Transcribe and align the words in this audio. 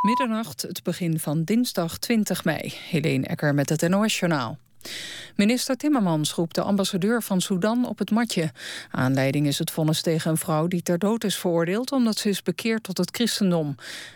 Middernacht, 0.00 0.62
het 0.62 0.82
begin 0.82 1.18
van 1.18 1.44
dinsdag 1.44 1.98
20 1.98 2.44
mei. 2.44 2.74
Helene 2.88 3.26
Ecker 3.26 3.54
met 3.54 3.68
het 3.68 3.88
NOS-journaal. 3.88 4.58
Minister 5.36 5.76
Timmermans 5.76 6.34
roept 6.34 6.54
de 6.54 6.62
ambassadeur 6.62 7.22
van 7.22 7.40
Sudan 7.40 7.88
op 7.88 7.98
het 7.98 8.10
matje. 8.10 8.52
Aanleiding 8.90 9.46
is 9.46 9.58
het 9.58 9.70
vonnis 9.70 10.02
tegen 10.02 10.30
een 10.30 10.36
vrouw 10.36 10.66
die 10.66 10.82
ter 10.82 10.98
dood 10.98 11.24
is 11.24 11.36
veroordeeld... 11.36 11.92
omdat 11.92 12.18
ze 12.18 12.28
is 12.28 12.42
bekeerd 12.42 12.82
tot 12.82 12.98
het 12.98 13.14
christendom. 13.14 13.74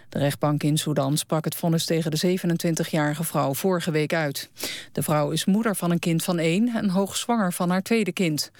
De 0.09 0.19
rechtbank 0.19 0.63
in 0.63 0.79
Sudan 0.79 1.17
sprak 1.17 1.45
het 1.45 1.55
vonnis 1.55 1.85
tegen 1.85 2.11
de 2.11 2.39
27-jarige 2.39 3.25
vrouw 3.25 3.55
vorige 3.55 3.91
week 3.91 4.15
uit. 4.15 4.51
De 4.93 5.03
vrouw 5.03 5.31
is 5.31 5.45
moeder 5.45 5.77
van 5.77 5.91
een 5.91 5.99
kind 5.99 6.25
van 6.25 6.39
één 6.39 6.69
en 6.75 6.89
hoogzwanger 6.89 7.53
van 7.53 7.71
haar 7.71 7.83
tweede 7.83 8.13
kind. 8.13 8.51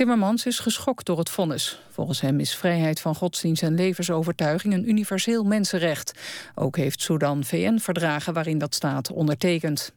Timmermans 0.00 0.46
is 0.46 0.58
geschokt 0.58 1.06
door 1.06 1.18
het 1.18 1.30
vonnis. 1.30 1.80
Volgens 1.90 2.20
hem 2.20 2.40
is 2.40 2.56
vrijheid 2.56 3.00
van 3.00 3.14
godsdienst 3.14 3.62
en 3.62 3.74
levensovertuiging 3.74 4.74
een 4.74 4.88
universeel 4.88 5.44
mensenrecht. 5.44 6.18
Ook 6.54 6.76
heeft 6.76 7.02
Sudan 7.02 7.44
VN-verdragen 7.44 8.32
waarin 8.32 8.58
dat 8.58 8.74
staat 8.74 9.12
ondertekend. 9.12 9.92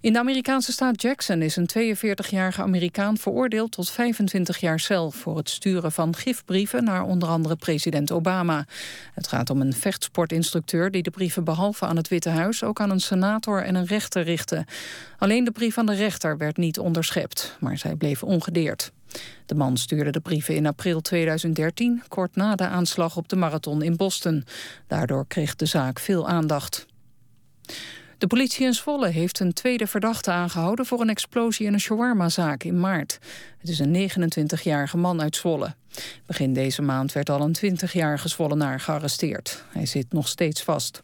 In 0.00 0.12
de 0.12 0.18
Amerikaanse 0.18 0.72
staat 0.72 1.02
Jackson 1.02 1.42
is 1.42 1.56
een 1.56 1.68
42-jarige 1.78 2.62
Amerikaan 2.62 3.16
veroordeeld 3.16 3.72
tot 3.72 3.90
25 3.90 4.58
jaar 4.58 4.80
cel 4.80 5.10
voor 5.10 5.36
het 5.36 5.50
sturen 5.50 5.92
van 5.92 6.16
gifbrieven 6.16 6.84
naar 6.84 7.02
onder 7.02 7.28
andere 7.28 7.56
president 7.56 8.12
Obama. 8.12 8.66
Het 9.14 9.28
gaat 9.28 9.50
om 9.50 9.60
een 9.60 9.72
vechtsportinstructeur 9.72 10.90
die 10.90 11.02
de 11.02 11.10
brieven 11.10 11.44
behalve 11.44 11.86
aan 11.86 11.96
het 11.96 12.08
Witte 12.08 12.28
Huis 12.28 12.62
ook 12.62 12.80
aan 12.80 12.90
een 12.90 13.00
senator 13.00 13.62
en 13.62 13.74
een 13.74 13.86
rechter 13.86 14.22
richtte. 14.22 14.66
Alleen 15.18 15.44
de 15.44 15.50
brief 15.50 15.78
aan 15.78 15.86
de 15.86 15.94
rechter 15.94 16.36
werd 16.36 16.56
niet 16.56 16.78
onderschept, 16.78 17.56
maar 17.60 17.78
zij 17.78 17.94
bleef 17.94 18.22
ongedeerd. 18.22 18.92
De 19.46 19.54
man 19.54 19.76
stuurde 19.76 20.10
de 20.10 20.20
brieven 20.20 20.54
in 20.54 20.66
april 20.66 21.00
2013, 21.00 22.02
kort 22.08 22.36
na 22.36 22.54
de 22.54 22.66
aanslag 22.66 23.16
op 23.16 23.28
de 23.28 23.36
marathon 23.36 23.82
in 23.82 23.96
Boston. 23.96 24.44
Daardoor 24.86 25.26
kreeg 25.26 25.56
de 25.56 25.66
zaak 25.66 25.98
veel 25.98 26.28
aandacht. 26.28 26.86
De 28.18 28.26
politie 28.26 28.66
in 28.66 28.74
Zwolle 28.74 29.08
heeft 29.08 29.40
een 29.40 29.52
tweede 29.52 29.86
verdachte 29.86 30.30
aangehouden... 30.30 30.86
voor 30.86 31.00
een 31.00 31.08
explosie 31.08 31.66
in 31.66 31.72
een 31.72 31.80
shawarmazaak 31.80 32.64
in 32.64 32.80
maart. 32.80 33.18
Het 33.58 33.68
is 33.68 33.78
een 33.78 34.10
29-jarige 34.10 34.96
man 34.96 35.20
uit 35.20 35.36
Zwolle. 35.36 35.74
Begin 36.26 36.52
deze 36.52 36.82
maand 36.82 37.12
werd 37.12 37.30
al 37.30 37.40
een 37.40 37.56
20-jarige 37.56 38.28
Zwollenaar 38.28 38.80
gearresteerd. 38.80 39.64
Hij 39.68 39.86
zit 39.86 40.12
nog 40.12 40.28
steeds 40.28 40.62
vast. 40.62 41.02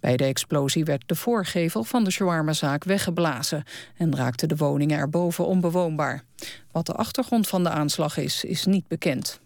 Bij 0.00 0.16
de 0.16 0.24
explosie 0.24 0.84
werd 0.84 1.02
de 1.06 1.14
voorgevel 1.14 1.84
van 1.84 2.04
de 2.04 2.10
shawarmazaak 2.10 2.84
weggeblazen... 2.84 3.64
en 3.96 4.16
raakte 4.16 4.46
de 4.46 4.56
woningen 4.56 4.98
erboven 4.98 5.46
onbewoonbaar. 5.46 6.22
Wat 6.70 6.86
de 6.86 6.94
achtergrond 6.94 7.48
van 7.48 7.62
de 7.62 7.70
aanslag 7.70 8.16
is, 8.16 8.44
is 8.44 8.64
niet 8.64 8.88
bekend. 8.88 9.40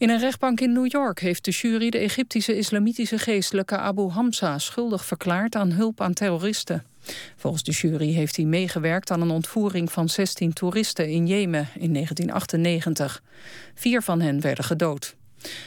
In 0.00 0.10
een 0.10 0.18
rechtbank 0.18 0.60
in 0.60 0.72
New 0.72 0.90
York 0.90 1.20
heeft 1.20 1.44
de 1.44 1.50
jury 1.50 1.90
de 1.90 1.98
Egyptische 1.98 2.56
islamitische 2.56 3.18
geestelijke 3.18 3.76
Abu 3.76 4.08
Hamza 4.08 4.58
schuldig 4.58 5.04
verklaard 5.04 5.54
aan 5.54 5.70
hulp 5.70 6.00
aan 6.00 6.12
terroristen. 6.12 6.84
Volgens 7.36 7.62
de 7.62 7.72
jury 7.72 8.12
heeft 8.12 8.36
hij 8.36 8.44
meegewerkt 8.44 9.10
aan 9.10 9.20
een 9.20 9.30
ontvoering 9.30 9.92
van 9.92 10.08
16 10.08 10.52
toeristen 10.52 11.08
in 11.08 11.26
Jemen 11.26 11.68
in 11.74 11.92
1998. 11.92 13.22
Vier 13.74 14.02
van 14.02 14.20
hen 14.20 14.40
werden 14.40 14.64
gedood. 14.64 15.16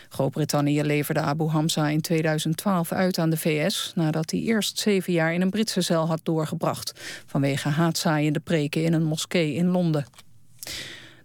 Groot-Brittannië 0.09 0.83
leverde 0.83 1.19
Abu 1.19 1.47
Hamza 1.47 1.87
in 1.87 2.01
2012 2.01 2.91
uit 2.91 3.17
aan 3.17 3.29
de 3.29 3.37
VS... 3.37 3.91
nadat 3.95 4.31
hij 4.31 4.39
eerst 4.39 4.79
zeven 4.79 5.13
jaar 5.13 5.33
in 5.33 5.41
een 5.41 5.49
Britse 5.49 5.81
cel 5.81 6.07
had 6.07 6.19
doorgebracht... 6.23 6.93
vanwege 7.25 7.69
haatzaaiende 7.69 8.39
preken 8.39 8.83
in 8.83 8.93
een 8.93 9.05
moskee 9.05 9.53
in 9.53 9.67
Londen. 9.67 10.05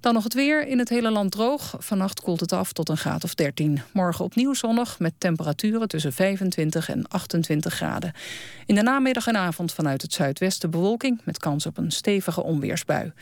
Dan 0.00 0.14
nog 0.14 0.24
het 0.24 0.34
weer. 0.34 0.66
In 0.66 0.78
het 0.78 0.88
hele 0.88 1.10
land 1.10 1.30
droog. 1.30 1.74
Vannacht 1.78 2.20
koelt 2.20 2.40
het 2.40 2.52
af 2.52 2.72
tot 2.72 2.88
een 2.88 2.96
graad 2.96 3.24
of 3.24 3.34
13. 3.34 3.82
Morgen 3.92 4.24
opnieuw 4.24 4.54
zonnig 4.54 4.98
met 4.98 5.12
temperaturen 5.18 5.88
tussen 5.88 6.12
25 6.12 6.88
en 6.88 7.08
28 7.08 7.74
graden. 7.74 8.12
In 8.66 8.74
de 8.74 8.82
namiddag 8.82 9.26
en 9.26 9.36
avond 9.36 9.72
vanuit 9.72 10.02
het 10.02 10.12
zuidwesten 10.12 10.70
bewolking... 10.70 11.20
met 11.24 11.38
kans 11.38 11.66
op 11.66 11.78
een 11.78 11.90
stevige 11.90 12.42
onweersbui. 12.42 13.12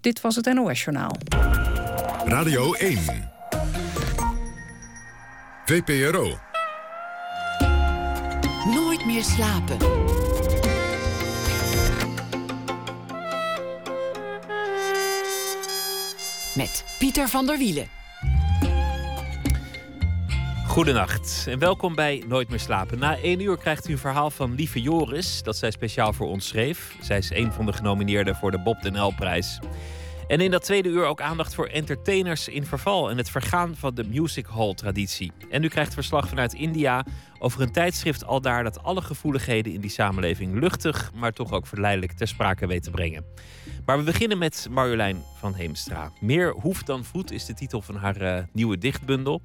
Dit 0.00 0.20
was 0.20 0.36
het 0.36 0.54
NOS 0.54 0.84
Journaal. 0.84 1.16
Radio 2.24 2.72
1. 2.72 2.98
VPRO. 5.64 6.38
Nooit 8.64 9.06
meer 9.06 9.22
slapen. 9.22 9.76
Met 16.54 16.96
Pieter 16.98 17.28
van 17.28 17.46
der 17.46 17.58
Wielen. 17.58 17.86
Goedenacht 20.66 21.44
en 21.48 21.58
welkom 21.58 21.94
bij 21.94 22.24
Nooit 22.28 22.48
meer 22.48 22.60
slapen. 22.60 22.98
Na 22.98 23.18
één 23.18 23.40
uur 23.40 23.56
krijgt 23.56 23.88
u 23.88 23.92
een 23.92 23.98
verhaal 23.98 24.30
van 24.30 24.54
Lieve 24.54 24.80
Joris, 24.80 25.42
dat 25.42 25.56
zij 25.56 25.70
speciaal 25.70 26.12
voor 26.12 26.26
ons 26.26 26.48
schreef. 26.48 26.96
Zij 27.00 27.18
is 27.18 27.30
een 27.30 27.52
van 27.52 27.66
de 27.66 27.72
genomineerden 27.72 28.36
voor 28.36 28.50
de 28.50 28.58
Bob 28.58 28.82
den 28.82 29.02
L-prijs. 29.02 29.58
En 30.26 30.40
in 30.40 30.50
dat 30.50 30.64
tweede 30.64 30.88
uur 30.88 31.04
ook 31.04 31.20
aandacht 31.20 31.54
voor 31.54 31.66
entertainers 31.66 32.48
in 32.48 32.66
verval 32.66 33.10
en 33.10 33.16
het 33.16 33.30
vergaan 33.30 33.76
van 33.76 33.94
de 33.94 34.04
music 34.04 34.46
hall 34.46 34.74
traditie. 34.74 35.32
En 35.50 35.64
u 35.64 35.68
krijgt 35.68 35.94
verslag 35.94 36.28
vanuit 36.28 36.54
India 36.54 37.04
over 37.38 37.60
een 37.60 37.72
tijdschrift 37.72 38.24
al 38.24 38.40
daar 38.40 38.64
dat 38.64 38.82
alle 38.82 39.02
gevoeligheden 39.02 39.72
in 39.72 39.80
die 39.80 39.90
samenleving 39.90 40.60
luchtig, 40.60 41.10
maar 41.14 41.32
toch 41.32 41.52
ook 41.52 41.66
verleidelijk 41.66 42.12
ter 42.12 42.28
sprake 42.28 42.66
weet 42.66 42.82
te 42.82 42.90
brengen. 42.90 43.24
Maar 43.86 43.98
we 43.98 44.04
beginnen 44.04 44.38
met 44.38 44.66
Marjolein 44.70 45.24
van 45.38 45.54
Heemstra. 45.54 46.12
Meer 46.20 46.52
hoeft 46.52 46.86
dan 46.86 47.04
voet 47.04 47.30
is 47.30 47.44
de 47.44 47.54
titel 47.54 47.82
van 47.82 47.96
haar 47.96 48.22
uh, 48.22 48.38
nieuwe 48.52 48.78
dichtbundel. 48.78 49.40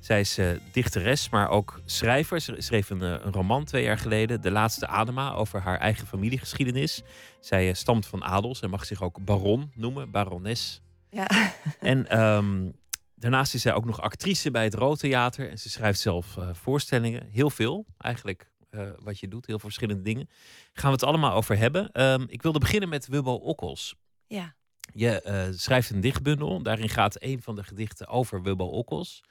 Zij 0.00 0.20
is 0.20 0.38
uh, 0.38 0.50
dichteres, 0.72 1.28
maar 1.28 1.48
ook 1.48 1.80
schrijver. 1.84 2.40
Ze 2.40 2.54
schreef 2.58 2.90
een, 2.90 3.02
uh, 3.02 3.10
een, 3.10 3.32
roman 3.32 3.64
twee 3.64 3.84
jaar 3.84 3.98
geleden, 3.98 4.40
De 4.40 4.50
Laatste 4.50 4.86
Adema, 4.86 5.32
over 5.32 5.60
haar 5.60 5.78
eigen 5.78 6.06
familiegeschiedenis. 6.06 7.02
Zij 7.40 7.68
uh, 7.68 7.74
stamt 7.74 8.06
van 8.06 8.24
adels 8.24 8.60
en 8.60 8.70
mag 8.70 8.84
zich 8.84 9.02
ook 9.02 9.24
baron 9.24 9.70
noemen, 9.74 10.10
barones. 10.10 10.80
Ja. 11.10 11.26
En 11.80 12.20
um, 12.20 12.72
daarnaast 13.14 13.54
is 13.54 13.62
zij 13.62 13.74
ook 13.74 13.84
nog 13.84 14.00
actrice 14.00 14.50
bij 14.50 14.64
het 14.64 14.74
Rood 14.74 14.98
Theater. 14.98 15.50
En 15.50 15.58
ze 15.58 15.70
schrijft 15.70 16.00
zelf 16.00 16.36
voorstellingen, 16.52 17.28
heel 17.30 17.50
veel 17.50 17.86
eigenlijk. 17.98 18.51
Wat 18.98 19.18
je 19.18 19.28
doet, 19.28 19.46
heel 19.46 19.58
veel 19.58 19.68
verschillende 19.68 20.02
dingen. 20.02 20.28
Gaan 20.72 20.90
we 20.90 20.96
het 20.96 21.04
allemaal 21.04 21.32
over 21.32 21.58
hebben. 21.58 22.02
Um, 22.02 22.24
ik 22.28 22.42
wilde 22.42 22.58
beginnen 22.58 22.88
met 22.88 23.06
Wubbo 23.06 23.34
Okkels. 23.34 23.94
Ja. 24.26 24.54
Je 24.92 25.52
schrijft 25.56 25.90
een 25.90 26.00
dichtbundel. 26.00 26.62
Daarin 26.62 26.88
gaat 26.88 27.22
een 27.22 27.42
van 27.42 27.56
de 27.56 27.64
gedichten 27.64 28.06
over 28.06 28.42
Wubbo 28.42 28.64
Okkels. 28.64 29.24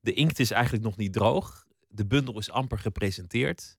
De 0.00 0.12
inkt 0.12 0.38
is 0.38 0.50
eigenlijk 0.50 0.84
nog 0.84 0.96
niet 0.96 1.12
droog. 1.12 1.66
De 1.88 2.06
bundel 2.06 2.38
is 2.38 2.50
amper 2.50 2.78
gepresenteerd. 2.78 3.78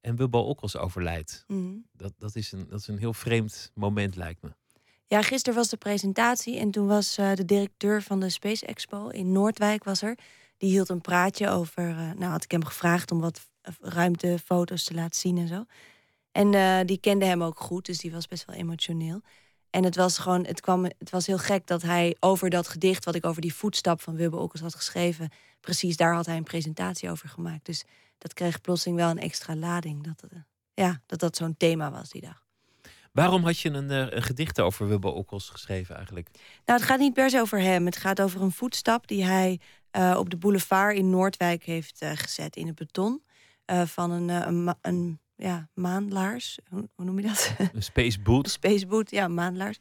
En 0.00 0.16
Wubbo 0.16 0.40
Okkels 0.40 0.76
overlijdt. 0.76 1.44
Mm. 1.46 1.86
Dat, 1.92 2.12
dat, 2.18 2.36
is 2.36 2.52
een, 2.52 2.66
dat 2.68 2.80
is 2.80 2.88
een 2.88 2.98
heel 2.98 3.14
vreemd 3.14 3.70
moment, 3.74 4.16
lijkt 4.16 4.42
me. 4.42 4.54
Ja, 5.06 5.22
gisteren 5.22 5.58
was 5.58 5.68
de 5.68 5.76
presentatie 5.76 6.58
en 6.58 6.70
toen 6.70 6.86
was 6.86 7.18
uh, 7.18 7.34
de 7.34 7.44
directeur 7.44 8.02
van 8.02 8.20
de 8.20 8.30
Space 8.30 8.66
Expo 8.66 9.08
in 9.08 9.32
Noordwijk 9.32 9.84
was 9.84 10.02
er. 10.02 10.18
Die 10.56 10.70
hield 10.70 10.88
een 10.88 11.00
praatje 11.00 11.48
over. 11.48 11.88
Uh, 11.88 11.96
nou, 11.96 12.24
had 12.24 12.44
ik 12.44 12.50
hem 12.50 12.64
gevraagd 12.64 13.10
om 13.10 13.20
wat 13.20 13.50
ruimtefoto's 13.80 14.84
te 14.84 14.94
laten 14.94 15.20
zien 15.20 15.38
en 15.38 15.48
zo. 15.48 15.64
En 16.32 16.52
uh, 16.52 16.80
die 16.84 16.98
kende 16.98 17.24
hem 17.24 17.42
ook 17.42 17.60
goed, 17.60 17.86
dus 17.86 17.98
die 17.98 18.12
was 18.12 18.26
best 18.26 18.44
wel 18.44 18.56
emotioneel. 18.56 19.22
En 19.70 19.84
het 19.84 19.96
was 19.96 20.18
gewoon, 20.18 20.44
het 20.46 20.60
kwam, 20.60 20.84
het 20.84 21.10
was 21.10 21.26
heel 21.26 21.38
gek 21.38 21.66
dat 21.66 21.82
hij 21.82 22.16
over 22.20 22.50
dat 22.50 22.68
gedicht, 22.68 23.04
wat 23.04 23.14
ik 23.14 23.26
over 23.26 23.42
die 23.42 23.54
voetstap 23.54 24.00
van 24.00 24.16
Wubbe 24.16 24.36
Okkels 24.36 24.60
had 24.62 24.74
geschreven, 24.74 25.30
precies 25.60 25.96
daar 25.96 26.14
had 26.14 26.26
hij 26.26 26.36
een 26.36 26.42
presentatie 26.42 27.10
over 27.10 27.28
gemaakt. 27.28 27.66
Dus 27.66 27.84
dat 28.18 28.34
kreeg 28.34 28.60
plotseling 28.60 28.98
wel 28.98 29.10
een 29.10 29.18
extra 29.18 29.56
lading. 29.56 30.04
Dat 30.04 30.24
uh, 30.32 30.38
ja, 30.74 31.00
dat, 31.06 31.20
dat 31.20 31.36
zo'n 31.36 31.56
thema 31.56 31.90
was 31.90 32.10
die 32.10 32.20
dag. 32.20 32.42
Waarom 33.12 33.44
had 33.44 33.58
je 33.58 33.70
een, 33.70 33.90
een 33.90 34.22
gedicht 34.22 34.60
over 34.60 34.88
Wubbe 34.88 35.08
Okkels 35.08 35.48
geschreven 35.48 35.96
eigenlijk? 35.96 36.28
Nou, 36.64 36.78
het 36.78 36.88
gaat 36.88 36.98
niet 36.98 37.14
per 37.14 37.30
se 37.30 37.40
over 37.40 37.60
hem. 37.60 37.86
Het 37.86 37.96
gaat 37.96 38.20
over 38.20 38.42
een 38.42 38.52
voetstap 38.52 39.06
die 39.06 39.24
hij 39.24 39.60
uh, 39.96 40.16
op 40.18 40.30
de 40.30 40.36
boulevard 40.36 40.96
in 40.96 41.10
Noordwijk 41.10 41.64
heeft 41.64 42.04
gezet 42.14 42.56
in 42.56 42.66
het 42.66 42.74
beton. 42.74 43.22
Van 43.66 44.10
een, 44.10 44.28
een, 44.28 44.74
een 44.80 45.20
ja, 45.36 45.68
maanlaars. 45.74 46.58
Hoe, 46.68 46.88
hoe, 46.94 47.04
noem 47.04 47.18
je 47.18 47.26
dat? 47.26 47.54
Een 47.72 47.82
space 47.82 48.20
boot. 48.20 48.50
Space 48.50 48.86
boot, 48.86 49.10
ja, 49.10 49.28
maanlaars. 49.28 49.78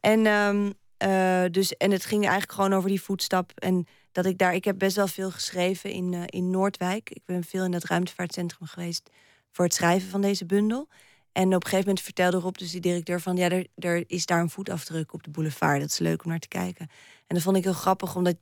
En, 0.00 0.26
um, 0.26 0.72
uh, 1.04 1.44
dus, 1.50 1.76
en 1.76 1.90
het 1.90 2.04
ging 2.04 2.22
eigenlijk 2.22 2.52
gewoon 2.52 2.72
over 2.72 2.88
die 2.88 3.02
voetstap. 3.02 3.52
En 3.54 3.86
dat 4.12 4.26
ik 4.26 4.38
daar, 4.38 4.54
ik 4.54 4.64
heb 4.64 4.78
best 4.78 4.96
wel 4.96 5.06
veel 5.06 5.30
geschreven 5.30 5.90
in, 5.90 6.26
in 6.26 6.50
Noordwijk. 6.50 7.10
Ik 7.10 7.22
ben 7.24 7.44
veel 7.44 7.64
in 7.64 7.70
dat 7.70 7.84
ruimtevaartcentrum 7.84 8.66
geweest 8.66 9.10
voor 9.50 9.64
het 9.64 9.74
schrijven 9.74 10.10
van 10.10 10.20
deze 10.20 10.46
bundel. 10.46 10.88
En 11.32 11.46
op 11.46 11.52
een 11.52 11.62
gegeven 11.62 11.86
moment 11.86 12.00
vertelde 12.00 12.36
Rob, 12.36 12.56
dus 12.56 12.70
die 12.70 12.80
directeur, 12.80 13.20
van 13.20 13.36
ja, 13.36 13.48
er, 13.48 13.66
er 13.74 14.04
is 14.06 14.26
daar 14.26 14.40
een 14.40 14.50
voetafdruk 14.50 15.12
op 15.12 15.22
de 15.22 15.30
boulevard. 15.30 15.80
Dat 15.80 15.90
is 15.90 15.98
leuk 15.98 16.24
om 16.24 16.30
naar 16.30 16.38
te 16.38 16.48
kijken. 16.48 16.88
En 17.26 17.34
dat 17.34 17.42
vond 17.42 17.56
ik 17.56 17.64
heel 17.64 17.72
grappig, 17.72 18.16
omdat 18.16 18.36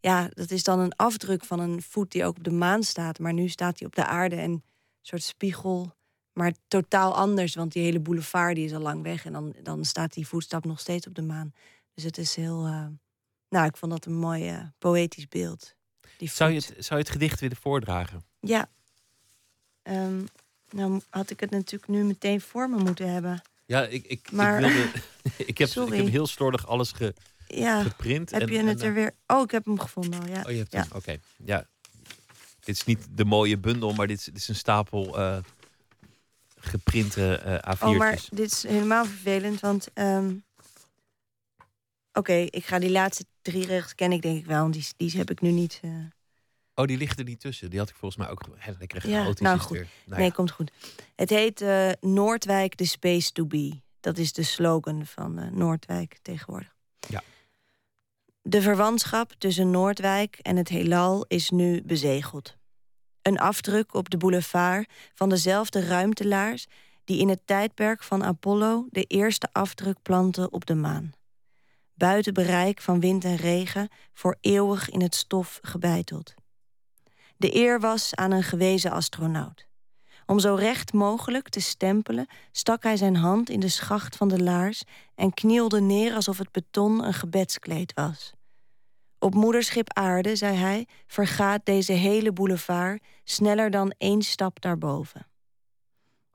ja, 0.00 0.28
dat 0.34 0.50
is 0.50 0.64
dan 0.64 0.78
een 0.78 0.96
afdruk 0.96 1.44
van 1.44 1.60
een 1.60 1.82
voet 1.82 2.12
die 2.12 2.24
ook 2.24 2.36
op 2.36 2.44
de 2.44 2.50
maan 2.50 2.82
staat. 2.82 3.18
Maar 3.18 3.32
nu 3.32 3.48
staat 3.48 3.78
hij 3.78 3.88
op 3.88 3.94
de 3.94 4.04
aarde 4.04 4.36
en 4.36 4.50
een 4.50 4.62
soort 5.02 5.22
spiegel 5.22 5.96
maar 6.38 6.52
totaal 6.68 7.14
anders, 7.14 7.54
want 7.54 7.72
die 7.72 7.82
hele 7.82 8.00
boulevard 8.00 8.54
die 8.54 8.64
is 8.64 8.72
al 8.74 8.80
lang 8.80 9.02
weg. 9.02 9.24
En 9.24 9.32
dan, 9.32 9.54
dan 9.62 9.84
staat 9.84 10.12
die 10.12 10.26
voetstap 10.26 10.64
nog 10.64 10.80
steeds 10.80 11.06
op 11.06 11.14
de 11.14 11.22
maan. 11.22 11.52
Dus 11.94 12.04
het 12.04 12.18
is 12.18 12.34
heel. 12.34 12.66
Uh, 12.66 12.86
nou, 13.48 13.66
ik 13.66 13.76
vond 13.76 13.92
dat 13.92 14.04
een 14.04 14.16
mooi 14.16 14.52
uh, 14.52 14.60
poëtisch 14.78 15.28
beeld. 15.28 15.74
Die 16.16 16.30
Zou 16.30 16.50
je, 16.50 16.56
het, 16.56 16.66
zou 16.78 17.00
je 17.00 17.04
het 17.06 17.10
gedicht 17.10 17.40
willen 17.40 17.56
voordragen? 17.56 18.24
Ja. 18.40 18.68
Ehm, 19.82 20.24
nou 20.70 21.00
had 21.10 21.30
ik 21.30 21.40
het 21.40 21.50
natuurlijk 21.50 21.90
nu 21.90 22.04
meteen 22.04 22.40
voor 22.40 22.70
me 22.70 22.76
moeten 22.76 23.12
hebben. 23.12 23.42
Ja, 23.66 23.86
ik, 23.86 24.04
ik, 24.04 24.32
Maar- 24.32 24.62
ik 24.62 24.72
wilde. 24.72 24.88
ik, 25.50 25.58
heb, 25.58 25.68
ik 25.68 25.92
heb 25.92 26.08
heel 26.08 26.26
slordig 26.26 26.66
alles 26.66 26.92
ge- 26.92 27.14
Ja, 27.54 27.82
geprint. 27.82 28.30
heb 28.30 28.40
en- 28.42 28.48
je 28.52 28.58
en, 28.58 28.66
het 28.66 28.80
eh, 28.80 28.86
er 28.86 28.92
weer... 28.94 29.14
Oh, 29.26 29.42
ik 29.42 29.50
heb 29.50 29.64
hem 29.64 29.80
gevonden 29.80 30.20
al, 30.20 30.26
ja. 30.28 30.42
Oh, 30.46 30.50
je 30.50 30.56
hebt 30.56 30.72
ja. 30.72 30.86
Oké. 30.94 31.18
Ja. 31.44 31.66
Dit 32.60 32.76
is 32.76 32.84
niet 32.84 33.06
de 33.10 33.24
mooie 33.24 33.58
bundel, 33.58 33.92
maar 33.94 34.06
dit 34.06 34.18
is, 34.18 34.24
dit 34.24 34.36
is 34.36 34.48
een 34.48 34.54
stapel 34.54 35.18
eh, 35.18 35.38
geprinte 36.56 37.34
eh 37.38 37.76
A4'tjes. 37.76 37.82
Oh, 37.82 37.96
maar 37.96 38.24
dit 38.30 38.52
is 38.52 38.62
helemaal 38.62 39.04
vervelend, 39.04 39.60
want... 39.60 39.88
ehm, 39.94 40.34
Oké, 42.12 42.32
ik 42.32 42.64
ga 42.66 42.78
die 42.78 42.90
laatste 42.90 43.24
drie 43.42 43.66
regels 43.66 43.94
ken 43.94 44.12
ik 44.12 44.22
denk 44.22 44.38
ik 44.38 44.46
wel, 44.46 44.60
want 44.60 44.72
die, 44.72 44.86
die 44.96 45.10
heb 45.16 45.30
ik 45.30 45.40
nu 45.40 45.50
niet... 45.50 45.78
eh, 45.82 45.90
Oh, 46.74 46.84
die 46.86 46.96
liggen 46.96 47.18
er 47.18 47.24
niet 47.24 47.40
tussen. 47.40 47.70
Die 47.70 47.78
had 47.78 47.88
ik 47.88 47.94
volgens 47.94 48.20
mij 48.20 48.30
ook 48.30 48.42
hè, 48.56 48.72
lekker 48.78 49.08
Ja, 49.08 49.32
nou 49.38 49.58
goed. 49.58 49.76
weer. 49.76 49.88
Nou 50.04 50.18
nee, 50.20 50.28
ja. 50.28 50.34
komt 50.34 50.50
goed. 50.50 50.70
Het 51.16 51.30
heet 51.30 51.60
eh, 51.60 51.90
Noordwijk, 52.00 52.74
the 52.74 52.84
space 52.84 53.32
to 53.32 53.46
be. 53.46 53.80
Dat 54.00 54.18
is 54.18 54.32
de 54.32 54.42
slogan 54.42 55.06
van 55.06 55.38
eh, 55.38 55.50
Noordwijk 55.50 56.18
tegenwoordig. 56.22 56.74
Ja. 57.08 57.22
De 58.42 58.62
verwantschap 58.62 59.32
tussen 59.38 59.70
Noordwijk 59.70 60.38
en 60.42 60.56
het 60.56 60.68
heelal 60.68 61.24
is 61.28 61.50
nu 61.50 61.82
bezegeld. 61.82 62.56
Een 63.22 63.38
afdruk 63.38 63.94
op 63.94 64.10
de 64.10 64.16
boulevard 64.16 64.92
van 65.14 65.28
dezelfde 65.28 65.86
ruimtelaars... 65.86 66.66
die 67.04 67.20
in 67.20 67.28
het 67.28 67.46
tijdperk 67.46 68.02
van 68.02 68.24
Apollo 68.24 68.86
de 68.90 69.02
eerste 69.02 69.48
afdruk 69.52 70.02
planten 70.02 70.52
op 70.52 70.66
de 70.66 70.74
maan. 70.74 71.12
Buiten 71.94 72.34
bereik 72.34 72.80
van 72.80 73.00
wind 73.00 73.24
en 73.24 73.36
regen, 73.36 73.88
voor 74.12 74.36
eeuwig 74.40 74.90
in 74.90 75.02
het 75.02 75.14
stof 75.14 75.58
gebeiteld. 75.62 76.34
De 77.36 77.54
eer 77.54 77.80
was 77.80 78.14
aan 78.14 78.30
een 78.30 78.42
gewezen 78.42 78.90
astronaut. 78.90 79.67
Om 80.30 80.38
zo 80.38 80.54
recht 80.54 80.92
mogelijk 80.92 81.48
te 81.48 81.60
stempelen, 81.60 82.26
stak 82.52 82.82
hij 82.82 82.96
zijn 82.96 83.16
hand 83.16 83.50
in 83.50 83.60
de 83.60 83.68
schacht 83.68 84.16
van 84.16 84.28
de 84.28 84.42
laars 84.42 84.82
en 85.14 85.34
knielde 85.34 85.80
neer 85.80 86.14
alsof 86.14 86.38
het 86.38 86.52
beton 86.52 87.04
een 87.04 87.14
gebedskleed 87.14 87.92
was. 87.94 88.32
Op 89.18 89.34
moederschip 89.34 89.92
aarde, 89.92 90.36
zei 90.36 90.56
hij, 90.56 90.86
vergaat 91.06 91.60
deze 91.64 91.92
hele 91.92 92.32
boulevard 92.32 93.02
sneller 93.24 93.70
dan 93.70 93.94
één 93.98 94.22
stap 94.22 94.60
daarboven. 94.60 95.26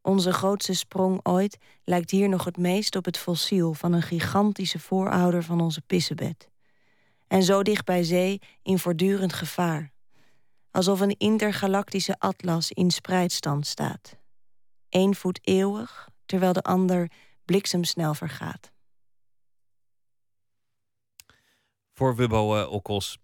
Onze 0.02 0.34
grootste 0.34 0.74
sprong 0.74 1.20
ooit 1.24 1.58
lijkt 1.84 2.12
hier 2.12 2.30
nog 2.30 2.44
het 2.44 2.58
meest 2.58 2.96
op 2.96 3.06
het 3.06 3.18
fossiel 3.18 3.74
van 3.74 3.94
een 3.94 4.02
gigantische 4.02 4.80
voorouder 4.80 5.44
van 5.44 5.62
onze 5.62 5.82
pissebed. 5.82 6.50
En 7.28 7.44
zo 7.44 7.64
dicht 7.64 7.86
bij 7.86 8.04
zee 8.04 8.42
in 8.64 8.80
voortdurend 8.80 9.34
gevaar 9.34 9.93
alsof 10.74 11.00
een 11.00 11.16
intergalactische 11.18 12.16
atlas 12.20 12.72
in 12.72 12.92
spreidstand 12.92 13.68
staat. 13.68 14.18
Eén 14.90 15.16
voet 15.16 15.40
eeuwig, 15.42 16.10
terwijl 16.26 16.54
de 16.54 16.62
ander 16.62 17.12
bliksemsnel 17.46 18.14
vergaat. 18.14 18.72
Voor 21.94 22.16
Wubbo 22.16 22.64
Okkels. 22.64 23.18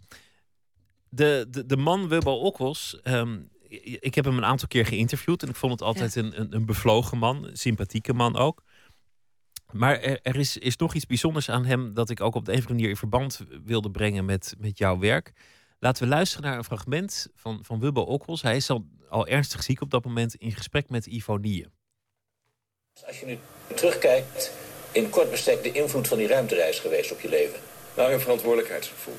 De, 1.09 1.45
de, 1.49 1.65
de 1.65 1.77
man 1.77 2.07
Wubbo 2.07 2.33
Okkels, 2.33 3.01
ehm, 3.01 3.41
ik 3.99 4.15
heb 4.15 4.25
hem 4.25 4.37
een 4.37 4.45
aantal 4.45 4.67
keer 4.67 4.85
geïnterviewd 4.85 5.43
en 5.43 5.49
ik 5.49 5.55
vond 5.55 5.71
het 5.71 5.81
altijd 5.81 6.15
een, 6.15 6.39
een, 6.39 6.55
een 6.55 6.65
bevlogen 6.65 7.17
man, 7.17 7.49
sympathieke 7.53 8.13
man 8.13 8.35
ook. 8.35 8.63
Maar 9.71 9.99
er, 9.99 10.19
er 10.21 10.35
is, 10.35 10.57
is 10.57 10.77
nog 10.77 10.93
iets 10.93 11.05
bijzonders 11.05 11.49
aan 11.49 11.65
hem 11.65 11.93
dat 11.93 12.09
ik 12.09 12.21
ook 12.21 12.35
op 12.35 12.45
de 12.45 12.51
een 12.51 12.57
of 12.57 12.63
andere 12.63 12.79
manier 12.79 12.89
in 12.89 13.09
verband 13.09 13.41
wilde 13.63 13.91
brengen 13.91 14.25
met, 14.25 14.55
met 14.57 14.77
jouw 14.77 14.99
werk. 14.99 15.33
Laten 15.79 16.03
we 16.03 16.09
luisteren 16.09 16.45
naar 16.45 16.57
een 16.57 16.63
fragment 16.63 17.27
van, 17.35 17.59
van 17.63 17.79
Wubbo 17.79 18.01
Okkels. 18.01 18.41
Hij 18.41 18.55
is 18.55 18.69
al, 18.69 18.85
al 19.09 19.27
ernstig 19.27 19.63
ziek 19.63 19.81
op 19.81 19.89
dat 19.89 20.05
moment 20.05 20.35
in 20.35 20.51
gesprek 20.51 20.89
met 20.89 21.05
Ivonie. 21.05 21.67
Als 23.07 23.19
je 23.19 23.25
nu 23.25 23.37
terugkijkt, 23.75 24.51
in 24.91 25.09
kort 25.09 25.31
bestek 25.31 25.63
de 25.63 25.71
invloed 25.71 26.07
van 26.07 26.17
die 26.17 26.27
ruimtereis 26.27 26.79
geweest 26.79 27.11
op 27.11 27.19
je 27.19 27.29
leven. 27.29 27.59
Nou, 27.95 28.13
een 28.13 28.19
verantwoordelijkheidsgevoel. 28.19 29.15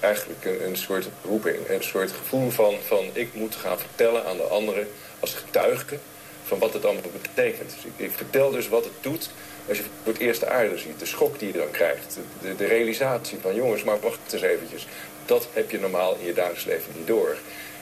Eigenlijk 0.00 0.44
een, 0.44 0.66
een 0.66 0.76
soort 0.76 1.08
roeping, 1.24 1.68
een 1.68 1.82
soort 1.82 2.12
gevoel 2.12 2.50
van, 2.50 2.74
van 2.86 3.04
ik 3.12 3.34
moet 3.34 3.54
gaan 3.54 3.78
vertellen 3.78 4.26
aan 4.26 4.36
de 4.36 4.42
anderen 4.42 4.86
als 5.20 5.34
getuige 5.34 5.98
van 6.44 6.58
wat 6.58 6.72
het 6.72 6.84
allemaal 6.84 7.02
betekent. 7.22 7.70
Dus 7.70 7.84
ik, 7.84 7.92
ik 7.96 8.10
vertel 8.10 8.50
dus 8.50 8.68
wat 8.68 8.84
het 8.84 8.94
doet 9.00 9.30
als 9.68 9.76
je 9.76 9.84
voor 10.02 10.12
het 10.12 10.22
eerst 10.22 10.40
de 10.40 10.48
aarde 10.48 10.78
ziet, 10.78 10.98
de 10.98 11.06
schok 11.06 11.38
die 11.38 11.52
je 11.52 11.58
dan 11.58 11.70
krijgt, 11.70 12.18
de, 12.40 12.56
de 12.56 12.66
realisatie 12.66 13.38
van 13.38 13.54
jongens, 13.54 13.84
maar 13.84 14.00
wacht 14.00 14.32
eens 14.32 14.42
eventjes. 14.42 14.86
Dat 15.26 15.48
heb 15.52 15.70
je 15.70 15.78
normaal 15.80 16.16
in 16.20 16.26
je 16.26 16.32
dagelijks 16.32 16.64
leven 16.64 16.92
niet 16.96 17.06
door. 17.06 17.28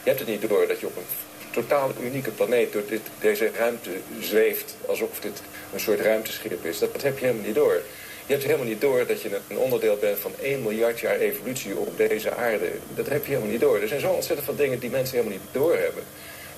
Je 0.03 0.09
hebt 0.09 0.19
het 0.19 0.29
niet 0.29 0.49
door 0.49 0.67
dat 0.67 0.81
je 0.81 0.87
op 0.87 0.97
een 0.97 1.03
totaal 1.51 1.93
unieke 2.03 2.31
planeet 2.31 2.73
door 2.73 2.83
dit, 2.89 3.01
deze 3.21 3.51
ruimte 3.59 3.91
zweeft 4.21 4.77
alsof 4.87 5.21
dit 5.21 5.43
een 5.73 5.81
soort 5.81 6.01
ruimteschip 6.01 6.65
is. 6.65 6.79
Dat, 6.79 6.93
dat 6.93 7.03
heb 7.03 7.19
je 7.19 7.25
helemaal 7.25 7.47
niet 7.47 7.55
door. 7.55 7.83
Je 8.27 8.33
hebt 8.37 8.45
helemaal 8.45 8.67
niet 8.67 8.81
door 8.81 9.07
dat 9.07 9.23
je 9.23 9.39
een 9.49 9.59
onderdeel 9.59 9.97
bent 9.97 10.19
van 10.19 10.33
1 10.41 10.63
miljard 10.63 11.01
jaar 11.01 11.17
evolutie 11.19 11.77
op 11.77 11.97
deze 11.97 12.35
aarde. 12.35 12.71
Dat 12.95 13.09
heb 13.09 13.23
je 13.25 13.29
helemaal 13.31 13.51
niet 13.51 13.61
door. 13.61 13.81
Er 13.81 13.89
zijn 13.89 14.01
zo 14.01 14.11
ontzettend 14.11 14.47
veel 14.49 14.57
dingen 14.57 14.79
die 14.79 14.91
mensen 14.91 15.17
helemaal 15.17 15.39
niet 15.39 15.53
doorhebben. 15.53 16.03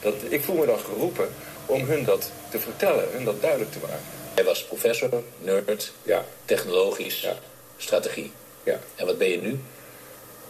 Dat, 0.00 0.14
ik 0.29 0.43
voel 0.43 0.56
me 0.56 0.67
dan 0.67 0.79
geroepen 0.79 1.29
om 1.67 1.84
hun 1.84 2.05
dat 2.05 2.31
te 2.50 2.58
vertellen, 2.58 3.05
hun 3.12 3.25
dat 3.25 3.40
duidelijk 3.40 3.73
te 3.73 3.79
maken. 3.82 4.00
Hij 4.34 4.44
was 4.44 4.64
professor, 4.64 5.08
nerd, 5.38 5.93
Ja, 6.02 6.25
technologisch, 6.44 7.20
Ja. 7.20 7.37
strategie. 7.76 8.32
ja, 8.62 8.79
En 8.94 9.06
wat 9.06 9.19
ben 9.19 9.29
je 9.29 9.40
nu? 9.40 9.58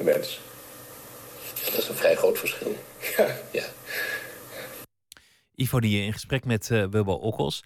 De 0.04 0.10
mens. 0.10 0.40
Dat 1.64 1.78
is 1.78 1.88
een 1.88 1.94
vrij 1.94 2.14
groot 2.14 2.38
verschil. 2.38 2.76
Ja. 3.16 3.36
Ja. 3.52 3.64
Ivonie 5.54 6.02
in 6.02 6.12
gesprek 6.12 6.44
met 6.44 6.70
eh 6.70 6.78
Wubbo 6.90 7.12
Okkels. 7.12 7.62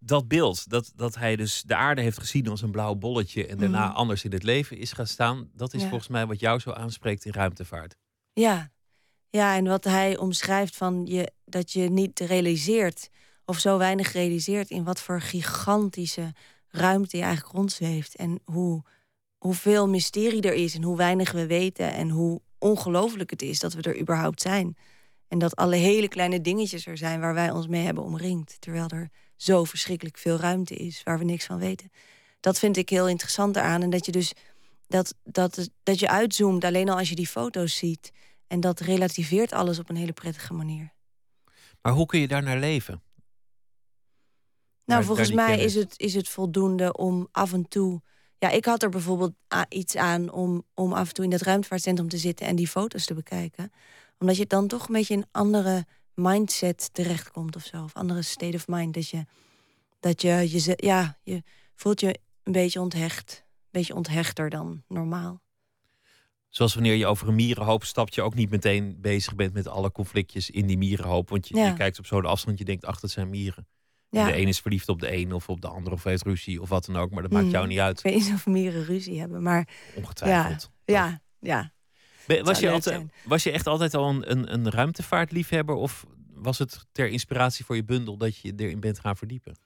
Dat 0.00 0.28
beeld, 0.28 0.70
dat, 0.70 0.92
dat 0.96 1.14
hij 1.14 1.36
dus 1.36 1.62
de 1.62 1.74
aarde 1.74 2.00
heeft 2.02 2.18
gezien 2.18 2.48
als 2.48 2.62
een 2.62 2.70
blauw 2.70 2.94
bolletje 2.94 3.46
en 3.46 3.58
daarna 3.58 3.86
Mhm. 3.86 3.96
anders 3.96 4.24
in 4.24 4.32
het 4.32 4.42
leven 4.42 4.76
is 4.76 4.92
gaan 4.92 5.06
staan, 5.06 5.50
dat 5.54 5.74
is 5.74 5.82
Ja. 5.82 5.88
volgens 5.88 6.08
mij 6.10 6.26
wat 6.26 6.40
jou 6.40 6.58
zo 6.58 6.70
aanspreekt 6.72 7.24
in 7.24 7.32
ruimtevaart. 7.32 7.96
Ja. 8.32 8.70
ja, 9.30 9.56
en 9.56 9.64
wat 9.64 9.84
hij 9.84 10.16
omschrijft 10.16 10.76
van 10.76 11.06
je, 11.06 11.32
dat 11.44 11.72
je 11.72 11.90
niet 11.90 12.20
realiseert, 12.20 13.08
of 13.44 13.58
zo 13.58 13.78
weinig 13.78 14.12
realiseert, 14.12 14.70
in 14.70 14.84
wat 14.84 15.00
voor 15.00 15.20
gigantische 15.20 16.32
ruimte 16.68 17.16
je 17.16 17.22
eigenlijk 17.22 17.54
rondzweeft. 17.54 18.16
En 18.16 18.40
hoe, 18.44 18.82
hoeveel 19.38 19.88
mysterie 19.88 20.42
er 20.42 20.54
is 20.54 20.74
en 20.74 20.82
hoe 20.82 20.96
weinig 20.96 21.32
we 21.32 21.46
weten 21.46 21.92
en 21.92 22.08
hoe 22.08 22.40
ongelooflijk 22.58 23.30
het 23.30 23.42
is 23.42 23.58
dat 23.58 23.72
we 23.72 23.82
er 23.82 24.00
überhaupt 24.00 24.40
zijn. 24.40 24.76
En 25.28 25.38
dat 25.38 25.56
alle 25.56 25.76
hele 25.76 26.08
kleine 26.08 26.40
dingetjes 26.40 26.86
er 26.86 26.96
zijn 26.98 27.20
waar 27.20 27.34
wij 27.34 27.50
ons 27.50 27.66
mee 27.66 27.84
hebben 27.84 28.04
omringd. 28.04 28.56
Terwijl 28.60 28.88
er 28.88 29.10
zo 29.36 29.64
verschrikkelijk 29.64 30.18
veel 30.18 30.36
ruimte 30.36 30.74
is 30.74 31.02
waar 31.02 31.18
we 31.18 31.24
niks 31.24 31.44
van 31.46 31.58
weten. 31.58 31.90
Dat 32.40 32.58
vind 32.58 32.76
ik 32.76 32.88
heel 32.88 33.08
interessant 33.08 33.56
eraan. 33.56 33.82
En 33.82 33.90
dat 33.90 34.06
je 34.06 34.12
dus 34.12 34.32
dat, 34.86 35.14
dat, 35.24 35.70
dat 35.82 35.98
je 35.98 36.08
uitzoomt 36.08 36.64
alleen 36.64 36.88
al 36.88 36.98
als 36.98 37.08
je 37.08 37.14
die 37.14 37.26
foto's 37.26 37.76
ziet. 37.76 38.12
En 38.46 38.60
dat 38.60 38.80
relativeert 38.80 39.52
alles 39.52 39.78
op 39.78 39.88
een 39.88 39.96
hele 39.96 40.12
prettige 40.12 40.54
manier. 40.54 40.92
Maar 41.82 41.92
hoe 41.92 42.06
kun 42.06 42.20
je 42.20 42.28
daar 42.28 42.42
naar 42.42 42.58
leven? 42.58 43.02
Nou, 44.84 45.00
Daar- 45.00 45.04
volgens 45.04 45.28
daar 45.28 45.36
mij 45.36 45.46
kennis. 45.56 45.74
is 45.74 45.82
het, 45.82 45.94
is 45.96 46.14
het 46.14 46.28
voldoende 46.28 46.92
om 46.92 47.28
af 47.32 47.52
en 47.52 47.68
toe. 47.68 48.00
Ja, 48.38 48.50
ik 48.50 48.64
had 48.64 48.82
er 48.82 48.88
bijvoorbeeld 48.88 49.32
a- 49.54 49.66
iets 49.68 49.96
aan 49.96 50.30
om, 50.30 50.62
om 50.74 50.92
af 50.92 51.08
en 51.08 51.14
toe 51.14 51.24
in 51.24 51.30
dat 51.30 51.40
ruimtevaartcentrum 51.40 52.08
te 52.08 52.18
zitten 52.18 52.46
en 52.46 52.56
die 52.56 52.68
foto's 52.68 53.04
te 53.04 53.14
bekijken. 53.14 53.72
Omdat 54.18 54.36
je 54.36 54.46
dan 54.46 54.68
toch 54.68 54.86
een 54.88 54.94
beetje 54.94 55.14
in 55.14 55.20
een 55.20 55.28
andere 55.32 55.86
mindset 56.14 56.90
terechtkomt 56.94 57.56
of 57.56 57.62
zo. 57.64 57.82
Of 57.82 57.94
andere 57.94 58.22
state 58.22 58.56
of 58.56 58.68
mind. 58.68 58.94
Dat 58.94 59.08
je, 59.08 59.24
dat 60.00 60.22
je, 60.22 60.30
je, 60.50 60.72
ja, 60.76 61.18
je 61.22 61.42
voelt 61.74 62.00
je 62.00 62.18
een 62.42 62.52
beetje 62.52 62.80
onthecht. 62.80 63.42
Een 63.46 63.68
beetje 63.70 63.94
onthechter 63.94 64.50
dan 64.50 64.82
normaal. 64.88 65.40
Zoals 66.48 66.74
wanneer 66.74 66.94
je 66.94 67.06
over 67.06 67.28
een 67.28 67.34
mierenhoop 67.34 67.84
stapt, 67.84 68.14
je 68.14 68.22
ook 68.22 68.34
niet 68.34 68.50
meteen 68.50 69.00
bezig 69.00 69.34
bent 69.34 69.52
met 69.52 69.66
alle 69.68 69.92
conflictjes 69.92 70.50
in 70.50 70.66
die 70.66 70.78
mierenhoop. 70.78 71.28
Want 71.28 71.48
je, 71.48 71.56
Ja. 71.56 71.66
je 71.66 71.72
kijkt 71.74 71.98
op 71.98 72.06
zo'n 72.06 72.24
afstand, 72.26 72.58
je 72.58 72.64
denkt, 72.64 72.84
ach, 72.84 73.00
dat 73.00 73.10
zijn 73.10 73.30
mieren. 73.30 73.66
Ja, 74.10 74.26
de 74.26 74.36
een 74.36 74.48
is 74.48 74.60
verliefd 74.60 74.88
op 74.88 75.00
de 75.00 75.12
een 75.12 75.32
of 75.32 75.48
op 75.48 75.60
de 75.60 75.68
ander 75.68 75.92
of 75.92 76.04
heeft 76.04 76.22
ruzie 76.22 76.60
of 76.62 76.68
wat 76.68 76.84
dan 76.84 76.96
ook. 76.96 77.10
Maar 77.10 77.22
dat 77.22 77.32
maakt 77.32 77.50
jou 77.50 77.66
niet 77.66 77.78
uit, 77.78 77.98
ik 77.98 78.04
weet 78.04 78.14
niet 78.24 78.32
of 78.34 78.46
mieren 78.46 78.84
ruzie 78.84 79.20
hebben, 79.20 79.42
maar 79.42 79.68
ongetwijfeld. 79.94 80.70
ja, 80.84 81.20
ja. 81.40 81.72
Ben- 82.26 82.44
Was, 82.44 82.58
je 82.58 82.64
leuk 82.64 82.74
altijd, 82.74 82.94
zijn. 82.96 83.10
was 83.24 83.42
je 83.42 83.50
echt 83.50 83.66
altijd 83.66 83.94
al 83.94 84.08
een, 84.08 84.30
een, 84.30 84.52
een 84.54 84.70
ruimtevaartliefhebber? 84.70 85.74
Of 85.74 86.06
was 86.34 86.58
het 86.58 86.86
ter 86.92 87.08
inspiratie 87.08 87.64
voor 87.64 87.76
je 87.76 87.84
bundel 87.84 88.16
dat 88.16 88.36
je 88.38 88.52
erin 88.56 88.80
bent 88.80 88.98
gaan 88.98 89.16
verdiepen? 89.16 89.56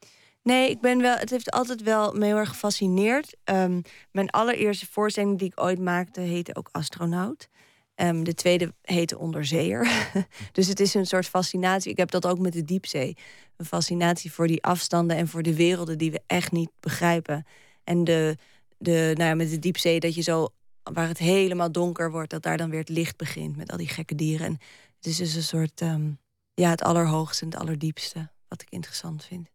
Nee, 0.42 0.70
ik 0.70 0.80
ben 0.80 1.00
wel. 1.00 1.16
Het 1.16 1.30
heeft 1.30 1.50
altijd 1.50 1.82
wel 1.82 2.12
me 2.12 2.24
heel 2.26 2.36
erg 2.36 2.48
gefascineerd. 2.48 3.36
Ehm, 3.44 3.80
mijn 4.10 4.30
allereerste 4.30 4.86
voorstelling 4.90 5.38
die 5.38 5.48
ik 5.48 5.60
ooit 5.60 5.78
maakte 5.80 6.20
heette 6.20 6.54
ook 6.56 6.68
Astronaut. 6.72 7.48
Ehm, 7.94 8.22
de 8.22 8.34
tweede 8.34 8.74
heette 8.82 9.18
Onderzeeër. 9.18 10.10
dus 10.52 10.66
het 10.66 10.80
is 10.80 10.94
een 10.94 11.06
soort 11.06 11.26
fascinatie. 11.26 11.90
Ik 11.90 11.96
heb 11.96 12.10
dat 12.10 12.26
ook 12.26 12.38
met 12.38 12.52
de 12.52 12.64
diepzee. 12.64 13.16
Een 13.56 13.64
fascinatie 13.64 14.32
voor 14.32 14.46
die 14.46 14.62
afstanden 14.62 15.16
en 15.16 15.28
voor 15.28 15.42
de 15.42 15.54
werelden 15.54 15.98
die 15.98 16.10
we 16.10 16.20
echt 16.26 16.52
niet 16.52 16.70
begrijpen. 16.80 17.46
En 17.84 18.04
de, 18.04 18.36
de, 18.78 19.12
nou 19.14 19.28
ja, 19.28 19.34
met 19.34 19.50
de 19.50 19.58
diepzee 19.58 20.00
dat 20.00 20.14
je 20.14 20.22
zo 20.22 20.48
waar 20.82 21.08
het 21.08 21.18
helemaal 21.18 21.72
donker 21.72 22.10
wordt, 22.10 22.30
dat 22.30 22.42
daar 22.42 22.56
dan 22.56 22.70
weer 22.70 22.80
het 22.80 22.88
licht 22.88 23.16
begint 23.16 23.56
met 23.56 23.70
al 23.70 23.76
die 23.76 23.88
gekke 23.88 24.14
dieren. 24.14 24.46
En 24.46 24.58
het 24.96 25.06
is 25.06 25.16
dus 25.16 25.34
een 25.34 25.42
soort, 25.42 25.80
ehm, 25.80 26.10
ja, 26.54 26.70
het 26.70 26.82
allerhoogste 26.82 27.44
en 27.44 27.50
het 27.50 27.60
allerdiepste, 27.60 28.30
wat 28.48 28.62
ik 28.62 28.70
interessant 28.70 29.24
vind. 29.24 29.48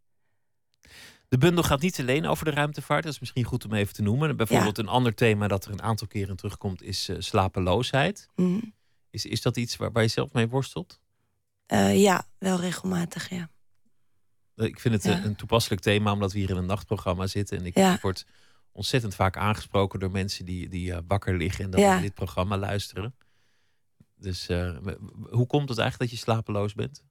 De 1.27 1.37
bundel 1.37 1.63
gaat 1.63 1.81
niet 1.81 1.99
alleen 1.99 2.25
over 2.25 2.45
de 2.45 2.51
ruimtevaart. 2.51 3.03
Dat 3.03 3.13
is 3.13 3.19
misschien 3.19 3.43
goed 3.43 3.65
om 3.65 3.73
even 3.73 3.93
te 3.93 4.01
noemen. 4.01 4.37
Bijvoorbeeld 4.37 4.77
een 4.77 4.87
ander 4.87 5.13
thema 5.15 5.47
dat 5.47 5.65
er 5.65 5.71
een 5.71 5.81
aantal 5.81 6.07
keren 6.07 6.35
terugkomt 6.35 6.81
is 6.83 7.09
uh, 7.09 7.15
slapeloosheid. 7.19 8.29
Mhm. 8.35 8.59
Is, 9.09 9.25
is 9.25 9.41
dat 9.41 9.57
iets 9.57 9.75
waar, 9.77 9.91
waar 9.91 10.03
je 10.03 10.09
zelf 10.09 10.33
mee 10.33 10.47
worstelt? 10.47 10.99
Uh, 11.73 12.01
ja, 12.01 12.27
wel 12.37 12.59
regelmatig, 12.59 13.29
ja. 13.29 13.49
Ik 14.55 14.79
vind 14.79 14.93
het 14.93 15.03
Ja. 15.03 15.23
een 15.23 15.35
toepasselijk 15.35 15.81
thema, 15.81 16.11
omdat 16.11 16.31
we 16.31 16.39
hier 16.39 16.49
in 16.49 16.55
een 16.55 16.65
nachtprogramma 16.65 17.27
zitten. 17.27 17.57
En 17.57 17.65
ik 17.65 17.77
Ja. 17.77 17.97
word 18.01 18.25
ontzettend 18.71 19.15
vaak 19.15 19.37
aangesproken 19.37 19.99
door 19.99 20.11
mensen 20.11 20.45
die, 20.45 20.69
die 20.69 20.93
eh, 20.93 20.99
wakker 21.07 21.37
liggen 21.37 21.63
en 21.65 21.71
dan 21.71 22.01
dit 22.01 22.13
programma 22.13 22.57
luisteren. 22.57 23.15
Dus 24.15 24.47
eh, 24.47 24.77
hoe 25.29 25.47
komt 25.47 25.69
het 25.69 25.77
eigenlijk 25.77 26.09
dat 26.11 26.19
je 26.19 26.25
slapeloos 26.25 26.73
bent? 26.73 27.03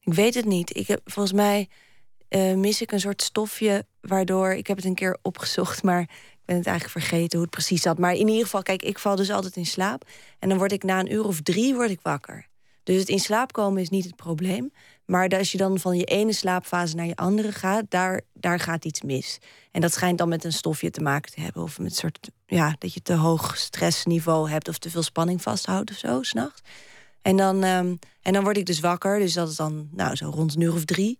Ik 0.00 0.14
weet 0.14 0.34
het 0.34 0.44
niet. 0.44 0.76
Ik 0.76 0.86
heb, 0.86 1.00
volgens 1.04 1.34
mij 1.34 1.68
eh, 2.34 2.54
mis 2.54 2.82
ik 2.82 2.92
een 2.92 3.00
soort 3.00 3.22
stofje 3.22 3.86
waardoor... 4.00 4.52
Ik 4.52 4.66
heb 4.66 4.76
het 4.76 4.86
een 4.86 4.94
keer 4.94 5.18
opgezocht, 5.22 5.82
maar 5.82 6.00
ik 6.00 6.40
ben 6.44 6.56
het 6.56 6.66
eigenlijk 6.66 6.98
vergeten 6.98 7.38
hoe 7.38 7.46
het 7.46 7.50
precies 7.50 7.82
zat. 7.82 7.98
Maar 7.98 8.12
in 8.12 8.28
ieder 8.28 8.44
geval, 8.44 8.62
kijk, 8.62 8.82
ik 8.82 8.98
val 8.98 9.16
dus 9.16 9.30
altijd 9.30 9.56
in 9.56 9.66
slaap. 9.66 10.08
En 10.38 10.48
dan 10.48 10.58
word 10.58 10.72
ik 10.72 10.82
na 10.82 11.00
een 11.00 11.12
uur 11.12 11.24
of 11.24 11.40
drie 11.40 11.74
word 11.74 11.90
ik 11.90 12.00
wakker. 12.02 12.46
Dus 12.82 12.98
het 12.98 13.08
in 13.08 13.18
slaap 13.18 13.52
komen 13.52 13.82
is 13.82 13.88
niet 13.88 14.04
het 14.04 14.16
probleem. 14.16 14.72
Maar 15.04 15.28
als 15.28 15.52
je 15.52 15.58
dan 15.58 15.78
van 15.78 15.96
je 15.96 16.04
ene 16.04 16.32
slaapfase 16.32 16.96
naar 16.96 17.06
je 17.06 17.16
andere 17.16 17.52
gaat... 17.52 17.84
daar, 17.88 18.20
daar 18.32 18.60
gaat 18.60 18.84
iets 18.84 19.02
mis. 19.02 19.38
En 19.70 19.80
dat 19.80 19.92
schijnt 19.92 20.18
dan 20.18 20.28
met 20.28 20.44
een 20.44 20.52
stofje 20.52 20.90
te 20.90 21.00
maken 21.00 21.32
te 21.32 21.40
hebben. 21.40 21.62
Of 21.62 21.78
met 21.78 21.90
een 21.90 21.96
soort, 21.96 22.30
ja, 22.46 22.74
dat 22.78 22.94
je 22.94 23.02
te 23.02 23.14
hoog 23.14 23.56
stressniveau 23.56 24.50
hebt... 24.50 24.68
of 24.68 24.78
te 24.78 24.90
veel 24.90 25.02
spanning 25.02 25.42
vasthoudt 25.42 25.90
of 25.90 25.96
zo, 25.96 26.22
s'nachts. 26.22 26.62
En 27.22 27.36
dan, 27.36 27.62
ehm, 27.64 27.94
en 28.22 28.32
dan 28.32 28.42
word 28.42 28.56
ik 28.56 28.66
dus 28.66 28.80
wakker. 28.80 29.18
Dus 29.18 29.32
dat 29.32 29.48
is 29.48 29.56
dan 29.56 29.88
nou, 29.90 30.14
zo 30.14 30.30
rond 30.30 30.54
een 30.54 30.60
uur 30.60 30.74
of 30.74 30.84
drie. 30.84 31.18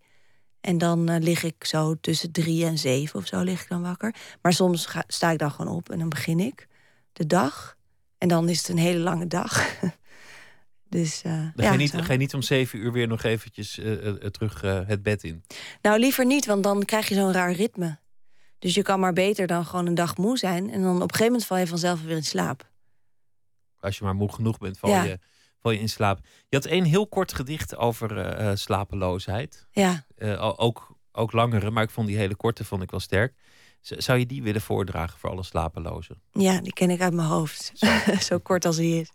En 0.64 0.78
dan 0.78 1.08
eh, 1.08 1.20
lig 1.22 1.42
ik 1.42 1.64
zo 1.64 1.94
tussen 2.00 2.32
drie 2.32 2.64
en 2.64 2.78
zeven 2.78 3.18
of 3.18 3.26
zo 3.26 3.40
lig 3.42 3.62
ik 3.62 3.68
dan 3.68 3.82
wakker. 3.82 4.14
Maar 4.42 4.52
soms 4.52 4.86
ga- 4.86 5.04
sta 5.06 5.30
ik 5.30 5.38
dan 5.38 5.50
gewoon 5.50 5.76
op 5.76 5.90
en 5.90 5.98
dan 5.98 6.08
begin 6.08 6.40
ik 6.40 6.68
de 7.12 7.26
dag. 7.26 7.76
En 8.18 8.28
dan 8.28 8.48
is 8.48 8.58
het 8.58 8.68
een 8.68 8.78
hele 8.78 8.98
lange 8.98 9.26
dag. 9.26 9.80
dus 10.88 11.22
eh, 11.22 11.32
Dan 11.32 11.52
ja, 11.56 11.64
ga, 11.66 11.72
je 11.72 11.78
niet, 11.78 11.90
zo. 11.90 11.98
ga 12.00 12.12
je 12.12 12.18
niet 12.18 12.34
om 12.34 12.42
zeven 12.42 12.78
uur 12.78 12.92
weer 12.92 13.08
nog 13.08 13.22
eventjes 13.22 13.78
eh, 13.78 14.12
terug 14.12 14.60
het 14.60 15.02
bed 15.02 15.24
in? 15.24 15.44
Nou, 15.82 15.98
liever 15.98 16.26
niet, 16.26 16.46
want 16.46 16.62
dan 16.62 16.84
krijg 16.84 17.08
je 17.08 17.14
zo'n 17.14 17.32
raar 17.32 17.52
ritme. 17.52 17.98
Dus 18.58 18.74
je 18.74 18.82
kan 18.82 19.00
maar 19.00 19.12
beter 19.12 19.46
dan 19.46 19.64
gewoon 19.66 19.86
een 19.86 19.94
dag 19.94 20.16
moe 20.16 20.38
zijn. 20.38 20.70
En 20.70 20.82
dan 20.82 20.94
op 20.96 21.02
een 21.02 21.08
gegeven 21.10 21.26
moment 21.26 21.44
val 21.46 21.58
je 21.58 21.66
vanzelf 21.66 22.02
weer 22.02 22.16
in 22.16 22.24
slaap. 22.24 22.70
Als 23.80 23.98
je 23.98 24.04
maar 24.04 24.14
moe 24.14 24.32
genoeg 24.32 24.58
bent, 24.58 24.78
val, 24.78 24.90
Ja. 24.90 25.02
je, 25.02 25.18
val 25.64 25.72
je 25.72 25.78
in 25.80 25.88
slaap. 25.88 26.18
Je 26.48 26.56
had 26.56 26.64
één 26.66 26.84
heel 26.84 27.06
kort 27.06 27.34
gedicht 27.34 27.76
over 27.76 28.18
eh, 28.18 28.50
eh, 28.50 28.56
slapeloosheid. 28.56 29.66
Ja, 29.70 30.06
Eh, 30.16 30.54
ook, 30.60 30.96
ook 31.12 31.32
langere, 31.32 31.70
maar 31.70 31.82
ik 31.82 31.90
vond 31.90 32.06
die 32.06 32.16
hele 32.16 32.34
korte 32.36 32.64
vond 32.64 32.82
ik 32.82 32.90
wel 32.90 33.00
sterk. 33.00 33.34
Z- 33.80 33.90
Zou 33.90 34.18
je 34.18 34.26
die 34.26 34.42
willen 34.42 34.60
voordragen 34.60 35.18
voor 35.18 35.30
alle 35.30 35.42
slapelozen? 35.42 36.22
ja 36.32 36.60
die 36.60 36.72
ken 36.72 36.90
ik 36.90 37.00
uit 37.00 37.12
mijn 37.14 37.28
hoofd. 37.28 37.72
Zo 38.20 38.38
kort 38.48 38.64
als 38.64 38.76
hij 38.76 38.98
is. 38.98 39.10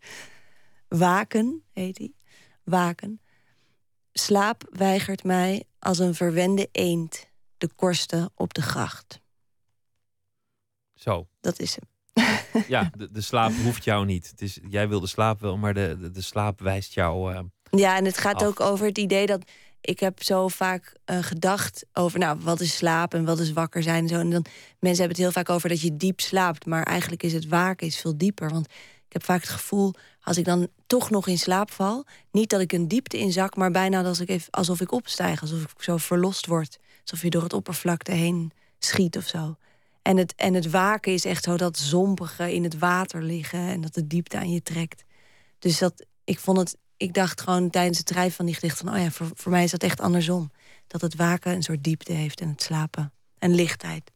Waken 0.88 1.64
heet 1.74 1.98
hij. 1.98 2.14
Waken. 2.64 3.22
Slaap 4.14 4.64
weigert 4.70 5.24
mij 5.24 5.64
als 5.80 6.00
een 6.00 6.16
verwende 6.16 6.70
eend 6.72 7.28
de 7.58 7.70
korsten 7.76 8.32
op 8.36 8.54
de 8.54 8.62
gracht. 8.62 9.22
Zo, 10.94 11.28
Dat 11.42 11.60
is 11.60 11.76
hem. 11.76 11.90
Ja, 12.68 12.90
de, 12.98 13.12
de 13.12 13.22
slaap 13.22 13.52
hoeft 13.64 13.84
jou 13.84 14.06
niet. 14.06 14.30
Het 14.30 14.42
is, 14.42 14.60
jij 14.70 14.88
wil 14.90 15.00
de 15.00 15.08
slaap 15.08 15.40
wel, 15.42 15.58
maar 15.58 15.74
de, 15.74 15.98
de, 16.00 16.12
de 16.12 16.22
slaap 16.22 16.60
wijst 16.62 16.94
jou. 16.94 17.34
eh, 17.34 17.40
Ja, 17.72 17.98
en 17.98 18.06
het 18.06 18.18
gaat 18.18 18.42
Af. 18.42 18.48
ook 18.48 18.60
over 18.60 18.86
het 18.86 18.98
idee 18.98 19.26
dat 19.26 19.42
ik 19.82 20.00
heb 20.00 20.24
zo 20.24 20.48
vaak 20.48 20.94
eh, 21.06 21.18
gedacht 21.22 21.86
over, 21.94 22.20
nou, 22.20 22.40
wat 22.42 22.60
is 22.60 22.76
slaap 22.78 23.14
en 23.14 23.26
wat 23.26 23.40
is 23.40 23.54
wakker 23.54 23.84
zijn 23.84 24.04
en 24.04 24.08
zo. 24.10 24.16
En 24.20 24.30
dan 24.30 24.46
mensen 24.80 25.00
hebben 25.00 25.08
het 25.08 25.18
heel 25.18 25.32
vaak 25.44 25.50
over 25.50 25.70
dat 25.70 25.82
je 25.82 25.98
diep 25.98 26.20
slaapt, 26.20 26.66
maar 26.66 26.84
eigenlijk 26.84 27.24
is 27.24 27.34
het 27.34 27.48
waken 27.48 27.88
is 27.88 27.98
veel 28.00 28.18
dieper. 28.18 28.50
Want 28.50 28.66
ik 29.08 29.14
heb 29.14 29.24
vaak 29.24 29.42
het 29.42 29.50
gevoel, 29.50 29.94
als 30.22 30.38
ik 30.38 30.46
dan 30.46 30.68
toch 30.88 31.10
nog 31.10 31.28
in 31.28 31.38
slaap 31.38 31.72
val, 31.72 32.06
niet 32.32 32.50
dat 32.50 32.62
ik 32.62 32.72
een 32.72 32.88
diepte 32.88 33.18
inzak, 33.18 33.56
maar 33.56 33.72
bijna 33.72 34.04
als 34.04 34.20
ik 34.20 34.30
even, 34.30 34.52
alsof 34.52 34.82
ik 34.82 34.92
opstijg, 34.92 35.42
alsof 35.42 35.62
ik 35.62 35.70
zo 35.78 35.98
verlost 35.98 36.46
word, 36.46 36.78
alsof 37.02 37.22
je 37.22 37.30
door 37.30 37.44
het 37.44 37.54
oppervlakte 37.54 38.12
heen 38.12 38.52
schiet 38.80 39.18
of 39.18 39.28
zo. 39.28 39.56
En 40.02 40.18
het, 40.18 40.36
en 40.36 40.54
het 40.54 40.70
waken 40.70 41.14
is 41.14 41.26
echt 41.26 41.44
zo 41.44 41.58
dat 41.58 41.78
zompige 41.78 42.54
in 42.54 42.64
het 42.64 42.78
water 42.78 43.24
liggen 43.24 43.60
en 43.60 43.82
dat 43.82 43.94
de 43.94 44.08
diepte 44.08 44.38
aan 44.38 44.52
je 44.52 44.62
trekt. 44.62 45.04
Dus 45.60 45.78
dat, 45.78 46.06
ik 46.24 46.40
vond 46.40 46.58
het, 46.58 46.78
ik 46.98 47.14
dacht 47.14 47.42
gewoon 47.42 47.70
tijdens 47.70 47.98
het 47.98 48.10
schrijven 48.10 48.36
van 48.36 48.46
die 48.46 48.56
gedicht 48.56 48.78
van, 48.78 48.90
oh 48.90 48.98
ja, 48.98 49.12
voor, 49.12 49.30
voor 49.34 49.52
mij 49.52 49.64
is 49.64 49.72
dat 49.72 49.84
echt 49.84 50.02
andersom. 50.02 50.52
Dat 50.88 51.02
het 51.02 51.16
waken 51.16 51.54
een 51.54 51.64
soort 51.64 51.84
diepte 51.84 52.12
heeft 52.12 52.42
en 52.42 52.50
het 52.50 52.62
slapen 52.62 53.14
en 53.38 53.56
lichtheid. 53.56 54.12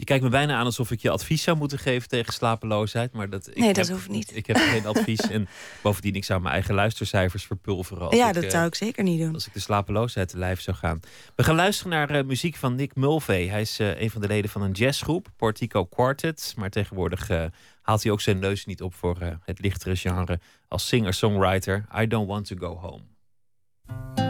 Je 0.00 0.06
kijkt 0.06 0.24
me 0.24 0.30
bijna 0.30 0.56
aan 0.58 0.64
alsof 0.64 0.90
ik 0.90 1.00
je 1.00 1.10
advies 1.10 1.42
zou 1.42 1.56
moeten 1.56 1.78
geven 1.78 2.08
tegen 2.08 2.32
slapeloosheid. 2.32 3.12
Maar 3.12 3.30
dat, 3.30 3.48
ik 3.48 3.56
Nee, 3.56 3.72
dat 3.72 3.86
heb- 3.86 3.96
hoeft 3.96 4.08
niet. 4.08 4.36
Ik 4.36 4.46
heb 4.46 4.56
geen 4.56 4.86
advies. 4.86 5.20
En 5.20 5.48
bovendien, 5.82 6.14
ik 6.14 6.24
zou 6.24 6.40
mijn 6.40 6.54
eigen 6.54 6.74
luistercijfers 6.74 7.44
verpulveren. 7.44 8.06
Als 8.06 8.16
ja, 8.16 8.28
ik, 8.28 8.34
dat 8.34 8.42
eh, 8.44 8.50
zou 8.50 8.66
ik 8.66 8.74
zeker 8.74 9.02
niet 9.02 9.20
doen. 9.20 9.34
Als 9.34 9.46
ik 9.46 9.52
de 9.52 9.60
slapeloosheid 9.60 10.28
te 10.28 10.38
lijf 10.38 10.60
zou 10.60 10.76
gaan. 10.76 11.00
We 11.36 11.42
gaan 11.42 11.54
luisteren 11.54 11.92
naar 11.92 12.10
eh, 12.10 12.24
muziek 12.24 12.56
van 12.56 12.74
Nick 12.74 12.94
Mulvey. 12.94 13.46
Hij 13.46 13.60
is 13.60 13.78
eh, 13.78 14.00
een 14.00 14.10
van 14.10 14.20
de 14.20 14.26
leden 14.26 14.50
van 14.50 14.62
een 14.62 14.72
jazzgroep, 14.72 15.28
Portico 15.36 15.84
Quartet. 15.84 16.54
Maar 16.56 16.70
tegenwoordig 16.70 17.28
haalt 17.82 18.02
hij 18.02 18.12
ook 18.12 18.20
zijn 18.20 18.38
neus 18.38 18.66
niet 18.66 18.82
op 18.82 18.94
voor 18.94 19.38
het 19.44 19.58
lichtere 19.60 19.96
genre. 19.96 20.40
Als 20.68 20.86
singer-songwriter, 20.86 21.86
I 22.00 22.06
Don't 22.06 22.28
Want 22.28 22.46
to 22.46 22.56
Go 22.58 22.76
Home. 22.76 24.29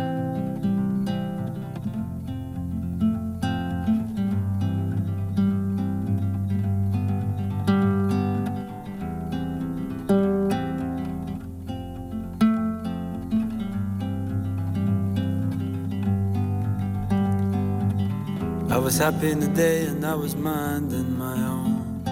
Was 18.91 18.99
happy 18.99 19.31
in 19.31 19.39
the 19.39 19.47
day 19.47 19.87
and 19.87 20.05
I 20.05 20.17
was 20.17 20.35
minding 20.35 21.17
my 21.17 21.37
own. 21.57 22.03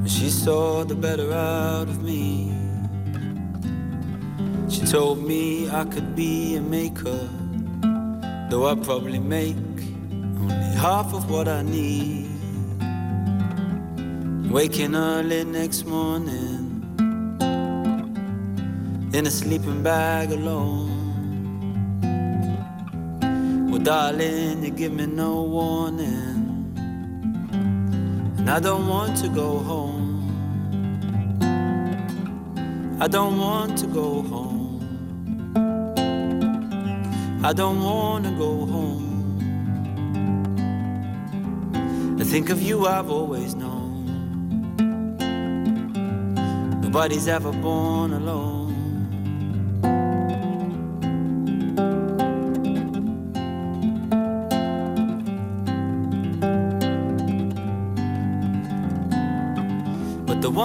But 0.00 0.08
she 0.08 0.30
saw 0.30 0.84
the 0.84 0.94
better 0.94 1.32
out 1.32 1.88
of 1.88 2.04
me. 2.04 2.54
She 4.70 4.82
told 4.82 5.18
me 5.26 5.68
I 5.68 5.84
could 5.86 6.14
be 6.14 6.54
a 6.54 6.60
maker, 6.60 7.28
though 8.48 8.68
I 8.68 8.76
probably 8.76 9.18
make 9.18 9.56
only 10.42 10.76
half 10.86 11.12
of 11.12 11.28
what 11.28 11.48
I 11.48 11.62
need. 11.62 12.30
Waking 14.52 14.94
early 14.94 15.42
next 15.42 15.84
morning 15.84 16.60
in 19.12 19.26
a 19.26 19.32
sleeping 19.32 19.82
bag 19.82 20.30
alone. 20.30 20.91
Well, 23.72 23.80
darling, 23.80 24.62
you 24.62 24.70
give 24.70 24.92
me 24.92 25.06
no 25.06 25.44
warning, 25.44 26.74
and 28.36 28.50
I 28.50 28.60
don't 28.60 28.86
want 28.86 29.16
to 29.22 29.30
go 29.30 29.60
home. 29.60 30.28
I 33.00 33.08
don't 33.08 33.38
want 33.38 33.78
to 33.78 33.86
go 33.86 34.20
home. 34.20 34.82
I 37.42 37.54
don't 37.54 37.82
want 37.82 38.26
to 38.26 38.32
go 38.32 38.66
home. 38.66 39.08
I 42.20 42.24
think 42.24 42.50
of 42.50 42.60
you, 42.60 42.86
I've 42.86 43.08
always 43.10 43.54
known. 43.54 44.04
Nobody's 46.82 47.26
ever 47.26 47.52
born 47.52 48.12
alone. 48.12 48.61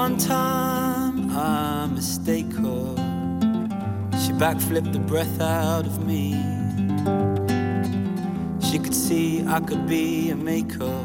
One 0.03 0.15
time 0.15 1.31
I 1.31 1.87
mistake 1.87 2.51
her, 2.63 2.85
she 4.21 4.31
backflipped 4.43 4.93
the 4.93 4.99
breath 4.99 5.41
out 5.41 5.87
of 5.87 6.05
me. 6.05 6.25
She 8.67 8.77
could 8.77 8.93
see 8.93 9.43
I 9.47 9.59
could 9.59 9.87
be 9.87 10.29
a 10.29 10.35
maker, 10.35 10.99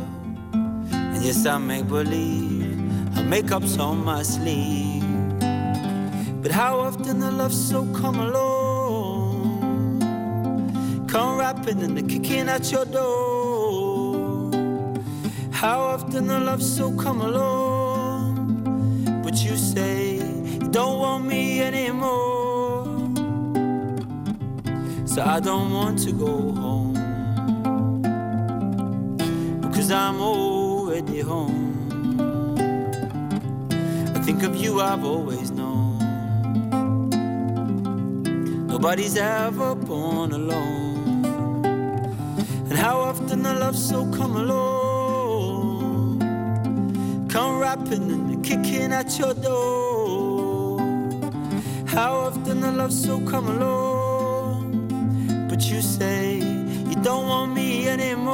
and 0.93 1.23
yes, 1.25 1.47
I 1.47 1.57
make 1.57 1.89
believe 1.89 2.77
her 3.15 3.25
makeup's 3.25 3.79
on 3.79 4.05
my 4.05 4.23
sleeve. 4.23 5.03
But 6.43 6.51
how 6.51 6.79
often 6.81 7.19
the 7.21 7.31
love 7.31 7.55
so 7.55 7.87
come 8.01 8.21
along, 8.21 10.01
come 11.09 11.39
rapping 11.39 11.81
and 11.83 11.97
the 11.97 12.03
kicking 12.03 12.51
at 12.51 12.71
your 12.71 12.85
door. 12.85 14.51
How 15.51 15.81
often 15.95 16.27
the 16.27 16.41
love 16.41 16.63
so 16.63 16.93
come 17.05 17.23
along 17.23 17.62
So 25.13 25.21
I 25.23 25.41
don't 25.41 25.71
want 25.75 25.99
to 26.05 26.13
go 26.13 26.53
home. 26.53 26.95
Because 29.61 29.91
I'm 29.91 30.19
already 30.23 31.21
home. 31.21 32.17
I 34.17 34.21
think 34.21 34.43
of 34.43 34.57
you, 34.57 34.81
I've 34.81 35.05
always 35.05 35.51
known. 35.51 35.99
Nobody's 38.69 39.19
ever 39.19 39.75
born 39.75 40.33
alone. 40.33 41.27
And 42.71 42.79
how 42.79 42.99
often 43.01 43.43
the 43.43 43.53
love 43.53 43.77
so 43.77 44.11
come 44.13 44.35
along, 44.37 46.21
come 47.29 47.59
rapping 47.59 48.11
and 48.11 48.43
kicking 48.43 48.95
at 48.95 49.19
your 49.19 49.35
door. 49.35 50.81
How 51.87 52.15
often 52.15 52.63
the 52.63 52.73
love 52.73 52.95
so 52.95 53.21
come 53.27 53.49
along, 53.49 53.82
but 55.63 55.71
you 55.71 55.81
say 55.81 56.39
you 56.91 56.97
don't 57.03 57.29
want 57.29 57.55
me 57.55 57.89
anymore. 57.89 58.33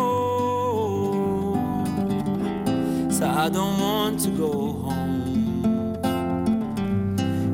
So 3.11 3.29
I 3.29 3.51
don't 3.51 3.79
want 3.79 4.21
to 4.21 4.31
go 4.31 4.73
home 4.85 5.99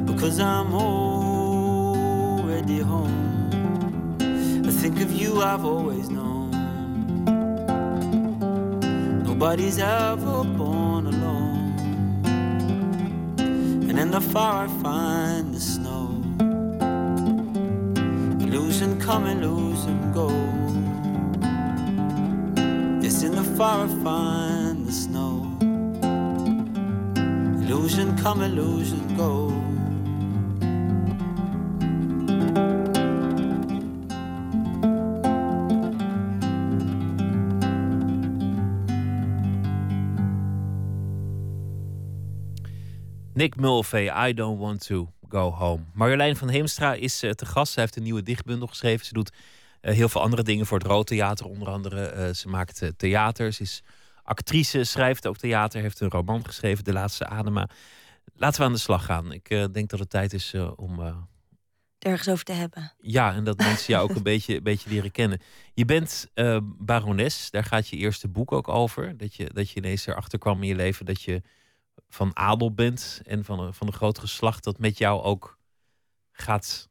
because 0.06 0.38
I'm 0.38 0.72
already 0.74 1.58
home. 2.78 4.18
I 4.64 4.70
think 4.70 5.00
of 5.00 5.10
you, 5.12 5.42
I've 5.42 5.64
always 5.64 6.08
known. 6.08 6.52
Nobody's 9.24 9.80
ever 9.80 10.44
born 10.44 11.06
alone. 11.08 11.74
And 13.88 13.98
in 13.98 14.12
the 14.12 14.20
far 14.20 14.66
I 14.66 14.68
find 14.82 15.13
Illusion 19.04 19.26
lose 19.34 19.84
and 19.84 20.14
go. 20.14 20.28
Yes, 23.02 23.22
in 23.22 23.34
the 23.34 23.44
far 23.44 23.84
I 23.84 23.88
find 24.02 24.86
the 24.86 24.92
snow. 24.92 25.58
Illusion 27.62 28.16
come, 28.16 28.40
illusion 28.40 29.14
go. 29.14 29.50
Nick 43.34 43.58
Mulvey, 43.58 44.08
I 44.08 44.32
Don't 44.32 44.58
Want 44.58 44.80
To 44.82 45.08
Go 45.34 45.50
Home. 45.50 45.82
Marjolein 45.92 46.36
van 46.36 46.48
Heemstra 46.48 46.94
is 46.94 47.22
uh, 47.22 47.30
te 47.30 47.46
gast. 47.46 47.72
Zij 47.72 47.82
heeft 47.82 47.96
een 47.96 48.02
nieuwe 48.02 48.22
dichtbundel 48.22 48.66
geschreven. 48.66 49.06
Ze 49.06 49.12
doet 49.12 49.32
uh, 49.82 49.94
heel 49.94 50.08
veel 50.08 50.20
andere 50.20 50.42
dingen 50.42 50.66
voor 50.66 50.78
het 50.78 50.86
Rood 50.86 51.06
Theater. 51.06 51.46
Onder 51.46 51.68
andere, 51.68 52.14
uh, 52.16 52.34
ze 52.34 52.48
maakt 52.48 52.92
theater. 52.96 53.52
Ze 53.52 53.62
is 53.62 53.82
actrice, 54.22 54.84
schrijft 54.84 55.26
ook 55.26 55.36
theater. 55.36 55.80
Heeft 55.80 56.00
een 56.00 56.10
roman 56.10 56.46
geschreven, 56.46 56.84
De 56.84 56.92
Laatste 56.92 57.26
Adema. 57.26 57.68
Laten 58.34 58.60
we 58.60 58.66
aan 58.66 58.72
de 58.72 58.78
slag 58.78 59.04
gaan. 59.04 59.32
Ik 59.32 59.48
denk 59.72 59.88
dat 59.88 59.98
het 59.98 60.10
tijd 60.10 60.32
is 60.32 60.54
om... 60.76 61.26
Ergens 61.98 62.28
over 62.28 62.44
te 62.44 62.52
hebben. 62.52 62.92
Ja, 63.00 63.34
en 63.34 63.44
dat 63.44 63.58
mensen 63.68 63.92
jou 63.92 64.10
ook 64.10 64.16
een 64.16 64.22
beetje, 64.22 64.60
beetje 64.60 64.90
leren 64.90 65.10
kennen. 65.10 65.40
Je 65.74 65.84
bent 65.84 66.26
barones, 66.78 67.50
daar 67.50 67.64
gaat 67.64 67.88
je 67.88 67.96
eerste 67.96 68.28
boek 68.28 68.52
ook 68.52 68.68
over. 68.68 69.16
Dat 69.16 69.34
je, 69.34 69.50
dat 69.52 69.70
je 69.70 69.76
ineens 69.76 70.06
erachter 70.06 70.38
kwam 70.38 70.62
in 70.62 70.68
je 70.68 70.74
leven 70.74 71.06
dat 71.06 71.22
je 71.22 71.42
van 72.14 72.36
adel 72.36 72.72
bent 72.74 73.20
en 73.24 73.44
van 73.44 73.60
een, 73.60 73.74
van 73.74 73.86
een 73.86 73.92
groot 73.92 74.18
geslacht 74.18 74.64
dat 74.64 74.78
met 74.78 74.98
jou 74.98 75.22
ook 75.22 75.58
gaat 76.32 76.88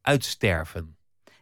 uitsterven. 0.00 0.96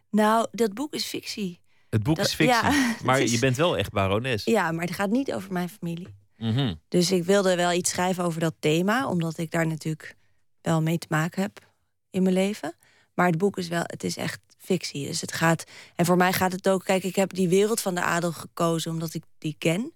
Nou, 0.09 0.47
dat 0.51 0.73
boek 0.73 0.93
is 0.93 1.05
fictie. 1.05 1.61
Het 1.89 2.03
boek 2.03 2.15
Dat- 2.15 2.25
is 2.25 2.33
fictie, 2.33 2.71
ja, 2.71 2.95
maar 3.03 3.21
is- 3.21 3.31
je 3.31 3.39
bent 3.39 3.57
wel 3.57 3.77
echt 3.77 3.91
barones. 3.91 4.43
Ja, 4.43 4.71
maar 4.71 4.85
het 4.85 4.95
gaat 4.95 5.09
niet 5.09 5.33
over 5.33 5.51
mijn 5.51 5.69
familie. 5.69 6.15
Mhm. 6.37 6.75
Dus 6.87 7.11
ik 7.11 7.23
wilde 7.23 7.55
wel 7.55 7.71
iets 7.71 7.89
schrijven 7.89 8.23
over 8.23 8.39
dat 8.39 8.55
thema, 8.59 9.07
omdat 9.07 9.37
ik 9.37 9.51
daar 9.51 9.67
natuurlijk 9.67 10.15
wel 10.61 10.81
mee 10.81 10.97
te 10.97 11.07
maken 11.09 11.41
heb 11.41 11.71
in 12.09 12.23
mijn 12.23 12.35
leven. 12.35 12.75
Maar 13.13 13.27
het 13.27 13.37
boek 13.37 13.57
is 13.57 13.67
wel, 13.67 13.83
het 13.85 14.03
is 14.03 14.17
echt 14.17 14.39
fictie. 14.57 15.07
Dus 15.07 15.21
het 15.21 15.31
gaat, 15.31 15.63
en 15.95 16.05
voor 16.05 16.17
mij 16.17 16.33
gaat 16.33 16.51
het 16.51 16.69
ook, 16.69 16.83
kijk, 16.83 17.03
ik 17.03 17.15
heb 17.15 17.33
die 17.33 17.49
wereld 17.49 17.81
van 17.81 17.95
de 17.95 18.01
adel 18.01 18.31
gekozen 18.31 18.91
omdat 18.91 19.13
ik 19.13 19.23
die 19.37 19.55
ken. 19.57 19.93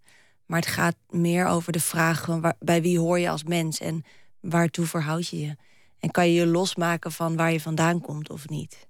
Maar 0.48 0.60
het 0.60 0.70
gaat 0.70 0.96
meer 1.10 1.46
over 1.46 1.72
de 1.72 1.80
vraag 1.80 2.24
van 2.26 2.42
waar, 2.42 2.56
bij 2.60 2.82
wie 2.82 3.00
hoor 3.00 3.20
je 3.20 3.30
als 3.30 3.44
mens 3.44 3.80
en 3.80 4.04
waartoe 4.40 4.86
verhoud 4.86 5.28
je 5.28 5.40
je? 5.40 5.56
En 6.00 6.12
kan 6.12 6.28
je 6.28 6.34
je 6.34 6.48
losmaken 6.48 7.12
van 7.12 7.36
waar 7.36 7.52
je 7.52 7.62
vandaan 7.62 8.02
komt 8.02 8.30
of 8.30 8.50
niet? 8.50 8.88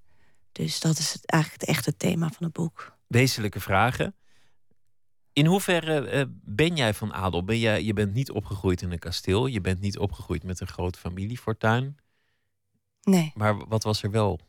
Dus 0.51 0.79
dat 0.79 0.97
is 0.97 1.13
het, 1.13 1.25
eigenlijk 1.25 1.61
het 1.61 1.69
echte 1.69 1.97
thema 1.97 2.27
van 2.27 2.45
het 2.45 2.53
boek. 2.53 2.95
Wezenlijke 3.07 3.59
vragen. 3.59 4.15
In 5.33 5.45
hoeverre 5.45 6.09
eh, 6.09 6.23
ben 6.29 6.75
jij 6.75 6.93
van 6.93 7.13
adel? 7.13 7.43
Ben 7.43 7.59
jij, 7.59 7.83
je 7.83 7.93
bent 7.93 8.13
niet 8.13 8.31
opgegroeid 8.31 8.81
in 8.81 8.91
een 8.91 8.99
kasteel. 8.99 9.45
Je 9.45 9.61
bent 9.61 9.81
niet 9.81 9.97
opgegroeid 9.97 10.43
met 10.43 10.59
een 10.59 10.67
groot 10.67 10.97
familiefortuin. 10.97 11.97
Nee. 13.01 13.31
Maar 13.35 13.67
wat 13.67 13.83
was 13.83 14.03
er 14.03 14.11
wel? 14.11 14.39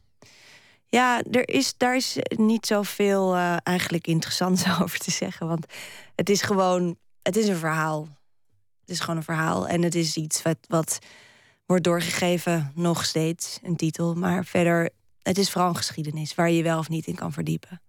Ja, 0.87 1.23
er 1.23 1.49
is, 1.49 1.77
daar 1.77 1.97
is 1.97 2.17
niet 2.29 2.67
zoveel 2.67 3.35
eh 3.35 3.57
eigenlijk 3.63 4.07
interessants 4.07 4.69
over 4.81 4.99
te 4.99 5.11
zeggen. 5.11 5.49
Want 5.49 5.67
het 6.19 6.29
is 6.29 6.43
gewoon, 6.43 6.97
het 7.23 7.37
is 7.37 7.49
een 7.49 7.57
verhaal. 7.57 8.09
Het 8.81 8.91
is 8.91 9.01
gewoon 9.01 9.17
een 9.17 9.23
verhaal. 9.23 9.69
En 9.69 9.83
het 9.83 9.95
is 9.95 10.17
iets 10.17 10.43
wat, 10.43 10.57
wat 10.69 10.99
wordt 11.67 11.85
doorgegeven, 11.85 12.73
nog 12.75 13.05
steeds, 13.05 13.59
een 13.63 13.77
titel. 13.77 14.15
Maar 14.15 14.45
verder, 14.45 14.91
het 15.23 15.39
is 15.39 15.51
vooral 15.51 15.69
een 15.69 15.77
geschiedenis 15.77 16.35
waar 16.35 16.51
je 16.51 16.57
je 16.57 16.63
wel 16.63 16.79
of 16.79 16.89
niet 16.89 17.07
in 17.07 17.15
kan 17.15 17.33
verdiepen. 17.33 17.81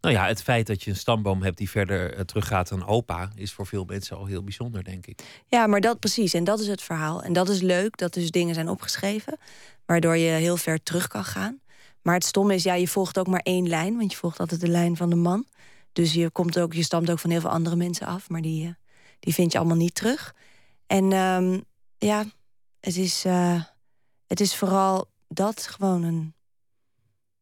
Nou 0.00 0.14
ja, 0.14 0.26
het 0.26 0.42
feit 0.42 0.66
dat 0.66 0.82
je 0.82 0.90
een 0.90 0.96
stamboom 0.96 1.42
hebt 1.42 1.58
die 1.58 1.70
verder 1.70 2.14
eh, 2.14 2.20
teruggaat 2.20 2.72
aan 2.72 2.86
opa... 2.86 3.30
is 3.34 3.52
voor 3.52 3.66
veel 3.66 3.84
mensen 3.84 4.16
al 4.16 4.26
heel 4.26 4.42
bijzonder, 4.44 4.84
denk 4.84 5.06
ik. 5.06 5.42
Ja, 5.48 5.66
maar 5.66 5.80
dat 5.80 5.98
precies. 5.98 6.34
En 6.34 6.44
dat 6.44 6.60
is 6.60 6.66
het 6.66 6.82
verhaal. 6.82 7.22
En 7.22 7.32
dat 7.32 7.48
is 7.48 7.60
leuk, 7.60 7.96
dat 7.96 8.14
dus 8.14 8.30
dingen 8.30 8.54
zijn 8.54 8.68
opgeschreven... 8.68 9.38
waardoor 9.86 10.16
je 10.16 10.30
heel 10.30 10.56
ver 10.56 10.82
terug 10.82 11.08
kan 11.08 11.24
gaan. 11.24 11.60
Maar 12.02 12.14
het 12.14 12.24
stomme 12.24 12.54
is, 12.54 12.62
ja, 12.62 12.74
je 12.74 12.88
volgt 12.88 13.18
ook 13.18 13.26
maar 13.26 13.40
één 13.42 13.68
lijn... 13.68 13.96
want 13.96 14.12
je 14.12 14.18
volgt 14.18 14.40
altijd 14.40 14.60
de 14.60 14.68
lijn 14.68 14.96
van 14.96 15.10
de 15.10 15.16
man. 15.16 15.46
Dus 15.94 16.12
je, 16.12 16.30
komt 16.30 16.58
ook, 16.58 16.72
je 16.72 16.82
stamt 16.82 17.10
ook 17.10 17.18
van 17.18 17.30
heel 17.30 17.40
veel 17.40 17.50
andere 17.50 17.76
mensen 17.76 18.06
af... 18.06 18.28
maar 18.28 18.42
die, 18.42 18.66
eh, 18.66 18.72
die 19.20 19.34
vind 19.34 19.52
je 19.52 19.58
allemaal 19.58 19.76
niet 19.76 19.94
terug. 19.94 20.34
En 20.86 21.12
ehm, 21.12 21.60
ja, 21.98 22.24
het 22.80 22.96
is, 22.96 23.24
eh, 23.24 23.62
het 24.26 24.40
is 24.40 24.56
vooral 24.56 25.10
dat, 25.28 25.66
gewoon 25.66 26.02
een, 26.02 26.34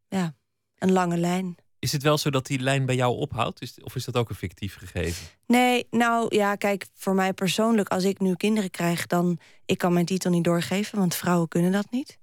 ja, 0.09 0.35
een 0.79 0.93
lange 0.93 1.17
lijn. 1.17 1.57
Is 1.79 1.93
het 1.93 2.03
wel 2.03 2.19
zo 2.19 2.31
dat 2.31 2.47
die 2.47 2.59
lijn 2.59 2.87
bij 2.87 2.95
jou 2.95 3.17
ophoudt? 3.17 3.63
Is, 3.63 3.81
of 3.81 3.95
is 3.95 4.05
dat 4.05 4.17
ook 4.17 4.29
een 4.29 4.35
fictief 4.35 4.77
gegeven? 4.77 5.27
Nee, 5.47 5.87
nou 5.91 6.37
ja, 6.37 6.55
kijk, 6.55 6.87
voor 6.95 7.15
mij 7.15 7.33
persoonlijk, 7.33 7.89
als 7.89 8.05
ik 8.05 8.21
nu 8.21 8.35
kinderen 8.35 8.71
krijg, 8.71 9.07
dan 9.07 9.39
ik 9.67 9.79
kan 9.79 9.93
mijn 9.93 10.07
titel 10.07 10.31
niet 10.31 10.45
doorgeven, 10.45 10.99
want 10.99 11.15
vrouwen 11.15 11.49
kunnen 11.49 11.73
dat 11.73 11.91
niet, 11.91 12.19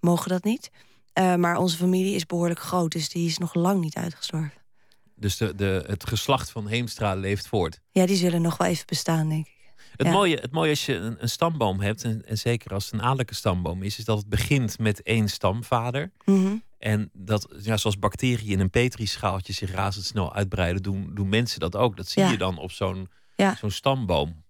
mogen 0.00 0.28
dat 0.28 0.44
niet. 0.44 0.70
Eh, 1.12 1.34
maar 1.34 1.56
onze 1.56 1.76
familie 1.76 2.14
is 2.14 2.26
behoorlijk 2.26 2.60
groot, 2.60 2.92
dus 2.92 3.08
die 3.08 3.26
is 3.26 3.38
nog 3.38 3.54
lang 3.54 3.80
niet 3.80 3.96
uitgestorven. 3.96 4.59
Dus 5.20 5.36
de, 5.36 5.54
de, 5.54 5.84
het 5.86 6.06
geslacht 6.08 6.50
van 6.50 6.66
Heemstra 6.66 7.14
leeft 7.14 7.48
voort. 7.48 7.80
Ja, 7.90 8.06
die 8.06 8.16
zullen 8.16 8.42
nog 8.42 8.56
wel 8.56 8.68
even 8.68 8.86
bestaan, 8.86 9.28
denk 9.28 9.46
ik. 9.46 9.58
Het, 9.96 10.06
Ja. 10.06 10.12
mooie, 10.12 10.36
het 10.36 10.50
mooie 10.52 10.70
als 10.70 10.86
je 10.86 10.94
een, 10.94 11.22
een 11.22 11.28
stamboom 11.28 11.80
hebt, 11.80 12.04
en, 12.04 12.26
en 12.26 12.38
zeker 12.38 12.72
als 12.74 12.84
het 12.84 12.92
een 12.94 13.02
adellijke 13.02 13.34
stamboom 13.34 13.82
is, 13.82 13.98
is 13.98 14.04
dat 14.04 14.18
het 14.18 14.28
begint 14.28 14.78
met 14.78 15.02
één 15.02 15.28
stamvader. 15.28 16.10
Mhm. 16.24 16.54
En 16.78 17.10
dat, 17.12 17.48
ja, 17.60 17.76
zoals 17.76 17.98
bacteriën 17.98 18.48
in 18.50 18.60
een 18.60 18.70
petrischaaltje 18.70 19.52
zich 19.52 19.70
razendsnel 19.72 20.34
uitbreiden, 20.34 20.82
doen, 20.82 21.10
doen 21.14 21.28
mensen 21.28 21.60
dat 21.60 21.76
ook. 21.76 21.96
Dat 21.96 22.08
zie 22.08 22.22
Ja. 22.22 22.30
je 22.30 22.38
dan 22.38 22.58
op 22.58 22.70
zo'n 22.72 23.08
Ja. 23.36 23.56
zo'n 23.56 23.70
stamboom. 23.70 24.44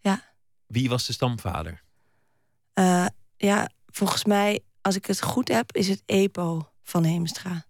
Ja. 0.00 0.22
Wie 0.66 0.88
was 0.88 1.06
de 1.06 1.12
stamvader? 1.12 1.82
Eh, 2.72 3.06
ja, 3.36 3.68
volgens 3.86 4.24
mij, 4.24 4.60
als 4.80 4.96
ik 4.96 5.06
het 5.06 5.22
goed 5.22 5.48
heb, 5.48 5.72
is 5.76 5.88
het 5.88 6.02
EPO 6.06 6.68
van 6.82 7.04
Heemstra. 7.04 7.64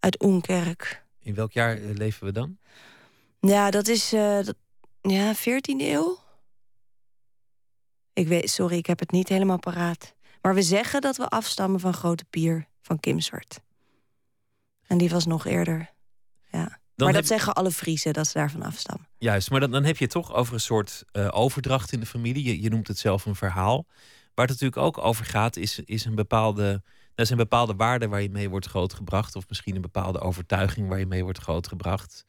Uit 0.00 0.22
Oenkerk. 0.24 1.03
In 1.24 1.34
welk 1.34 1.52
jaar 1.52 1.76
eh, 1.76 1.94
leven 1.94 2.26
we 2.26 2.32
dan? 2.32 2.58
Ja, 3.40 3.70
dat 3.70 3.88
is 3.88 4.12
eh, 4.12 4.38
dat, 4.42 4.56
ja, 5.00 5.34
14e 5.34 5.80
eeuw. 5.80 6.18
Ik 8.12 8.28
weet, 8.28 8.50
sorry, 8.50 8.76
ik 8.76 8.86
heb 8.86 8.98
het 8.98 9.10
niet 9.10 9.28
helemaal 9.28 9.58
paraat. 9.58 10.14
Maar 10.42 10.54
we 10.54 10.62
zeggen 10.62 11.00
dat 11.00 11.16
we 11.16 11.28
afstammen 11.28 11.80
van 11.80 11.94
Grote 11.94 12.24
Pier 12.30 12.68
van 12.82 13.00
Kimswert. 13.00 13.60
En 14.86 14.98
die 14.98 15.08
was 15.08 15.26
nog 15.26 15.46
eerder. 15.46 15.92
Ja. 16.50 16.78
Dan 16.96 17.06
maar 17.06 17.12
dat 17.12 17.26
zeggen 17.26 17.54
alle 17.54 17.70
Friesen, 17.70 18.12
dat 18.12 18.26
ze 18.26 18.38
daarvan 18.38 18.62
afstammen. 18.62 19.08
Juist, 19.18 19.50
maar 19.50 19.60
dan, 19.60 19.70
dan 19.70 19.84
heb 19.84 19.96
je 19.96 20.04
het 20.04 20.12
toch 20.12 20.34
over 20.34 20.54
een 20.54 20.60
soort 20.60 21.04
eh, 21.12 21.28
overdracht 21.30 21.92
in 21.92 22.00
de 22.00 22.06
familie. 22.06 22.44
Je, 22.44 22.62
je 22.62 22.70
noemt 22.70 22.88
het 22.88 22.98
zelf 22.98 23.26
een 23.26 23.36
verhaal. 23.36 23.86
Waar 24.34 24.46
het 24.46 24.60
natuurlijk 24.60 24.76
ook 24.86 24.98
over 24.98 25.24
gaat, 25.24 25.56
is, 25.56 25.78
is 25.78 26.04
een 26.04 26.14
bepaalde. 26.14 26.82
Er 27.14 27.26
zijn 27.26 27.38
bepaalde 27.38 27.74
waarden 27.74 28.10
waar 28.10 28.22
je 28.22 28.30
mee 28.30 28.50
wordt 28.50 28.66
grootgebracht. 28.66 29.36
Of 29.36 29.48
misschien 29.48 29.74
een 29.74 29.80
bepaalde 29.80 30.20
overtuiging 30.20 30.88
waar 30.88 30.98
je 30.98 31.06
mee 31.06 31.22
wordt 31.22 31.38
grootgebracht. 31.38 32.26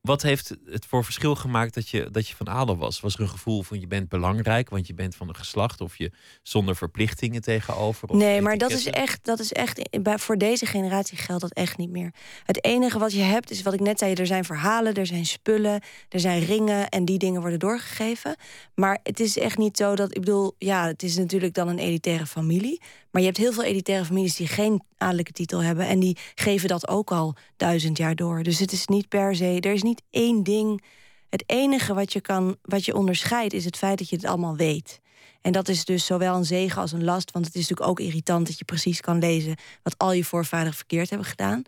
Wat 0.00 0.22
heeft 0.22 0.56
het 0.66 0.86
voor 0.86 1.04
verschil 1.04 1.34
gemaakt 1.34 1.74
dat 1.74 1.88
je, 1.88 2.08
dat 2.10 2.28
je 2.28 2.34
van 2.36 2.48
adel 2.48 2.76
was? 2.76 3.00
Was 3.00 3.14
er 3.14 3.20
een 3.20 3.28
gevoel 3.28 3.62
van 3.62 3.80
je 3.80 3.86
bent 3.86 4.08
belangrijk, 4.08 4.70
want 4.70 4.86
je 4.86 4.94
bent 4.94 5.16
van 5.16 5.28
een 5.28 5.36
geslacht, 5.36 5.80
of 5.80 5.96
je 5.96 6.12
zonder 6.42 6.76
verplichtingen 6.76 7.40
tegenover? 7.40 8.08
Of 8.08 8.16
nee, 8.16 8.40
maar 8.40 8.58
dat 8.58 8.70
is 8.70 8.86
echt, 8.86 9.24
dat 9.24 9.38
is 9.40 9.52
echt, 9.52 9.88
voor 10.02 10.38
deze 10.38 10.66
generatie 10.66 11.18
geldt 11.18 11.42
dat 11.42 11.52
echt 11.52 11.76
niet 11.76 11.90
meer. 11.90 12.14
Het 12.44 12.64
enige 12.64 12.98
wat 12.98 13.12
je 13.12 13.22
hebt 13.22 13.50
is 13.50 13.62
wat 13.62 13.72
ik 13.72 13.80
net 13.80 13.98
zei: 13.98 14.14
er 14.14 14.26
zijn 14.26 14.44
verhalen, 14.44 14.94
er 14.94 15.06
zijn 15.06 15.26
spullen, 15.26 15.82
er 16.08 16.20
zijn 16.20 16.44
ringen 16.44 16.88
en 16.88 17.04
die 17.04 17.18
dingen 17.18 17.40
worden 17.40 17.58
doorgegeven. 17.58 18.36
Maar 18.74 18.98
het 19.02 19.20
is 19.20 19.38
echt 19.38 19.58
niet 19.58 19.76
zo 19.76 19.94
dat, 19.94 20.14
ik 20.14 20.20
bedoel, 20.20 20.54
ja, 20.58 20.86
het 20.86 21.02
is 21.02 21.16
natuurlijk 21.16 21.54
dan 21.54 21.68
een 21.68 21.78
elitaire 21.78 22.26
familie. 22.26 22.80
Maar 23.14 23.22
je 23.22 23.28
hebt 23.28 23.40
heel 23.40 23.52
veel 23.52 23.62
elitaire 23.62 24.04
families 24.04 24.36
die 24.36 24.46
geen 24.46 24.82
adellijke 24.98 25.32
titel 25.32 25.62
hebben. 25.62 25.86
En 25.86 26.00
die 26.00 26.16
geven 26.34 26.68
dat 26.68 26.88
ook 26.88 27.12
al 27.12 27.34
duizend 27.56 27.98
jaar 27.98 28.14
door. 28.14 28.42
Dus 28.42 28.58
het 28.58 28.72
is 28.72 28.86
niet 28.86 29.08
per 29.08 29.36
se, 29.36 29.60
er 29.60 29.72
is 29.72 29.82
niet 29.82 30.02
één 30.10 30.42
ding. 30.42 30.84
Het 31.28 31.44
enige 31.46 31.94
wat 31.94 32.12
je, 32.12 32.20
kan, 32.20 32.56
wat 32.62 32.84
je 32.84 32.94
onderscheidt 32.94 33.52
is 33.52 33.64
het 33.64 33.76
feit 33.76 33.98
dat 33.98 34.08
je 34.08 34.16
het 34.16 34.24
allemaal 34.24 34.56
weet. 34.56 35.00
En 35.40 35.52
dat 35.52 35.68
is 35.68 35.84
dus 35.84 36.06
zowel 36.06 36.36
een 36.36 36.44
zegen 36.44 36.80
als 36.80 36.92
een 36.92 37.04
last. 37.04 37.30
Want 37.30 37.44
het 37.46 37.54
is 37.54 37.60
natuurlijk 37.60 37.90
ook 37.90 38.06
irritant 38.06 38.46
dat 38.46 38.58
je 38.58 38.64
precies 38.64 39.00
kan 39.00 39.18
lezen 39.18 39.56
wat 39.82 39.98
al 39.98 40.12
je 40.12 40.24
voorvaderen 40.24 40.74
verkeerd 40.74 41.10
hebben 41.10 41.28
gedaan. 41.28 41.62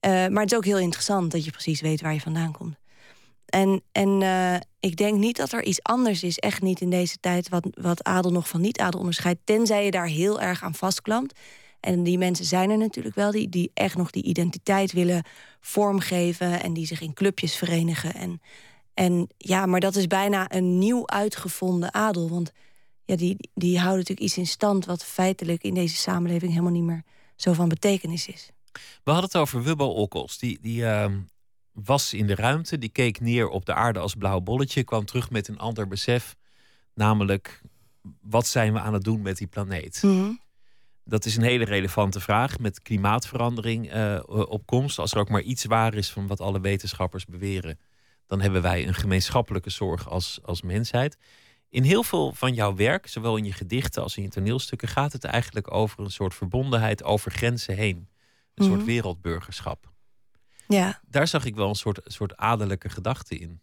Uh, 0.00 0.10
maar 0.10 0.42
het 0.42 0.52
is 0.52 0.56
ook 0.56 0.64
heel 0.64 0.78
interessant 0.78 1.30
dat 1.30 1.44
je 1.44 1.50
precies 1.50 1.80
weet 1.80 2.00
waar 2.00 2.14
je 2.14 2.20
vandaan 2.20 2.52
komt. 2.52 2.76
En, 3.48 3.82
en 3.92 4.20
uh, 4.20 4.54
ik 4.80 4.96
denk 4.96 5.18
niet 5.18 5.36
dat 5.36 5.52
er 5.52 5.64
iets 5.64 5.82
anders 5.82 6.22
is, 6.22 6.38
echt 6.38 6.62
niet 6.62 6.80
in 6.80 6.90
deze 6.90 7.16
tijd, 7.20 7.48
wat, 7.48 7.68
wat 7.80 8.04
adel 8.04 8.32
nog 8.32 8.48
van 8.48 8.60
niet-adel 8.60 9.00
onderscheidt. 9.00 9.40
Tenzij 9.44 9.84
je 9.84 9.90
daar 9.90 10.06
heel 10.06 10.40
erg 10.40 10.62
aan 10.62 10.74
vastklampt. 10.74 11.38
En 11.80 12.02
die 12.02 12.18
mensen 12.18 12.44
zijn 12.44 12.70
er 12.70 12.78
natuurlijk 12.78 13.14
wel, 13.14 13.30
die, 13.30 13.48
die 13.48 13.70
echt 13.74 13.96
nog 13.96 14.10
die 14.10 14.22
identiteit 14.22 14.92
willen 14.92 15.24
vormgeven 15.60 16.62
en 16.62 16.72
die 16.72 16.86
zich 16.86 17.00
in 17.00 17.14
clubjes 17.14 17.56
verenigen. 17.56 18.14
En, 18.14 18.40
en 18.94 19.28
ja, 19.36 19.66
maar 19.66 19.80
dat 19.80 19.96
is 19.96 20.06
bijna 20.06 20.52
een 20.52 20.78
nieuw 20.78 21.08
uitgevonden 21.08 21.94
adel. 21.94 22.28
Want 22.28 22.52
ja, 23.04 23.16
die, 23.16 23.36
die 23.54 23.76
houden 23.76 23.98
natuurlijk 23.98 24.26
iets 24.26 24.36
in 24.36 24.46
stand 24.46 24.84
wat 24.84 25.04
feitelijk 25.04 25.62
in 25.62 25.74
deze 25.74 25.96
samenleving 25.96 26.50
helemaal 26.50 26.72
niet 26.72 26.82
meer 26.82 27.04
zo 27.36 27.52
van 27.52 27.68
betekenis 27.68 28.26
is. 28.26 28.50
We 29.04 29.10
hadden 29.10 29.24
het 29.24 29.36
over 29.36 29.62
Wubbo 29.62 29.86
Okkels. 29.86 30.38
Die, 30.38 30.58
die 30.60 30.80
uh, 30.80 31.06
was 31.84 32.14
in 32.14 32.26
de 32.26 32.34
ruimte, 32.34 32.78
die 32.78 32.88
keek 32.88 33.20
neer 33.20 33.48
op 33.48 33.64
de 33.66 33.74
aarde 33.74 33.98
als 33.98 34.14
blauw 34.14 34.40
bolletje, 34.40 34.84
kwam 34.84 35.04
terug 35.04 35.30
met 35.30 35.48
een 35.48 35.58
ander 35.58 35.88
besef, 35.88 36.36
namelijk 36.94 37.62
wat 38.20 38.46
zijn 38.46 38.72
we 38.72 38.78
aan 38.78 38.92
het 38.92 39.04
doen 39.04 39.22
met 39.22 39.36
die 39.36 39.46
planeet? 39.46 40.02
Mm 40.02 40.40
Dat 41.04 41.24
is 41.24 41.36
een 41.36 41.42
hele 41.42 41.64
relevante 41.64 42.20
vraag 42.20 42.58
met 42.58 42.82
klimaatverandering 42.82 43.94
uh, 43.94 44.20
op 44.26 44.66
komst. 44.66 44.98
Als 44.98 45.12
er 45.12 45.18
ook 45.18 45.28
maar 45.28 45.42
iets 45.42 45.64
waar 45.64 45.94
is 45.94 46.10
van 46.10 46.26
wat 46.26 46.40
alle 46.40 46.60
wetenschappers 46.60 47.24
beweren, 47.24 47.78
dan 48.26 48.40
hebben 48.40 48.62
wij 48.62 48.86
een 48.86 48.94
gemeenschappelijke 48.94 49.70
zorg 49.70 50.08
als, 50.08 50.38
als 50.42 50.62
mensheid. 50.62 51.18
In 51.68 51.82
heel 51.82 52.02
veel 52.02 52.32
van 52.32 52.54
jouw 52.54 52.74
werk, 52.74 53.06
zowel 53.06 53.36
in 53.36 53.44
je 53.44 53.52
gedichten 53.52 54.02
als 54.02 54.16
in 54.16 54.22
je 54.22 54.28
toneelstukken, 54.28 54.88
gaat 54.88 55.12
het 55.12 55.24
eigenlijk 55.24 55.74
over 55.74 56.04
een 56.04 56.10
soort 56.10 56.34
verbondenheid 56.34 57.02
over 57.04 57.30
grenzen 57.30 57.74
heen. 57.74 58.08
Een 58.54 58.64
soort 58.64 58.78
mhm. 58.78 58.86
wereldburgerschap. 58.86 59.92
Ja. 60.68 61.00
Daar 61.06 61.28
zag 61.28 61.44
ik 61.44 61.54
wel 61.54 61.68
een 61.68 61.74
soort, 61.74 62.00
soort 62.04 62.36
adellijke 62.36 62.88
gedachte 62.88 63.38
in. 63.38 63.60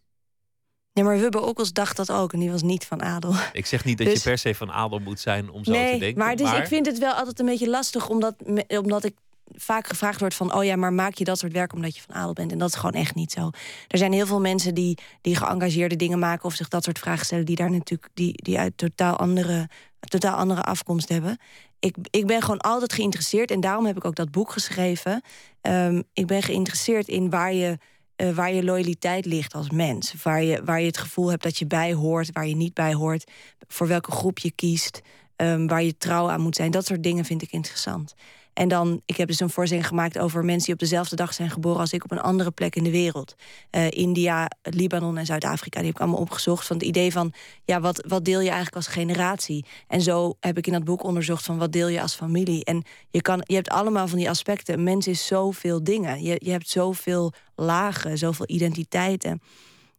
Ja, 0.92 1.04
maar 1.04 1.20
Wubbe 1.20 1.42
Okkels 1.42 1.74
dacht 1.74 1.98
dat 1.98 2.12
ook 2.12 2.34
en 2.34 2.40
die 2.40 2.52
was 2.52 2.62
niet 2.62 2.86
van 2.86 3.02
adel. 3.02 3.34
Ik 3.54 3.66
zeg 3.66 3.86
niet 3.86 3.98
dat 3.98 4.08
je 4.08 4.14
dus- 4.14 4.24
per 4.24 4.38
se 4.38 4.56
van 4.56 4.72
adel 4.72 5.00
moet 5.00 5.20
zijn 5.20 5.50
om 5.50 5.64
zo 5.64 5.72
te 5.72 5.96
denken. 6.00 6.18
Maar, 6.18 6.36
dus 6.36 6.52
ik 6.52 6.68
vind 6.68 6.86
het 6.86 6.98
wel 6.98 7.14
altijd 7.14 7.40
een 7.40 7.46
beetje 7.46 7.70
lastig, 7.70 8.10
omdat, 8.10 8.36
omdat 8.68 9.04
ik 9.04 9.16
vaak 9.46 9.88
gevraagd 9.88 10.20
wordt 10.20 10.36
van... 10.36 10.54
oh 10.54 10.64
ja, 10.64 10.76
maar 10.76 10.94
maak 10.94 11.14
je 11.14 11.24
dat 11.24 11.40
soort 11.40 11.52
werk 11.52 11.74
omdat 11.74 11.96
je 11.96 12.02
van 12.02 12.16
adel 12.16 12.34
bent? 12.34 12.52
En 12.52 12.58
dat 12.58 12.70
is 12.70 12.76
gewoon 12.76 13.02
echt 13.02 13.16
niet 13.16 13.32
zo. 13.32 13.50
Er 13.88 13.98
zijn 13.98 14.14
heel 14.14 14.26
veel 14.26 14.42
mensen 14.42 14.74
die, 14.74 14.98
die 15.22 15.36
geëngageerde 15.36 15.96
dingen 15.96 16.20
maken... 16.20 16.46
of 16.46 16.54
zich 16.54 16.68
dat 16.68 16.84
soort 16.84 17.00
vragen 17.00 17.26
stellen... 17.26 17.46
die 17.46 17.56
daar 17.56 17.72
natuurlijk 17.72 18.10
die, 18.14 18.44
die 18.44 18.60
uit 18.60 18.78
totaal 18.78 19.16
andere, 19.16 19.70
totaal 20.00 20.36
andere 20.36 20.64
afkomst 20.64 21.10
hebben. 21.10 21.38
Ik, 21.86 21.96
ik 22.10 22.26
ben 22.26 22.42
gewoon 22.42 22.60
altijd 22.60 22.94
geïnteresseerd... 22.94 23.52
en 23.52 23.60
daarom 23.60 23.86
heb 23.86 23.98
ik 23.98 24.06
ook 24.06 24.16
dat 24.16 24.32
boek 24.32 24.52
geschreven. 24.52 25.22
Um, 25.62 26.04
ik 26.14 26.28
ben 26.28 26.42
geïnteresseerd 26.42 27.08
in 27.08 27.30
waar 27.30 27.54
je... 27.54 27.78
Uh, 28.22 28.36
waar 28.36 28.54
je 28.54 28.64
loyaliteit 28.64 29.26
ligt 29.26 29.54
als 29.54 29.70
mens. 29.70 30.14
Waar 30.24 30.44
je, 30.44 30.64
waar 30.64 30.80
je 30.80 30.86
het 30.86 30.98
gevoel 30.98 31.30
hebt 31.30 31.44
dat 31.44 31.58
je 31.58 31.66
bij 31.66 31.94
hoort, 31.94 32.30
waar 32.32 32.48
je 32.48 32.56
niet 32.56 32.74
bij 32.74 32.94
hoort. 32.94 33.32
Voor 33.68 33.88
welke 33.88 34.12
groep 34.12 34.40
je 34.40 34.52
kiest. 34.52 35.02
Um, 35.36 35.68
waar 35.68 35.84
je 35.84 35.98
trouw 35.98 36.30
aan 36.30 36.42
moet 36.42 36.56
zijn. 36.56 36.72
Dat 36.72 36.86
soort 36.86 37.04
dingen 37.04 37.26
vind 37.26 37.42
ik 37.42 37.52
interessant. 37.52 38.14
En 38.56 38.68
dan, 38.68 39.02
ik 39.06 39.18
heb 39.18 39.28
dus 39.28 39.40
een 39.40 39.50
voorziening 39.50 39.88
gemaakt 39.88 40.20
over 40.20 40.46
mensen 40.46 40.66
die 40.66 40.74
op 40.74 40.80
dezelfde 40.80 41.16
dag 41.16 41.34
zijn 41.34 41.50
geboren 41.50 41.80
als 41.80 41.94
ik 41.94 42.04
op 42.04 42.12
een 42.12 42.22
andere 42.22 42.52
plek 42.52 42.76
in 42.76 42.84
de 42.84 42.92
wereld. 42.92 43.36
Uh, 43.72 43.92
India, 43.92 44.50
Libanon 44.62 45.18
en 45.18 45.26
Zuid-Afrika, 45.26 45.78
die 45.78 45.88
heb 45.88 45.96
ik 45.96 46.02
allemaal 46.02 46.20
opgezocht. 46.20 46.68
Van 46.68 46.78
het 46.78 46.86
idee 46.86 47.12
van, 47.12 47.34
ja, 47.66 47.80
wat, 47.82 48.06
wat 48.08 48.26
deel 48.26 48.40
je 48.40 48.48
eigenlijk 48.48 48.76
als 48.76 48.88
generatie? 48.88 49.66
En 49.88 50.02
zo 50.02 50.36
heb 50.40 50.58
ik 50.58 50.68
in 50.68 50.74
dat 50.74 50.84
boek 50.84 51.04
onderzocht 51.04 51.46
van 51.46 51.58
wat 51.58 51.72
deel 51.72 51.88
je 51.88 52.02
als 52.02 52.16
familie. 52.16 52.64
En 52.64 52.84
je, 53.10 53.22
kan, 53.22 53.42
je 53.46 53.56
hebt 53.56 53.70
allemaal 53.70 54.08
van 54.08 54.18
die 54.18 54.30
aspecten. 54.30 54.74
Een 54.74 54.84
mens 54.84 55.08
is 55.08 55.26
zoveel 55.26 55.84
dingen. 55.84 56.24
Je, 56.24 56.36
je 56.44 56.52
hebt 56.52 56.70
zoveel 56.70 57.34
lagen, 57.56 58.18
zoveel 58.18 58.50
identiteiten. 58.50 59.42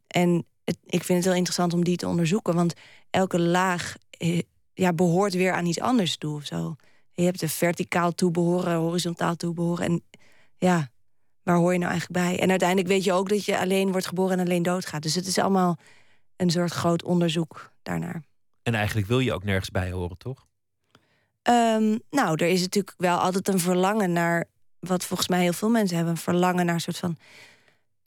En 0.07 0.47
het, 0.65 0.77
ik 0.87 1.05
vind 1.05 1.19
het 1.19 1.27
heel 1.27 1.37
interessant 1.37 1.75
om 1.75 1.85
die 1.85 1.97
te 1.97 2.09
onderzoeken. 2.09 2.55
Want 2.55 2.75
elke 3.11 3.41
laag 3.41 3.95
eh, 4.11 4.41
ja, 4.75 4.93
behoort 4.93 5.35
weer 5.35 5.53
aan 5.53 5.67
iets 5.67 5.81
anders 5.81 6.17
toe 6.17 6.37
of 6.37 6.45
zo. 6.45 6.77
Je 7.17 7.25
hebt 7.25 7.43
er 7.43 7.49
verticaal 7.49 8.13
toebehoren, 8.13 8.77
horizontaal 8.77 9.37
toebehoren. 9.37 9.85
En 9.87 10.03
ja, 10.57 10.91
waar 11.43 11.57
hoor 11.57 11.73
je 11.73 11.79
nou 11.79 11.91
eigenlijk 11.91 12.27
bij? 12.27 12.41
En 12.41 12.51
uiteindelijk 12.51 12.89
weet 12.89 13.05
je 13.05 13.13
ook 13.13 13.29
dat 13.29 13.45
je 13.45 13.59
alleen 13.59 13.91
wordt 13.91 14.07
geboren 14.07 14.39
en 14.39 14.45
alleen 14.45 14.63
doodgaat. 14.63 15.03
Dus 15.03 15.15
het 15.15 15.27
is 15.27 15.39
allemaal 15.39 15.79
een 16.37 16.51
soort 16.51 16.73
groot 16.73 17.03
onderzoek 17.05 17.73
daarnaar. 17.83 18.23
En 18.63 18.75
eigenlijk 18.75 19.07
wil 19.07 19.19
je 19.19 19.33
ook 19.33 19.45
nergens 19.45 19.71
bij 19.71 19.91
horen, 19.91 20.19
toch? 20.19 20.47
Um, 21.43 22.01
nou, 22.11 22.37
er 22.37 22.49
is 22.49 22.61
natuurlijk 22.61 22.95
wel 22.99 23.19
altijd 23.19 23.49
een 23.49 23.61
verlangen 23.61 24.13
naar, 24.13 24.45
wat 24.79 25.05
volgens 25.05 25.29
mij 25.29 25.41
heel 25.41 25.53
veel 25.53 25.71
mensen 25.71 25.97
hebben, 25.97 26.15
een 26.15 26.21
verlangen 26.21 26.67
naar 26.67 26.75
een 26.75 26.81
soort 26.81 26.99
van 26.99 27.17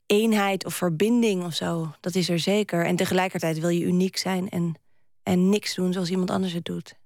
eenheid 0.06 0.64
of 0.64 0.74
verbinding 0.74 1.44
of 1.44 1.54
zo. 1.54 1.94
Dat 2.00 2.14
is 2.14 2.28
er 2.28 2.38
zeker. 2.38 2.86
En 2.86 2.96
tegelijkertijd 2.96 3.58
wil 3.58 3.68
je 3.68 3.84
uniek 3.84 4.16
zijn 4.16 4.48
en, 4.48 4.74
en 5.22 5.48
niks 5.48 5.74
doen 5.74 5.92
zoals 5.92 6.10
iemand 6.10 6.30
anders 6.30 6.52
het 6.52 6.64
doet. 6.64 6.98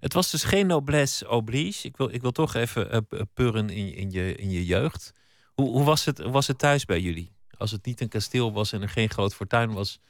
Het 0.00 0.12
was 0.12 0.30
dus 0.30 0.42
geen 0.42 0.66
noblesse 0.66 1.28
oblige. 1.28 1.86
Ik 1.86 1.96
wil, 1.96 2.14
ik 2.14 2.20
wil 2.20 2.32
toch 2.32 2.54
even 2.54 3.04
uh, 3.10 3.20
purren 3.34 3.70
in, 3.70 3.94
in, 3.94 4.10
je, 4.10 4.34
in 4.34 4.50
je 4.50 4.64
jeugd. 4.64 5.12
Hoe, 5.54 5.70
hoe 5.70 5.84
was, 5.84 6.04
het, 6.04 6.18
was 6.18 6.46
het 6.46 6.58
thuis 6.58 6.84
bij 6.84 7.00
jullie? 7.00 7.32
Als 7.58 7.70
het 7.70 7.84
niet 7.84 8.00
een 8.00 8.08
kasteel 8.08 8.52
was 8.52 8.72
en 8.72 8.82
er 8.82 8.88
geen 8.88 9.10
groot 9.10 9.34
fortuin 9.34 9.72
was, 9.72 10.00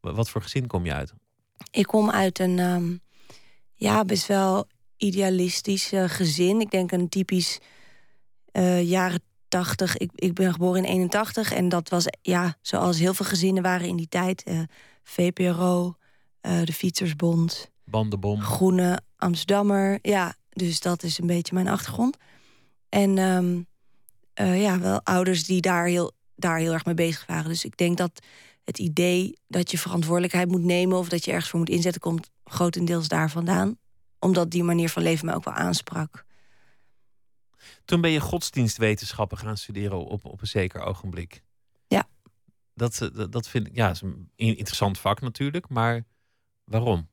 wat 0.00 0.30
voor 0.30 0.42
gezin 0.42 0.66
kom 0.66 0.84
je 0.84 0.92
uit? 0.92 1.14
Ik 1.70 1.86
kom 1.86 2.10
uit 2.10 2.38
een 2.38 2.58
um, 2.58 3.00
ja, 3.74 4.04
best 4.04 4.26
wel 4.26 4.66
idealistisch 4.96 5.92
gezin. 6.06 6.60
Ik 6.60 6.70
denk 6.70 6.92
een 6.92 7.08
typisch 7.08 7.58
uh, 8.52 8.88
jaren 8.88 9.22
80. 9.48 9.96
Ik, 9.96 10.10
ik 10.14 10.34
ben 10.34 10.52
geboren 10.52 10.84
in 10.84 10.90
81 10.90 11.52
en 11.52 11.68
dat 11.68 11.88
was 11.88 12.04
ja, 12.22 12.56
zoals 12.62 12.98
heel 12.98 13.14
veel 13.14 13.26
gezinnen 13.26 13.62
waren 13.62 13.88
in 13.88 13.96
die 13.96 14.08
tijd. 14.08 14.44
Uh, 14.48 14.60
VPRO, 15.02 15.96
de 16.40 16.72
Fietsersbond. 16.72 17.70
Bandenbom. 17.84 18.40
Groene 18.40 19.00
Amsterdammer. 19.18 19.98
Ja, 20.02 20.34
dus 20.48 20.80
dat 20.80 21.02
is 21.02 21.18
een 21.18 21.26
beetje 21.26 21.54
mijn 21.54 21.68
achtergrond. 21.68 22.16
En 22.88 23.18
um, 23.18 23.66
uh, 24.40 24.62
ja, 24.62 24.78
wel 24.78 25.00
ouders 25.04 25.44
die 25.44 25.60
daar 25.60 25.86
heel, 25.86 26.12
daar 26.36 26.58
heel 26.58 26.72
erg 26.72 26.84
mee 26.84 26.94
bezig 26.94 27.26
waren. 27.26 27.48
Dus 27.48 27.64
ik 27.64 27.76
denk 27.76 27.96
dat 27.96 28.20
het 28.64 28.78
idee 28.78 29.38
dat 29.46 29.70
je 29.70 29.78
verantwoordelijkheid 29.78 30.48
moet 30.48 30.62
nemen 30.62 30.98
of 30.98 31.08
dat 31.08 31.24
je 31.24 31.30
ergens 31.30 31.50
voor 31.50 31.58
moet 31.58 31.68
inzetten, 31.68 32.00
komt 32.00 32.30
grotendeels 32.44 33.08
daar 33.08 33.30
vandaan. 33.30 33.78
Omdat 34.18 34.50
die 34.50 34.62
manier 34.62 34.88
van 34.88 35.02
leven 35.02 35.26
mij 35.26 35.34
ook 35.34 35.44
wel 35.44 35.54
aansprak. 35.54 36.24
Toen 37.84 38.00
ben 38.00 38.10
je 38.10 38.20
godsdienstwetenschappen 38.20 39.38
gaan 39.38 39.56
studeren 39.56 40.06
op, 40.06 40.24
op 40.24 40.40
een 40.40 40.46
zeker 40.46 40.80
ogenblik. 40.80 41.42
Ja. 41.86 42.08
Dat, 42.74 43.00
eh, 43.00 43.08
dat, 43.14 43.32
dat 43.32 43.48
vind 43.48 43.66
ik 43.66 43.74
ja, 43.74 43.90
is 43.90 44.00
een 44.00 44.30
interessant 44.36 44.98
vak 44.98 45.20
natuurlijk, 45.20 45.68
maar 45.68 46.04
waarom? 46.64 47.08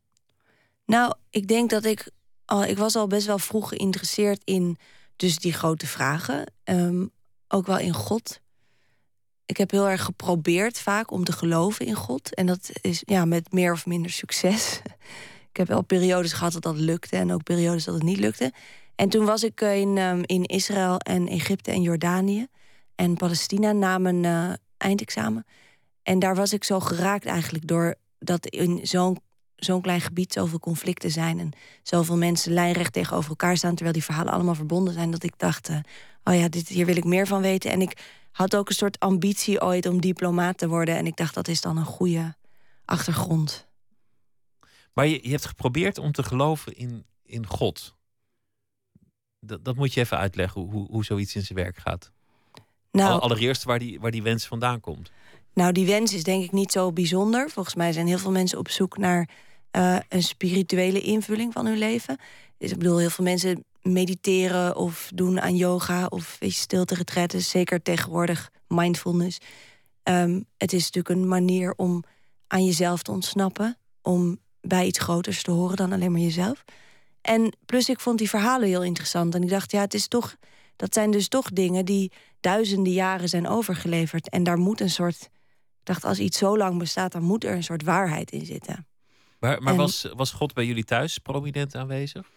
Nou, 0.86 1.14
ik 1.30 1.48
denk 1.48 1.70
dat 1.70 1.86
ik 1.86 2.10
al, 2.46 2.64
ik 2.64 2.78
was 2.78 2.96
al 2.96 3.08
best 3.08 3.28
wel 3.28 3.40
vroeg 3.40 3.70
geïnteresseerd 3.70 4.42
in 4.44 4.78
dus 5.16 5.38
die 5.38 5.54
grote 5.54 5.88
vragen. 5.88 6.54
Um, 6.64 7.12
ook 7.48 7.66
wel 7.66 7.78
in 7.78 7.94
God. 7.94 8.40
Ik 9.46 9.58
heb 9.58 9.72
heel 9.72 9.90
erg 9.90 10.04
geprobeerd 10.04 10.80
vaak 10.80 11.12
om 11.12 11.24
te 11.24 11.32
geloven 11.32 11.86
in 11.86 11.96
God. 11.96 12.36
En 12.36 12.46
dat 12.46 12.70
is 12.82 13.02
ja, 13.06 13.26
met 13.26 13.52
meer 13.52 13.72
of 13.72 13.86
minder 13.86 14.12
succes. 14.12 14.82
ik 15.52 15.58
heb 15.58 15.68
wel 15.68 15.82
periodes 15.82 16.34
gehad 16.34 16.54
dat 16.54 16.62
dat 16.62 16.78
lukte 16.78 17.18
en 17.18 17.34
ook 17.34 17.44
periodes 17.44 17.84
dat 17.84 17.94
het 17.94 18.04
niet 18.04 18.20
lukte. 18.20 18.54
En 18.96 19.10
toen 19.10 19.26
was 19.26 19.44
ik 19.44 19.62
in, 19.62 19.98
um, 19.98 20.22
in 20.26 20.44
Israël 20.44 20.98
en 20.98 21.28
Egypte 21.28 21.72
en 21.72 21.82
Jordanië 21.82 22.48
en 22.96 23.18
Palestina 23.18 23.72
na 23.72 23.98
mijn 23.98 24.24
uh, 24.24 24.54
eindexamen. 24.78 25.46
En 26.04 26.20
daar 26.20 26.36
was 26.36 26.54
ik 26.54 26.64
zo 26.64 26.80
geraakt 26.80 27.26
eigenlijk 27.26 27.68
door 27.68 27.96
dat 28.20 28.46
in 28.46 28.80
zo'n 28.84 29.20
zo'n 29.56 29.82
klein 29.82 30.02
gebied 30.02 30.34
zoveel 30.34 30.60
conflicten 30.60 31.12
zijn 31.12 31.40
en 31.40 31.52
zoveel 31.84 32.18
mensen 32.18 32.54
lijnrecht 32.54 32.94
tegenover 32.94 33.30
elkaar 33.30 33.58
staan, 33.58 33.74
terwijl 33.74 33.94
die 33.94 34.04
verhalen 34.04 34.34
allemaal 34.34 34.56
verbonden 34.56 34.94
zijn, 34.94 35.12
dat 35.12 35.24
ik 35.24 35.34
dacht, 35.38 35.70
uh, 35.70 35.78
oh 36.24 36.36
ja, 36.36 36.48
dit, 36.48 36.68
hier 36.68 36.86
wil 36.86 36.96
ik 36.96 37.04
meer 37.04 37.28
van 37.28 37.42
weten. 37.42 37.72
En 37.72 37.82
ik 37.82 37.98
had 38.32 38.56
ook 38.56 38.70
een 38.70 38.76
soort 38.76 39.00
ambitie 39.00 39.62
ooit 39.62 39.86
om 39.86 40.02
diplomaat 40.02 40.58
te 40.58 40.68
worden. 40.68 40.96
En 40.96 41.06
ik 41.06 41.16
dacht, 41.16 41.34
dat 41.34 41.48
is 41.48 41.62
dan 41.62 41.78
een 41.78 41.86
goede 41.86 42.36
achtergrond. 42.86 43.68
Maar 44.94 45.08
je, 45.08 45.20
je 45.24 45.30
hebt 45.30 45.46
geprobeerd 45.46 45.98
om 45.98 46.12
te 46.12 46.24
geloven 46.24 46.78
in, 46.78 47.06
in 47.24 47.46
God. 47.48 47.96
Dat, 49.40 49.66
dat 49.66 49.76
moet 49.76 49.94
je 49.94 50.00
even 50.00 50.18
uitleggen, 50.18 50.62
hoe, 50.62 50.88
hoe 50.90 51.06
zoiets 51.06 51.36
in 51.36 51.42
zijn 51.42 51.60
werk 51.60 51.78
gaat. 51.78 52.12
Nou, 52.92 53.22
Allereerst 53.22 53.64
waar 53.64 53.80
die, 53.80 54.00
waar 54.00 54.12
die 54.12 54.24
wens 54.24 54.46
vandaan 54.46 54.80
komt. 54.80 55.12
Nou, 55.56 55.72
die 55.72 55.86
wens 55.86 56.14
is 56.14 56.24
denk 56.24 56.44
ik 56.44 56.52
niet 56.52 56.72
zo 56.72 56.92
bijzonder. 56.92 57.50
Volgens 57.50 57.76
mij 57.76 57.92
zijn 57.92 58.08
heel 58.08 58.18
veel 58.18 58.32
mensen 58.32 58.58
op 58.58 58.70
zoek 58.70 58.98
naar 58.98 59.30
uh, 59.72 59.98
een 60.10 60.24
spirituele 60.24 61.02
invulling 61.02 61.54
van 61.54 61.66
hun 61.66 61.78
leven. 61.78 62.18
Dus 62.58 62.72
ik 62.72 62.78
bedoel, 62.78 62.98
heel 62.98 63.10
veel 63.10 63.24
mensen 63.24 63.66
mediteren 63.82 64.76
of 64.76 65.10
doen 65.14 65.42
aan 65.42 65.56
yoga 65.56 66.06
of 66.06 66.38
stilte 66.42 66.96
retretes. 66.96 67.50
Zeker 67.50 67.82
tegenwoordig 67.82 68.50
mindfulness. 68.68 69.38
Um, 70.04 70.46
het 70.58 70.74
is 70.74 70.84
natuurlijk 70.84 71.16
een 71.16 71.28
manier 71.28 71.74
om 71.76 72.04
aan 72.48 72.66
jezelf 72.66 73.02
te 73.02 73.12
ontsnappen. 73.12 73.78
Om 74.02 74.38
bij 74.62 74.86
iets 74.86 75.00
groters 75.00 75.44
te 75.44 75.52
horen 75.52 75.76
dan 75.76 75.92
alleen 75.92 76.12
maar 76.12 76.22
jezelf. 76.22 76.64
En 77.22 77.58
plus 77.66 77.90
ik 77.90 78.00
vond 78.00 78.18
die 78.18 78.30
verhalen 78.30 78.68
heel 78.68 78.84
interessant. 78.84 79.36
En 79.36 79.44
ik 79.44 79.50
dacht, 79.50 79.72
ja, 79.72 79.82
het 79.82 79.94
is 79.94 80.08
toch, 80.08 80.36
dat 80.76 80.94
zijn 80.94 81.12
dus 81.12 81.28
toch 81.28 81.50
dingen 81.50 81.86
die 81.86 82.12
duizenden 82.40 82.94
jaren 82.94 83.30
zijn 83.30 83.48
overgeleverd. 83.48 84.30
En 84.30 84.44
daar 84.44 84.58
moet 84.58 84.82
een 84.82 84.90
soort. 84.90 85.30
Dacht, 85.86 86.04
als 86.04 86.20
iets 86.20 86.38
zo 86.38 86.58
lang 86.58 86.80
bestaat, 86.80 87.12
dan 87.12 87.24
moet 87.24 87.44
er 87.44 87.56
een 87.56 87.64
soort 87.64 87.84
waarheid 87.84 88.32
in 88.32 88.46
zitten. 88.46 88.88
Maar, 89.40 89.62
maar 89.62 89.76
was, 89.76 90.08
was 90.16 90.32
God 90.32 90.54
bij 90.54 90.66
jullie 90.66 90.84
thuis 90.84 91.18
prominent 91.18 91.76
aanwezig? 91.76 92.30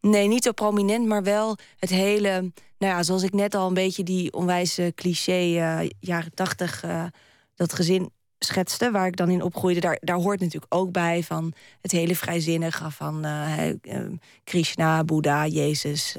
Nee, 0.00 0.28
niet 0.28 0.44
zo 0.44 0.52
prominent, 0.52 1.06
maar 1.06 1.22
wel 1.22 1.56
het 1.78 1.90
hele. 1.90 2.52
Nou 2.78 2.94
ja, 2.94 3.02
zoals 3.02 3.22
ik 3.22 3.32
net 3.32 3.54
al 3.54 3.68
een 3.68 3.74
beetje 3.74 4.02
die 4.02 4.32
onwijze 4.32 4.92
cliché 4.94 5.40
uh, 5.40 5.88
jaren 6.00 6.34
tachtig. 6.34 6.84
Uh, 6.84 7.04
dat 7.54 7.72
gezin 7.72 8.10
schetste, 8.38 8.90
waar 8.90 9.06
ik 9.06 9.16
dan 9.16 9.30
in 9.30 9.42
opgroeide, 9.42 9.80
daar, 9.80 9.98
daar 10.00 10.16
hoort 10.16 10.40
natuurlijk 10.40 10.74
ook 10.74 10.92
bij 10.92 11.22
van 11.22 11.52
het 11.80 11.90
hele 11.90 12.16
vrijzinnige 12.16 12.90
van 12.90 13.26
uh, 13.26 13.52
Krishna, 14.44 15.04
Boeddha, 15.04 15.46
Jezus, 15.46 16.16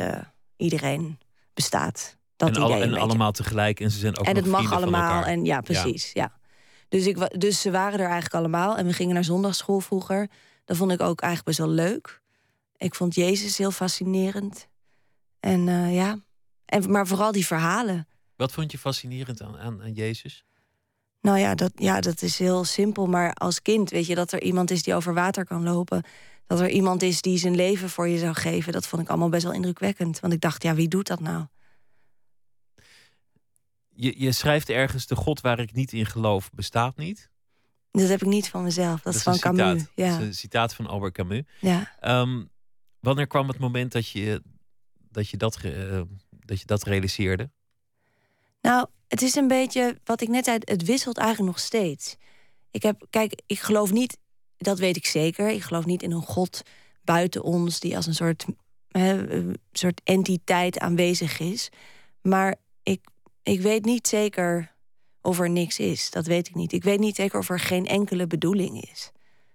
iedereen 0.57 1.19
bestaat. 1.53 2.17
Dat 2.35 2.57
en, 2.57 2.81
en 2.81 2.93
allemaal 2.93 3.31
tegelijk 3.31 3.79
en 3.79 3.91
ze 3.91 3.99
zijn 3.99 4.17
ook 4.17 4.25
En 4.25 4.35
het 4.35 4.45
mag 4.45 4.73
allemaal 4.73 5.23
en 5.23 5.45
ja, 5.45 5.61
precies, 5.61 6.11
ja. 6.13 6.38
Dus, 6.89 7.05
ik, 7.07 7.39
dus 7.39 7.61
ze 7.61 7.71
waren 7.71 7.99
er 7.99 8.05
eigenlijk 8.05 8.33
allemaal 8.33 8.77
en 8.77 8.85
we 8.85 8.93
gingen 8.93 9.13
naar 9.13 9.23
zondagschool 9.23 9.79
vroeger. 9.79 10.29
Dat 10.65 10.77
vond 10.77 10.91
ik 10.91 11.01
ook 11.01 11.21
eigenlijk 11.21 11.57
best 11.57 11.67
wel 11.67 11.75
leuk. 11.75 12.21
Ik 12.77 12.95
vond 12.95 13.15
Jezus 13.15 13.57
heel 13.57 13.71
fascinerend. 13.71 14.67
En 15.39 15.67
uh, 15.67 15.95
ja, 15.95 16.17
en, 16.65 16.91
maar 16.91 17.07
vooral 17.07 17.31
die 17.31 17.45
verhalen. 17.45 18.07
Wat 18.35 18.51
vond 18.51 18.71
je 18.71 18.77
fascinerend 18.77 19.41
aan, 19.41 19.57
aan, 19.57 19.81
aan 19.81 19.93
Jezus? 19.93 20.43
Nou 21.21 21.37
ja 21.37 21.55
dat, 21.55 21.71
ja, 21.75 21.99
dat 22.01 22.21
is 22.21 22.37
heel 22.37 22.63
simpel. 22.63 23.07
Maar 23.07 23.33
als 23.33 23.61
kind 23.61 23.89
weet 23.89 24.05
je 24.05 24.15
dat 24.15 24.31
er 24.31 24.41
iemand 24.41 24.71
is 24.71 24.83
die 24.83 24.95
over 24.95 25.13
water 25.13 25.45
kan 25.45 25.63
lopen. 25.63 26.03
Dat 26.47 26.59
er 26.59 26.69
iemand 26.69 27.01
is 27.01 27.21
die 27.21 27.37
zijn 27.37 27.55
leven 27.55 27.89
voor 27.89 28.07
je 28.07 28.17
zou 28.17 28.33
geven. 28.33 28.73
Dat 28.73 28.87
vond 28.87 29.01
ik 29.01 29.09
allemaal 29.09 29.29
best 29.29 29.43
wel 29.43 29.53
indrukwekkend. 29.53 30.19
Want 30.19 30.33
ik 30.33 30.41
dacht, 30.41 30.63
ja, 30.63 30.73
wie 30.73 30.87
doet 30.87 31.07
dat 31.07 31.19
nou? 31.19 31.45
Je, 34.01 34.13
je 34.17 34.31
schrijft 34.31 34.69
ergens: 34.69 35.07
De 35.07 35.15
God 35.15 35.41
waar 35.41 35.59
ik 35.59 35.73
niet 35.73 35.93
in 35.93 36.05
geloof 36.05 36.49
bestaat 36.53 36.97
niet. 36.97 37.29
Dat 37.91 38.07
heb 38.07 38.21
ik 38.21 38.27
niet 38.27 38.49
van 38.49 38.63
mezelf. 38.63 39.01
Dat, 39.01 39.15
is 39.15 39.23
van 39.23 39.39
Camus. 39.39 39.85
Ja. 39.95 40.09
Dat 40.09 40.19
is 40.19 40.25
een 40.25 40.33
citaat 40.33 40.73
van 40.73 40.87
Albert 40.87 41.13
Camus. 41.13 41.43
Ja. 41.59 41.91
Um, 42.21 42.49
wanneer 42.99 43.27
kwam 43.27 43.47
het 43.47 43.59
moment 43.59 43.91
dat 43.91 44.09
je 44.09 44.41
dat, 45.11 45.29
je 45.29 45.37
dat, 45.37 45.59
uh, 45.63 46.01
dat, 46.29 46.59
je 46.59 46.65
dat 46.65 46.83
realiseerde? 46.83 47.49
Nou, 48.61 48.87
het 49.07 49.21
is 49.21 49.35
een 49.35 49.47
beetje 49.47 49.99
wat 50.03 50.21
ik 50.21 50.27
net 50.27 50.45
zei. 50.45 50.57
Het 50.59 50.85
wisselt 50.85 51.17
eigenlijk 51.17 51.51
nog 51.51 51.59
steeds. 51.65 52.15
Ik 52.71 52.83
heb, 52.83 53.05
kijk, 53.09 53.41
ik 53.45 53.59
geloof 53.59 53.91
niet, 53.91 54.17
dat 54.57 54.79
weet 54.79 54.97
ik 54.97 55.05
zeker. 55.05 55.49
Ik 55.49 55.63
geloof 55.63 55.85
niet 55.85 56.03
in 56.03 56.11
een 56.11 56.21
God 56.21 56.61
buiten 57.03 57.43
ons 57.43 57.79
die 57.79 57.95
als 57.95 58.05
een 58.05 58.15
soort, 58.15 58.45
hè, 58.87 59.31
een 59.31 59.57
soort 59.71 60.01
entiteit 60.03 60.79
aanwezig 60.79 61.39
is. 61.39 61.69
Maar 62.21 62.55
ik 62.83 63.01
ik 63.49 63.61
weet 63.61 63.85
niet 63.85 64.07
zeker 64.07 64.75
of 65.21 65.39
er 65.39 65.49
niks 65.49 65.79
is. 65.79 66.11
Dat 66.11 66.25
weet 66.25 66.47
ik 66.47 66.55
niet. 66.55 66.71
Ik 66.73 66.83
weet 66.83 66.99
niet 66.99 67.15
zeker 67.15 67.39
of 67.39 67.49
er 67.49 67.59
geen 67.59 67.85
enkele 67.85 68.27
bedoeling 68.27 68.81
is. 68.81 69.11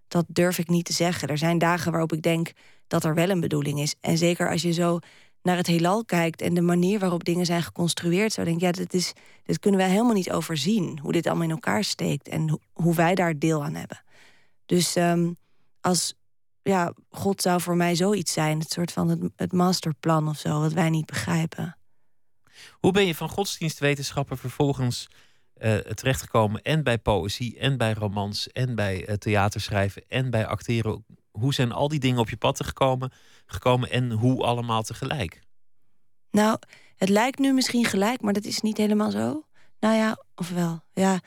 Dat 0.08 0.24
durf 0.28 0.58
ik 0.58 0.68
niet 0.68 0.84
te 0.84 0.92
zeggen. 0.92 1.28
Er 1.28 1.38
zijn 1.38 1.58
dagen 1.58 1.90
waarop 1.90 2.12
ik 2.12 2.22
denk 2.22 2.52
dat 2.86 3.04
er 3.04 3.14
wel 3.14 3.30
een 3.30 3.40
bedoeling 3.40 3.80
is. 3.80 3.94
En 4.00 4.18
zeker 4.18 4.50
als 4.50 4.62
je 4.62 4.72
zo 4.72 4.98
naar 5.42 5.56
het 5.56 5.66
heelal 5.66 6.04
kijkt 6.04 6.42
en 6.42 6.54
de 6.54 6.60
manier 6.60 6.98
waarop 6.98 7.24
dingen 7.24 7.46
zijn 7.46 7.62
geconstrueerd, 7.62 8.32
zo 8.32 8.44
denk 8.44 8.56
ik, 8.56 8.62
ja, 8.62 8.70
dit, 8.70 8.94
is, 8.94 9.12
dit 9.42 9.58
kunnen 9.58 9.80
wij 9.80 9.88
helemaal 9.88 10.12
niet 10.12 10.30
overzien. 10.30 10.98
Hoe 11.02 11.12
dit 11.12 11.26
allemaal 11.26 11.44
in 11.44 11.50
elkaar 11.50 11.84
steekt 11.84 12.28
en 12.28 12.60
hoe 12.72 12.94
wij 12.94 13.14
daar 13.14 13.38
deel 13.38 13.64
aan 13.64 13.74
hebben. 13.74 14.02
Dus 14.66 14.96
um, 14.96 15.36
als 15.80 16.14
ja, 16.62 16.92
God 17.10 17.42
zou 17.42 17.60
voor 17.60 17.76
mij 17.76 17.94
zoiets 17.94 18.32
zijn, 18.32 18.58
het 18.58 18.70
soort 18.70 18.92
van 18.92 19.08
het, 19.08 19.20
het 19.36 19.52
masterplan 19.52 20.28
of 20.28 20.38
zo, 20.38 20.60
wat 20.60 20.72
wij 20.72 20.90
niet 20.90 21.06
begrijpen. 21.06 21.76
Hoe 22.70 22.92
ben 22.92 23.06
je 23.06 23.14
van 23.14 23.28
godsdienstwetenschappen 23.28 24.38
vervolgens 24.38 25.08
uh, 25.58 25.76
terechtgekomen 25.76 26.62
en 26.62 26.82
bij 26.82 26.98
poëzie 26.98 27.58
en 27.58 27.76
bij 27.76 27.92
romans 27.92 28.48
en 28.48 28.74
bij 28.74 29.08
uh, 29.08 29.14
theaterschrijven 29.14 30.02
en 30.08 30.30
bij 30.30 30.46
acteren? 30.46 31.04
Hoe 31.30 31.54
zijn 31.54 31.72
al 31.72 31.88
die 31.88 32.00
dingen 32.00 32.20
op 32.20 32.30
je 32.30 32.36
pad 32.36 32.64
gekomen, 32.64 33.12
gekomen 33.46 33.90
en 33.90 34.10
hoe 34.10 34.42
allemaal 34.42 34.82
tegelijk? 34.82 35.42
Nou, 36.30 36.58
het 36.96 37.08
lijkt 37.08 37.38
nu 37.38 37.52
misschien 37.52 37.84
gelijk, 37.84 38.20
maar 38.20 38.32
dat 38.32 38.44
is 38.44 38.60
niet 38.60 38.76
helemaal 38.76 39.10
zo. 39.10 39.44
Nou 39.80 39.96
ja, 39.96 40.24
of 40.34 40.50
wel. 40.50 40.80
Ja. 40.92 41.20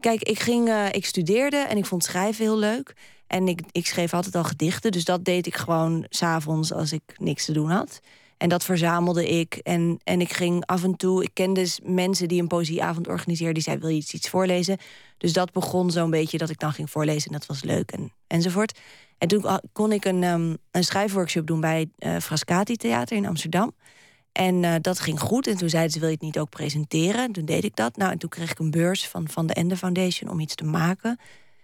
Kijk, 0.00 0.22
ik, 0.22 0.38
ging, 0.38 0.68
uh, 0.68 0.92
ik 0.92 1.04
studeerde 1.04 1.56
en 1.56 1.76
ik 1.76 1.86
vond 1.86 2.04
schrijven 2.04 2.44
heel 2.44 2.58
leuk. 2.58 2.96
En 3.26 3.48
ik, 3.48 3.60
ik 3.72 3.86
schreef 3.86 4.14
altijd 4.14 4.34
al 4.34 4.44
gedichten, 4.44 4.92
dus 4.92 5.04
dat 5.04 5.24
deed 5.24 5.46
ik 5.46 5.56
gewoon 5.56 6.06
s'avonds 6.08 6.72
als 6.72 6.92
ik 6.92 7.02
niks 7.16 7.44
te 7.44 7.52
doen 7.52 7.70
had. 7.70 8.00
En 8.44 8.50
dat 8.50 8.64
verzamelde 8.64 9.28
ik. 9.28 9.54
En, 9.54 10.00
en 10.02 10.20
ik 10.20 10.32
ging 10.32 10.66
af 10.66 10.82
en 10.82 10.96
toe. 10.96 11.22
Ik 11.22 11.30
kende 11.32 11.60
dus 11.60 11.80
mensen 11.82 12.28
die 12.28 12.40
een 12.40 12.46
poëzieavond 12.46 13.08
organiseerden. 13.08 13.54
Die 13.54 13.62
zeiden: 13.62 13.84
Wil 13.84 13.94
je 13.94 14.00
iets, 14.00 14.14
iets 14.14 14.28
voorlezen? 14.28 14.76
Dus 15.18 15.32
dat 15.32 15.52
begon 15.52 15.90
zo'n 15.90 16.10
beetje 16.10 16.38
dat 16.38 16.50
ik 16.50 16.58
dan 16.58 16.72
ging 16.72 16.90
voorlezen. 16.90 17.30
En 17.30 17.38
dat 17.38 17.46
was 17.46 17.62
leuk 17.62 17.90
en, 17.90 18.12
enzovoort. 18.26 18.78
En 19.18 19.28
toen 19.28 19.60
kon 19.72 19.92
ik 19.92 20.04
een, 20.04 20.22
um, 20.22 20.56
een 20.70 20.84
schrijfworkshop 20.84 21.46
doen 21.46 21.60
bij 21.60 21.90
uh, 21.98 22.16
Frascati 22.18 22.76
Theater 22.76 23.16
in 23.16 23.26
Amsterdam. 23.26 23.72
En 24.32 24.62
uh, 24.62 24.74
dat 24.80 25.00
ging 25.00 25.20
goed. 25.20 25.46
En 25.46 25.56
toen 25.56 25.68
zeiden 25.68 25.92
ze: 25.92 25.98
Wil 25.98 26.08
je 26.08 26.14
het 26.14 26.24
niet 26.24 26.38
ook 26.38 26.50
presenteren? 26.50 27.32
toen 27.32 27.44
deed 27.44 27.64
ik 27.64 27.76
dat. 27.76 27.96
Nou, 27.96 28.12
en 28.12 28.18
toen 28.18 28.30
kreeg 28.30 28.50
ik 28.50 28.58
een 28.58 28.70
beurs 28.70 29.08
van, 29.08 29.28
van 29.28 29.46
de 29.46 29.54
Ende 29.54 29.76
Foundation 29.76 30.30
om 30.30 30.40
iets 30.40 30.54
te 30.54 30.64
maken. 30.64 31.18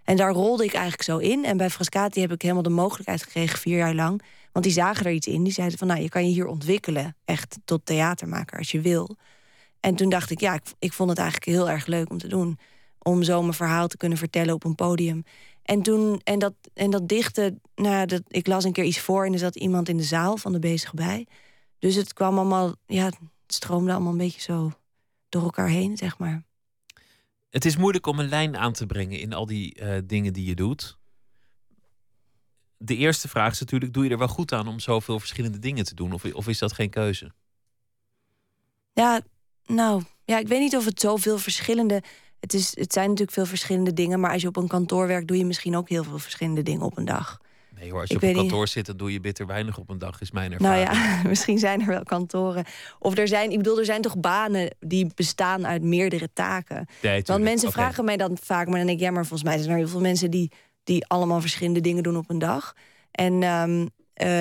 En 0.05 0.17
daar 0.17 0.33
rolde 0.33 0.65
ik 0.65 0.73
eigenlijk 0.73 1.03
zo 1.03 1.19
in. 1.19 1.45
En 1.45 1.57
bij 1.57 1.71
Frascati 1.71 2.21
heb 2.21 2.33
ik 2.33 2.43
helemaal 2.43 2.63
de 2.63 2.71
mogelijkheid 2.71 3.23
gekregen, 3.23 3.59
vier 3.59 3.77
jaar 3.77 3.95
lang 3.95 4.23
want 4.53 4.65
die 4.65 4.75
zagen 4.75 5.07
er 5.07 5.13
iets 5.13 5.27
in. 5.27 5.43
Die 5.43 5.53
zeiden 5.53 5.79
van, 5.79 5.87
nou, 5.87 6.01
je 6.01 6.09
kan 6.09 6.25
je 6.27 6.33
hier 6.33 6.47
ontwikkelen. 6.47 7.17
Echt 7.25 7.59
tot 7.65 7.87
theatermaker 7.87 8.59
als 8.59 8.71
je 8.71 8.81
wil. 8.81 9.17
En 9.81 9.95
toen 9.95 10.09
dacht 10.09 10.31
ik, 10.31 10.41
ja, 10.41 10.55
ik, 10.55 10.63
ik 10.79 10.93
vond 10.93 11.11
het 11.11 11.19
eigenlijk 11.19 11.51
heel 11.51 11.71
erg 11.71 11.87
leuk 11.87 12.11
om 12.11 12.19
te 12.19 12.29
doen. 12.29 12.59
Om 12.99 13.23
zo 13.23 13.43
mijn 13.43 13.55
verhaal 13.55 13.89
te 13.89 13.97
kunnen 13.97 14.19
vertellen 14.19 14.55
op 14.55 14.65
een 14.65 14.75
podium. 14.75 15.25
En 15.63 15.83
toen, 15.83 16.21
en 16.25 16.39
dat, 16.39 16.55
en 16.75 16.91
dat 16.91 17.09
dichte, 17.09 17.59
nou, 17.75 18.07
dat, 18.07 18.23
ik 18.29 18.47
las 18.47 18.65
een 18.65 18.73
keer 18.73 18.85
iets 18.85 19.01
voor 19.01 19.27
en 19.27 19.33
er 19.33 19.39
zat 19.39 19.57
iemand 19.57 19.89
in 19.89 19.97
de 19.97 20.03
zaal 20.03 20.37
van 20.37 20.53
de 20.53 20.59
bezig 20.59 20.95
bij. 20.95 21.27
Dus 21.79 21.95
het 21.95 22.13
kwam 22.13 22.39
allemaal, 22.39 22.75
ja, 22.87 23.05
het 23.05 23.19
stroomde 23.47 23.93
allemaal 23.93 24.13
een 24.13 24.19
beetje 24.19 24.41
zo 24.41 24.73
door 25.29 25.43
elkaar 25.43 25.69
heen, 25.69 25.97
zeg 25.97 26.19
maar. 26.19 26.43
Het 27.51 27.65
is 27.65 27.77
moeilijk 27.77 28.07
om 28.07 28.19
een 28.19 28.29
lijn 28.29 28.57
aan 28.57 28.73
te 28.73 28.87
brengen 28.87 29.21
in 29.21 29.33
al 29.33 29.47
die 29.47 29.81
uh, 29.81 29.99
dingen 30.05 30.33
die 30.33 30.47
je 30.47 30.55
doet 30.55 30.99
de 32.83 32.97
eerste 32.97 33.29
vraag 33.29 33.53
is 33.53 33.61
natuurlijk: 33.61 33.93
doe 33.93 34.05
je 34.05 34.11
er 34.11 34.19
wel 34.19 34.29
goed 34.29 34.53
aan 34.53 34.69
om 34.69 34.81
zoveel 34.81 35.19
verschillende 35.19 35.59
dingen 35.59 35.85
te 35.85 35.95
doen? 35.95 36.13
Of, 36.13 36.25
of 36.25 36.49
is 36.49 36.59
dat 36.59 36.73
geen 36.73 36.91
keuze? 36.91 37.33
Ja, 38.93 39.21
nou, 39.67 40.03
ja, 40.25 40.39
ik 40.39 40.49
weet 40.49 40.61
niet 40.61 40.77
of 40.77 40.85
het 40.85 41.01
zoveel 41.01 41.39
verschillende. 41.39 42.03
Het, 42.41 42.55
is, 42.55 42.77
het 42.77 42.93
zijn 42.93 43.09
natuurlijk 43.09 43.37
veel 43.37 43.47
verschillende 43.47 43.93
dingen, 43.93 44.21
maar 44.21 44.33
als 44.33 44.43
je 44.43 44.49
op 44.49 44.57
een 44.57 44.69
kantoor 44.69 45.07
werkt, 45.07 45.29
doe 45.29 45.37
je 45.37 45.45
misschien 45.45 45.77
ook 45.77 45.89
heel 45.89 46.05
veel 46.05 46.19
verschillende 46.19 46.63
dingen 46.63 46.83
op 46.83 46.97
een 46.97 47.05
dag. 47.05 47.39
Nee 47.81 47.91
hoor, 47.91 48.01
als 48.01 48.11
je 48.11 48.17
op 48.17 48.23
een 48.23 48.35
kantoor 48.35 48.69
zit, 48.69 48.87
dan 48.87 48.97
doe 48.97 49.13
je 49.13 49.21
bitter 49.21 49.47
weinig 49.47 49.79
op 49.79 49.91
een 49.91 49.99
dag, 49.99 50.21
is 50.21 50.31
mijn 50.31 50.53
ervaring. 50.53 50.89
Nou 50.89 50.99
ja, 50.99 51.23
misschien 51.29 51.59
zijn 51.59 51.81
er 51.81 51.87
wel 51.87 52.03
kantoren. 52.03 52.65
Of 52.99 53.19
er 53.19 53.29
zijn, 53.29 53.51
ik 53.51 53.57
bedoel, 53.57 53.79
er 53.79 53.85
zijn 53.85 54.03
toch 54.03 54.19
banen 54.19 54.77
die 54.81 55.13
bestaan 55.15 55.67
uit 55.67 55.83
meerdere 55.83 56.29
taken. 56.33 56.87
Want 57.25 57.43
mensen 57.43 57.73
vragen 57.73 58.05
mij 58.05 58.17
dan 58.17 58.39
vaak, 58.43 58.67
maar 58.67 58.77
dan 58.77 58.87
denk 58.87 58.99
ik, 58.99 59.05
ja, 59.05 59.11
maar 59.11 59.27
volgens 59.27 59.49
mij 59.49 59.59
zijn 59.59 59.71
er 59.71 59.77
heel 59.77 59.89
veel 59.89 60.01
mensen 60.01 60.31
die 60.31 60.53
die 60.85 61.07
allemaal 61.07 61.41
verschillende 61.41 61.81
dingen 61.81 62.03
doen 62.03 62.17
op 62.17 62.31
een 62.31 62.39
dag. 62.39 62.75
En 63.11 63.43
um, 63.43 63.81
uh, 63.81 63.89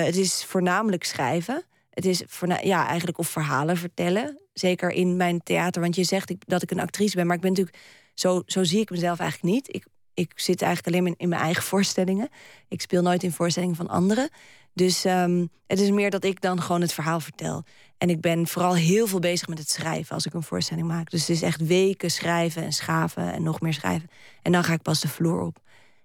het 0.04 0.16
is 0.16 0.44
voornamelijk 0.44 1.04
schrijven. 1.04 1.64
Het 1.90 2.04
is 2.04 2.22
ja, 2.62 2.86
eigenlijk 2.86 3.18
of 3.18 3.28
verhalen 3.28 3.76
vertellen. 3.76 4.40
Zeker 4.52 4.90
in 4.90 5.16
mijn 5.16 5.42
theater. 5.42 5.82
Want 5.82 5.96
je 5.96 6.04
zegt 6.04 6.34
dat 6.38 6.62
ik 6.62 6.70
een 6.70 6.80
actrice 6.80 7.16
ben, 7.16 7.26
maar 7.26 7.36
ik 7.36 7.42
ben 7.42 7.50
natuurlijk. 7.50 7.78
Zo, 8.14 8.42
zo 8.46 8.64
zie 8.64 8.80
ik 8.80 8.90
mezelf 8.90 9.18
eigenlijk 9.18 9.54
niet. 9.54 9.74
Ik, 9.74 9.86
ik 10.14 10.32
zit 10.34 10.62
eigenlijk 10.62 10.94
alleen 10.94 11.06
in, 11.06 11.14
in 11.16 11.28
mijn 11.28 11.40
eigen 11.42 11.62
voorstellingen. 11.62 12.28
Ik 12.68 12.80
speel 12.80 13.02
nooit 13.02 13.22
in 13.22 13.32
voorstellingen 13.32 13.76
van 13.76 13.88
anderen. 13.88 14.30
Dus 14.72 15.04
ehm, 15.04 15.46
het 15.66 15.80
is 15.80 15.90
meer 15.90 16.10
dat 16.10 16.24
ik 16.24 16.40
dan 16.40 16.62
gewoon 16.62 16.80
het 16.80 16.92
verhaal 16.92 17.20
vertel. 17.20 17.64
En 17.98 18.10
ik 18.10 18.20
ben 18.20 18.46
vooral 18.46 18.74
heel 18.74 19.06
veel 19.06 19.18
bezig 19.18 19.48
met 19.48 19.58
het 19.58 19.70
schrijven 19.70 20.14
als 20.14 20.26
ik 20.26 20.34
een 20.34 20.42
voorstelling 20.42 20.86
maak. 20.86 21.10
Dus 21.10 21.20
het 21.20 21.30
is 21.30 21.42
echt 21.42 21.66
weken 21.66 22.10
schrijven 22.10 22.62
en 22.62 22.72
schaven 22.72 23.32
en 23.32 23.42
nog 23.42 23.60
meer 23.60 23.74
schrijven. 23.74 24.10
En 24.42 24.52
dan 24.52 24.64
ga 24.64 24.72
ik 24.72 24.82
pas 24.82 25.00
de 25.00 25.08
vloer 25.08 25.40
op. 25.40 25.58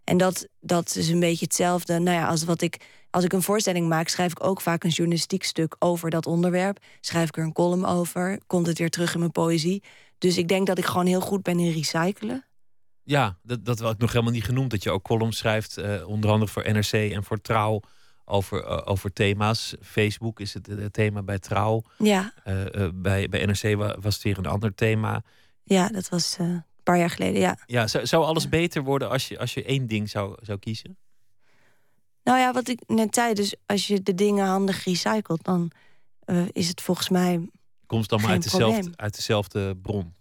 En 0.05 0.17
dat, 0.17 0.47
dat 0.59 0.95
is 0.95 1.09
een 1.09 1.19
beetje 1.19 1.45
hetzelfde 1.45 1.99
nou 1.99 2.17
ja, 2.17 2.27
als 2.27 2.43
wat 2.43 2.61
ik. 2.61 3.03
Als 3.09 3.23
ik 3.23 3.33
een 3.33 3.41
voorstelling 3.41 3.87
maak, 3.87 4.07
schrijf 4.07 4.31
ik 4.31 4.43
ook 4.43 4.61
vaak 4.61 4.83
een 4.83 4.89
journalistiek 4.89 5.43
stuk 5.43 5.75
over 5.79 6.09
dat 6.09 6.25
onderwerp. 6.25 6.79
Schrijf 6.99 7.27
ik 7.27 7.37
er 7.37 7.43
een 7.43 7.53
column 7.53 7.85
over, 7.85 8.39
komt 8.47 8.67
het 8.67 8.77
weer 8.77 8.89
terug 8.89 9.13
in 9.13 9.19
mijn 9.19 9.31
poëzie. 9.31 9.83
Dus 10.17 10.37
ik 10.37 10.47
denk 10.47 10.67
dat 10.67 10.77
ik 10.77 10.85
gewoon 10.85 11.05
heel 11.05 11.21
goed 11.21 11.43
ben 11.43 11.59
in 11.59 11.71
recyclen. 11.71 12.45
Ja, 13.03 13.37
dat, 13.43 13.65
dat 13.65 13.79
had 13.79 13.93
ik 13.93 13.99
nog 13.99 14.11
helemaal 14.11 14.33
niet 14.33 14.43
genoemd. 14.43 14.71
Dat 14.71 14.83
je 14.83 14.91
ook 14.91 15.03
columns 15.03 15.37
schrijft, 15.37 15.77
uh, 15.77 16.07
onder 16.07 16.29
andere 16.29 16.51
voor 16.51 16.71
NRC 16.71 16.91
en 16.91 17.23
voor 17.23 17.41
Trouw 17.41 17.79
over, 18.25 18.63
uh, 18.63 18.81
over 18.85 19.13
thema's. 19.13 19.75
Facebook 19.81 20.39
is 20.39 20.53
het, 20.53 20.67
het 20.67 20.93
thema 20.93 21.23
bij 21.23 21.39
Trouw. 21.39 21.81
Ja. 21.97 22.33
Uh, 22.45 22.87
bij, 22.93 23.29
bij 23.29 23.45
NRC 23.45 23.75
was 24.01 24.13
het 24.13 24.23
weer 24.23 24.37
een 24.37 24.45
ander 24.45 24.75
thema. 24.75 25.23
Ja, 25.63 25.87
dat 25.87 26.09
was 26.09 26.37
paar 26.85 26.97
jaar 26.97 27.09
geleden, 27.09 27.39
ja. 27.41 27.57
ja 27.65 27.87
zou, 27.87 28.05
zou 28.05 28.25
alles 28.25 28.49
beter 28.49 28.83
worden 28.83 29.09
als 29.09 29.27
je, 29.27 29.39
als 29.39 29.53
je 29.53 29.63
één 29.63 29.87
ding 29.87 30.09
zou, 30.09 30.37
zou 30.41 30.59
kiezen? 30.59 30.97
Nou 32.23 32.39
ja, 32.39 32.53
wat 32.53 32.67
ik 32.67 32.79
net 32.87 33.15
zei, 33.15 33.33
dus 33.33 33.55
als 33.65 33.87
je 33.87 34.01
de 34.01 34.15
dingen 34.15 34.45
handig 34.45 34.83
recycelt, 34.83 35.43
dan 35.43 35.71
is 36.51 36.67
het 36.67 36.81
volgens 36.81 37.09
mij. 37.09 37.49
Komt 37.85 38.09
dan 38.09 38.21
maar 38.21 38.29
uit 38.29 38.43
dezelfde, 38.43 38.91
uit 38.95 39.15
dezelfde 39.15 39.75
bron? 39.75 40.13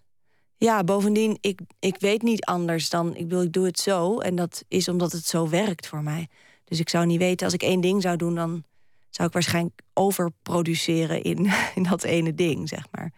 Ja, 0.56 0.84
bovendien, 0.84 1.38
ik, 1.40 1.60
ik 1.78 1.96
weet 1.98 2.22
niet 2.22 2.44
anders 2.44 2.90
dan. 2.90 3.16
Ik 3.16 3.28
wil, 3.28 3.42
ik 3.42 3.52
doe 3.52 3.66
het 3.66 3.78
zo. 3.78 4.18
En 4.18 4.36
dat 4.36 4.64
is 4.68 4.88
omdat 4.88 5.12
het 5.12 5.26
zo 5.26 5.48
werkt 5.48 5.86
voor 5.86 6.02
mij. 6.02 6.28
Dus 6.64 6.80
ik 6.80 6.88
zou 6.88 7.06
niet 7.06 7.18
weten, 7.18 7.44
als 7.44 7.54
ik 7.54 7.62
één 7.62 7.80
ding 7.80 8.02
zou 8.02 8.16
doen, 8.16 8.34
dan 8.34 8.64
zou 9.10 9.28
ik 9.28 9.34
waarschijnlijk 9.34 9.80
overproduceren 9.92 11.22
in, 11.22 11.50
in 11.74 11.82
dat 11.82 12.02
ene 12.02 12.34
ding, 12.34 12.68
zeg 12.68 12.86
maar. 12.90 13.12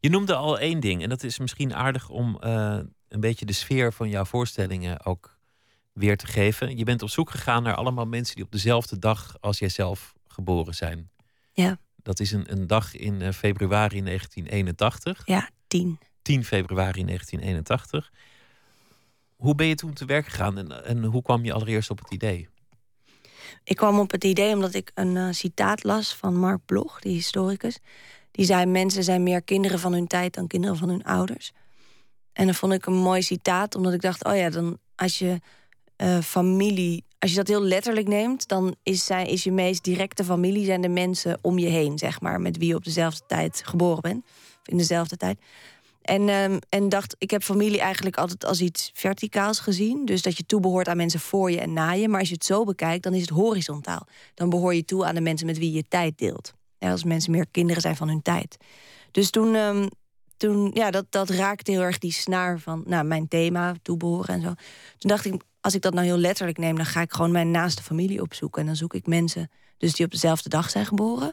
Je 0.00 0.08
noemde 0.08 0.34
al 0.34 0.58
één 0.58 0.80
ding, 0.80 1.02
en 1.02 1.08
dat 1.08 1.22
is 1.22 1.38
misschien 1.38 1.74
aardig 1.74 2.08
om 2.08 2.38
uh, 2.44 2.78
een 3.08 3.20
beetje 3.20 3.44
de 3.44 3.52
sfeer 3.52 3.92
van 3.92 4.08
jouw 4.08 4.24
voorstellingen 4.24 5.04
ook 5.04 5.38
weer 5.92 6.16
te 6.16 6.26
geven. 6.26 6.76
Je 6.76 6.84
bent 6.84 7.02
op 7.02 7.10
zoek 7.10 7.30
gegaan 7.30 7.62
naar 7.62 7.74
allemaal 7.74 8.06
mensen 8.06 8.34
die 8.34 8.44
op 8.44 8.52
dezelfde 8.52 8.98
dag 8.98 9.36
als 9.40 9.58
jijzelf 9.58 10.14
geboren 10.26 10.74
zijn. 10.74 11.10
Ja. 11.52 11.78
Dat 11.96 12.20
is 12.20 12.32
een, 12.32 12.52
een 12.52 12.66
dag 12.66 12.96
in 12.96 13.20
uh, 13.20 13.32
februari 13.32 14.02
1981. 14.02 15.22
Ja, 15.24 15.50
tien. 15.66 15.98
10 16.22 16.44
februari 16.44 17.04
1981. 17.04 18.12
Hoe 19.36 19.54
ben 19.54 19.66
je 19.66 19.74
toen 19.74 19.92
te 19.92 20.04
werk 20.04 20.26
gegaan 20.26 20.58
en, 20.58 20.84
en 20.84 21.04
hoe 21.04 21.22
kwam 21.22 21.44
je 21.44 21.52
allereerst 21.52 21.90
op 21.90 21.98
het 21.98 22.10
idee? 22.10 22.48
Ik 23.64 23.76
kwam 23.76 23.98
op 23.98 24.10
het 24.10 24.24
idee 24.24 24.54
omdat 24.54 24.74
ik 24.74 24.90
een 24.94 25.14
uh, 25.14 25.28
citaat 25.30 25.84
las 25.84 26.14
van 26.14 26.36
Mark 26.36 26.60
Bloch, 26.64 27.00
die 27.00 27.12
historicus. 27.12 27.78
Die 28.38 28.46
zei: 28.46 28.66
Mensen 28.66 29.04
zijn 29.04 29.22
meer 29.22 29.42
kinderen 29.42 29.78
van 29.78 29.92
hun 29.92 30.06
tijd 30.06 30.34
dan 30.34 30.46
kinderen 30.46 30.76
van 30.76 30.88
hun 30.88 31.04
ouders. 31.04 31.52
En 32.32 32.46
dat 32.46 32.56
vond 32.56 32.72
ik 32.72 32.86
een 32.86 32.96
mooi 32.96 33.22
citaat, 33.22 33.74
omdat 33.74 33.92
ik 33.92 34.00
dacht: 34.00 34.24
oh 34.24 34.36
ja, 34.36 34.50
dan 34.50 34.78
als 34.96 35.18
je 35.18 35.40
uh, 35.96 36.18
familie, 36.18 37.04
als 37.18 37.30
je 37.30 37.36
dat 37.36 37.48
heel 37.48 37.62
letterlijk 37.62 38.08
neemt, 38.08 38.48
dan 38.48 38.76
is, 38.82 39.04
zij, 39.04 39.26
is 39.26 39.44
je 39.44 39.52
meest 39.52 39.84
directe 39.84 40.24
familie 40.24 40.64
zijn 40.64 40.80
de 40.80 40.88
mensen 40.88 41.38
om 41.42 41.58
je 41.58 41.66
heen, 41.66 41.98
zeg 41.98 42.20
maar, 42.20 42.40
met 42.40 42.56
wie 42.56 42.68
je 42.68 42.74
op 42.74 42.84
dezelfde 42.84 43.26
tijd 43.26 43.62
geboren 43.64 44.02
bent, 44.02 44.24
of 44.24 44.68
in 44.68 44.76
dezelfde 44.76 45.16
tijd. 45.16 45.40
En, 46.02 46.28
um, 46.28 46.58
en 46.68 46.88
dacht, 46.88 47.14
ik 47.18 47.30
heb 47.30 47.42
familie 47.42 47.80
eigenlijk 47.80 48.16
altijd 48.16 48.44
als 48.44 48.60
iets 48.60 48.90
verticaals 48.94 49.58
gezien. 49.58 50.04
Dus 50.04 50.22
dat 50.22 50.36
je 50.36 50.46
toebehoort 50.46 50.88
aan 50.88 50.96
mensen 50.96 51.20
voor 51.20 51.50
je 51.50 51.60
en 51.60 51.72
na 51.72 51.92
je. 51.92 52.08
Maar 52.08 52.20
als 52.20 52.28
je 52.28 52.34
het 52.34 52.44
zo 52.44 52.64
bekijkt, 52.64 53.02
dan 53.02 53.14
is 53.14 53.20
het 53.20 53.30
horizontaal. 53.30 54.06
Dan 54.34 54.50
behoor 54.50 54.74
je 54.74 54.84
toe 54.84 55.04
aan 55.04 55.14
de 55.14 55.20
mensen 55.20 55.46
met 55.46 55.58
wie 55.58 55.72
je 55.72 55.84
tijd 55.88 56.18
deelt. 56.18 56.56
Als 56.78 57.04
mensen 57.04 57.32
meer 57.32 57.46
kinderen 57.50 57.82
zijn 57.82 57.96
van 57.96 58.08
hun 58.08 58.22
tijd. 58.22 58.56
Dus 59.10 59.30
toen, 59.30 59.54
um, 59.54 59.88
toen 60.36 60.70
ja, 60.74 60.90
dat, 60.90 61.06
dat 61.10 61.30
raakte 61.30 61.70
heel 61.70 61.80
erg 61.80 61.98
die 61.98 62.12
snaar 62.12 62.58
van 62.58 62.82
nou, 62.86 63.04
mijn 63.04 63.28
thema, 63.28 63.74
toebehoren 63.82 64.34
en 64.34 64.40
zo. 64.40 64.54
Toen 64.98 65.10
dacht 65.10 65.24
ik, 65.24 65.42
als 65.60 65.74
ik 65.74 65.82
dat 65.82 65.94
nou 65.94 66.06
heel 66.06 66.18
letterlijk 66.18 66.58
neem, 66.58 66.76
dan 66.76 66.86
ga 66.86 67.00
ik 67.00 67.12
gewoon 67.12 67.32
mijn 67.32 67.50
naaste 67.50 67.82
familie 67.82 68.22
opzoeken. 68.22 68.60
En 68.60 68.66
dan 68.66 68.76
zoek 68.76 68.94
ik 68.94 69.06
mensen 69.06 69.50
dus 69.78 69.94
die 69.94 70.04
op 70.04 70.12
dezelfde 70.12 70.48
dag 70.48 70.70
zijn 70.70 70.86
geboren. 70.86 71.32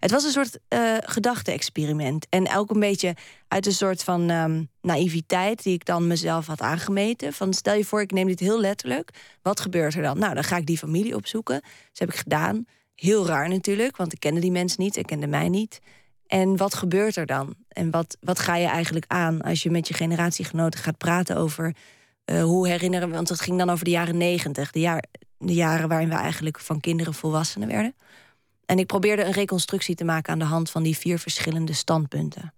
Het 0.00 0.10
was 0.10 0.24
een 0.24 0.30
soort 0.30 0.58
uh, 0.68 0.96
gedachte-experiment. 1.00 2.26
En 2.28 2.56
ook 2.56 2.70
een 2.70 2.80
beetje 2.80 3.14
uit 3.48 3.66
een 3.66 3.72
soort 3.72 4.04
van 4.04 4.30
um, 4.30 4.68
naïviteit 4.80 5.62
die 5.62 5.74
ik 5.74 5.84
dan 5.84 6.06
mezelf 6.06 6.46
had 6.46 6.60
aangemeten. 6.60 7.32
Van 7.32 7.52
stel 7.52 7.74
je 7.74 7.84
voor, 7.84 8.00
ik 8.00 8.12
neem 8.12 8.26
dit 8.26 8.40
heel 8.40 8.60
letterlijk. 8.60 9.10
Wat 9.42 9.60
gebeurt 9.60 9.94
er 9.94 10.02
dan? 10.02 10.18
Nou, 10.18 10.34
dan 10.34 10.44
ga 10.44 10.56
ik 10.56 10.66
die 10.66 10.78
familie 10.78 11.14
opzoeken. 11.14 11.60
Dat 11.60 11.98
heb 11.98 12.08
ik 12.08 12.16
gedaan. 12.16 12.64
Heel 12.96 13.26
raar 13.26 13.48
natuurlijk, 13.48 13.96
want 13.96 14.12
ik 14.12 14.20
kende 14.20 14.40
die 14.40 14.50
mensen 14.50 14.82
niet, 14.82 14.96
ik 14.96 15.06
kende 15.06 15.26
mij 15.26 15.48
niet. 15.48 15.80
En 16.26 16.56
wat 16.56 16.74
gebeurt 16.74 17.16
er 17.16 17.26
dan? 17.26 17.54
En 17.68 17.90
wat, 17.90 18.16
wat 18.20 18.38
ga 18.38 18.56
je 18.56 18.66
eigenlijk 18.66 19.04
aan 19.08 19.42
als 19.42 19.62
je 19.62 19.70
met 19.70 19.88
je 19.88 19.94
generatiegenoten 19.94 20.80
gaat 20.80 20.98
praten 20.98 21.36
over 21.36 21.74
uh, 22.26 22.42
hoe 22.42 22.68
herinneren 22.68 23.08
we? 23.08 23.14
Want 23.14 23.28
het 23.28 23.40
ging 23.40 23.58
dan 23.58 23.70
over 23.70 23.84
de 23.84 23.90
jaren 23.90 24.16
negentig, 24.16 24.70
de, 24.70 24.80
jaar, 24.80 25.04
de 25.38 25.54
jaren 25.54 25.88
waarin 25.88 26.08
we 26.08 26.14
eigenlijk 26.14 26.60
van 26.60 26.80
kinderen 26.80 27.14
volwassenen 27.14 27.68
werden. 27.68 27.94
En 28.64 28.78
ik 28.78 28.86
probeerde 28.86 29.24
een 29.24 29.32
reconstructie 29.32 29.94
te 29.94 30.04
maken 30.04 30.32
aan 30.32 30.38
de 30.38 30.44
hand 30.44 30.70
van 30.70 30.82
die 30.82 30.96
vier 30.96 31.18
verschillende 31.18 31.72
standpunten. 31.72 32.54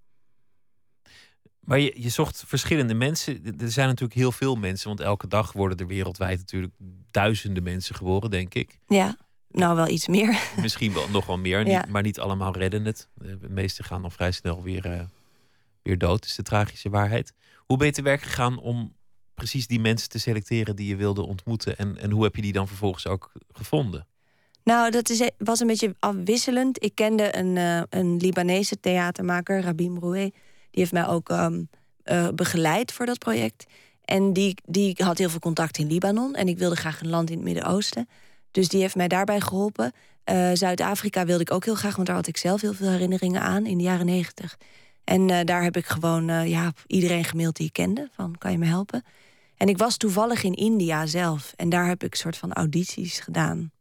Maar 1.61 1.79
je, 1.79 1.95
je 1.97 2.09
zocht 2.09 2.45
verschillende 2.47 2.95
mensen. 2.95 3.59
Er 3.59 3.71
zijn 3.71 3.89
natuurlijk 3.89 4.19
heel 4.19 4.33
veel 4.33 4.55
mensen, 4.55 4.89
want 4.89 5.01
elke 5.01 5.27
dag 5.27 5.53
worden 5.53 5.79
er 5.79 5.87
wereldwijd 5.87 6.39
natuurlijk 6.39 6.73
duizenden 7.11 7.63
mensen 7.63 7.95
geboren, 7.95 8.31
denk 8.31 8.55
ik. 8.55 8.79
Ja, 8.87 9.17
nou 9.51 9.77
wel 9.77 9.89
iets 9.89 10.09
meer. 10.09 10.41
Misschien 10.61 10.93
wel 10.93 11.09
nog 11.09 11.27
wel 11.27 11.39
meer, 11.39 11.67
ja. 11.67 11.81
niet, 11.81 11.89
maar 11.89 12.03
niet 12.03 12.21
allemaal 12.21 12.57
redden 12.57 12.85
het. 12.85 13.09
De 13.15 13.39
meesten 13.49 13.85
gaan 13.85 14.03
dan 14.03 14.13
vrij 14.13 14.33
snel 14.33 14.63
weer, 14.63 14.87
uh, 14.87 15.01
weer 15.83 15.99
dood, 15.99 16.25
is 16.25 16.35
de 16.35 16.43
tragische 16.43 16.91
waarheid. 16.91 17.33
Hoe 17.57 17.77
ben 17.77 17.87
je 17.87 17.93
te 17.93 18.03
werk 18.03 18.23
gegaan 18.23 18.59
om 18.59 18.97
precies 19.35 19.67
die 19.67 19.81
mensen 19.81 20.09
te 20.09 20.19
selecteren 20.19 20.77
die 20.77 20.89
je 20.89 20.97
wilde 20.97 21.27
ontmoeten? 21.27 21.79
En, 21.79 21.99
en 21.99 22.11
hoe 22.11 22.23
heb 22.23 22.37
je 22.37 22.43
die 22.43 22.53
dan 22.53 22.69
vervolgens 22.69 23.07
ook 23.07 23.33
gevonden? 23.53 24.07
Nou, 24.65 24.91
dat 24.91 25.11
is, 25.11 25.31
was 25.39 25.61
een 25.61 25.67
beetje 25.67 25.95
afwisselend. 25.99 26.85
Ik 26.85 26.95
kende 26.95 27.37
een, 27.37 27.57
uh, 27.57 27.83
een 27.89 28.17
Libanese 28.17 28.81
theatermaker, 28.81 29.61
Rabim 29.61 29.99
Roué. 29.99 30.31
Die 30.71 30.81
heeft 30.81 30.93
mij 30.93 31.07
ook 31.07 31.29
um, 31.29 31.69
uh, 32.05 32.29
begeleid 32.35 32.93
voor 32.93 33.07
dat 33.07 33.19
project. 33.19 33.67
En 34.05 34.33
die, 34.33 34.55
die 34.65 34.95
had 35.05 35.19
heel 35.19 35.31
veel 35.31 35.39
contact 35.39 35.79
in 35.79 35.87
Libanon. 35.87 36.35
En 36.35 36.49
ik 36.49 36.59
wilde 36.59 36.77
graag 36.77 37.01
een 37.01 37.09
land 37.09 37.31
in 37.31 37.37
het 37.37 37.45
Midden-Oosten. 37.45 38.09
Dus 38.59 38.69
die 38.69 38.81
heeft 38.81 38.97
mij 38.97 39.09
daarbij 39.09 39.41
geholpen. 39.41 39.93
Uh, 40.25 40.51
Zuid-Afrika 40.53 41.25
wilde 41.25 41.43
ik 41.43 41.53
ook 41.53 41.65
heel 41.65 41.75
graag, 41.75 41.95
want 41.95 42.07
daar 42.07 42.17
had 42.17 42.27
ik 42.27 42.37
zelf 42.37 42.61
heel 42.61 42.73
veel 42.73 42.91
herinneringen 42.91 43.41
aan 43.41 43.67
in 43.67 43.77
de 43.77 43.85
jaren 43.85 44.07
negentig. 44.07 44.59
En 45.05 45.47
daar 45.47 45.63
heb 45.63 45.77
ik 45.77 45.87
gewoon 45.87 46.49
ja, 46.49 46.73
iedereen 46.87 47.25
gemaild 47.25 47.57
die 47.57 47.67
ik 47.67 47.73
kende. 47.73 48.09
Van, 48.13 48.39
kan 48.39 48.51
je 48.51 48.59
me 48.59 48.67
helpen? 48.67 49.05
En 49.57 49.69
ik 49.69 49.79
was 49.79 49.97
toevallig 49.97 50.43
in 50.43 50.55
India 50.55 51.07
zelf. 51.07 51.53
En 51.57 51.69
daar 51.69 51.87
heb 51.87 52.05
ik 52.05 52.15
soort 52.15 52.37
van 52.37 52.53
audities 52.53 53.21
gedaan. 53.21 53.73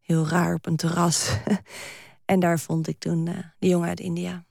Heel 0.00 0.28
raar 0.28 0.54
op 0.54 0.66
een 0.66 0.76
terras. 0.76 1.36
en 2.32 2.40
daar 2.40 2.58
vond 2.58 2.88
ik 2.88 2.98
toen 2.98 3.24
die 3.58 3.70
jongen 3.70 3.88
uit 3.88 4.00
India. 4.00 4.44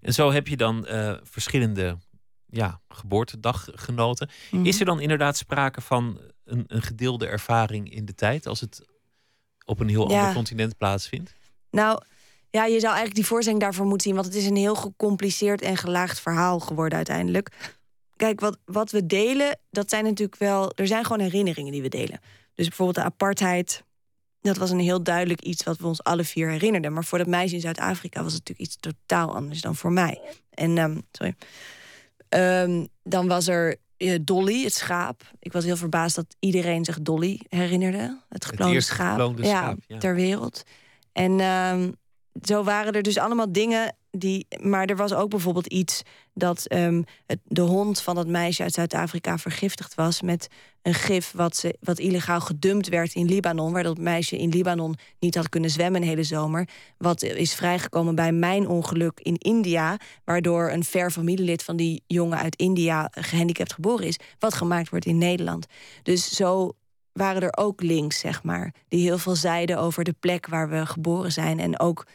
En 0.00 0.14
zo 0.14 0.32
heb 0.32 0.48
je 0.48 0.56
dan 0.56 0.86
verschillende 1.22 1.98
ja, 2.46 2.80
geboortedaggenoten. 2.88 4.28
Mm 4.50 4.58
-hmm. 4.58 4.68
Is 4.68 4.80
er 4.80 4.86
dan 4.86 5.00
inderdaad 5.00 5.36
sprake 5.36 5.80
van 5.80 6.20
een, 6.44 6.64
een, 6.66 6.82
gedeelde 6.82 7.26
ervaring 7.26 7.92
in 7.92 8.04
de 8.04 8.14
tijd... 8.14 8.46
als 8.46 8.60
het 8.60 8.87
op 9.68 9.80
een 9.80 9.88
heel 9.88 10.10
ja. 10.10 10.18
ander 10.18 10.34
continent 10.34 10.76
plaatsvindt? 10.76 11.34
Nou, 11.70 12.02
ja, 12.50 12.64
je 12.64 12.80
zou 12.80 12.86
eigenlijk 12.86 13.14
die 13.14 13.26
voorstelling 13.26 13.62
daarvoor 13.62 13.86
moeten 13.86 14.06
zien... 14.06 14.14
want 14.14 14.26
het 14.26 14.36
is 14.36 14.46
een 14.46 14.56
heel 14.56 14.74
gecompliceerd 14.74 15.62
en 15.62 15.76
gelaagd 15.76 16.20
verhaal 16.20 16.60
geworden 16.60 16.96
uiteindelijk 16.96 17.76
kijk, 18.18 18.40
wat, 18.40 18.58
wat 18.64 18.90
we 18.90 19.06
delen, 19.06 19.58
dat 19.70 19.90
zijn 19.90 20.04
natuurlijk 20.04 20.38
wel. 20.38 20.72
Er 20.74 20.86
zijn 20.86 21.04
gewoon 21.04 21.20
herinneringen 21.20 21.72
die 21.72 21.82
we 21.82 21.88
delen. 21.88 22.20
Dus 22.54 22.66
bijvoorbeeld 22.68 22.96
de 22.96 23.12
apartheid. 23.12 23.84
Dat 24.40 24.56
was 24.56 24.70
een 24.70 24.80
heel 24.80 25.02
duidelijk 25.02 25.40
iets 25.40 25.64
wat 25.64 25.78
we 25.78 25.86
ons 25.86 26.02
alle 26.02 26.24
vier 26.24 26.50
herinnerden. 26.50 26.92
Maar 26.92 27.04
voor 27.04 27.18
dat 27.18 27.26
meisje 27.26 27.54
in 27.54 27.60
Zuid-Afrika 27.60 28.22
was 28.22 28.32
het 28.32 28.48
natuurlijk 28.48 28.68
iets 28.68 28.76
totaal 28.80 29.34
anders 29.34 29.60
dan 29.60 29.76
voor 29.76 29.92
mij. 29.92 30.20
En 30.50 30.78
um, 30.78 31.02
sorry. 31.12 31.34
Um, 32.28 32.88
dan 33.02 33.28
was 33.28 33.48
er 33.48 33.76
Dolly, 34.20 34.62
het 34.64 34.74
schaap. 34.74 35.22
Ik 35.38 35.52
was 35.52 35.64
heel 35.64 35.76
verbaasd 35.76 36.16
dat 36.16 36.36
iedereen 36.38 36.84
zich 36.84 37.00
Dolly 37.00 37.40
herinnerde. 37.48 38.20
Het 38.28 38.44
gekloonde 38.44 38.74
het 38.74 38.84
schaap. 38.84 39.10
Gekloonde 39.10 39.42
ja, 39.42 39.48
schaap 39.48 39.78
ja. 39.86 39.98
ter 39.98 40.14
wereld. 40.14 40.62
En 41.12 41.40
um, 41.40 41.94
zo 42.42 42.64
waren 42.64 42.92
er 42.92 43.02
dus 43.02 43.18
allemaal 43.18 43.52
dingen 43.52 43.96
die, 44.18 44.46
maar 44.60 44.86
er 44.86 44.96
was 44.96 45.14
ook 45.14 45.30
bijvoorbeeld 45.30 45.66
iets 45.66 46.02
dat 46.34 46.66
ehm, 46.66 47.02
de 47.44 47.60
hond 47.60 48.00
van 48.00 48.14
dat 48.14 48.26
meisje 48.26 48.62
uit 48.62 48.72
Zuid-Afrika 48.72 49.38
vergiftigd 49.38 49.94
was 49.94 50.22
met 50.22 50.48
een 50.82 50.94
gif 50.94 51.32
wat, 51.32 51.56
ze, 51.56 51.76
wat 51.80 51.98
illegaal 51.98 52.40
gedumpt 52.40 52.88
werd 52.88 53.14
in 53.14 53.26
Libanon, 53.26 53.72
waar 53.72 53.82
dat 53.82 53.98
meisje 53.98 54.38
in 54.38 54.48
Libanon 54.48 54.96
niet 55.18 55.34
had 55.34 55.48
kunnen 55.48 55.70
zwemmen 55.70 56.02
een 56.02 56.08
hele 56.08 56.22
zomer. 56.22 56.68
Wat 56.98 57.22
is 57.22 57.54
vrijgekomen 57.54 58.14
bij 58.14 58.32
mijn 58.32 58.68
ongeluk 58.68 59.20
in 59.22 59.36
India, 59.36 59.96
waardoor 60.24 60.70
een 60.70 60.84
ver 60.84 61.10
familielid 61.10 61.62
van 61.62 61.76
die 61.76 62.02
jongen 62.06 62.38
uit 62.38 62.56
India 62.56 63.08
gehandicapt 63.10 63.72
geboren 63.72 64.06
is, 64.06 64.18
wat 64.38 64.54
gemaakt 64.54 64.88
wordt 64.90 65.06
in 65.06 65.18
Nederland. 65.18 65.66
Dus 66.02 66.30
zo 66.30 66.72
waren 67.18 67.42
er 67.42 67.56
ook 67.56 67.82
links, 67.82 68.18
zeg 68.18 68.42
maar, 68.42 68.74
die 68.88 69.02
heel 69.02 69.18
veel 69.18 69.34
zeiden 69.34 69.78
over 69.78 70.04
de 70.04 70.14
plek 70.20 70.46
waar 70.46 70.68
we 70.68 70.86
geboren 70.86 71.32
zijn. 71.32 71.58
En 71.58 71.80
ook, 71.80 72.06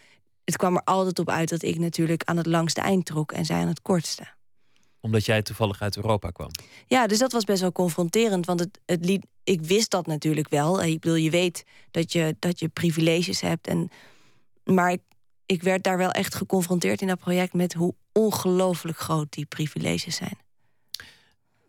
het 0.46 0.58
kwam 0.58 0.76
er 0.76 0.84
altijd 0.84 1.20
op 1.20 1.30
uit 1.30 1.50
dat 1.50 1.64
ik 1.64 1.80
natuurlijk 1.80 2.24
aan 2.24 2.38
het 2.38 2.46
langste 2.46 2.82
eind 2.82 3.06
trok 3.06 3.32
en 3.32 3.46
zij 3.46 3.62
aan 3.62 3.68
het 3.68 3.82
kortste. 3.82 4.28
Omdat 5.00 5.26
jij 5.26 5.42
toevallig 5.42 5.82
uit 5.82 5.96
Europa 5.96 6.30
kwam. 6.30 6.50
Ja, 6.88 7.08
dus 7.08 7.20
dat 7.20 7.32
was 7.32 7.44
best 7.44 7.62
wel 7.62 7.72
confronterend, 7.72 8.46
want 8.46 8.60
het, 8.60 8.80
het 8.86 9.06
liet, 9.06 9.26
ik 9.44 9.62
wist 9.62 9.92
dat 9.92 10.08
natuurlijk 10.08 10.50
wel. 10.50 10.84
Ik 10.84 11.00
bedoel, 11.00 11.16
je 11.16 11.30
weet 11.30 11.66
dat 11.92 12.12
je, 12.12 12.36
dat 12.40 12.60
je 12.60 12.68
privileges 12.68 13.42
hebt. 13.42 13.68
En, 13.68 13.90
maar 14.64 14.92
ik, 14.92 15.02
ik 15.46 15.64
werd 15.64 15.84
daar 15.84 15.98
wel 15.98 16.12
echt 16.12 16.36
geconfronteerd 16.36 17.02
in 17.02 17.08
dat 17.08 17.20
project 17.20 17.54
met 17.54 17.74
hoe 17.74 17.96
ongelooflijk 18.12 18.98
groot 18.98 19.32
die 19.32 19.46
privileges 19.46 20.16
zijn 20.16 20.38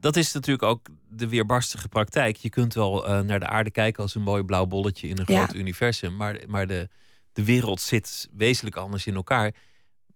dat 0.05 0.17
is 0.17 0.33
natuurlijk 0.33 0.63
ook 0.63 0.87
de 1.09 1.29
weerbarstige 1.29 1.89
praktijk. 1.89 2.37
Je 2.37 2.51
kunt 2.51 2.75
wel 2.75 3.09
uh, 3.09 3.21
naar 3.21 3.41
de 3.41 3.47
aarde 3.47 3.71
kijken 3.71 4.03
als 4.03 4.15
een 4.15 4.23
mooi 4.23 4.43
blauw 4.43 4.67
bolletje 4.67 5.09
in 5.09 5.19
een 5.19 5.27
groot 5.27 5.55
universum. 5.55 6.17
Maar, 6.17 6.41
maar 6.47 6.67
de, 6.67 6.89
de 7.35 7.45
wereld 7.45 7.81
zit 7.81 8.29
wezenlijk 8.33 8.77
anders 8.77 9.07
in 9.07 9.15
elkaar. 9.15 9.55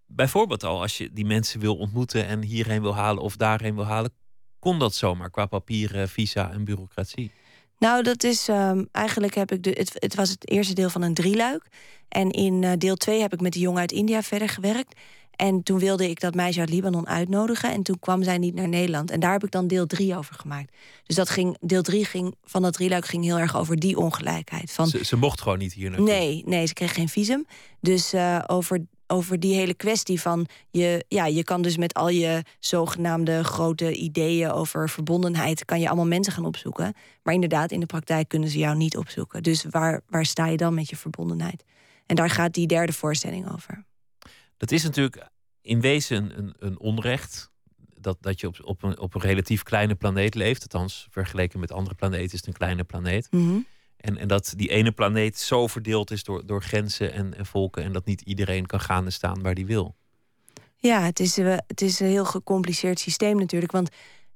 Bijvoorbeeld 0.06 0.64
al 0.64 0.80
als 0.80 0.98
je 0.98 1.12
die 1.12 1.26
mensen 1.26 1.60
wil 1.60 1.76
ontmoeten 1.76 2.26
en 2.26 2.42
hierheen 2.42 2.82
wil 2.82 2.94
halen 2.94 3.22
of 3.22 3.36
daarheen 3.36 3.74
wil 3.74 3.86
halen, 3.86 4.14
kon 4.58 4.78
dat 4.78 4.94
zomaar 4.94 5.30
qua 5.30 5.46
papieren, 5.46 6.08
visa 6.08 6.50
en 6.50 6.64
bureaucratie. 6.64 7.30
Nou, 7.78 8.02
dat 8.02 8.24
is 8.24 8.48
um, 8.48 8.88
eigenlijk 8.92 9.34
heb 9.34 9.52
ik 9.52 9.62
de, 9.62 9.86
het, 9.92 10.14
was 10.14 10.30
het 10.30 10.50
eerste 10.50 10.74
deel 10.74 10.90
van 10.90 11.02
een 11.02 11.14
drieluik. 11.14 11.68
En 12.08 12.30
in 12.30 12.62
uh, 12.62 12.72
deel 12.78 12.96
2 12.96 13.20
heb 13.20 13.32
ik 13.32 13.40
met 13.40 13.52
de 13.52 13.58
jongen 13.58 13.80
uit 13.80 13.92
India 13.92 14.22
verder 14.22 14.48
gewerkt. 14.48 15.00
En 15.39 15.62
toen 15.62 15.78
wilde 15.78 16.11
ik 16.11 16.20
dat 16.20 16.34
meisje 16.34 16.61
uit 16.61 16.70
Libanon 16.70 17.09
uitnodigen. 17.09 17.72
En 17.72 17.82
toen 17.82 17.99
kwam 17.99 18.22
zij 18.22 18.39
niet 18.39 18.55
naar 18.55 18.68
Nederland. 18.68 19.11
En 19.11 19.20
daar 19.20 19.32
heb 19.32 19.45
ik 19.45 19.51
dan 19.51 19.66
deel 19.66 19.86
3 19.86 20.16
over 20.16 20.34
gemaakt. 20.34 20.72
Dus 21.05 21.16
dat 21.16 21.30
ging, 21.30 21.57
deel 21.61 21.82
3 21.82 22.05
ging, 22.05 22.34
van 22.45 22.62
dat 22.62 22.72
drieluik 22.72 23.07
ging 23.07 23.24
heel 23.24 23.39
erg 23.39 23.57
over 23.57 23.76
die 23.76 23.99
ongelijkheid. 23.99 24.72
Van, 24.72 24.89
ze, 24.89 25.05
ze 25.05 25.16
mocht 25.16 25.41
gewoon 25.41 25.59
niet 25.59 25.72
hier 25.72 25.91
naartoe? 25.91 26.09
Nee, 26.09 26.43
nee, 26.47 26.66
ze 26.66 26.72
kreeg 26.72 26.95
geen 26.95 27.09
visum. 27.09 27.47
Dus 27.80 28.14
uh, 28.14 28.39
over, 28.47 28.86
over 29.07 29.41
die 29.41 29.55
hele 29.55 29.74
kwestie 29.74 30.20
van... 30.20 30.47
Je, 30.70 31.05
ja, 31.09 31.26
je 31.26 31.45
kan 31.45 31.62
dus 31.62 31.76
met 31.76 31.95
al 31.95 32.09
je 32.09 32.45
zogenaamde 32.61 33.45
grote 33.45 33.95
ideeën 33.95 34.51
over 34.51 34.89
verbondenheid... 34.89 35.64
kan 35.64 35.80
je 35.80 35.86
allemaal 35.86 36.07
mensen 36.07 36.32
gaan 36.32 36.47
opzoeken. 36.47 36.95
Maar 37.22 37.34
inderdaad, 37.34 37.70
in 37.70 37.80
de 37.80 37.86
praktijk 37.86 38.28
kunnen 38.28 38.49
ze 38.49 38.59
jou 38.59 38.76
niet 38.76 38.97
opzoeken. 38.97 39.43
Dus 39.43 39.64
waar, 39.70 40.01
waar 40.09 40.26
sta 40.26 40.47
je 40.47 40.57
dan 40.57 40.74
met 40.74 40.91
je 40.91 40.97
verbondenheid? 40.97 41.64
En 42.07 42.16
daar 42.16 42.30
gaat 42.30 42.55
die 42.55 42.66
derde 42.66 42.93
voorstelling 42.93 43.53
over. 43.53 43.86
Dat 44.59 44.70
is 44.70 44.82
natuurlijk 44.82 45.28
in 45.61 45.80
wezen 45.80 46.38
een, 46.38 46.54
een 46.59 46.78
onrecht. 46.78 47.50
Dat, 48.00 48.16
dat 48.20 48.40
je 48.40 48.46
op, 48.46 48.61
op, 48.64 48.82
een, 48.82 48.98
op 48.98 49.14
een 49.14 49.20
relatief 49.20 49.62
kleine 49.62 49.94
planeet 49.94 50.34
leeft. 50.34 50.62
Althans, 50.62 51.06
vergeleken 51.11 51.61
met 51.61 51.72
andere 51.72 51.94
planeten 51.94 52.24
is 52.24 52.32
het 52.32 52.46
een 52.46 52.52
kleine 52.52 52.84
planeet. 52.84 53.28
Mhm. 53.30 53.59
en, 53.96 54.16
en 54.16 54.28
dat 54.28 54.52
die 54.56 54.68
ene 54.68 54.92
planeet 54.92 55.38
zo 55.38 55.66
verdeeld 55.66 56.11
is 56.11 56.24
door, 56.24 56.46
door 56.46 56.62
grenzen 56.62 57.12
en, 57.12 57.34
en 57.34 57.46
volken. 57.46 57.82
En 57.82 57.92
dat 57.92 58.06
niet 58.06 58.20
iedereen 58.20 58.66
kan 58.66 58.80
gaan 58.80 59.04
en 59.04 59.12
staan 59.12 59.42
waar 59.42 59.54
die 59.54 59.66
wil. 59.66 59.96
Ja, 60.76 61.02
het 61.02 61.20
is, 61.20 61.38
uh, 61.38 61.56
het 61.66 61.80
is 61.80 62.00
een 62.00 62.06
heel 62.06 62.24
gecompliceerd 62.24 62.98
systeem 62.98 63.36
natuurlijk. 63.36 63.72
Want 63.72 63.88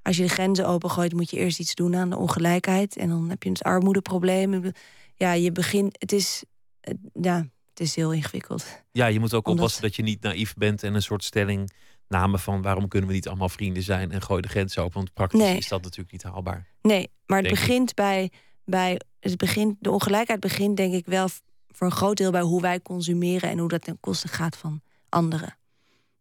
als 0.02 0.16
je 0.16 0.22
de 0.22 0.28
grenzen 0.28 0.66
opengooit, 0.66 1.12
moet 1.12 1.30
je 1.30 1.36
eerst 1.36 1.60
iets 1.60 1.74
doen 1.74 1.96
aan 1.96 2.10
de 2.10 2.16
ongelijkheid. 2.16 2.96
En 2.96 3.08
dan 3.08 3.28
heb 3.28 3.42
je 3.42 3.48
het 3.48 3.62
armoedeprobleem. 3.62 4.72
Ja, 5.14 5.32
je 5.32 5.52
begint. 5.52 5.96
Het 5.98 6.12
is. 6.12 6.44
Uh, 6.88 6.94
ja, 7.12 7.46
is 7.82 7.94
heel 7.94 8.12
ingewikkeld. 8.12 8.82
Ja, 8.92 9.06
je 9.06 9.20
moet 9.20 9.34
ook 9.34 9.48
oppassen 9.48 9.82
dat 9.82 9.96
je 9.96 10.02
niet 10.02 10.22
naïef 10.22 10.54
bent 10.54 10.82
en 10.82 10.94
een 10.94 11.02
soort 11.02 11.24
stelling 11.24 11.72
namen 12.08 12.40
van 12.40 12.62
waarom 12.62 12.88
kunnen 12.88 13.08
we 13.08 13.14
niet 13.14 13.28
allemaal 13.28 13.48
vrienden 13.48 13.82
zijn 13.82 14.12
en 14.12 14.22
gooi 14.22 14.42
de 14.42 14.48
grens 14.48 14.78
open. 14.78 14.94
Want 14.94 15.12
praktisch 15.12 15.56
is 15.56 15.68
dat 15.68 15.82
natuurlijk 15.82 16.12
niet 16.12 16.22
haalbaar. 16.22 16.66
Nee, 16.82 17.10
maar 17.26 17.38
het 17.38 17.50
begint 17.50 17.94
bij, 17.94 18.30
bij 18.64 19.00
het 19.20 19.36
begint, 19.36 19.76
de 19.80 19.90
ongelijkheid 19.90 20.40
begint 20.40 20.76
denk 20.76 20.94
ik 20.94 21.06
wel 21.06 21.28
voor 21.68 21.86
een 21.86 21.92
groot 21.92 22.16
deel 22.16 22.30
bij 22.30 22.40
hoe 22.40 22.60
wij 22.60 22.80
consumeren 22.80 23.50
en 23.50 23.58
hoe 23.58 23.68
dat 23.68 23.82
ten 23.82 24.00
koste 24.00 24.28
gaat 24.28 24.56
van 24.56 24.80
anderen. 25.08 25.56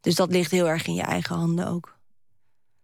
Dus 0.02 0.16
dat 0.16 0.32
ligt 0.32 0.52
heel 0.52 0.68
erg 0.68 0.88
in 0.88 0.94
je 0.94 1.02
eigen 1.02 1.36
handen 1.36 1.68
ook. 1.68 2.00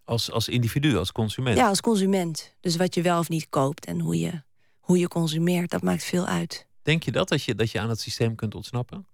Als, 0.03 0.31
als 0.31 0.47
individu, 0.47 0.97
als 0.97 1.11
consument? 1.11 1.57
Ja, 1.57 1.67
als 1.67 1.81
consument. 1.81 2.55
Dus 2.59 2.75
wat 2.75 2.95
je 2.95 3.01
wel 3.01 3.19
of 3.19 3.29
niet 3.29 3.49
koopt 3.49 3.85
en 3.85 3.99
hoe 3.99 4.19
je, 4.19 4.41
hoe 4.79 4.97
je 4.99 5.07
consumeert, 5.07 5.69
dat 5.69 5.81
maakt 5.81 6.03
veel 6.03 6.25
uit. 6.25 6.66
Denk 6.87 7.03
je 7.03 7.11
dat, 7.11 7.29
dat 7.29 7.43
je, 7.43 7.55
dat 7.55 7.71
je 7.71 7.79
aan 7.79 7.89
het 7.89 7.99
systeem 7.99 8.35
kunt 8.35 8.55
ontsnappen? 8.55 9.07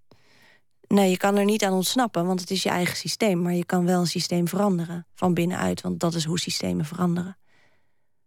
Nee, 0.88 1.10
je 1.10 1.18
kan 1.18 1.36
er 1.36 1.46
niet 1.46 1.64
aan 1.64 1.74
ontsnappen, 1.74 2.26
want 2.26 2.40
het 2.40 2.52
is 2.52 2.64
je 2.64 2.70
eigen 2.70 2.98
systeem. 2.98 3.42
Maar 3.42 3.54
je 3.54 3.66
kan 3.66 3.86
wel 3.86 4.00
een 4.00 4.08
systeem 4.08 4.48
veranderen 4.48 5.08
van 5.14 5.34
binnenuit, 5.34 5.82
want 5.82 6.00
dat 6.00 6.14
is 6.14 6.26
hoe 6.26 6.40
systemen 6.40 6.86
veranderen. 6.86 7.38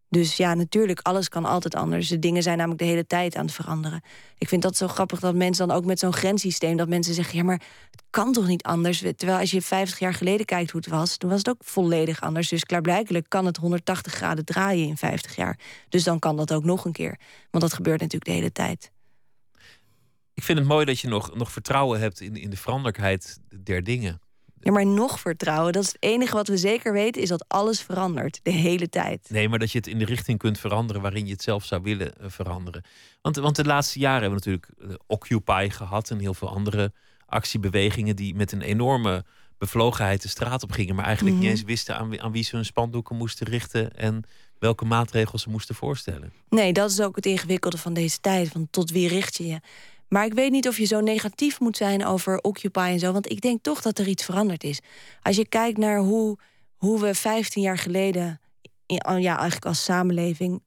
Dus 0.09 0.36
ja, 0.36 0.55
natuurlijk, 0.55 1.01
alles 1.01 1.28
kan 1.28 1.44
altijd 1.44 1.74
anders. 1.74 2.09
De 2.09 2.18
dingen 2.18 2.42
zijn 2.42 2.57
namelijk 2.57 2.82
de 2.82 2.88
hele 2.88 3.07
tijd 3.07 3.36
aan 3.36 3.44
het 3.44 3.55
veranderen. 3.55 4.03
Ik 4.38 4.49
vind 4.49 4.62
dat 4.62 4.76
zo 4.76 4.88
grappig 4.88 5.20
dat 5.20 5.34
mensen 5.34 5.68
dan 5.68 5.76
ook 5.76 5.84
met 5.84 5.99
zo'n 5.99 6.12
grenssysteem... 6.12 6.76
dat 6.76 6.88
mensen 6.88 7.14
zeggen, 7.14 7.38
ja, 7.38 7.44
maar 7.44 7.62
het 7.90 8.03
kan 8.11 8.32
toch 8.32 8.47
niet 8.47 8.62
anders? 8.62 8.99
Terwijl 8.99 9.38
als 9.38 9.51
je 9.51 9.62
50 9.62 9.99
jaar 9.99 10.14
geleden 10.14 10.47
kijkt 10.47 10.70
hoe 10.70 10.80
het 10.80 10.90
was... 10.90 11.16
toen 11.16 11.30
was 11.30 11.38
het 11.38 11.49
ook 11.49 11.64
volledig 11.64 12.20
anders. 12.20 12.49
Dus 12.49 12.64
klaarblijkelijk 12.64 13.28
kan 13.28 13.47
het 13.47 13.57
180 13.57 14.12
graden 14.12 14.44
draaien 14.44 14.88
in 14.88 14.97
50 14.97 15.36
jaar. 15.36 15.59
Dus 15.88 16.05
dan 16.05 16.18
kan 16.18 16.36
dat 16.36 16.53
ook 16.53 16.64
nog 16.64 16.84
een 16.84 16.92
keer. 16.92 17.18
Want 17.51 17.64
dat 17.64 17.72
gebeurt 17.72 18.01
natuurlijk 18.01 18.30
de 18.30 18.36
hele 18.36 18.53
tijd. 18.53 18.94
Ik 20.37 20.43
vind 20.43 20.59
het 20.59 20.68
mooi 20.68 20.84
dat 20.84 21.01
je 21.01 21.09
nog, 21.09 21.34
nog 21.34 21.53
vertrouwen 21.53 22.01
hebt 22.01 22.20
in, 22.20 22.37
in 22.37 22.51
de 22.51 22.57
veranderlijkheid 22.57 23.41
der 23.64 23.84
dingen. 23.84 24.20
Ja, 24.61 24.72
maar 24.72 24.87
nog 24.87 25.20
vertrouwen. 25.20 25.72
Dat 25.72 25.82
is 25.82 25.93
het 25.93 26.03
enige 26.03 26.34
wat 26.34 26.49
we 26.49 26.57
zeker 26.57 26.93
weten, 26.93 27.22
is 27.22 27.28
dat 27.28 27.45
alles 27.49 27.80
verandert. 27.82 28.41
De 28.43 28.51
hele 28.51 28.89
tijd. 28.89 29.30
Nee, 29.30 29.49
maar 29.49 29.59
dat 29.59 29.72
je 29.72 29.78
het 29.78 29.87
in 29.87 29.99
de 29.99 30.05
richting 30.05 30.39
kunt 30.39 30.59
veranderen 30.59 31.03
waarin 31.03 31.26
je 31.26 31.32
het 31.32 31.43
zelf 31.43 31.64
zou 31.64 31.82
willen 31.82 32.18
eh, 32.18 32.26
veranderen. 32.28 32.84
Want, 33.22 33.37
want 33.37 33.57
de 33.57 33.64
laatste 33.64 33.99
jaren 33.99 34.20
hebben 34.20 34.41
we 34.43 34.51
natuurlijk 34.51 34.93
eh, 34.93 35.05
Occupy 35.07 35.68
gehad 35.70 36.11
en 36.11 36.18
heel 36.18 36.34
veel 36.34 36.49
andere 36.49 36.93
actiebewegingen 37.26 38.16
die 38.16 38.34
met 38.34 38.53
een 38.53 38.62
enorme 38.62 39.24
bevlogenheid 39.59 40.22
de 40.22 40.28
straat 40.28 40.62
op 40.62 40.72
gingen, 40.72 40.95
maar 40.95 41.05
eigenlijk 41.05 41.37
niet 41.37 41.45
mhm. 41.45 41.55
eens 41.55 41.62
wisten 41.62 41.97
aan 41.97 42.09
wie, 42.09 42.22
aan 42.22 42.32
wie 42.32 42.45
ze 42.45 42.57
hun 42.57 42.64
spandoeken 42.64 43.16
moesten 43.16 43.47
richten 43.47 43.97
en 43.97 44.24
welke 44.59 44.84
maatregels 44.84 45.43
ze 45.43 45.51
moesten 45.51 45.74
voorstellen. 45.74 46.32
Nee, 46.49 46.72
dat 46.72 46.91
is 46.91 47.01
ook 47.01 47.16
het 47.16 47.26
ingewikkelde 47.26 47.78
van 47.78 47.95
deze 47.95 48.20
tijd. 48.20 48.49
Van 48.49 48.68
tot 48.70 48.91
wie 48.91 49.09
richt 49.09 49.37
je 49.37 49.47
je? 49.47 49.61
Maar 50.09 50.25
ik 50.25 50.35
weet 50.35 50.51
niet 50.51 50.69
of 50.69 50.79
je 50.79 50.85
zo 50.85 51.01
negatief 51.01 51.61
moet 51.61 51.77
zijn 51.77 52.05
over 52.07 52.41
Occupy 52.41 52.89
en 52.93 52.99
zo. 52.99 53.13
Want 53.13 53.31
ik 53.31 53.41
denk 53.41 53.63
toch 53.63 53.83
dat 53.83 53.99
er 53.99 54.09
iets 54.09 54.25
veranderd 54.25 54.65
is. 54.65 54.81
Als 55.23 55.37
je 55.37 55.49
kijkt 55.49 55.79
naar 55.79 55.99
hoe, 55.99 56.39
hoe 56.77 57.01
we 57.01 57.15
15 57.15 57.63
jaar 57.63 57.79
geleden, 57.79 58.41
ja, 58.87 59.37
eigenlijk 59.37 59.67
als 59.67 59.85
samenleving, 59.85 60.63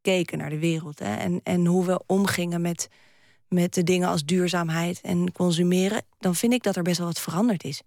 keken 0.00 0.38
naar 0.38 0.50
de 0.50 0.58
wereld. 0.58 0.98
Hè, 0.98 1.16
en, 1.16 1.40
en 1.42 1.66
hoe 1.66 1.84
we 1.84 2.02
omgingen 2.06 2.60
met, 2.60 2.88
met 3.48 3.74
de 3.74 3.82
dingen 3.82 4.08
als 4.08 4.24
duurzaamheid 4.24 5.00
en 5.00 5.32
consumeren. 5.32 6.02
Dan 6.18 6.34
vind 6.34 6.52
ik 6.52 6.62
dat 6.62 6.76
er 6.76 6.82
best 6.82 6.98
wel 6.98 7.06
wat 7.06 7.20
veranderd 7.20 7.64
is. 7.64 7.82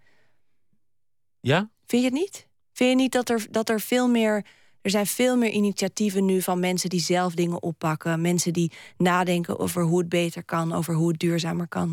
Ja? 1.40 1.70
Vind 1.86 2.04
je 2.04 2.10
het 2.10 2.20
niet? 2.20 2.48
Vind 2.74 2.90
je 2.90 2.96
niet 2.96 3.12
dat 3.12 3.30
er, 3.30 3.48
dat 3.52 3.70
er 3.70 3.82
veel 3.82 4.08
meer 4.08 4.46
er 4.90 4.96
zijn 4.96 5.08
veel 5.08 5.38
meer 5.38 5.50
initiatieven 5.50 6.26
nu 6.26 6.42
van 6.42 6.60
mensen 6.60 6.90
die 6.90 7.00
zelf 7.00 7.34
dingen 7.34 7.64
oppakken. 7.64 8.22
Mensen 8.22 8.54
die 8.54 8.72
nadenken 8.98 9.60
over 9.60 9.84
hoe 9.84 10.00
het 10.00 10.10
beter 10.10 10.44
kan, 10.44 10.74
over 10.74 10.94
hoe 10.94 11.08
het 11.08 11.20
duurzamer 11.20 11.68
kan. 11.68 11.92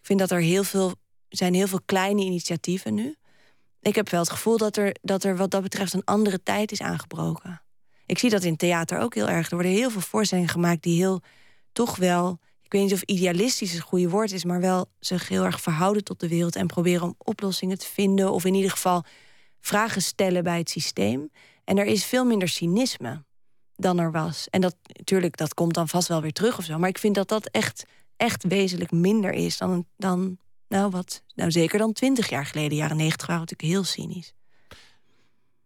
Ik 0.00 0.06
vind 0.06 0.18
dat 0.18 0.30
er 0.30 0.40
heel 0.40 0.64
veel 0.64 0.94
zijn 1.28 1.54
heel 1.54 1.66
veel 1.66 1.80
kleine 1.84 2.22
initiatieven 2.22 2.94
nu. 2.94 3.16
Ik 3.80 3.94
heb 3.94 4.08
wel 4.08 4.20
het 4.20 4.30
gevoel 4.30 4.56
dat 4.56 4.76
er, 4.76 4.96
dat 5.02 5.24
er 5.24 5.36
wat 5.36 5.50
dat 5.50 5.62
betreft 5.62 5.92
een 5.92 6.04
andere 6.04 6.42
tijd 6.42 6.72
is 6.72 6.80
aangebroken. 6.80 7.62
Ik 8.06 8.18
zie 8.18 8.30
dat 8.30 8.44
in 8.44 8.56
theater 8.56 8.98
ook 8.98 9.14
heel 9.14 9.28
erg. 9.28 9.48
Er 9.48 9.54
worden 9.54 9.72
heel 9.72 9.90
veel 9.90 10.00
voorstellingen 10.00 10.50
gemaakt 10.50 10.82
die 10.82 10.96
heel 10.96 11.22
toch 11.72 11.96
wel. 11.96 12.38
Ik 12.62 12.72
weet 12.72 12.82
niet 12.82 12.92
of 12.92 13.02
idealistisch 13.02 13.72
het 13.72 13.82
goede 13.82 14.08
woord 14.08 14.32
is, 14.32 14.44
maar 14.44 14.60
wel 14.60 14.86
zich 14.98 15.28
heel 15.28 15.44
erg 15.44 15.60
verhouden 15.60 16.04
tot 16.04 16.20
de 16.20 16.28
wereld 16.28 16.56
en 16.56 16.66
proberen 16.66 17.02
om 17.02 17.14
oplossingen 17.18 17.78
te 17.78 17.86
vinden. 17.86 18.32
Of 18.32 18.44
in 18.44 18.54
ieder 18.54 18.70
geval 18.70 19.04
vragen 19.60 20.02
stellen 20.02 20.44
bij 20.44 20.58
het 20.58 20.70
systeem. 20.70 21.30
En 21.70 21.78
er 21.78 21.86
is 21.86 22.04
veel 22.04 22.24
minder 22.24 22.48
cynisme 22.48 23.24
dan 23.76 23.98
er 23.98 24.12
was. 24.12 24.48
En 24.48 24.60
dat 24.60 24.76
natuurlijk, 24.92 25.36
dat 25.36 25.54
komt 25.54 25.74
dan 25.74 25.88
vast 25.88 26.08
wel 26.08 26.22
weer 26.22 26.32
terug 26.32 26.58
of 26.58 26.64
zo. 26.64 26.78
Maar 26.78 26.88
ik 26.88 26.98
vind 26.98 27.14
dat 27.14 27.28
dat 27.28 27.46
echt, 27.46 27.84
echt 28.16 28.44
wezenlijk 28.44 28.90
minder 28.90 29.32
is 29.32 29.58
dan, 29.58 29.86
dan 29.96 30.38
nou 30.68 30.90
wat, 30.90 31.22
nou 31.34 31.50
zeker 31.50 31.78
dan 31.78 31.92
twintig 31.92 32.28
jaar 32.28 32.46
geleden. 32.46 32.76
Jaren 32.76 32.96
negentig 32.96 33.26
waren 33.26 33.40
natuurlijk 33.40 33.72
heel 33.72 33.84
cynisch. 33.84 34.32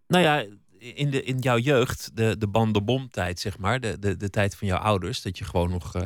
Nou 0.07 0.24
ja, 0.24 0.44
in, 0.78 1.11
de, 1.11 1.22
in 1.22 1.38
jouw 1.38 1.59
jeugd, 1.59 2.16
de, 2.16 2.38
de 2.38 2.48
bandobomtijd, 2.48 3.40
zeg 3.40 3.59
maar, 3.59 3.80
de, 3.80 3.98
de, 3.98 4.16
de 4.16 4.30
tijd 4.30 4.57
van 4.57 4.68
jouw 4.68 4.78
ouders, 4.78 5.22
dat 5.22 5.38
je 5.38 5.44
gewoon 5.44 5.70
nog 5.70 5.94
uh, 5.96 6.02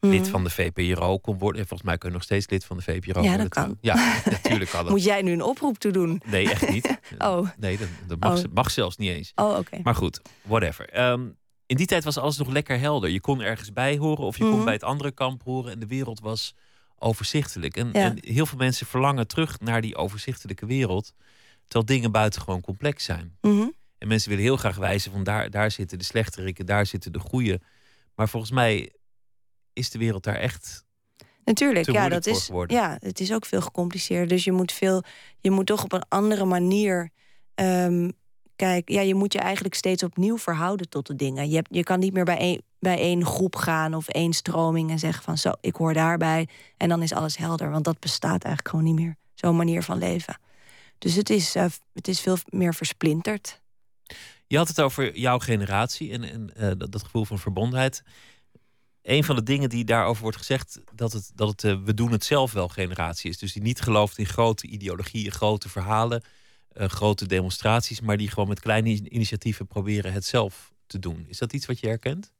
lid 0.00 0.20
Mhm. 0.20 0.30
van 0.30 0.44
de 0.44 0.50
VPRO 0.50 1.18
kon 1.18 1.38
worden. 1.38 1.60
En 1.60 1.66
volgens 1.68 1.88
mij 1.88 1.98
kun 1.98 2.08
je 2.08 2.14
nog 2.14 2.24
steeds 2.24 2.48
lid 2.48 2.64
van 2.64 2.76
de 2.76 2.82
VPRO 2.82 3.22
Ja, 3.22 3.28
worden. 3.28 3.38
dat 3.38 3.48
kan. 3.48 3.78
Ja, 3.80 3.94
natuurlijk 4.42 4.70
kan 4.70 4.82
dat. 4.82 4.90
Moet 4.92 5.04
jij 5.04 5.22
nu 5.22 5.32
een 5.32 5.42
oproep 5.42 5.78
toe 5.78 5.92
doen? 5.92 6.22
Nee, 6.26 6.50
echt 6.50 6.68
niet. 6.70 6.96
Oh. 7.18 7.48
Nee, 7.58 7.78
dat, 7.78 7.88
dat 8.06 8.18
mag, 8.20 8.38
Oh. 8.38 8.52
mag 8.54 8.70
zelfs 8.70 8.96
niet 8.96 9.10
eens. 9.10 9.32
Oh, 9.34 9.56
oké. 9.58 9.78
Maar 9.82 9.94
goed, 9.94 10.20
whatever. 10.42 10.88
Ehm, 10.90 11.26
in 11.66 11.76
die 11.76 11.86
tijd 11.86 12.04
was 12.04 12.18
alles 12.18 12.36
nog 12.38 12.48
lekker 12.48 12.78
helder. 12.78 13.10
Je 13.10 13.20
kon 13.20 13.40
ergens 13.40 13.72
bij 13.72 13.96
horen 13.96 14.24
of 14.24 14.36
je 14.38 14.42
kon 14.44 14.52
Mhm. 14.54 14.64
bij 14.64 14.72
het 14.72 14.82
andere 14.84 15.10
kamp 15.12 15.42
horen. 15.42 15.72
En 15.72 15.78
de 15.78 15.86
wereld 15.86 16.20
was 16.20 16.54
overzichtelijk. 16.98 17.76
En, 17.76 17.88
Ja. 17.92 18.00
en 18.04 18.18
heel 18.20 18.46
veel 18.46 18.58
mensen 18.58 18.86
verlangen 18.86 19.26
terug 19.26 19.60
naar 19.60 19.80
die 19.80 19.96
overzichtelijke 19.96 20.66
wereld. 20.66 21.12
Terwijl 21.68 21.84
dingen 21.84 22.12
buitengewoon 22.12 22.60
complex 22.60 23.04
zijn. 23.04 23.36
Mhm. 23.40 23.66
En 23.98 24.08
mensen 24.08 24.28
willen 24.28 24.44
heel 24.44 24.56
graag 24.56 24.76
wijzen 24.76 25.12
van 25.12 25.24
daar, 25.24 25.50
daar 25.50 25.70
zitten 25.70 25.98
de 25.98 26.04
slechteriken, 26.04 26.66
daar 26.66 26.86
zitten 26.86 27.12
de 27.12 27.18
goeie. 27.18 27.58
Maar 28.14 28.28
volgens 28.28 28.52
mij 28.52 28.92
is 29.78 29.90
de 29.90 29.98
wereld 29.98 30.24
daar 30.24 30.36
echt 30.36 30.86
Natuurlijk, 31.44 31.90
ja, 31.90 32.08
dat 32.08 32.26
is, 32.26 32.44
geworden. 32.44 32.76
ja, 32.76 32.96
het 33.00 33.20
is 33.20 33.32
ook 33.32 33.46
veel 33.46 33.60
gecompliceerder. 33.60 34.28
Dus 34.28 34.44
je 34.44 34.52
moet, 34.52 34.72
veel, 34.72 35.02
je 35.40 35.50
moet 35.50 35.66
toch 35.66 35.84
op 35.84 35.92
een 35.92 36.04
andere 36.08 36.44
manier. 36.44 37.10
ehm 37.54 38.10
kijk, 38.58 38.88
ja, 38.88 39.00
je 39.00 39.14
moet 39.14 39.32
je 39.32 39.38
eigenlijk 39.38 39.74
steeds 39.74 40.02
opnieuw 40.02 40.38
verhouden 40.38 40.88
tot 40.88 41.06
de 41.06 41.16
dingen. 41.16 41.48
Je, 41.48 41.54
hebt, 41.54 41.68
je 41.70 41.82
kan 41.82 41.98
niet 41.98 42.12
meer 42.12 42.24
bij 42.24 42.38
één, 42.38 42.62
bij 42.78 42.98
één 42.98 43.26
groep 43.26 43.56
gaan 43.56 43.94
of 43.94 44.08
één 44.08 44.32
stroming 44.32 44.90
en 44.90 44.98
zeggen 44.98 45.22
van 45.22 45.38
zo, 45.38 45.52
ik 45.60 45.76
hoor 45.76 45.94
daarbij. 45.94 46.48
En 46.76 46.88
dan 46.88 47.02
is 47.02 47.12
alles 47.12 47.36
helder. 47.36 47.70
Want 47.70 47.84
dat 47.84 48.00
bestaat 48.00 48.44
eigenlijk 48.44 48.68
gewoon 48.68 48.84
niet 48.84 48.94
meer. 48.94 49.16
Zo'n 49.34 49.56
manier 49.56 49.82
van 49.82 49.98
leven. 49.98 50.38
Dus 50.98 51.14
het 51.14 51.30
is, 51.30 51.54
eh, 51.54 51.64
het 51.94 52.08
is 52.08 52.20
veel 52.20 52.36
meer 52.48 52.74
versplinterd. 52.74 53.60
Je 54.46 54.56
had 54.56 54.68
het 54.68 54.80
over 54.80 55.18
jouw 55.18 55.38
generatie 55.38 56.12
en, 56.12 56.22
en 56.22 56.54
eh, 56.54 56.70
dat, 56.78 56.92
dat 56.92 57.02
gevoel 57.02 57.24
van 57.24 57.38
verbondenheid. 57.38 58.02
Een 59.08 59.24
van 59.24 59.36
de 59.36 59.42
dingen 59.42 59.68
die 59.68 59.84
daarover 59.84 60.22
wordt 60.22 60.36
gezegd, 60.36 60.80
dat 60.94 61.12
het, 61.12 61.30
dat 61.34 61.48
het 61.48 61.64
eh, 61.64 61.76
we 61.84 61.94
doen 61.94 62.12
het 62.12 62.24
zelf 62.24 62.52
wel 62.52 62.68
generatie 62.68 63.30
is. 63.30 63.38
Dus 63.38 63.52
die 63.52 63.62
niet 63.62 63.80
gelooft 63.80 64.18
in 64.18 64.26
grote 64.26 64.66
ideologieën, 64.66 65.30
grote 65.32 65.68
verhalen, 65.68 66.22
eh, 66.68 66.88
grote 66.88 67.26
demonstraties, 67.26 68.00
maar 68.00 68.16
die 68.16 68.28
gewoon 68.30 68.48
met 68.48 68.60
kleine 68.60 68.90
in- 68.90 69.14
initiatieven 69.14 69.66
proberen 69.66 70.12
het 70.12 70.24
zelf 70.24 70.72
te 70.86 70.98
doen. 70.98 71.24
Is 71.28 71.38
dat 71.38 71.52
iets 71.52 71.66
wat 71.66 71.80
je 71.80 71.86
herkent? 71.86 72.32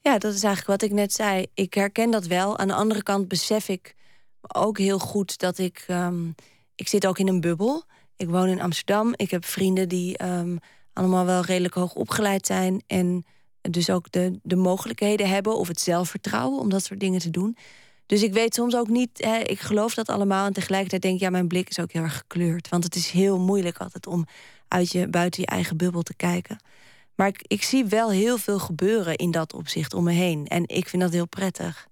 Ja, 0.00 0.18
dat 0.18 0.34
is 0.34 0.42
eigenlijk 0.42 0.80
wat 0.80 0.90
ik 0.90 0.96
net 0.96 1.12
zei. 1.12 1.46
Ik 1.54 1.74
herken 1.74 2.10
dat 2.10 2.26
wel. 2.26 2.58
Aan 2.58 2.68
de 2.68 2.74
andere 2.74 3.02
kant 3.02 3.28
besef 3.28 3.68
ik 3.68 3.94
ook 4.40 4.78
heel 4.78 4.98
goed 4.98 5.38
dat 5.38 5.58
ik. 5.58 5.84
ehm, 5.86 6.28
ik 6.74 6.88
zit 6.88 7.06
ook 7.06 7.18
in 7.18 7.28
een 7.28 7.40
bubbel. 7.40 7.84
Ik 8.16 8.28
woon 8.28 8.48
in 8.48 8.60
Amsterdam. 8.60 9.12
Ik 9.16 9.30
heb 9.30 9.44
vrienden 9.44 9.88
die 9.88 10.16
ehm, 10.16 10.56
allemaal 10.92 11.24
wel 11.24 11.42
redelijk 11.42 11.74
hoog 11.74 11.94
opgeleid 11.94 12.46
zijn. 12.46 12.82
En 12.86 13.24
dus 13.70 13.90
ook 13.90 14.10
de, 14.10 14.38
de 14.42 14.56
mogelijkheden 14.56 15.28
hebben 15.28 15.56
of 15.56 15.68
het 15.68 15.80
zelfvertrouwen 15.80 16.60
om 16.60 16.70
dat 16.70 16.84
soort 16.84 17.00
dingen 17.00 17.20
te 17.20 17.30
doen. 17.30 17.56
Dus 18.06 18.22
ik 18.22 18.32
weet 18.32 18.54
soms 18.54 18.76
ook 18.76 18.88
niet, 18.88 19.10
hè, 19.14 19.38
ik 19.38 19.60
geloof 19.60 19.94
dat 19.94 20.08
allemaal. 20.08 20.46
En 20.46 20.52
tegelijkertijd 20.52 21.02
denk 21.02 21.14
ik, 21.14 21.20
ja, 21.20 21.30
mijn 21.30 21.48
blik 21.48 21.68
is 21.68 21.78
ook 21.78 21.92
heel 21.92 22.02
erg 22.02 22.16
gekleurd. 22.16 22.68
Want 22.68 22.84
het 22.84 22.94
is 22.94 23.10
heel 23.10 23.38
moeilijk 23.38 23.78
altijd 23.78 24.06
om 24.06 24.26
uit 24.68 24.92
je, 24.92 25.08
buiten 25.08 25.40
je 25.40 25.46
eigen 25.46 25.76
bubbel 25.76 26.02
te 26.02 26.14
kijken. 26.14 26.60
Maar 27.14 27.28
ik, 27.28 27.42
ik 27.46 27.62
zie 27.62 27.84
wel 27.84 28.10
heel 28.10 28.38
veel 28.38 28.58
gebeuren 28.58 29.16
in 29.16 29.30
dat 29.30 29.52
opzicht 29.54 29.94
om 29.94 30.04
me 30.04 30.12
heen. 30.12 30.46
En 30.46 30.68
ik 30.68 30.88
vind 30.88 31.02
dat 31.02 31.12
heel 31.12 31.28
prettig. 31.28 31.88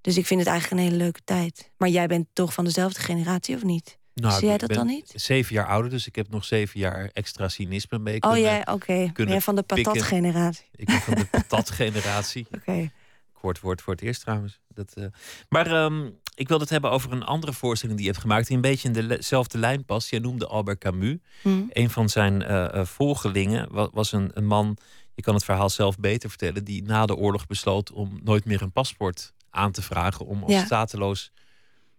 Dus 0.00 0.16
ik 0.16 0.26
vind 0.26 0.40
het 0.40 0.48
eigenlijk 0.48 0.80
een 0.80 0.88
hele 0.88 1.02
leuke 1.02 1.20
tijd. 1.24 1.70
Maar 1.76 1.88
jij 1.88 2.06
bent 2.06 2.26
toch 2.32 2.52
van 2.52 2.64
dezelfde 2.64 3.00
generatie, 3.00 3.54
of 3.54 3.62
niet? 3.62 3.98
Nou, 4.20 4.38
zie 4.38 4.48
jij 4.48 4.58
dat 4.58 4.68
ben 4.68 4.76
dan 4.76 4.86
niet? 4.86 5.12
Zeven 5.14 5.54
jaar 5.54 5.66
ouder, 5.66 5.90
dus 5.90 6.06
ik 6.06 6.16
heb 6.16 6.28
nog 6.30 6.44
zeven 6.44 6.80
jaar 6.80 7.10
extra 7.12 7.48
cynisme 7.48 7.98
mee 7.98 8.14
Oh, 8.14 8.20
kunnen- 8.20 8.40
jij, 8.40 8.66
oké. 8.76 8.86
Ben 8.96 9.12
kunnen 9.12 9.32
jij 9.34 9.42
van 9.42 9.54
de 9.56 9.62
patatgeneratie? 9.62 10.66
Ik 10.76 10.86
ben 10.86 11.00
van 11.00 11.14
de 11.14 11.24
patatgeneratie. 11.38 12.46
Oké. 12.54 12.90
Kort 13.32 13.60
woord 13.60 13.82
voor 13.82 13.92
het 13.92 14.02
eerst 14.02 14.20
trouwens. 14.20 14.58
Dat, 14.74 14.92
eh, 14.94 15.04
Maar 15.48 15.66
ehm, 15.66 16.08
ik 16.34 16.48
wil 16.48 16.60
het 16.60 16.68
hebben 16.70 16.90
over 16.90 17.12
een 17.12 17.22
andere 17.24 17.52
voorstelling 17.52 17.96
die 17.98 18.06
je 18.06 18.12
hebt 18.12 18.22
gemaakt. 18.24 18.46
Die 18.46 18.56
een 18.56 18.62
beetje 18.62 18.88
in 18.92 19.08
dezelfde 19.08 19.58
lijn 19.58 19.84
past. 19.84 20.10
Jij 20.10 20.18
noemde 20.20 20.46
Albert 20.46 20.78
Camus. 20.78 21.16
Hm. 21.42 21.62
Een 21.68 21.90
van 21.90 22.08
zijn 22.08 22.42
eh, 22.42 22.84
volgelingen 22.84 23.72
wa- 23.72 23.88
was 23.92 24.12
een, 24.12 24.30
een 24.34 24.46
man, 24.46 24.76
je 25.14 25.22
kan 25.22 25.34
het 25.34 25.44
verhaal 25.44 25.70
zelf 25.70 25.98
beter 25.98 26.28
vertellen, 26.28 26.64
die 26.64 26.82
na 26.82 27.06
de 27.06 27.16
oorlog 27.16 27.46
besloot 27.46 27.92
om 27.92 28.20
nooit 28.22 28.44
meer 28.44 28.62
een 28.62 28.72
paspoort 28.72 29.32
aan 29.50 29.72
te 29.72 29.82
vragen. 29.82 30.26
Om 30.26 30.42
als 30.42 30.52
Ja. 30.52 30.64
stateloos 30.64 31.30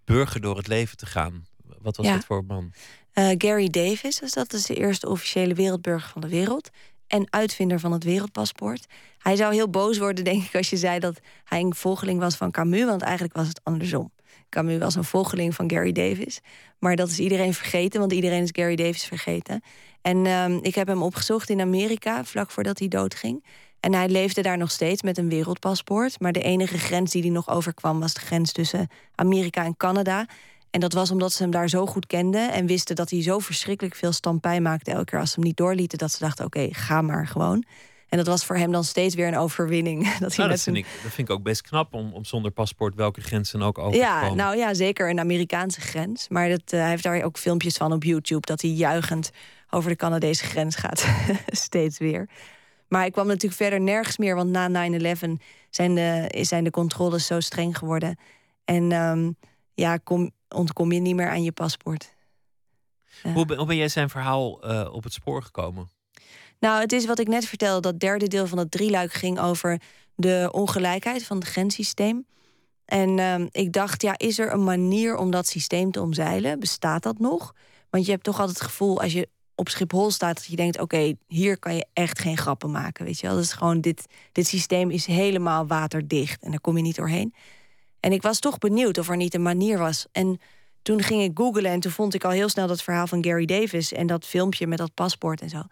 burger 0.06 0.42
door 0.42 0.58
het 0.58 0.68
leven 0.68 0.98
te 0.98 1.06
gaan. 1.06 1.46
Wat 1.82 1.98
was 1.98 2.06
Ja. 2.06 2.14
dat 2.14 2.26
voor 2.26 2.44
man? 2.46 2.72
Eh, 3.14 3.30
Gary 3.38 3.68
Davis, 3.70 4.20
dus 4.20 4.34
dat 4.34 4.54
is 4.54 4.66
de 4.66 4.76
eerste 4.76 5.10
officiële 5.10 5.54
wereldburger 5.54 6.10
van 6.10 6.22
de 6.22 6.30
wereld. 6.30 6.70
En 7.08 7.28
uitvinder 7.30 7.80
van 7.80 7.92
het 7.92 8.04
wereldpaspoort. 8.04 8.86
Hij 9.18 9.36
zou 9.36 9.54
heel 9.54 9.70
boos 9.70 9.98
worden, 9.98 10.24
denk 10.24 10.44
ik, 10.44 10.56
als 10.56 10.70
je 10.70 10.78
zei 10.78 11.00
dat 11.00 11.20
hij 11.44 11.60
een 11.60 11.76
volgeling 11.76 12.20
was 12.20 12.36
van 12.36 12.52
Camus. 12.52 12.84
Want 12.86 13.02
eigenlijk 13.02 13.36
was 13.36 13.48
het 13.48 13.62
andersom. 13.64 14.12
Camus 14.50 14.78
was 14.78 14.96
een 14.96 15.04
volgeling 15.04 15.56
van 15.56 15.70
Gary 15.72 15.92
Davis. 15.92 16.40
Maar 16.80 16.96
dat 16.96 17.10
is 17.10 17.20
iedereen 17.20 17.54
vergeten, 17.54 18.00
want 18.00 18.12
iedereen 18.14 18.44
is 18.44 18.50
Gary 18.52 18.76
Davis 18.76 19.06
vergeten. 19.06 19.62
En 20.02 20.26
ehm, 20.26 20.58
ik 20.62 20.76
heb 20.76 20.88
hem 20.88 21.04
opgezocht 21.04 21.50
in 21.50 21.62
Amerika, 21.62 22.26
vlak 22.26 22.52
voordat 22.52 22.80
hij 22.80 22.88
doodging. 22.88 23.46
En 23.80 23.94
hij 23.94 24.10
leefde 24.10 24.42
daar 24.42 24.58
nog 24.58 24.72
steeds 24.72 25.02
met 25.02 25.18
een 25.18 25.30
wereldpaspoort. 25.30 26.20
Maar 26.20 26.32
de 26.32 26.42
enige 26.42 26.78
grens 26.78 27.12
die 27.12 27.22
hij 27.22 27.32
nog 27.32 27.50
overkwam 27.50 28.00
was 28.00 28.14
de 28.14 28.20
grens 28.20 28.52
tussen 28.52 28.88
Amerika 29.16 29.64
en 29.66 29.78
Canada. 29.78 30.26
En 30.72 30.80
dat 30.80 30.94
was 30.94 31.12
omdat 31.12 31.32
ze 31.32 31.42
hem 31.42 31.52
daar 31.52 31.70
zo 31.70 31.86
goed 31.86 32.08
kenden 32.08 32.52
en 32.52 32.66
wisten 32.66 32.96
dat 32.96 33.10
hij 33.10 33.22
zo 33.22 33.40
verschrikkelijk 33.40 33.96
veel 33.96 34.12
stampij 34.12 34.62
maakte 34.62 34.92
elke 34.92 35.06
keer 35.06 35.20
als 35.20 35.30
ze 35.30 35.36
hem 35.36 35.44
niet 35.44 35.58
doorlieten. 35.58 35.98
Dat 35.98 36.12
ze 36.12 36.20
dachten: 36.20 36.46
oké, 36.46 36.68
ga 36.72 37.02
maar 37.02 37.28
gewoon. 37.28 37.64
En 38.10 38.18
dat 38.18 38.28
was 38.28 38.46
voor 38.46 38.56
hem 38.56 38.72
dan 38.72 38.84
steeds 38.84 39.16
weer 39.16 39.28
een 39.28 39.38
overwinning. 39.38 40.04
Dat 40.20 40.36
hij 40.36 40.38
Nou, 40.38 40.38
dat, 40.38 40.48
met 40.48 40.62
vind 40.62 40.78
ik, 40.78 40.86
dat 41.04 41.12
vind 41.12 41.30
ik 41.30 41.36
ook 41.36 41.44
best 41.44 41.62
knap 41.62 41.94
om, 41.94 42.14
om 42.14 42.26
zonder 42.26 42.52
paspoort 42.52 42.96
welke 42.96 43.22
grenzen 43.22 43.62
ook 43.62 43.78
over 43.78 43.92
te 43.92 43.98
ja, 43.98 44.22
komen. 44.22 44.38
nou 44.38 44.58
ja, 44.58 44.74
zeker 44.74 45.10
een 45.10 45.20
Amerikaanse 45.20 45.82
grens. 45.82 46.28
Maar 46.28 46.50
dat, 46.50 46.62
eh, 46.66 46.80
hij 46.80 46.90
heeft 46.90 47.04
daar 47.04 47.24
ook 47.24 47.38
filmpjes 47.38 47.78
van 47.78 47.94
op 47.94 48.04
YouTube 48.04 48.46
dat 48.46 48.62
hij 48.62 48.72
juichend 48.72 49.32
over 49.70 49.90
de 49.90 49.96
Canadese 49.96 50.46
grens 50.46 50.76
gaat. 50.76 51.08
Steeds 51.48 51.98
weer. 51.98 52.30
Maar 52.88 53.06
ik 53.06 53.12
kwam 53.12 53.28
natuurlijk 53.28 53.62
verder 53.62 53.82
nergens 53.82 54.18
meer, 54.18 54.36
want 54.36 54.50
na 54.50 54.90
9-11 54.90 55.30
zijn 55.70 55.96
de, 55.96 56.38
zijn 56.42 56.64
de 56.64 56.70
controles 56.70 57.26
zo 57.26 57.40
streng 57.40 57.78
geworden. 57.78 58.20
En 58.66 58.92
ehm, 58.92 59.32
ja, 59.74 59.98
kom, 59.98 60.32
ontkom 60.56 60.91
je 60.91 61.00
niet 61.00 61.16
meer 61.16 61.30
aan 61.30 61.43
je 61.43 61.52
paspoort. 61.52 62.14
Ja. 63.24 63.34
Hoe, 63.34 63.45
ben, 63.45 63.58
hoe 63.58 63.66
ben 63.66 63.76
jij 63.76 63.88
zijn 63.88 64.10
verhaal 64.10 64.62
eh, 64.62 64.93
op 64.93 65.04
het 65.04 65.14
spoor 65.14 65.43
gekomen? 65.43 65.89
Nou, 66.60 66.82
het 66.82 66.91
is 66.91 67.06
wat 67.06 67.20
ik 67.20 67.28
net 67.28 67.45
vertelde. 67.45 67.82
Dat 67.82 68.00
derde 68.00 68.28
deel 68.28 68.47
van 68.47 68.58
het 68.58 68.72
drieluik 68.72 69.14
ging 69.14 69.39
over 69.39 69.82
de 70.16 70.50
ongelijkheid 70.52 71.24
van 71.24 71.38
het 71.38 71.47
grenssysteem. 71.47 72.26
En 72.86 73.20
ehm, 73.20 73.47
ik 73.52 73.74
dacht, 73.74 74.02
ja, 74.02 74.18
is 74.18 74.39
er 74.39 74.54
een 74.54 74.64
manier 74.64 75.18
om 75.18 75.32
dat 75.32 75.47
systeem 75.47 75.91
te 75.91 76.02
omzeilen? 76.02 76.60
Bestaat 76.60 77.04
dat 77.04 77.20
nog? 77.20 77.56
Want 77.89 78.06
je 78.06 78.12
hebt 78.12 78.24
toch 78.24 78.39
altijd 78.39 78.58
het 78.58 78.68
gevoel 78.68 79.02
als 79.02 79.14
je 79.14 79.30
op 79.56 79.70
Schiphol 79.70 80.12
staat 80.12 80.36
dat 80.36 80.45
je 80.45 80.56
denkt: 80.56 80.80
oké, 80.80 81.14
hier 81.28 81.60
kan 81.60 81.76
je 81.76 81.86
echt 81.93 82.20
geen 82.20 82.38
grappen 82.38 82.72
maken. 82.72 83.06
Weet 83.06 83.20
je 83.20 83.28
wel, 83.28 83.36
dat 83.36 83.45
is 83.45 83.54
gewoon 83.54 83.82
dit, 83.82 84.06
dit 84.32 84.47
systeem 84.47 84.89
is 84.89 85.06
helemaal 85.06 85.68
waterdicht 85.68 86.43
en 86.43 86.52
daar 86.52 86.62
kom 86.62 86.78
je 86.78 86.84
niet 86.84 86.95
doorheen. 86.95 87.34
En 88.00 88.12
ik 88.12 88.22
was 88.22 88.39
toch 88.39 88.58
benieuwd 88.58 88.97
of 88.97 89.10
er 89.10 89.18
niet 89.18 89.34
een 89.34 89.41
manier 89.41 89.78
was. 89.78 90.06
En 90.12 90.39
toen 90.82 91.02
ging 91.02 91.22
ik 91.22 91.32
googlen 91.34 91.72
en 91.72 91.80
toen 91.80 91.91
vond 91.91 92.14
ik 92.14 92.24
al 92.24 92.32
heel 92.32 92.50
snel 92.50 92.68
dat 92.68 92.84
verhaal 92.84 93.08
van 93.08 93.24
Gary 93.24 93.45
Davis 93.45 93.93
en 93.93 94.08
dat 94.08 94.26
filmpje 94.26 94.68
met 94.68 94.78
dat 94.78 94.93
paspoort 94.93 95.41
en 95.41 95.50
zo. 95.50 95.64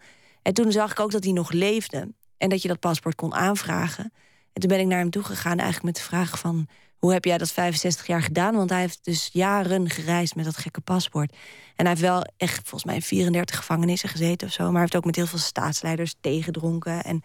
En 0.42 0.54
toen 0.54 0.72
zag 0.72 0.90
ik 0.90 1.00
ook 1.00 1.10
dat 1.10 1.24
hij 1.24 1.32
nog 1.32 1.52
leefde 1.52 2.12
en 2.36 2.48
dat 2.48 2.62
je 2.62 2.68
dat 2.68 2.80
paspoort 2.80 3.14
kon 3.14 3.34
aanvragen. 3.34 4.12
En 4.52 4.60
toen 4.60 4.68
ben 4.70 4.80
ik 4.80 4.86
naar 4.86 4.98
hem 4.98 5.10
toe 5.10 5.22
gegaan 5.22 5.58
eigenlijk 5.58 5.82
met 5.82 5.96
de 5.96 6.02
vraag 6.02 6.38
van... 6.38 6.66
hoe 6.98 7.12
heb 7.12 7.24
jij 7.24 7.38
dat 7.38 7.50
65 7.50 8.06
jaar 8.06 8.22
gedaan? 8.22 8.54
Want 8.54 8.70
hij 8.70 8.80
heeft 8.80 9.04
dus 9.04 9.28
jaren 9.32 9.90
gereisd 9.90 10.34
met 10.34 10.44
dat 10.44 10.56
gekke 10.56 10.80
paspoort. 10.80 11.32
En 11.76 11.86
hij 11.86 11.88
heeft 11.88 12.00
wel 12.00 12.24
echt 12.36 12.60
volgens 12.60 12.84
mij 12.84 12.94
in 12.94 13.02
34 13.02 13.56
gevangenissen 13.56 14.08
gezeten 14.08 14.46
of 14.46 14.52
zo. 14.52 14.62
Maar 14.62 14.72
hij 14.72 14.80
heeft 14.80 14.96
ook 14.96 15.04
met 15.04 15.16
heel 15.16 15.26
veel 15.26 15.38
staatsleiders 15.38 16.14
tegedronken. 16.20 17.04
En 17.04 17.22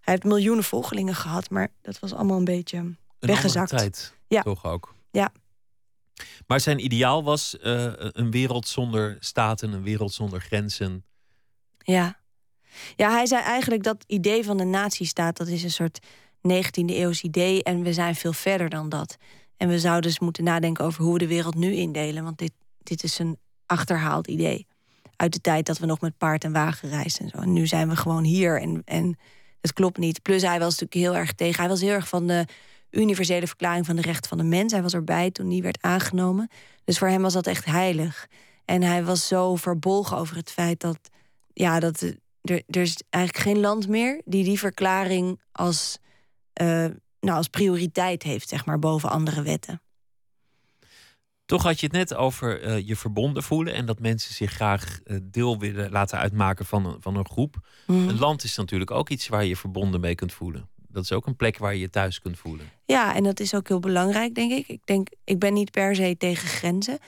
hij 0.00 0.14
heeft 0.14 0.24
miljoenen 0.24 0.64
volgelingen 0.64 1.14
gehad. 1.14 1.50
Maar 1.50 1.68
dat 1.82 1.98
was 1.98 2.12
allemaal 2.12 2.38
een 2.38 2.44
beetje 2.44 2.94
weggezakt. 3.26 3.70
tijd, 3.70 4.16
Ja. 4.28 4.42
toch 4.42 4.64
ook. 4.64 4.94
Ja. 5.10 5.32
Maar 6.46 6.60
zijn 6.60 6.84
ideaal 6.84 7.24
was 7.24 7.58
eh, 7.58 7.92
een 7.96 8.30
wereld 8.30 8.68
zonder 8.68 9.16
staten, 9.20 9.72
een 9.72 9.82
wereld 9.82 10.12
zonder 10.12 10.40
grenzen. 10.40 11.04
Ja. 11.78 12.20
Ja, 12.96 13.10
hij 13.10 13.26
zei 13.26 13.42
eigenlijk 13.42 13.82
dat 13.82 14.04
idee 14.06 14.44
van 14.44 14.56
de 14.56 14.64
nazistaat... 14.64 15.36
dat 15.36 15.48
is 15.48 15.62
een 15.62 15.70
soort 15.70 16.00
19e 16.48 16.84
eeuws 16.86 17.22
idee 17.22 17.62
en 17.62 17.82
we 17.82 17.92
zijn 17.92 18.14
veel 18.14 18.32
verder 18.32 18.68
dan 18.68 18.88
dat. 18.88 19.16
En 19.56 19.68
we 19.68 19.78
zouden 19.78 20.10
dus 20.10 20.18
moeten 20.18 20.44
nadenken 20.44 20.84
over 20.84 21.02
hoe 21.02 21.12
we 21.12 21.18
de 21.18 21.26
wereld 21.26 21.54
nu 21.54 21.74
indelen. 21.74 22.24
Want 22.24 22.38
dit, 22.38 22.52
dit 22.82 23.02
is 23.02 23.18
een 23.18 23.38
achterhaald 23.66 24.26
idee. 24.26 24.66
Uit 25.16 25.32
de 25.32 25.40
tijd 25.40 25.66
dat 25.66 25.78
we 25.78 25.86
nog 25.86 26.00
met 26.00 26.18
paard 26.18 26.44
en 26.44 26.52
wagen 26.52 26.88
reisden. 26.88 27.24
En, 27.24 27.28
zo. 27.28 27.38
en 27.38 27.52
nu 27.52 27.66
zijn 27.66 27.88
we 27.88 27.96
gewoon 27.96 28.24
hier 28.24 28.60
en, 28.60 28.82
en 28.84 29.18
het 29.60 29.72
klopt 29.72 29.98
niet. 29.98 30.22
Plus 30.22 30.42
hij 30.42 30.58
was 30.58 30.78
natuurlijk 30.78 30.94
heel 30.94 31.20
erg 31.20 31.32
tegen. 31.32 31.60
Hij 31.60 31.68
was 31.68 31.80
heel 31.80 31.90
erg 31.90 32.08
van 32.08 32.26
de 32.26 32.44
universele 32.92 33.46
verklaring 33.46 33.86
van 33.86 33.96
de 33.96 34.02
rechten 34.02 34.28
van 34.28 34.38
de 34.38 34.44
mens. 34.44 34.72
Hij 34.72 34.82
was 34.82 34.94
erbij 34.94 35.30
toen 35.30 35.48
die 35.48 35.62
werd 35.62 35.82
aangenomen. 35.82 36.50
Dus 36.84 36.98
voor 36.98 37.08
hem 37.08 37.22
was 37.22 37.32
dat 37.32 37.46
echt 37.46 37.64
heilig. 37.64 38.26
En 38.64 38.82
hij 38.82 39.04
was 39.04 39.26
zo 39.26 39.56
verbolgen 39.56 40.16
over 40.16 40.36
het 40.36 40.50
feit 40.50 40.80
dat... 40.80 40.98
Ja, 41.52 41.80
dat 41.80 42.00
er, 42.42 42.62
er 42.66 42.80
is 42.80 43.02
eigenlijk 43.10 43.44
geen 43.44 43.60
land 43.60 43.88
meer 43.88 44.22
die 44.24 44.44
die 44.44 44.58
verklaring 44.58 45.40
als, 45.52 45.98
eh, 46.52 46.66
nou, 47.20 47.36
als 47.36 47.48
prioriteit 47.48 48.22
heeft, 48.22 48.48
zeg 48.48 48.64
maar, 48.64 48.78
boven 48.78 49.10
andere 49.10 49.42
wetten. 49.42 49.80
Toch 51.46 51.62
had 51.62 51.80
je 51.80 51.86
het 51.86 51.94
net 51.94 52.14
over 52.14 52.66
uh, 52.66 52.86
je 52.88 52.96
verbonden 52.96 53.42
voelen 53.42 53.74
en 53.74 53.86
dat 53.86 54.00
mensen 54.00 54.34
zich 54.34 54.52
graag 54.52 55.00
uh, 55.04 55.18
deel 55.22 55.58
willen 55.58 55.90
laten 55.90 56.18
uitmaken 56.18 56.66
van 56.66 56.86
een, 56.86 56.96
van 57.00 57.16
een 57.16 57.28
groep. 57.28 57.68
Mhm. 57.86 58.08
Een 58.08 58.18
land 58.18 58.44
is 58.44 58.56
natuurlijk 58.56 58.90
ook 58.90 59.08
iets 59.08 59.28
waar 59.28 59.44
je 59.44 59.56
verbonden 59.56 60.00
mee 60.00 60.14
kunt 60.14 60.32
voelen. 60.32 60.68
Dat 60.92 61.02
is 61.02 61.12
ook 61.12 61.26
een 61.26 61.36
plek 61.36 61.58
waar 61.58 61.74
je 61.74 61.80
je 61.80 61.90
thuis 61.90 62.20
kunt 62.20 62.38
voelen. 62.38 62.70
Ja, 62.84 63.14
en 63.14 63.22
dat 63.22 63.40
is 63.40 63.54
ook 63.54 63.68
heel 63.68 63.80
belangrijk, 63.80 64.34
denk 64.34 64.52
ik. 64.52 64.68
Ik 64.68 64.80
denk, 64.84 65.08
ik 65.24 65.38
ben 65.38 65.52
niet 65.52 65.70
per 65.70 65.94
se 65.94 66.14
tegen 66.18 66.48
grenzen. 66.48 66.98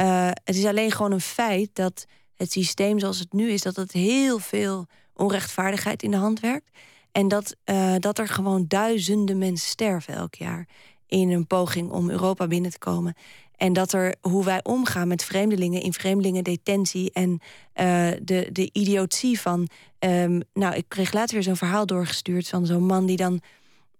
Uh, 0.00 0.30
het 0.44 0.56
is 0.56 0.64
alleen 0.64 0.90
gewoon 0.90 1.12
een 1.12 1.20
feit 1.20 1.70
dat 1.72 2.06
het 2.34 2.52
systeem 2.52 2.98
zoals 2.98 3.18
het 3.18 3.32
nu 3.32 3.50
is, 3.50 3.62
dat 3.62 3.76
het 3.76 3.92
heel 3.92 4.38
veel 4.38 4.86
onrechtvaardigheid 5.14 6.02
in 6.02 6.10
de 6.10 6.16
hand 6.16 6.40
werkt. 6.40 6.70
En 7.12 7.28
dat, 7.28 7.56
uh, 7.64 7.94
dat 7.98 8.18
er 8.18 8.28
gewoon 8.28 8.64
duizenden 8.68 9.38
mensen 9.38 9.68
sterven 9.68 10.14
elk 10.14 10.34
jaar 10.34 10.68
in 11.06 11.30
een 11.30 11.46
poging 11.46 11.90
om 11.90 12.10
Europa 12.10 12.46
binnen 12.46 12.70
te 12.70 12.78
komen. 12.78 13.14
En 13.56 13.72
dat 13.72 13.92
er 13.92 14.14
hoe 14.20 14.44
wij 14.44 14.60
omgaan 14.62 15.08
met 15.08 15.24
vreemdelingen 15.24 15.82
in 15.82 15.92
vreemdelingendetentie 15.92 17.12
en 17.12 17.30
uh, 17.30 18.10
de, 18.22 18.48
de 18.52 18.70
idiotie 18.72 19.40
van. 19.40 19.68
Um, 19.98 20.42
nou, 20.52 20.74
ik 20.74 20.84
kreeg 20.88 21.12
later 21.12 21.34
weer 21.34 21.42
zo'n 21.42 21.56
verhaal 21.56 21.86
doorgestuurd 21.86 22.48
van 22.48 22.66
zo'n 22.66 22.86
man 22.86 23.06
die 23.06 23.16
dan 23.16 23.40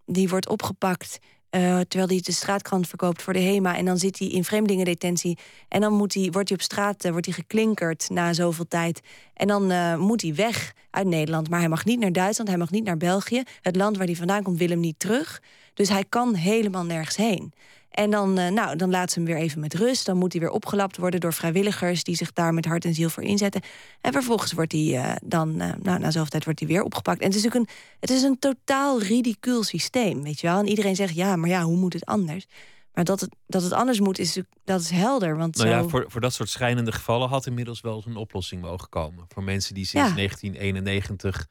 die 0.07 0.29
wordt 0.29 0.49
opgepakt. 0.49 1.19
Uh, 1.51 1.81
terwijl 1.81 2.09
hij 2.09 2.21
de 2.23 2.33
straatkrant 2.33 2.89
verkoopt 2.89 3.23
voor 3.23 3.33
de 3.33 3.41
HEMA. 3.41 3.77
En 3.77 3.85
dan 3.85 3.99
zit 3.99 4.19
hij 4.19 4.29
in 4.29 4.45
vreemdelingendetentie. 4.45 5.39
En 5.69 5.81
dan 5.81 5.93
moet 5.93 6.15
wordt 6.31 6.49
hij 6.49 6.59
op 6.59 6.63
straat 6.63 7.05
uh, 7.05 7.11
wordt 7.11 7.27
hij 7.27 7.35
geklinkerd 7.35 8.09
na 8.11 8.33
zoveel 8.33 8.69
tijd. 8.69 9.01
En 9.35 9.47
dan 9.47 9.99
moet 10.01 10.23
hij 10.23 10.35
weg 10.35 10.73
uit 10.91 11.07
Nederland. 11.07 11.51
Maar 11.51 11.59
hij 11.59 11.69
mag 11.69 11.85
niet 11.85 12.01
naar 12.01 12.13
Duitsland, 12.13 12.49
hij 12.49 12.59
mag 12.59 12.71
niet 12.71 12.85
naar 12.85 12.97
België. 12.97 13.43
Het 13.61 13.77
land 13.77 13.97
waar 13.97 14.07
hij 14.07 14.17
vandaan 14.17 14.43
komt 14.43 14.59
wil 14.59 14.69
hem 14.69 14.81
niet 14.81 14.99
terug. 14.99 15.43
Dus 15.75 15.89
hij 15.89 16.05
kan 16.09 16.35
helemaal 16.35 16.85
nergens 16.85 17.17
heen. 17.17 17.53
En 17.95 18.11
dan, 18.11 18.39
uh, 18.39 18.49
nou, 18.49 18.77
dan 18.77 18.91
laat 18.91 19.11
ze 19.11 19.19
hem 19.19 19.29
weer 19.29 19.37
even 19.37 19.61
met 19.61 19.75
rust. 19.75 20.07
Dan 20.07 20.17
moet 20.17 20.33
hij 20.33 20.41
weer 20.41 20.51
opgelapt 20.51 20.97
worden 20.97 21.21
door 21.21 21.33
vrijwilligers 21.33 22.05
die 22.05 22.17
zich 22.17 22.33
daar 22.33 22.55
met 22.55 22.65
hart 22.65 22.85
en 22.85 22.95
ziel 22.95 23.09
voor 23.09 23.23
inzetten. 23.23 23.61
En 24.01 24.13
vervolgens 24.13 24.53
wordt 24.53 24.73
hij 24.73 24.81
uh, 24.81 25.13
dan, 25.25 25.49
uh, 25.49 25.73
nou, 25.83 25.99
na 25.99 26.11
zoveel 26.11 26.29
tijd 26.29 26.45
wordt 26.45 26.59
hij 26.59 26.69
weer 26.69 26.83
opgepakt. 26.83 27.21
En 27.21 27.27
het 27.27 27.37
is 27.37 27.43
natuurlijk 27.43 27.71
een, 27.71 27.77
het 28.01 28.11
is 28.11 28.23
een 28.23 28.39
totaal 28.39 29.01
ridicuul 29.01 29.63
systeem, 29.63 30.23
weet 30.23 30.41
je 30.41 30.47
wel. 30.47 30.59
En 30.59 30.69
iedereen 30.69 30.97
zegt 30.97 31.15
ja, 31.15 31.37
maar 31.37 31.49
ja, 31.49 31.63
hoe 31.63 31.77
moet 31.77 31.93
het 31.93 32.05
anders? 32.05 32.47
Maar 32.93 33.05
dat 33.05 33.21
het, 33.21 33.35
dat 33.47 33.63
het 33.63 33.73
anders 33.73 34.01
moet, 34.01 34.19
is, 34.19 34.41
dat 34.65 34.81
is 34.81 34.91
helder. 34.91 35.37
Want 35.37 35.57
nou 35.57 35.69
zo... 35.69 35.75
ja, 35.75 35.89
voor, 35.89 36.05
voor 36.09 36.21
dat 36.21 36.33
soort 36.33 36.49
schrijnende 36.49 36.93
gevallen 36.93 37.29
had 37.29 37.47
inmiddels 37.47 37.81
wel 37.81 37.95
eens 37.97 38.07
een 38.07 38.17
oplossing 38.17 38.63
mogen 38.63 38.89
komen. 38.89 39.25
Voor 39.29 39.43
mensen 39.43 39.75
die 39.75 39.85
sinds 39.85 40.09
Ja. 40.09 40.15
1991 40.15 41.47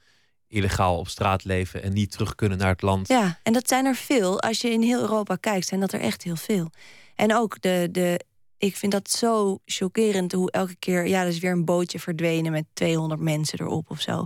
illegaal 0.54 0.98
op 0.98 1.08
straat 1.08 1.44
leven 1.44 1.84
en 1.84 1.94
niet 1.94 2.12
terug 2.12 2.36
kunnen 2.36 2.58
naar 2.58 2.70
het 2.70 2.82
land. 2.82 3.08
Ja, 3.08 3.40
en 3.44 3.54
dat 3.54 3.68
zijn 3.68 3.86
er 3.86 3.96
veel. 3.96 4.42
Als 4.42 4.62
je 4.62 4.70
in 4.70 4.82
heel 4.82 5.02
Europa 5.02 5.36
kijkt, 5.36 5.68
zijn 5.68 5.80
dat 5.80 5.94
er 5.94 6.00
echt 6.00 6.24
heel 6.24 6.36
veel. 6.36 6.70
En 7.16 7.36
ook 7.36 7.62
de. 7.62 7.88
de 7.92 8.20
ik 8.58 8.76
vind 8.76 8.92
dat 8.92 9.10
zo 9.10 9.60
chockerend 9.66 10.32
hoe 10.32 10.52
elke 10.52 10.76
keer. 10.76 11.08
Ja, 11.08 11.22
er 11.22 11.28
is 11.28 11.40
weer 11.40 11.52
een 11.52 11.66
bootje 11.66 12.00
verdwenen 12.00 12.52
met 12.52 12.66
200 12.74 13.22
mensen 13.22 13.60
erop 13.60 13.90
of 13.90 14.02
zo. 14.02 14.26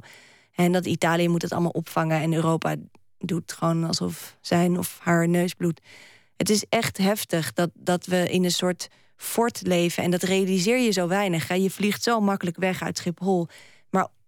En 0.56 0.72
dat 0.72 0.86
Italië 0.86 1.28
moet 1.28 1.42
het 1.42 1.52
allemaal 1.52 1.72
opvangen 1.72 2.22
en 2.22 2.34
Europa 2.34 2.76
doet 3.20 3.54
gewoon 3.54 3.84
alsof 3.84 4.38
zijn 4.42 4.78
of 4.78 5.00
haar 5.02 5.28
neus 5.28 5.54
bloedt. 5.54 5.82
Het 6.38 6.50
is 6.50 6.66
echt 6.70 6.98
heftig 6.98 7.54
dat, 7.54 7.70
dat 7.74 8.06
we 8.06 8.30
in 8.30 8.44
een 8.44 8.52
soort 8.52 8.88
fort 9.16 9.62
leven. 9.62 10.04
En 10.04 10.12
dat 10.12 10.24
realiseer 10.24 10.80
je 10.80 10.92
zo 10.92 11.08
weinig. 11.08 11.56
Je 11.56 11.72
vliegt 11.72 12.04
zo 12.04 12.20
makkelijk 12.20 12.58
weg 12.58 12.82
uit 12.82 12.98
Schiphol. 12.98 13.48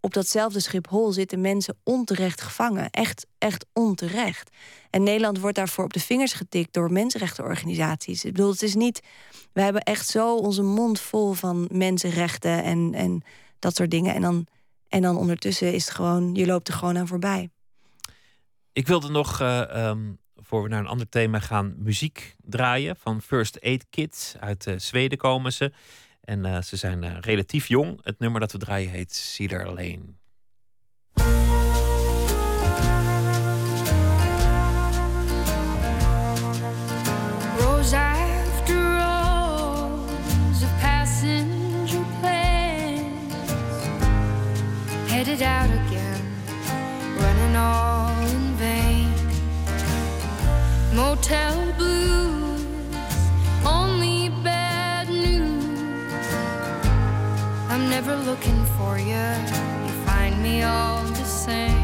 Op 0.01 0.13
datzelfde 0.13 0.59
Schiphol 0.59 1.11
zitten 1.11 1.41
mensen 1.41 1.77
onterecht 1.83 2.41
gevangen. 2.41 2.89
Echt, 2.89 3.25
echt 3.37 3.65
onterecht. 3.73 4.49
En 4.89 5.03
Nederland 5.03 5.39
wordt 5.39 5.55
daarvoor 5.55 5.83
op 5.83 5.93
de 5.93 5.99
vingers 5.99 6.33
getikt 6.33 6.73
door 6.73 6.91
mensenrechtenorganisaties. 6.91 8.25
Ik 8.25 8.33
bedoel, 8.33 8.51
het 8.51 8.61
is 8.61 8.75
niet. 8.75 9.01
We 9.53 9.61
hebben 9.61 9.81
echt 9.81 10.07
zo 10.07 10.35
onze 10.35 10.61
mond 10.61 10.99
vol 10.99 11.33
van 11.33 11.67
mensenrechten 11.71 12.63
en, 12.63 12.93
en 12.93 13.21
dat 13.59 13.75
soort 13.75 13.91
dingen. 13.91 14.13
En 14.13 14.21
dan, 14.21 14.47
en 14.87 15.01
dan 15.01 15.17
ondertussen 15.17 15.73
is 15.73 15.85
het 15.85 15.95
gewoon, 15.95 16.35
je 16.35 16.45
loopt 16.45 16.67
er 16.67 16.73
gewoon 16.73 16.97
aan 16.97 17.07
voorbij. 17.07 17.49
Ik 18.73 18.87
wilde 18.87 19.09
nog, 19.09 19.39
eh, 19.41 19.87
ehm, 19.89 20.13
voor 20.35 20.63
we 20.63 20.69
naar 20.69 20.79
een 20.79 20.87
ander 20.87 21.09
thema 21.09 21.39
gaan, 21.39 21.75
muziek 21.77 22.35
draaien 22.41 22.95
van 22.95 23.21
First 23.21 23.61
Aid 23.61 23.85
Kids. 23.89 24.35
Uit 24.39 24.67
eh, 24.67 24.73
Zweden 24.77 25.17
komen 25.17 25.53
ze. 25.53 25.71
En 26.30 26.45
eh, 26.45 26.61
ze 26.61 26.75
zijn 26.75 27.03
eh, 27.03 27.11
relatief 27.19 27.67
jong. 27.67 27.99
Het 28.03 28.19
nummer 28.19 28.39
dat 28.39 28.51
we 28.51 28.57
draaien 28.57 28.89
heet 28.89 29.13
Cedar 29.13 29.65
Lane. 29.65 29.99
Rows 37.57 37.93
after 37.93 38.97
rows 38.97 40.63
of 40.63 40.82
passenger 40.82 42.05
planes 42.19 43.34
headed 45.07 45.41
out 45.41 45.69
again, 45.69 46.21
running 47.17 47.55
all 47.55 48.27
in 48.27 48.55
vain. 48.57 49.13
Motel 50.93 51.73
blues, 51.77 52.28
Never 58.01 58.15
looking 58.15 58.63
for 58.77 58.97
you, 58.97 59.27
you 59.85 59.93
find 60.07 60.41
me 60.41 60.63
all 60.63 61.03
the 61.03 61.25
same. 61.25 61.75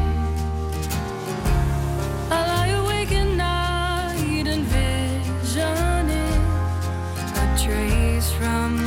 I 2.32 2.39
lie 2.51 2.68
awake 2.68 3.11
at 3.11 3.28
night 3.36 4.47
envisioning 4.47 6.41
a 7.36 7.57
trace 7.61 8.32
from 8.32 8.85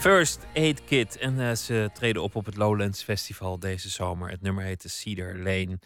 First 0.00 0.46
Aid 0.54 0.84
Kit. 0.84 1.16
En 1.16 1.40
eh, 1.40 1.54
ze 1.54 1.90
treden 1.92 2.22
op 2.22 2.34
op 2.34 2.44
het 2.44 2.56
Lowlands 2.56 3.02
Festival 3.02 3.58
deze 3.58 3.88
zomer. 3.88 4.30
Het 4.30 4.40
nummer 4.40 4.64
heet 4.64 4.84
Cedar 4.86 5.36
Lane. 5.36 5.78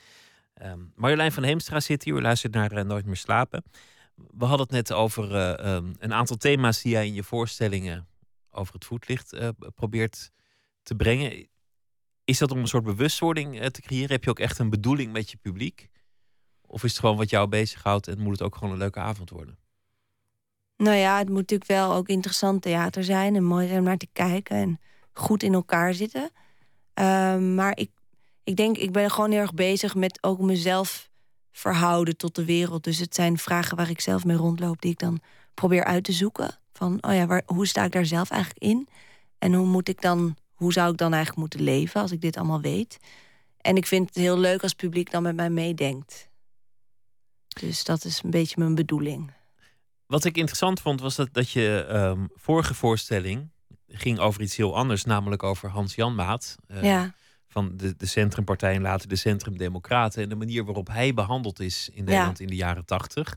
Um, 0.62 0.92
Marjolein 0.94 1.32
van 1.32 1.42
Heemstra 1.42 1.80
zit 1.80 2.04
hier. 2.04 2.20
Luistert 2.20 2.54
naar 2.54 2.86
Nooit 2.86 3.06
meer 3.06 3.16
slapen. 3.16 3.64
We 4.14 4.44
hadden 4.44 4.66
het 4.66 4.70
net 4.70 4.92
over 4.92 5.30
uh, 5.30 5.74
um, 5.74 5.94
een 5.98 6.12
aantal 6.12 6.36
thema's 6.36 6.82
die 6.82 6.92
jij 6.92 7.06
in 7.06 7.14
je 7.14 7.22
voorstellingen 7.22 8.08
over 8.50 8.74
het 8.74 8.84
voetlicht 8.84 9.36
probeert 9.74 10.30
te 10.82 10.94
brengen. 10.94 11.48
Is 12.24 12.38
dat 12.38 12.50
om 12.50 12.58
een 12.58 12.68
soort 12.68 12.84
bewustwording 12.84 13.70
te 13.70 13.80
creëren? 13.82 14.10
Heb 14.10 14.24
je 14.24 14.30
ook 14.30 14.38
echt 14.38 14.58
een 14.58 14.70
bedoeling 14.70 15.12
met 15.12 15.30
je 15.30 15.36
publiek? 15.36 15.88
Of 16.66 16.84
is 16.84 16.90
het 16.90 17.00
gewoon 17.00 17.16
wat 17.16 17.30
jou 17.30 17.48
bezighoudt 17.48 18.08
en 18.08 18.20
moet 18.20 18.32
het 18.32 18.42
ook 18.42 18.56
gewoon 18.56 18.72
een 18.72 18.78
leuke 18.78 19.00
avond 19.00 19.30
worden? 19.30 19.58
Nou 20.76 20.96
ja, 20.96 21.18
het 21.18 21.28
moet 21.28 21.36
natuurlijk 21.36 21.70
wel 21.70 21.92
ook 21.92 22.08
interessant 22.08 22.62
theater 22.62 23.04
zijn 23.04 23.36
en 23.36 23.44
mooi 23.44 23.66
zijn 23.66 23.78
om 23.78 23.84
naar 23.84 23.96
te 23.96 24.08
kijken 24.12 24.56
en 24.56 24.80
goed 25.12 25.42
in 25.42 25.54
elkaar 25.54 25.94
zitten. 25.94 26.30
Um, 26.94 27.54
maar 27.54 27.76
ik, 27.76 27.90
ik 28.44 28.56
denk, 28.56 28.76
ik 28.76 28.92
ben 28.92 29.10
gewoon 29.10 29.30
heel 29.30 29.40
erg 29.40 29.54
bezig 29.54 29.94
met 29.94 30.18
ook 30.22 30.40
mezelf 30.40 31.08
verhouden 31.52 32.16
tot 32.16 32.34
de 32.34 32.44
wereld. 32.44 32.84
Dus 32.84 32.98
het 32.98 33.14
zijn 33.14 33.38
vragen 33.38 33.76
waar 33.76 33.90
ik 33.90 34.00
zelf 34.00 34.24
mee 34.24 34.36
rondloop, 34.36 34.80
die 34.80 34.90
ik 34.90 34.98
dan 34.98 35.20
probeer 35.54 35.84
uit 35.84 36.04
te 36.04 36.12
zoeken. 36.12 36.58
Van, 36.72 36.98
oh 37.00 37.14
ja, 37.14 37.26
waar, 37.26 37.42
hoe 37.46 37.66
sta 37.66 37.84
ik 37.84 37.92
daar 37.92 38.06
zelf 38.06 38.30
eigenlijk 38.30 38.62
in? 38.62 38.88
En 39.38 39.54
hoe 39.54 39.66
moet 39.66 39.88
ik 39.88 40.00
dan, 40.00 40.36
hoe 40.54 40.72
zou 40.72 40.92
ik 40.92 40.96
dan 40.96 41.12
eigenlijk 41.12 41.40
moeten 41.40 41.62
leven 41.62 42.00
als 42.00 42.12
ik 42.12 42.20
dit 42.20 42.36
allemaal 42.36 42.60
weet? 42.60 42.98
En 43.60 43.76
ik 43.76 43.86
vind 43.86 44.08
het 44.08 44.16
heel 44.16 44.38
leuk 44.38 44.62
als 44.62 44.74
publiek 44.74 45.10
dan 45.10 45.22
met 45.22 45.36
mij 45.36 45.50
meedenkt. 45.50 46.28
Dus 47.60 47.84
dat 47.84 48.04
is 48.04 48.20
een 48.22 48.30
beetje 48.30 48.54
mijn 48.58 48.74
bedoeling. 48.74 49.32
Wat 50.06 50.24
ik 50.24 50.36
interessant 50.36 50.80
vond 50.80 51.00
was 51.00 51.14
dat, 51.14 51.28
dat 51.32 51.50
je 51.50 51.86
um, 51.90 52.28
vorige 52.34 52.74
voorstelling 52.74 53.50
ging 53.88 54.18
over 54.18 54.42
iets 54.42 54.56
heel 54.56 54.76
anders, 54.76 55.04
namelijk 55.04 55.42
over 55.42 55.68
Hans 55.68 55.94
Jan 55.94 56.14
Maat. 56.14 56.56
Uh, 56.68 56.82
ja. 56.82 57.14
Van 57.48 57.76
de, 57.76 57.96
de 57.96 58.06
Centrumpartij 58.06 58.74
en 58.74 58.82
later 58.82 59.08
de 59.08 59.16
Centrumdemocraten. 59.16 60.22
En 60.22 60.28
de 60.28 60.34
manier 60.34 60.64
waarop 60.64 60.88
hij 60.88 61.14
behandeld 61.14 61.60
is 61.60 61.88
in 61.92 62.04
Nederland 62.04 62.40
in 62.40 62.46
de 62.46 62.56
jaren 62.56 62.84
tachtig. 62.84 63.36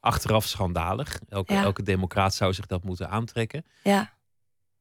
Achteraf 0.00 0.46
schandalig. 0.46 1.18
Elke, 1.28 1.52
ja. 1.52 1.62
elke 1.62 1.82
democraat 1.82 2.34
zou 2.34 2.52
zich 2.52 2.66
dat 2.66 2.84
moeten 2.84 3.10
aantrekken. 3.10 3.64
Ja. 3.82 4.12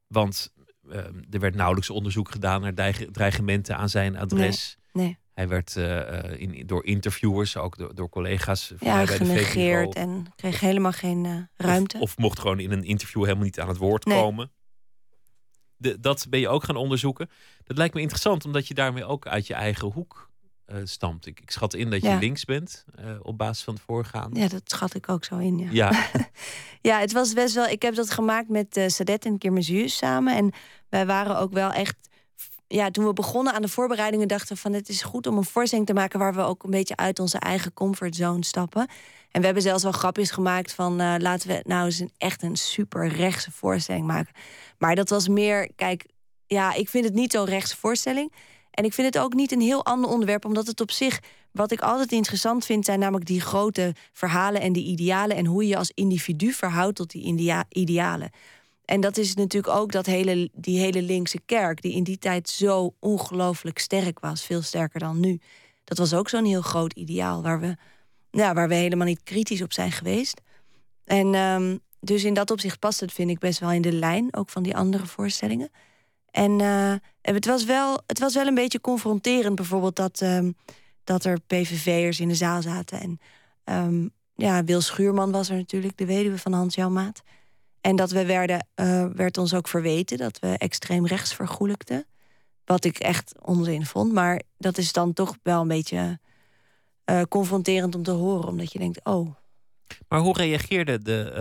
Want 0.08 0.54
uh, 0.88 0.96
er 1.30 1.40
werd 1.40 1.56
nauwelijks 1.56 1.90
onderzoek 1.90 2.32
gedaan 2.32 2.62
naar 2.62 2.74
dreigementen 3.12 3.78
aan 3.78 3.90
zijn 3.90 4.18
adres. 4.18 4.78
Nee. 4.92 5.06
nee. 5.06 5.18
Hij 5.34 5.48
werd 5.48 5.76
uh, 5.76 6.40
in, 6.40 6.64
door 6.66 6.86
interviewers, 6.86 7.58
ook 7.58 7.78
door, 7.78 7.96
door 7.96 8.10
collega's 8.10 8.74
ja, 8.80 8.96
bij 8.96 9.08
genegeerd 9.08 9.96
en 9.96 10.26
kreeg 10.36 10.60
helemaal 10.60 10.92
geen 10.92 11.24
uh, 11.24 11.36
ruimte. 11.56 11.98
Of, 11.98 12.02
of, 12.02 12.18
mocht 12.18 12.40
gewoon 12.40 12.60
in 12.60 12.72
een 12.72 12.84
interview 12.84 13.24
helemaal 13.24 13.44
niet 13.44 13.60
aan 13.60 13.68
het 13.68 13.78
woord 13.78 14.06
nee. 14.06 14.20
komen. 14.20 14.52
De, 15.76 16.00
dat 16.00 16.26
ben 16.30 16.40
je 16.40 16.50
ook 16.50 16.64
gaan 16.64 16.76
onderzoeken. 16.76 17.30
Dat 17.64 17.78
lijkt 17.78 17.94
me 17.94 18.02
interessant, 18.02 18.46
omdat 18.46 18.68
je 18.68 18.74
daarmee 18.74 19.06
ook 19.06 19.28
uit 19.28 19.48
je 19.48 19.54
eigen 19.54 19.88
hoek 19.92 20.30
uh, 20.68 20.78
stamt. 20.84 21.26
Ik, 21.26 21.40
ik, 21.40 21.52
schat 21.52 21.74
in 21.74 21.90
dat 21.90 22.02
je 22.02 22.08
ja. 22.08 22.18
links 22.18 22.46
bent 22.46 22.86
op 23.22 23.38
basis 23.38 23.64
van 23.64 23.74
het 23.74 23.84
voorgaande. 23.84 24.40
Ja, 24.40 24.48
dat 24.48 24.62
schat 24.66 24.94
ik 24.94 25.10
ook 25.10 25.24
zo 25.24 25.38
in. 25.38 25.58
Ja, 25.58 25.70
ja. 25.72 26.06
ja 26.92 27.00
het 27.00 27.12
was 27.12 27.34
best 27.34 27.56
wel. 27.56 27.66
Ik 27.66 27.82
heb 27.82 27.96
dat 27.96 28.12
gemaakt 28.12 28.50
met 28.50 28.84
Sadet 28.88 29.26
en 29.26 29.38
Kirmezuur 29.38 29.90
samen. 29.90 30.36
En 30.36 30.52
wij 30.90 31.06
waren 31.06 31.38
ook 31.38 31.54
wel 31.54 31.72
echt 31.72 32.10
ja, 32.72 32.92
toen 32.92 33.06
we 33.06 33.14
begonnen 33.14 33.54
aan 33.54 33.62
de 33.62 33.68
voorbereidingen, 33.68 34.28
dachten 34.28 34.56
we 34.56 34.62
van 34.62 34.74
het 34.74 34.90
is 34.90 35.02
goed 35.02 35.28
om 35.28 35.38
een 35.38 35.44
voorstelling 35.44 35.88
te 35.88 35.94
maken 35.94 36.20
waar 36.20 36.34
we 36.34 36.42
ook 36.42 36.64
een 36.64 36.70
beetje 36.70 36.96
uit 36.96 37.20
onze 37.20 37.38
eigen 37.38 37.74
comfortzone 37.74 38.46
stappen. 38.46 38.88
En 39.32 39.40
we 39.40 39.46
hebben 39.46 39.64
zelfs 39.64 39.84
wel 39.84 39.92
grapjes 39.92 40.32
gemaakt 40.32 40.74
van 40.74 41.02
uh, 41.02 41.16
laten 41.18 41.48
we 41.48 41.62
nou 41.64 41.86
eens 41.86 42.00
een, 42.00 42.12
echt 42.18 42.44
een 42.44 42.56
super 42.56 43.08
rechtse 43.08 43.52
voorstelling 43.52 44.06
maken. 44.06 44.34
Maar 44.78 44.96
dat 44.96 45.10
was 45.10 45.28
meer, 45.28 45.72
kijk, 45.76 46.06
ja, 46.48 46.74
ik 46.74 46.90
vind 46.90 47.06
het 47.06 47.14
niet 47.14 47.32
zo'n 47.32 47.46
rechtse 47.46 47.78
voorstelling. 47.78 48.34
En 48.72 48.84
ik 48.84 48.94
vind 48.94 49.14
het 49.14 49.24
ook 49.24 49.34
niet 49.34 49.52
een 49.52 49.62
heel 49.62 49.86
ander 49.86 50.10
onderwerp, 50.10 50.46
omdat 50.46 50.68
het 50.68 50.82
op 50.82 50.92
zich, 50.92 51.20
wat 51.52 51.72
ik 51.72 51.82
altijd 51.82 52.12
interessant 52.12 52.66
vind, 52.66 52.86
zijn 52.86 53.00
namelijk 53.00 53.26
die 53.26 53.42
grote 53.42 53.96
verhalen 54.14 54.62
en 54.62 54.74
die 54.74 54.86
idealen 54.86 55.38
en 55.38 55.46
hoe 55.46 55.68
je 55.68 55.78
als 55.78 55.92
individu 55.94 56.52
verhoudt 56.52 56.96
tot 56.96 57.12
die 57.12 57.56
idealen. 57.70 58.30
En 58.92 59.02
dat 59.02 59.18
is 59.18 59.36
natuurlijk 59.36 59.74
ook 59.76 59.92
dat 59.92 60.06
hele, 60.06 60.50
die 60.54 60.80
hele 60.80 61.02
linkse 61.02 61.40
kerk, 61.46 61.82
die 61.82 61.94
in 61.94 62.04
die 62.04 62.18
tijd 62.18 62.50
zo 62.50 62.96
ongelooflijk 63.00 63.80
sterk 63.80 64.20
was, 64.20 64.46
veel 64.46 64.62
sterker 64.62 65.00
dan 65.00 65.20
nu. 65.20 65.40
Dat 65.84 65.98
was 65.98 66.14
ook 66.14 66.30
zo'n 66.30 66.46
heel 66.46 66.62
groot 66.62 66.94
ideaal 66.94 67.42
waar 67.42 67.60
we, 67.60 67.76
ja, 68.32 68.54
waar 68.54 68.68
we 68.68 68.76
helemaal 68.76 69.08
niet 69.08 69.24
kritisch 69.24 69.62
op 69.62 69.74
zijn 69.74 69.92
geweest. 69.92 70.42
En 71.06 71.36
um, 71.36 71.80
dus 72.00 72.24
in 72.24 72.34
dat 72.34 72.52
opzicht 72.52 72.80
past 72.80 73.00
het, 73.00 73.12
vind 73.12 73.30
ik, 73.30 73.40
best 73.40 73.60
wel 73.60 73.72
in 73.72 73.82
de 73.82 73.92
lijn, 73.92 74.36
ook 74.36 74.50
van 74.50 74.64
die 74.64 74.76
andere 74.76 75.06
voorstellingen. 75.06 75.70
En 76.32 76.60
uh, 76.60 76.94
het, 77.22 77.46
was 77.46 77.66
wel, 77.66 78.02
het 78.08 78.20
was 78.20 78.34
wel 78.34 78.48
een 78.48 78.56
beetje 78.56 78.82
confronterend, 78.82 79.56
bijvoorbeeld 79.56 79.96
dat, 79.96 80.22
um, 80.22 80.56
dat 81.04 81.26
er 81.26 81.40
PVV'ers 81.48 82.20
in 82.20 82.28
de 82.28 82.36
zaal 82.36 82.62
zaten. 82.62 83.00
En 83.00 83.20
um, 83.86 84.12
ja, 84.36 84.64
Wil 84.64 84.82
Schuurman 84.82 85.32
was 85.32 85.50
er 85.50 85.56
natuurlijk, 85.56 85.98
de 85.98 86.06
weduwe 86.06 86.38
van 86.38 86.54
Hans 86.54 86.76
Jan 86.76 86.94
Maat. 86.94 87.22
En 87.82 87.96
dat 87.96 88.12
we 88.12 88.26
werden, 88.26 88.68
uh, 88.76 89.06
werd 89.06 89.38
ons 89.38 89.54
ook 89.54 89.68
verweten 89.68 90.18
dat 90.18 90.40
we 90.40 90.58
extreem 90.58 91.08
rechts 91.08 91.34
vergoelijkten. 91.34 92.06
Wat 92.66 92.86
ik 92.86 92.98
echt 92.98 93.34
onzin 93.42 93.86
vond. 93.86 94.14
Maar 94.14 94.42
dat 94.58 94.78
is 94.78 94.94
dan 94.94 95.14
toch 95.14 95.38
wel 95.44 95.62
een 95.62 95.68
beetje 95.68 96.20
uh, 97.06 97.22
confronterend 97.30 97.96
om 97.96 98.04
te 98.04 98.12
horen. 98.12 98.48
Omdat 98.48 98.72
je 98.72 98.80
denkt, 98.80 99.06
oh. 99.06 99.36
Maar 100.08 100.20
hoe 100.20 100.38
reageerde 100.38 101.02
de, 101.02 101.32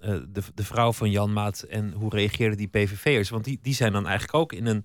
uh, 0.00 0.14
de, 0.28 0.42
de, 0.54 0.64
vrouw 0.64 0.92
van 0.92 1.10
Jan 1.10 1.32
Maat 1.32 1.60
en 1.60 1.92
hoe 1.92 2.10
reageerden 2.10 2.56
die 2.56 2.68
PVV'ers? 2.68 3.28
Want 3.28 3.44
die, 3.44 3.58
die 3.62 3.74
zijn 3.74 3.92
dan 3.92 4.06
eigenlijk 4.06 4.36
ook 4.38 4.52
in 4.52 4.66
een, 4.66 4.84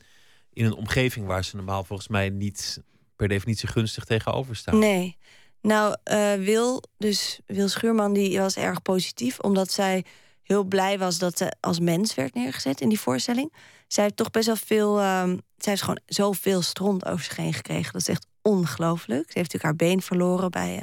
in 0.54 0.66
een 0.66 0.74
omgeving 0.74 1.26
waar 1.26 1.44
ze 1.44 1.56
normaal 1.56 1.84
volgens 1.84 2.08
mij 2.08 2.30
niet 2.30 2.82
per 3.16 3.28
definitie 3.28 3.68
gunstig 3.68 4.06
tegenover 4.06 4.56
staan. 4.56 4.80
Nee. 4.80 5.18
Nou, 5.62 5.96
Wil, 6.40 6.84
dus 6.98 7.40
Wil 7.46 7.68
Schuurman, 7.68 8.14
die 8.14 8.40
was 8.40 8.56
erg 8.56 8.82
positief, 8.82 9.40
omdat 9.40 9.72
zij 9.72 10.06
heel 10.44 10.64
blij 10.64 11.00
was 11.00 11.18
dat 11.18 11.38
ze 11.38 11.54
als 11.60 11.80
mens 11.80 12.16
werd 12.16 12.34
neergezet 12.34 12.82
in 12.82 12.90
die 12.90 13.00
voorstelling. 13.00 13.54
Zij 13.88 14.04
heeft 14.04 14.16
toch 14.16 14.32
best 14.32 14.46
wel 14.46 14.56
veel. 14.56 15.02
Um, 15.02 15.42
zij 15.58 15.72
heeft 15.72 15.82
gewoon 15.82 16.00
zoveel 16.06 16.62
stront 16.62 17.06
over 17.06 17.24
zich 17.26 17.36
heen 17.36 17.54
gekregen. 17.54 17.92
Dat 17.94 18.02
is 18.02 18.08
echt 18.08 18.28
ongelooflijk. 18.42 19.32
Ze 19.32 19.38
heeft 19.40 19.54
natuurlijk 19.54 19.64
haar 19.64 19.90
been 19.90 20.02
verloren 20.02 20.52
bij 20.52 20.76
uh, 20.76 20.82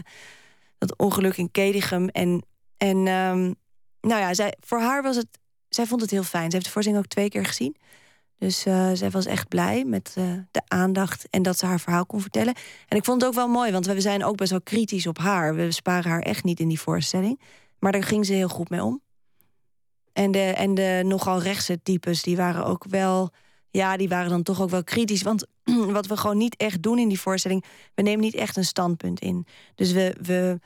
dat 0.79 0.99
ongeluk 0.99 1.37
in 1.37 1.51
Kedigum. 1.51 2.09
En, 2.09 2.43
en 2.77 2.97
um, 2.97 3.55
nou 4.01 4.21
ja, 4.21 4.35
zij, 4.35 4.57
voor 4.61 4.81
haar 4.81 5.03
was 5.03 5.17
het. 5.17 5.27
Zij 5.69 5.87
vond 5.87 6.01
het 6.01 6.11
heel 6.11 6.23
fijn. 6.23 6.47
Ze 6.47 6.53
heeft 6.53 6.65
de 6.65 6.73
voorstelling 6.73 7.05
ook 7.05 7.11
twee 7.11 7.29
keer 7.29 7.45
gezien. 7.45 7.77
Dus 8.39 8.67
uh, 8.67 8.91
zij 8.93 9.11
was 9.11 9.27
echt 9.27 9.49
blij 9.49 9.85
met 9.85 10.15
uh, 10.19 10.33
de 10.51 10.63
aandacht 10.69 11.29
en 11.31 11.43
dat 11.43 11.59
ze 11.59 11.67
haar 11.67 11.81
verhaal 11.81 12.07
kon 12.07 12.21
vertellen. 12.21 12.55
En 12.89 12.97
ik 12.97 13.05
vond 13.05 13.21
het 13.21 13.31
ook 13.31 13.37
wel 13.37 13.49
mooi, 13.49 13.73
want 13.73 13.87
we 13.87 14.01
zijn 14.01 14.25
ook 14.25 14.37
best 14.37 14.51
wel 14.51 14.61
kritisch 14.61 15.07
op 15.07 15.19
haar. 15.19 15.55
We 15.55 15.71
sparen 15.71 16.11
haar 16.11 16.23
echt 16.23 16.45
niet 16.45 16.61
in 16.61 16.69
die 16.69 16.81
voorstelling. 16.81 17.41
Maar 17.79 17.93
daar 17.93 18.03
ging 18.03 18.27
ze 18.27 18.33
heel 18.33 18.49
goed 18.49 18.71
mee 18.71 18.83
om. 18.83 19.03
En 20.13 20.31
de, 20.31 20.39
en 20.39 20.75
de 20.75 21.03
nogal 21.05 21.43
rechtse 21.43 21.83
types, 21.83 22.23
die 22.23 22.37
waren 22.37 22.65
ook 22.65 22.85
wel. 22.89 23.31
Ja, 23.71 23.97
die 23.97 24.09
waren 24.09 24.31
dan 24.31 24.43
toch 24.43 24.61
ook 24.61 24.71
wel 24.71 24.85
kritisch. 24.85 25.23
Want 25.23 25.47
wat 25.99 26.07
we 26.07 26.17
gewoon 26.17 26.37
niet 26.37 26.57
echt 26.57 26.83
doen 26.83 26.99
in 26.99 27.09
die 27.09 27.21
voorstelling, 27.21 27.65
we 27.95 28.03
nemen 28.03 28.21
niet 28.21 28.35
echt 28.35 28.57
een 28.57 28.65
standpunt 28.65 29.21
in. 29.21 29.47
Dus 29.75 29.93
we, 29.93 30.17
we, 30.23 30.61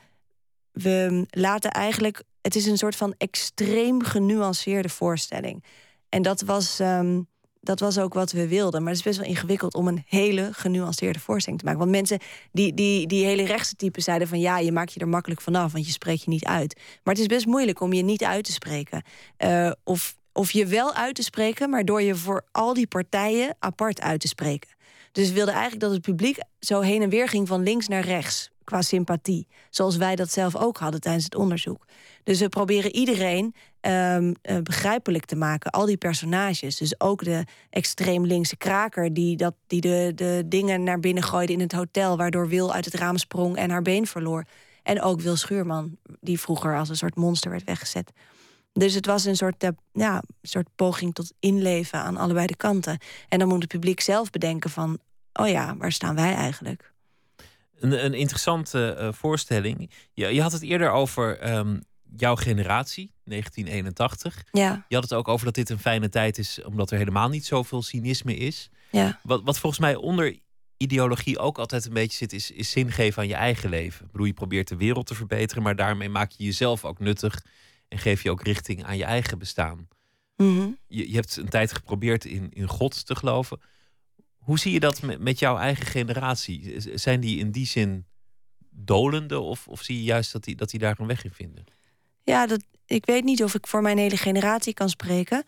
we 0.72 1.26
laten 1.30 1.70
eigenlijk. 1.70 2.22
Het 2.40 2.56
is 2.56 2.66
een 2.66 2.78
soort 2.78 2.96
van 2.96 3.14
extreem 3.18 4.02
genuanceerde 4.02 4.88
voorstelling. 4.88 5.64
En 6.08 6.22
dat 6.22 6.40
was. 6.40 6.78
Um, 6.80 7.32
dat 7.64 7.80
was 7.80 7.98
ook 7.98 8.14
wat 8.14 8.32
we 8.32 8.48
wilden. 8.48 8.80
Maar 8.82 8.90
het 8.90 8.98
is 8.98 9.04
best 9.04 9.18
wel 9.18 9.28
ingewikkeld 9.28 9.74
om 9.74 9.88
een 9.88 10.04
hele 10.06 10.48
genuanceerde 10.52 11.18
voorstelling 11.18 11.60
te 11.60 11.66
maken. 11.66 11.82
Want 11.82 11.96
mensen, 11.96 12.18
die, 12.52 12.74
die, 12.74 13.06
die 13.06 13.24
hele 13.24 13.44
rechtse 13.44 13.74
typen 13.74 14.02
zeiden 14.02 14.28
van... 14.28 14.40
ja, 14.40 14.58
je 14.58 14.72
maakt 14.72 14.92
je 14.92 15.00
er 15.00 15.08
makkelijk 15.08 15.40
vanaf, 15.40 15.72
want 15.72 15.86
je 15.86 15.92
spreekt 15.92 16.22
je 16.24 16.30
niet 16.30 16.44
uit. 16.44 16.80
Maar 17.02 17.14
het 17.14 17.22
is 17.22 17.28
best 17.28 17.46
moeilijk 17.46 17.80
om 17.80 17.92
je 17.92 18.02
niet 18.02 18.24
uit 18.24 18.44
te 18.44 18.52
spreken. 18.52 19.02
Uh, 19.44 19.70
of, 19.84 20.16
of 20.32 20.50
je 20.50 20.66
wel 20.66 20.94
uit 20.94 21.14
te 21.14 21.22
spreken, 21.22 21.70
maar 21.70 21.84
door 21.84 22.02
je 22.02 22.14
voor 22.14 22.44
al 22.52 22.74
die 22.74 22.86
partijen 22.86 23.56
apart 23.58 24.00
uit 24.00 24.20
te 24.20 24.28
spreken. 24.28 24.70
Dus 25.12 25.28
we 25.28 25.34
wilden 25.34 25.54
eigenlijk 25.54 25.82
dat 25.82 25.92
het 25.92 26.02
publiek 26.02 26.38
zo 26.60 26.80
heen 26.80 27.02
en 27.02 27.08
weer 27.08 27.28
ging 27.28 27.48
van 27.48 27.62
links 27.62 27.88
naar 27.88 28.04
rechts 28.04 28.50
qua 28.64 28.82
sympathie. 28.82 29.46
Zoals 29.70 29.96
wij 29.96 30.16
dat 30.16 30.32
zelf 30.32 30.56
ook 30.56 30.78
hadden 30.78 31.00
tijdens 31.00 31.24
het 31.24 31.34
onderzoek. 31.34 31.84
Dus 32.24 32.40
we 32.40 32.48
proberen 32.48 32.94
iedereen 32.94 33.54
um, 33.80 34.34
uh, 34.42 34.58
begrijpelijk 34.62 35.24
te 35.24 35.36
maken. 35.36 35.70
Al 35.70 35.86
die 35.86 35.96
personages. 35.96 36.76
Dus 36.76 37.00
ook 37.00 37.24
de 37.24 37.44
extreem 37.70 38.26
linkse 38.26 38.56
kraker 38.56 39.14
die, 39.14 39.36
dat, 39.36 39.54
die 39.66 39.80
de, 39.80 40.12
de 40.14 40.42
dingen 40.46 40.82
naar 40.82 41.00
binnen 41.00 41.22
gooide 41.22 41.52
in 41.52 41.60
het 41.60 41.72
hotel. 41.72 42.16
Waardoor 42.16 42.48
Wil 42.48 42.72
uit 42.72 42.84
het 42.84 42.94
raam 42.94 43.16
sprong 43.16 43.56
en 43.56 43.70
haar 43.70 43.82
been 43.82 44.06
verloor. 44.06 44.44
En 44.82 45.02
ook 45.02 45.20
Wil 45.20 45.36
Schuurman, 45.36 45.96
die 46.20 46.40
vroeger 46.40 46.78
als 46.78 46.88
een 46.88 46.96
soort 46.96 47.16
monster 47.16 47.50
werd 47.50 47.64
weggezet. 47.64 48.12
Dus 48.72 48.94
het 48.94 49.06
was 49.06 49.24
een 49.24 49.36
soort, 49.36 49.64
uh, 49.64 49.70
ja, 49.92 50.22
soort 50.42 50.68
poging 50.76 51.14
tot 51.14 51.32
inleven 51.40 51.98
aan 51.98 52.16
allebei 52.16 52.46
de 52.46 52.56
kanten. 52.56 52.98
En 53.28 53.38
dan 53.38 53.48
moet 53.48 53.62
het 53.62 53.70
publiek 53.70 54.00
zelf 54.00 54.30
bedenken 54.30 54.70
van... 54.70 54.98
oh 55.32 55.48
ja, 55.48 55.76
waar 55.76 55.92
staan 55.92 56.14
wij 56.14 56.34
eigenlijk? 56.34 56.93
Een, 57.78 58.04
een 58.04 58.14
interessante 58.14 58.96
uh, 59.00 59.08
voorstelling. 59.12 59.90
Je, 60.12 60.34
je 60.34 60.42
had 60.42 60.52
het 60.52 60.62
eerder 60.62 60.90
over 60.90 61.54
um, 61.56 61.82
jouw 62.16 62.36
generatie, 62.36 63.12
1981. 63.24 64.44
Ja. 64.52 64.84
Je 64.88 64.94
had 64.94 65.04
het 65.04 65.14
ook 65.14 65.28
over 65.28 65.44
dat 65.44 65.54
dit 65.54 65.70
een 65.70 65.78
fijne 65.78 66.08
tijd 66.08 66.38
is, 66.38 66.62
omdat 66.62 66.90
er 66.90 66.98
helemaal 66.98 67.28
niet 67.28 67.46
zoveel 67.46 67.82
cynisme 67.82 68.36
is. 68.36 68.70
Ja. 68.90 69.20
Wat, 69.22 69.42
wat 69.44 69.58
volgens 69.58 69.80
mij 69.80 69.94
onder 69.94 70.38
ideologie 70.76 71.38
ook 71.38 71.58
altijd 71.58 71.84
een 71.84 71.92
beetje 71.92 72.16
zit, 72.16 72.32
is, 72.32 72.50
is 72.50 72.70
zin 72.70 72.92
geven 72.92 73.22
aan 73.22 73.28
je 73.28 73.34
eigen 73.34 73.70
leven. 73.70 74.04
Ik 74.04 74.12
bedoel, 74.12 74.26
je 74.26 74.32
probeert 74.32 74.68
de 74.68 74.76
wereld 74.76 75.06
te 75.06 75.14
verbeteren, 75.14 75.62
maar 75.62 75.76
daarmee 75.76 76.08
maak 76.08 76.30
je 76.30 76.44
jezelf 76.44 76.84
ook 76.84 76.98
nuttig 76.98 77.44
en 77.88 77.98
geef 77.98 78.22
je 78.22 78.30
ook 78.30 78.42
richting 78.42 78.84
aan 78.84 78.96
je 78.96 79.04
eigen 79.04 79.38
bestaan. 79.38 79.88
Mhm. 80.36 80.68
Je, 80.86 81.08
je 81.08 81.14
hebt 81.14 81.36
een 81.36 81.48
tijd 81.48 81.72
geprobeerd 81.72 82.24
in, 82.24 82.50
in 82.52 82.68
God 82.68 83.06
te 83.06 83.14
geloven. 83.14 83.60
Hoe 84.44 84.58
zie 84.58 84.72
je 84.72 84.80
dat 84.80 85.02
met, 85.18 85.38
jouw 85.38 85.58
eigen 85.58 85.86
generatie? 85.86 86.74
Zijn 86.94 87.20
die 87.20 87.38
in 87.38 87.50
die 87.50 87.66
zin 87.66 88.06
dolende 88.70 89.40
of, 89.40 89.68
of 89.68 89.82
zie 89.82 89.96
je 89.96 90.02
juist 90.02 90.32
dat 90.32 90.44
die, 90.44 90.56
dat 90.56 90.70
die 90.70 90.80
daar 90.80 90.96
een 90.98 91.06
weg 91.06 91.24
in 91.24 91.32
vinden? 91.32 91.64
Ja, 92.22 92.46
dat, 92.46 92.64
ik 92.86 93.06
weet 93.06 93.24
niet 93.24 93.42
of 93.42 93.54
ik 93.54 93.66
voor 93.66 93.82
mijn 93.82 93.98
hele 93.98 94.16
generatie 94.16 94.74
kan 94.74 94.88
spreken. 94.88 95.44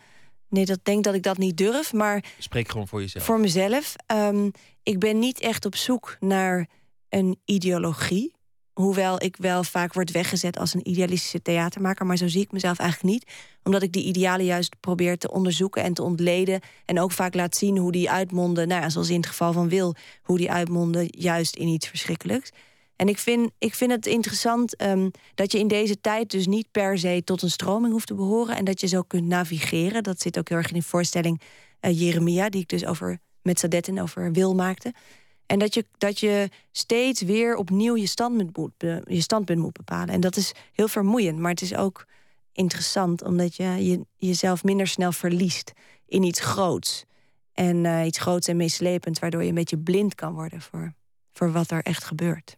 Nee, 0.48 0.64
dat 0.64 0.78
denk 0.82 1.04
dat 1.04 1.14
ik 1.14 1.22
dat 1.22 1.38
niet 1.38 1.56
durf. 1.56 1.92
Maar 1.92 2.24
Spreek 2.38 2.70
gewoon 2.70 2.88
voor 2.88 3.00
jezelf. 3.00 3.24
voor 3.24 3.40
mezelf, 3.40 3.94
ehm, 4.06 4.50
ik 4.82 4.98
ben 4.98 5.18
niet 5.18 5.40
echt 5.40 5.64
op 5.64 5.76
zoek 5.76 6.16
naar 6.20 6.68
een 7.08 7.40
ideologie. 7.44 8.35
Hoewel 8.76 9.22
ik 9.22 9.36
wel 9.36 9.64
vaak 9.64 9.92
word 9.92 10.10
weggezet 10.10 10.58
als 10.58 10.74
een 10.74 10.88
idealistische 10.88 11.42
theatermaker. 11.42 12.06
Maar 12.06 12.16
zo 12.16 12.28
zie 12.28 12.42
ik 12.42 12.52
mezelf 12.52 12.78
eigenlijk 12.78 13.12
niet. 13.12 13.32
Omdat 13.62 13.82
ik 13.82 13.92
die 13.92 14.04
idealen 14.04 14.46
juist 14.46 14.80
probeer 14.80 15.18
te 15.18 15.30
onderzoeken 15.30 15.82
en 15.82 15.94
te 15.94 16.02
ontleden. 16.02 16.60
En 16.84 17.00
ook 17.00 17.12
vaak 17.12 17.34
laat 17.34 17.56
zien 17.56 17.78
hoe 17.78 17.92
die 17.92 18.10
uitmonden. 18.10 18.68
Nou 18.68 18.82
ja, 18.82 18.88
zoals 18.88 19.10
in 19.10 19.16
het 19.16 19.26
geval 19.26 19.52
van 19.52 19.68
Wil. 19.68 19.94
Hoe 20.22 20.38
die 20.38 20.50
uitmonden 20.50 21.06
juist 21.10 21.56
in 21.56 21.68
iets 21.68 21.88
verschrikkelijks. 21.88 22.50
En 22.96 23.08
ik 23.08 23.18
vind, 23.18 23.50
ik 23.58 23.74
vind 23.74 23.90
het 23.90 24.06
interessant 24.06 24.76
ehm, 24.76 25.10
dat 25.34 25.52
je 25.52 25.58
in 25.58 25.68
deze 25.68 26.00
tijd 26.00 26.30
dus 26.30 26.46
niet 26.46 26.70
per 26.70 26.98
se 26.98 27.22
tot 27.24 27.42
een 27.42 27.50
stroming 27.50 27.92
hoeft 27.92 28.06
te 28.06 28.14
behoren. 28.14 28.56
En 28.56 28.64
dat 28.64 28.80
je 28.80 28.86
zo 28.86 29.02
kunt 29.02 29.26
navigeren. 29.26 30.02
Dat 30.02 30.20
zit 30.20 30.38
ook 30.38 30.48
heel 30.48 30.58
erg 30.58 30.68
in 30.68 30.78
de 30.78 30.82
voorstelling 30.82 31.40
eh, 31.80 32.00
Jeremia, 32.00 32.48
die 32.48 32.60
ik 32.60 32.68
dus 32.68 32.86
over 32.86 33.18
met 33.42 33.58
Sadetten 33.58 33.98
over 33.98 34.32
wil 34.32 34.54
maakte. 34.54 34.92
En 35.46 35.58
dat 35.58 35.74
je, 35.74 35.84
dat 35.98 36.20
je 36.20 36.48
steeds 36.72 37.22
weer 37.22 37.56
opnieuw 37.56 37.96
je 37.96 38.06
standpunt, 38.06 38.56
moet, 38.56 38.72
je 39.04 39.20
standpunt 39.20 39.58
moet 39.58 39.72
bepalen. 39.72 40.14
En 40.14 40.20
dat 40.20 40.36
is 40.36 40.52
heel 40.72 40.88
vermoeiend, 40.88 41.38
maar 41.38 41.50
het 41.50 41.62
is 41.62 41.74
ook 41.74 42.06
interessant, 42.52 43.22
omdat 43.22 43.56
je, 43.56 43.64
je 43.64 44.06
jezelf 44.16 44.64
minder 44.64 44.86
snel 44.86 45.12
verliest 45.12 45.72
in 46.06 46.22
iets 46.22 46.40
groots. 46.40 47.04
En 47.52 47.86
eh, 47.86 48.06
iets 48.06 48.18
groots 48.18 48.48
en 48.48 48.56
meeslepend, 48.56 49.18
waardoor 49.18 49.42
je 49.42 49.48
een 49.48 49.54
beetje 49.54 49.78
blind 49.78 50.14
kan 50.14 50.34
worden 50.34 50.60
voor, 50.60 50.94
voor 51.32 51.52
wat 51.52 51.70
er 51.70 51.82
echt 51.82 52.04
gebeurt. 52.04 52.56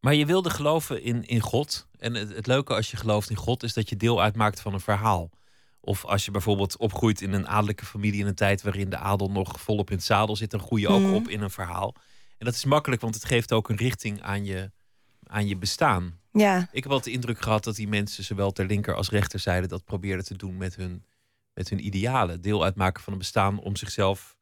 Maar 0.00 0.14
je 0.14 0.26
wilde 0.26 0.50
geloven 0.50 1.02
in, 1.02 1.24
in 1.24 1.40
God. 1.40 1.86
En 1.98 2.14
het, 2.14 2.34
het 2.34 2.46
leuke 2.46 2.74
als 2.74 2.90
je 2.90 2.96
gelooft 2.96 3.30
in 3.30 3.36
God 3.36 3.62
is 3.62 3.72
dat 3.72 3.88
je 3.88 3.96
deel 3.96 4.22
uitmaakt 4.22 4.60
van 4.60 4.72
een 4.72 4.80
verhaal. 4.80 5.30
Of 5.84 6.04
als 6.04 6.24
je 6.24 6.30
bijvoorbeeld 6.30 6.76
opgroeit 6.76 7.20
in 7.20 7.32
een 7.32 7.48
adellijke 7.48 7.84
familie 7.84 8.20
in 8.20 8.26
een 8.26 8.34
tijd 8.34 8.62
waarin 8.62 8.90
de 8.90 8.96
adel 8.96 9.30
nog 9.30 9.60
volop 9.60 9.90
in 9.90 9.96
het 9.96 10.04
zadel 10.04 10.36
zit, 10.36 10.50
dan 10.50 10.60
groei 10.60 10.80
je 10.82 10.88
ook 10.88 11.02
Mhm. 11.02 11.12
op 11.14 11.28
in 11.28 11.40
een 11.40 11.50
verhaal. 11.50 11.94
En 12.38 12.46
dat 12.46 12.54
is 12.54 12.64
makkelijk, 12.64 13.00
want 13.00 13.14
het 13.14 13.24
geeft 13.24 13.52
ook 13.52 13.68
een 13.68 13.76
richting 13.76 14.22
aan 14.22 14.44
je, 14.44 14.70
aan 15.26 15.46
je 15.48 15.56
bestaan. 15.56 16.20
Ja, 16.32 16.58
Ik 16.72 16.82
heb 16.82 16.92
wel 16.92 17.00
de 17.00 17.10
indruk 17.10 17.40
gehad 17.40 17.64
dat 17.64 17.76
die 17.76 17.88
mensen, 17.88 18.24
zowel 18.24 18.52
ter 18.52 18.66
linker 18.66 18.94
als 18.94 19.10
rechterzijde, 19.10 19.66
dat 19.66 19.84
probeerden 19.84 20.24
te 20.24 20.36
doen 20.36 20.56
met 20.56 20.76
hun, 20.76 21.04
met 21.54 21.68
hun 21.68 21.86
idealen. 21.86 22.40
Deel 22.40 22.64
uitmaken 22.64 23.02
van 23.02 23.12
een 23.12 23.18
bestaan 23.18 23.58
om 23.60 23.76
zichzelf 23.76 24.36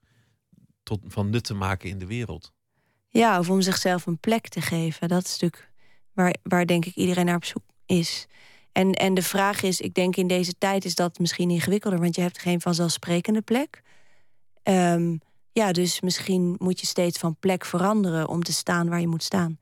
tot, 0.82 1.01
van 1.07 1.30
nut 1.30 1.45
te 1.45 1.55
maken 1.55 1.88
in 1.88 1.99
de 1.99 2.07
wereld. 2.07 2.53
Ja, 3.09 3.38
of 3.38 3.51
om 3.51 3.61
zichzelf 3.61 4.07
een 4.07 4.18
plek 4.18 4.49
te 4.49 4.61
geven. 4.61 5.09
Dat 5.09 5.24
is 5.24 5.30
natuurlijk 5.30 5.70
waar, 6.12 6.34
waar 6.43 6.66
denk 6.66 6.84
ik 6.84 6.95
iedereen 6.95 7.24
naar 7.24 7.36
op 7.36 7.45
zoek 7.45 7.62
is. 7.86 8.26
En, 8.73 8.93
en 8.93 9.14
de 9.14 9.23
vraag 9.23 9.62
is, 9.62 9.81
ik 9.81 9.95
denk 9.95 10.16
in 10.16 10.27
deze 10.27 10.55
tijd 10.59 10.85
is 10.85 10.95
dat 10.95 11.18
misschien 11.18 11.51
ingewikkelder, 11.51 12.01
want 12.01 12.14
je 12.14 12.23
hebt 12.23 12.39
geen 12.39 12.61
vanzelfsprekende 12.61 13.41
plek. 13.41 13.83
Ehm, 14.62 15.16
ja, 15.53 15.73
dus 15.73 16.01
misschien 16.01 16.55
moet 16.59 16.81
je 16.81 16.87
steeds 16.87 17.18
van 17.18 17.37
plek 17.37 17.64
veranderen 17.64 18.29
om 18.29 18.43
te 18.43 18.53
staan 18.53 18.89
waar 18.89 19.01
je 19.01 19.09
moet 19.09 19.23
staan. 19.23 19.59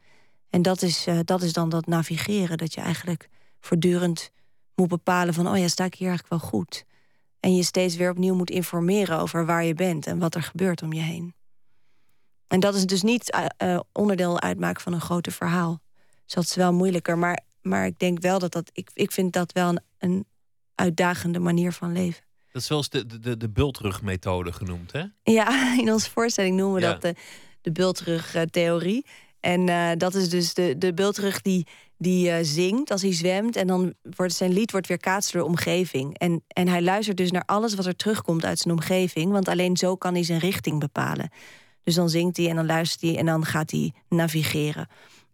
En 0.51 0.63
dat 0.63 0.83
is, 0.83 1.07
eh, 1.07 1.19
dat 1.25 1.43
is 1.43 1.53
dan 1.53 1.69
dat 1.69 1.87
navigeren, 1.87 2.59
dat 2.59 2.75
je 2.75 2.81
eigenlijk 2.81 3.29
voortdurend 3.61 4.31
moet 4.75 4.89
bepalen 4.89 5.35
van, 5.35 5.49
oh 5.49 5.59
ja, 5.59 5.69
sta 5.69 5.85
ik 5.85 5.95
hier 5.95 6.09
eigenlijk 6.09 6.41
wel 6.41 6.51
goed? 6.51 6.85
En 7.41 7.57
je 7.57 7.63
steeds 7.63 7.97
weer 7.97 8.11
opnieuw 8.11 8.35
moet 8.35 8.51
informeren 8.51 9.19
over 9.19 9.47
waar 9.47 9.65
je 9.65 9.75
bent 9.75 10.07
en 10.07 10.19
wat 10.19 10.35
er 10.35 10.43
gebeurt 10.43 10.83
om 10.83 10.93
je 10.93 11.01
heen. 11.01 11.35
En 12.49 12.61
dat 12.61 12.75
is 12.75 12.87
dus 12.87 13.03
niet 13.03 13.31
eh, 13.31 13.45
eh, 13.57 13.81
onderdeel 13.93 14.41
uitmaken 14.41 14.83
van 14.83 14.93
een 14.93 15.01
groter 15.01 15.33
verhaal. 15.33 15.81
Dus 16.25 16.35
dat 16.35 16.45
is 16.45 16.55
wel 16.55 16.73
moeilijker. 16.73 17.19
Maar, 17.19 17.41
maar 17.63 17.87
ik 17.87 17.99
denk 17.99 18.21
wel 18.21 18.39
dat 18.39 18.53
dat. 18.53 18.71
Ik, 18.73 18.91
ik 18.95 19.13
vind 19.13 19.33
dat 19.33 19.53
wel 19.53 19.69
een, 19.69 19.81
een 19.99 20.27
uitdagende 20.75 21.39
manier 21.39 21.73
van 21.73 21.93
leven. 21.93 22.23
Dat 22.53 22.63
is 22.63 22.69
wel 22.69 22.79
eens 22.79 22.89
de, 22.89 23.07
de, 23.07 23.19
de, 23.19 23.37
de 23.37 23.49
bultrugmethode 23.49 24.53
genoemd, 24.53 24.93
hè? 24.93 25.05
Ja, 25.23 25.49
in 25.83 25.93
onze 25.93 26.11
voorstelling 26.11 26.57
noemen 26.57 26.81
we 26.81 26.87
Ja. 26.87 26.93
dat 26.93 27.03
de, 27.03 27.15
de 27.61 27.73
bultrug-theorie. 27.73 29.07
En 29.41 29.69
eh, 29.69 29.91
dat 29.97 30.15
is 30.15 30.29
dus 30.29 30.55
de, 30.55 30.79
de 30.79 30.95
bultrug 30.95 31.43
die, 31.43 31.67
die 31.99 32.31
eh, 32.31 32.39
zingt 32.43 32.91
als 32.91 33.03
hij 33.03 33.13
zwemt. 33.15 33.57
En 33.57 33.67
dan 33.67 33.95
wordt 34.17 34.35
zijn 34.35 34.53
lied 34.53 34.71
wordt 34.71 34.87
weer 34.87 34.99
kaatst 35.01 35.33
door 35.33 35.43
de 35.43 35.49
omgeving. 35.49 36.19
En, 36.19 36.45
en 36.49 36.69
hij 36.69 36.83
luistert 36.83 37.17
dus 37.17 37.31
naar 37.31 37.43
alles 37.47 37.75
wat 37.75 37.87
er 37.87 37.97
terugkomt 37.97 38.45
uit 38.45 38.59
zijn 38.59 38.75
omgeving. 38.75 39.33
Want 39.33 39.49
alleen 39.49 39.77
zo 39.77 39.97
kan 39.97 40.15
hij 40.15 40.23
zijn 40.25 40.39
richting 40.41 40.81
bepalen. 40.81 41.31
Dus 41.83 41.95
dan 41.95 42.09
zingt 42.11 42.37
hij 42.37 42.49
en 42.49 42.57
dan 42.57 42.67
luistert 42.67 43.01
hij 43.01 43.17
en 43.19 43.27
dan 43.27 43.45
gaat 43.45 43.71
hij 43.71 43.93
navigeren. 44.09 44.89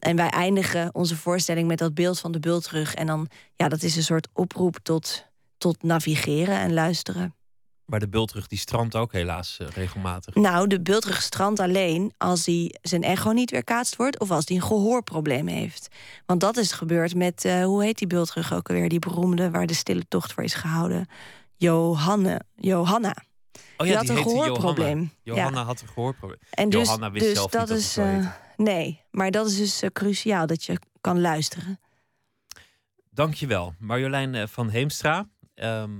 En 0.04 0.16
wij 0.16 0.28
eindigen 0.28 0.94
onze 0.94 1.16
voorstelling 1.16 1.68
met 1.68 1.78
dat 1.78 1.94
beeld 1.94 2.20
van 2.20 2.32
de 2.32 2.40
bultrug. 2.40 2.94
En 2.94 3.06
dan, 3.06 3.28
ja, 3.56 3.68
dat 3.68 3.82
is 3.82 3.96
een 3.96 4.02
soort 4.02 4.28
oproep 4.32 4.78
tot, 4.82 5.26
tot 5.58 5.82
navigeren 5.82 6.58
en 6.58 6.72
luisteren. 6.72 7.34
Maar 7.84 8.00
de 8.00 8.08
bultrug 8.08 8.46
die 8.46 8.58
strandt 8.58 8.96
ook 8.96 9.12
helaas 9.12 9.58
eh, 9.60 9.68
regelmatig. 9.68 10.34
Nou, 10.34 10.66
de 10.66 10.80
bultrug 10.80 11.22
strandt 11.22 11.60
alleen 11.60 12.12
als 12.18 12.46
hij 12.46 12.74
zijn 12.82 13.02
echo 13.02 13.32
niet 13.32 13.50
weerkaatst 13.50 13.96
wordt... 13.96 14.20
of 14.20 14.30
als 14.30 14.44
hij 14.46 14.56
een 14.56 14.62
gehoorprobleem 14.62 15.46
heeft. 15.46 15.88
Want 16.26 16.40
dat 16.40 16.56
is 16.56 16.72
gebeurd 16.72 17.14
met, 17.14 17.44
eh, 17.44 17.64
hoe 17.64 17.82
heet 17.82 17.98
die 17.98 18.06
bultrug 18.06 18.52
ook 18.54 18.68
alweer... 18.68 18.88
die 18.88 18.98
beroemde 18.98 19.50
waar 19.50 19.66
de 19.66 19.74
stille 19.74 20.04
tocht 20.08 20.32
voor 20.32 20.42
is 20.42 20.54
gehouden. 20.54 21.08
Johanne, 21.56 22.40
Johanna. 22.54 23.16
Oh 23.76 23.86
Die 23.86 23.96
had 23.96 24.08
een 24.08 24.16
gehoorprobleem. 24.16 25.12
Johanna, 25.22 25.58
Ja. 25.58 25.64
Had 25.64 25.80
een 25.80 25.88
gehoorprobleem. 25.88 26.40
En 26.50 26.68
dus, 26.68 26.84
Johanna 26.84 27.10
wist 27.10 27.24
dus 27.24 27.34
zelf 27.34 27.50
dat 27.50 27.60
niet 27.60 27.68
dat 27.68 27.78
is... 27.78 27.96
nee, 28.56 29.02
maar 29.10 29.30
dat 29.30 29.46
is 29.46 29.56
dus 29.56 29.82
eh, 29.82 29.90
cruciaal 29.92 30.46
dat 30.46 30.64
je 30.64 30.78
kan 31.00 31.20
luisteren. 31.20 31.80
Dankjewel. 33.10 33.74
Marjolein 33.78 34.34
eh, 34.34 34.46
van 34.46 34.68
Heemstra. 34.68 35.28
Ehm, 35.54 35.90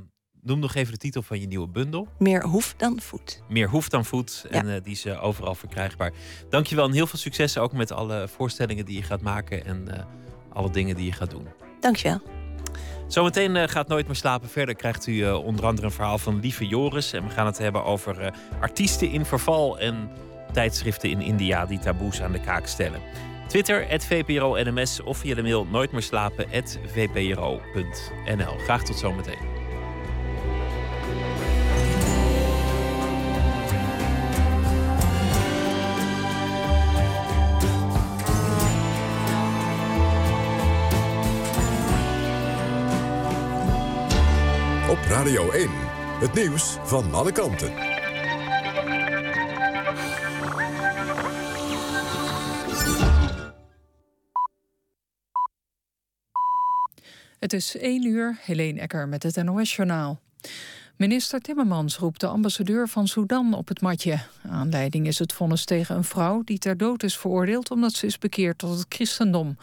noem 0.41 0.59
nog 0.59 0.75
even 0.75 0.93
de 0.93 0.99
titel 0.99 1.23
van 1.23 1.41
je 1.41 1.47
nieuwe 1.47 1.69
bundel. 1.69 2.09
Meer 2.19 2.45
hoef 2.45 2.75
dan 2.77 3.01
voet. 3.01 3.43
Meer 3.49 3.69
hoeft 3.69 3.91
dan 3.91 4.05
voet. 4.05 4.47
En 4.51 4.75
eh, 4.75 4.83
die 4.83 4.93
is 4.93 5.07
overal 5.07 5.55
verkrijgbaar. 5.55 6.13
Dankjewel 6.49 6.87
en 6.87 6.93
heel 6.93 7.07
veel 7.07 7.19
succes 7.19 7.59
ook 7.59 7.73
met 7.73 7.93
alle 7.93 8.29
voorstellingen 8.29 8.85
die 8.85 8.97
je 8.97 9.03
gaat 9.03 9.21
maken. 9.21 9.65
En 9.65 10.07
alle 10.53 10.71
dingen 10.71 10.97
die 10.97 11.05
je 11.05 11.13
gaat 11.13 11.31
doen. 11.31 11.47
Dankjewel. 11.81 12.21
Zometeen 13.09 13.69
gaat 13.69 13.89
Nooit 13.89 14.07
meer 14.07 14.17
slapen 14.17 14.49
verder. 14.49 14.75
Krijgt 14.75 15.07
u 15.07 15.31
onder 15.31 15.67
andere 15.67 15.87
een 15.87 15.93
verhaal 15.93 16.19
van 16.19 16.41
Lieve 16.41 16.67
Joris. 16.67 17.13
En 17.13 17.25
we 17.25 17.31
gaan 17.31 17.47
het 17.47 17.59
hebben 17.59 17.85
over 17.85 18.35
artiesten 18.61 19.11
in 19.11 19.25
verval 19.25 19.79
en 19.79 20.11
tijdschriften 20.55 21.11
in 21.11 21.21
India 21.21 21.67
die 21.67 21.79
taboes 21.79 22.23
aan 22.23 22.33
de 22.33 22.41
kaak 22.41 22.67
stellen. 22.67 23.01
Twitter, 23.47 24.01
@vpro_nms 24.01 25.03
of 25.03 25.19
via 25.19 25.35
de 25.35 25.43
mail 25.43 25.67
nooitmeerslapen@vpro.nl. 25.71 28.59
Graag 28.59 28.85
tot 28.85 28.99
zometeen. 28.99 29.53
Op 44.89 44.99
Radio 45.09 45.51
1. 45.51 45.71
Het 46.21 46.35
nieuws 46.35 46.77
van 46.83 47.15
alle 47.15 47.33
kanten. 47.33 47.94
Het 57.45 57.53
is 57.53 57.77
1 57.77 58.07
uur, 58.07 58.39
Helene 58.41 58.81
Ecker 58.81 59.09
met 59.09 59.23
het 59.23 59.45
NOS-journaal. 59.45 60.21
Minister 60.97 61.41
Timmermans 61.41 61.99
roept 61.99 62.21
de 62.21 62.27
ambassadeur 62.27 62.89
van 62.89 63.09
Sudan 63.09 63.55
op 63.55 63.69
het 63.69 63.81
matje. 63.81 64.19
Aanleiding 64.51 65.07
is 65.07 65.19
het 65.19 65.33
vonnis 65.33 65.65
tegen 65.65 65.97
een 65.97 66.05
vrouw 66.05 66.43
die 66.45 66.59
ter 66.59 66.77
dood 66.77 67.03
is 67.03 67.19
veroordeeld... 67.19 67.71
omdat 67.71 67.93
ze 67.93 68.07
is 68.07 68.19
bekeerd 68.19 68.59
tot 68.59 68.79
het 68.79 68.87
christendom. 68.89 69.57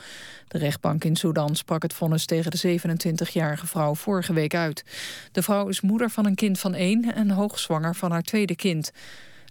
De 0.47 0.57
rechtbank 0.57 1.03
in 1.03 1.15
Sudan 1.15 1.55
sprak 1.55 1.82
het 1.82 1.93
vonnis 1.93 2.25
tegen 2.25 2.51
de 2.51 2.79
27-jarige 2.79 3.67
vrouw 3.67 3.95
vorige 3.95 4.34
week 4.34 4.55
uit. 4.55 4.84
De 5.32 5.41
vrouw 5.41 5.67
is 5.67 5.82
moeder 5.82 6.09
van 6.09 6.25
een 6.25 6.36
kind 6.36 6.59
van 6.59 6.73
één 6.73 7.15
en 7.15 7.29
hoogzwanger 7.29 7.95
van 7.95 8.11
haar 8.11 8.23
tweede 8.23 8.55
kind. 8.55 8.91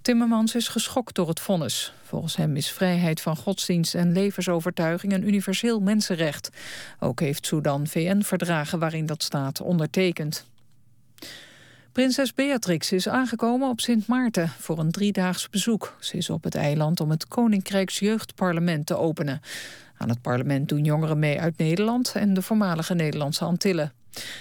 Timmermans 0.02 0.54
is 0.54 0.68
geschokt 0.68 1.14
door 1.14 1.28
het 1.28 1.40
vonnis. 1.40 1.92
Volgens 2.02 2.36
hem 2.36 2.56
is 2.56 2.70
vrijheid 2.70 3.20
van 3.20 3.36
godsdienst 3.36 3.94
en 3.94 4.12
levensovertuiging 4.12 5.12
een 5.12 5.26
universeel 5.26 5.80
mensenrecht. 5.80 6.50
Ook 6.98 7.20
heeft 7.20 7.46
Sudan 7.46 7.86
VN-verdragen 7.86 8.78
waarin 8.78 9.06
dat 9.06 9.22
staat 9.22 9.60
ondertekend. 9.60 10.46
Prinses 11.92 12.34
Beatrix 12.34 12.92
is 12.92 13.08
aangekomen 13.08 13.68
op 13.68 13.80
Sint 13.80 14.06
Maarten 14.06 14.48
voor 14.48 14.78
een 14.78 14.90
driedaags 14.90 15.48
bezoek. 15.48 15.96
Ze 16.00 16.16
is 16.16 16.30
op 16.30 16.44
het 16.44 16.54
eiland 16.54 17.00
om 17.00 17.10
het 17.10 17.28
Koninkrijks 17.28 17.98
Jeugdparlement 17.98 18.86
te 18.86 18.96
openen. 18.96 19.40
Aan 19.96 20.08
het 20.08 20.22
parlement 20.22 20.68
doen 20.68 20.84
jongeren 20.84 21.18
mee 21.18 21.40
uit 21.40 21.58
Nederland 21.58 22.12
en 22.14 22.34
de 22.34 22.42
voormalige 22.42 22.94
Nederlandse 22.94 23.44
Antillen. 23.44 23.92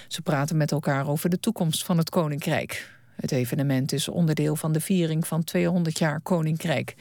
Ze 0.08 0.22
praten 0.22 0.56
met 0.56 0.72
elkaar 0.72 1.08
over 1.08 1.30
de 1.30 1.40
toekomst 1.40 1.84
van 1.84 1.98
het 1.98 2.10
Koninkrijk. 2.10 2.98
Het 3.20 3.32
evenement 3.32 3.92
is 3.92 4.08
onderdeel 4.08 4.56
van 4.56 4.72
de 4.72 4.80
viering 4.80 5.26
van 5.26 5.44
200 5.44 5.98
jaar 5.98 6.20
Koninkrijk. 6.20 6.94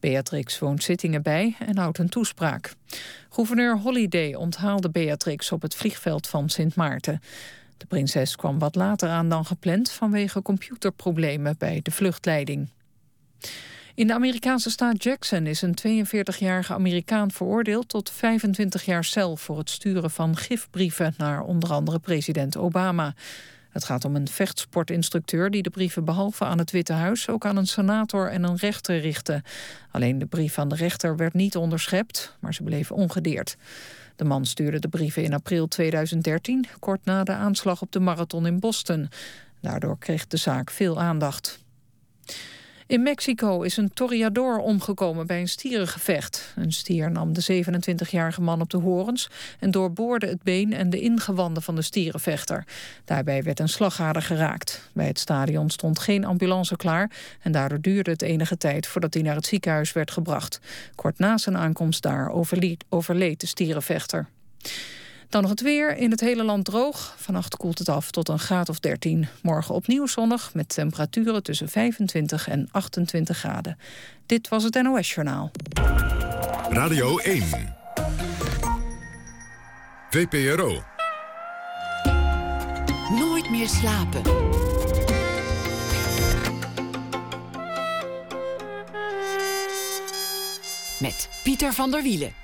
Beatrix 0.00 0.58
woont 0.58 0.82
zittingen 0.82 1.22
bij 1.22 1.56
en 1.66 1.78
houdt 1.78 1.98
een 1.98 2.08
toespraak. 2.08 2.74
Gouverneur 3.30 3.78
Holiday 3.78 4.34
onthaalde 4.34 4.90
Beatrix 4.90 5.52
op 5.52 5.62
het 5.62 5.74
vliegveld 5.74 6.26
van 6.28 6.48
Sint 6.48 6.74
Maarten. 6.74 7.20
De 7.76 7.86
prinses 7.86 8.36
kwam 8.36 8.58
wat 8.58 8.74
later 8.74 9.08
aan 9.08 9.28
dan 9.28 9.44
gepland 9.44 9.90
vanwege 9.90 10.42
computerproblemen 10.42 11.54
bij 11.58 11.80
de 11.82 11.90
vluchtleiding. 11.90 12.68
In 13.94 14.06
de 14.06 14.14
Amerikaanse 14.14 14.70
staat 14.70 15.02
Jackson 15.02 15.46
is 15.46 15.62
een 15.62 16.06
42-jarige 16.06 16.74
Amerikaan 16.74 17.30
veroordeeld 17.30 17.88
tot 17.88 18.10
25 18.10 18.84
jaar 18.84 19.04
cel 19.04 19.36
voor 19.36 19.58
het 19.58 19.70
sturen 19.70 20.10
van 20.10 20.36
gifbrieven 20.36 21.14
naar 21.16 21.42
onder 21.42 21.72
andere 21.72 21.98
president 21.98 22.56
Obama. 22.56 23.14
Het 23.72 23.84
gaat 23.84 24.04
om 24.04 24.16
een 24.16 24.28
vechtsportinstructeur 24.28 25.50
die 25.50 25.62
de 25.62 25.70
brieven 25.70 26.04
behalve 26.04 26.44
aan 26.44 26.58
het 26.58 26.70
Witte 26.70 26.92
Huis 26.92 27.28
ook 27.28 27.44
aan 27.44 27.56
een 27.56 27.66
senator 27.66 28.30
en 28.30 28.42
een 28.42 28.56
rechter 28.56 28.98
richtte. 28.98 29.42
Alleen 29.90 30.18
de 30.18 30.26
brief 30.26 30.58
aan 30.58 30.68
de 30.68 30.74
rechter 30.74 31.16
werd 31.16 31.34
niet 31.34 31.56
onderschept, 31.56 32.36
maar 32.40 32.54
ze 32.54 32.62
bleef 32.62 32.90
ongedeerd. 32.90 33.56
De 34.16 34.24
man 34.24 34.46
stuurde 34.46 34.78
de 34.78 34.88
brieven 34.88 35.22
in 35.22 35.34
april 35.34 35.68
2013, 35.68 36.66
kort 36.78 37.04
na 37.04 37.24
de 37.24 37.32
aanslag 37.32 37.82
op 37.82 37.92
de 37.92 38.00
marathon 38.00 38.46
in 38.46 38.60
Boston. 38.60 39.08
Daardoor 39.60 39.98
kreeg 39.98 40.26
de 40.26 40.36
zaak 40.36 40.70
veel 40.70 41.00
aandacht. 41.00 41.60
In 42.86 43.02
Mexico 43.02 43.62
is 43.62 43.76
een 43.76 43.92
toreador 43.94 44.58
omgekomen 44.58 45.26
bij 45.26 45.40
een 45.40 45.48
stierengevecht. 45.48 46.52
Een 46.56 46.72
stier 46.72 47.10
nam 47.10 47.32
de 47.32 47.64
27-jarige 47.64 48.40
man 48.40 48.60
op 48.60 48.70
de 48.70 48.76
horens... 48.76 49.30
en 49.58 49.70
doorboorde 49.70 50.26
het 50.26 50.42
been 50.42 50.72
en 50.72 50.90
de 50.90 51.00
ingewanden 51.00 51.62
van 51.62 51.74
de 51.74 51.82
stierenvechter. 51.82 52.64
Daarbij 53.04 53.42
werd 53.42 53.60
een 53.60 53.68
slagader 53.68 54.22
geraakt. 54.22 54.90
Bij 54.92 55.06
het 55.06 55.18
stadion 55.18 55.70
stond 55.70 55.98
geen 55.98 56.24
ambulance 56.24 56.76
klaar... 56.76 57.10
en 57.40 57.52
daardoor 57.52 57.80
duurde 57.80 58.10
het 58.10 58.22
enige 58.22 58.56
tijd 58.56 58.86
voordat 58.86 59.14
hij 59.14 59.22
naar 59.22 59.36
het 59.36 59.46
ziekenhuis 59.46 59.92
werd 59.92 60.10
gebracht. 60.10 60.60
Kort 60.94 61.18
na 61.18 61.38
zijn 61.38 61.56
aankomst 61.56 62.02
daar 62.02 62.30
overleed 62.88 63.40
de 63.40 63.46
stierenvechter. 63.46 64.28
Dan 65.32 65.42
nog 65.42 65.50
het 65.50 65.60
weer. 65.60 65.96
In 65.96 66.10
het 66.10 66.20
hele 66.20 66.44
land 66.44 66.64
droog. 66.64 67.14
Vannacht 67.18 67.56
koelt 67.56 67.78
het 67.78 67.88
af 67.88 68.10
tot 68.10 68.28
een 68.28 68.38
graad 68.38 68.68
of 68.68 68.80
13. 68.80 69.28
Morgen 69.42 69.74
opnieuw 69.74 70.06
zonnig 70.06 70.54
met 70.54 70.68
temperaturen 70.68 71.42
tussen 71.42 71.68
25 71.68 72.48
en 72.48 72.68
28 72.70 73.38
graden. 73.38 73.78
Dit 74.26 74.48
was 74.48 74.64
het 74.64 74.82
NOS 74.82 75.14
Journaal. 75.14 75.50
Radio 76.68 77.18
1. 77.18 77.44
VPRO. 80.10 80.82
Nooit 83.10 83.50
meer 83.50 83.68
slapen. 83.68 84.22
Met 91.00 91.28
Pieter 91.42 91.72
van 91.72 91.90
der 91.90 92.02
Wielen. 92.02 92.41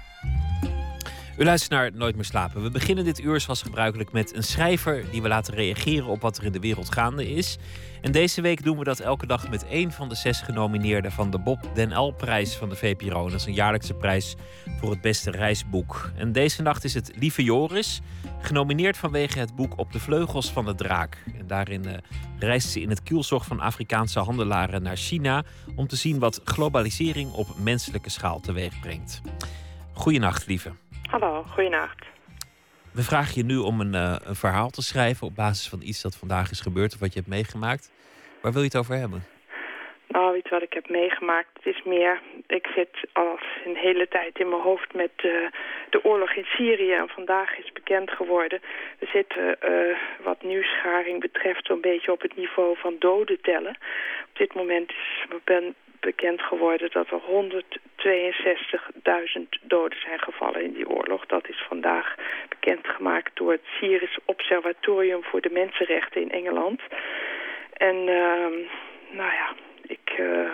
U 1.39 1.45
luistert 1.45 1.73
naar 1.73 1.91
Nooit 1.95 2.15
meer 2.15 2.25
slapen. 2.25 2.63
We 2.63 2.71
beginnen 2.71 3.05
dit 3.05 3.21
uur 3.21 3.41
zoals 3.41 3.63
gebruikelijk 3.63 4.13
met 4.13 4.37
een 4.37 4.43
schrijver 4.43 5.05
die 5.11 5.23
we 5.23 5.29
laten 5.29 5.55
reageren 5.55 6.07
op 6.07 6.21
wat 6.21 6.39
er 6.39 6.45
in 6.45 6.53
de 6.53 6.61
wereld 6.61 6.93
gaande 6.93 7.31
is. 7.31 7.59
En 8.01 8.13
deze 8.13 8.41
week 8.41 8.65
doen 8.65 8.79
we 8.79 8.85
dat 8.85 9.01
elke 9.01 9.27
dag 9.27 9.51
met 9.51 9.67
één 9.67 9.93
van 9.93 10.09
de 10.09 10.15
zes 10.15 10.41
genomineerden 10.41 11.13
van 11.13 11.31
de 11.31 11.39
Bob 11.39 11.71
Den 11.75 11.99
L-prijs 11.99 12.55
van 12.55 12.69
de 12.69 12.77
VPRO. 12.77 13.29
Dat 13.29 13.41
is 13.41 13.47
een 13.47 13.55
jaarlijkse 13.55 13.95
prijs 13.95 14.35
voor 14.81 14.91
het 14.91 15.01
beste 15.01 15.31
reisboek. 15.31 16.11
En 16.17 16.33
deze 16.33 16.63
nacht 16.63 16.85
is 16.85 16.95
het 16.95 17.13
Lieve 17.15 17.43
Joris, 17.43 18.01
genomineerd 18.41 18.97
vanwege 18.97 19.39
het 19.39 19.57
boek 19.57 19.79
Op 19.79 19.93
de 19.93 20.01
Vleugels 20.01 20.53
van 20.53 20.65
de 20.65 20.75
Draak. 20.75 21.25
En 21.39 21.47
daarin 21.47 21.87
uh, 21.87 21.93
reist 22.39 22.69
ze 22.69 22.81
in 22.81 22.89
het 22.89 23.03
kielzog 23.03 23.45
van 23.45 23.61
Afrikaanse 23.61 24.19
handelaren 24.19 24.83
naar 24.83 24.97
China 24.97 25.45
om 25.77 25.87
te 25.87 25.97
zien 25.97 26.19
wat 26.19 26.41
globalisering 26.45 27.33
op 27.33 27.49
menselijke 27.59 28.11
schaal 28.11 28.41
teweeg 28.41 28.81
brengt. 28.81 29.21
Goedenacht, 29.93 30.47
lieve. 30.47 30.73
Hallo, 31.09 31.43
goeienacht. 31.43 32.07
We 32.93 33.03
vragen 33.03 33.35
je 33.35 33.45
nu 33.45 33.57
om 33.57 33.81
een, 33.81 33.95
uh, 33.95 34.17
een, 34.25 34.35
verhaal 34.35 34.71
te 34.71 34.83
schrijven 34.83 35.27
op 35.27 35.35
basis 35.35 35.69
van 35.69 35.81
iets 35.83 36.03
dat 36.03 36.17
vandaag 36.17 36.51
is 36.51 36.61
gebeurd 36.61 36.95
of 36.95 37.01
wat 37.01 37.13
je 37.13 37.19
hebt 37.19 37.31
meegemaakt. 37.31 37.93
Waar 38.43 38.53
wil 38.53 38.61
je 38.61 38.67
het 38.67 38.77
over 38.77 38.95
hebben? 38.95 39.25
Nou, 40.09 40.37
iets 40.37 40.51
wat 40.51 40.63
ik 40.63 40.73
heb 40.73 40.89
meegemaakt, 40.89 41.49
het 41.53 41.67
is 41.75 41.83
meer... 41.85 42.21
Ik 42.47 42.67
zit 42.75 42.95
al 43.13 43.39
een 43.65 43.77
hele 43.77 44.09
tijd 44.09 44.39
in 44.39 44.49
mijn 44.49 44.63
hoofd 44.63 44.95
met 44.95 45.11
uh, 45.17 45.33
de 45.91 46.05
oorlog 46.05 46.33
in 46.35 46.45
Syrië. 46.45 46.93
En 46.93 47.09
vandaag 47.09 47.59
is 47.59 47.73
bekend 47.73 48.11
geworden... 48.11 48.61
We 48.99 49.07
zitten 49.13 49.57
uh, 49.71 49.97
wat 50.25 50.43
nieuwsgaring 50.43 51.21
betreft 51.21 51.67
zo'n 51.67 51.81
beetje 51.81 52.13
op 52.13 52.21
het 52.21 52.37
niveau 52.37 52.77
van 52.79 52.97
doden 52.99 53.41
tellen. 53.41 53.77
Op 54.31 54.37
dit 54.37 54.55
moment 54.55 54.91
is 54.91 55.27
ben, 55.45 55.75
bekend 56.01 56.43
geworden 56.43 56.91
dat 56.91 57.11
er 57.11 57.21
162.000 57.21 57.27
doden 59.63 60.01
zijn 60.01 60.21
gevallen 60.21 60.63
in 60.63 60.73
die 60.73 60.89
oorlog. 60.89 61.27
Dat 61.27 61.49
is 61.49 61.65
vandaag 61.69 62.15
bekendgemaakt 62.49 63.37
door 63.37 63.51
het 63.51 63.65
Syrisch 63.81 64.19
Observatorium 64.25 65.25
voor 65.25 65.41
de 65.41 65.51
Mensenrechten 65.51 66.21
in 66.21 66.31
Engeland. 66.31 66.81
En 67.73 67.97
uh, 67.97 68.47
nou 69.11 69.33
ja, 69.33 69.55
ik, 69.83 70.19
uh, 70.19 70.53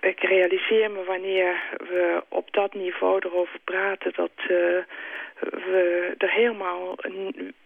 ik 0.00 0.20
realiseer 0.20 0.90
me 0.90 1.04
wanneer 1.04 1.62
we 1.78 2.22
op 2.28 2.52
dat 2.52 2.74
niveau 2.74 3.20
erover 3.24 3.58
praten... 3.64 4.12
dat 4.14 4.32
uh, 4.38 4.48
we 5.50 6.14
er 6.18 6.30
helemaal 6.30 6.98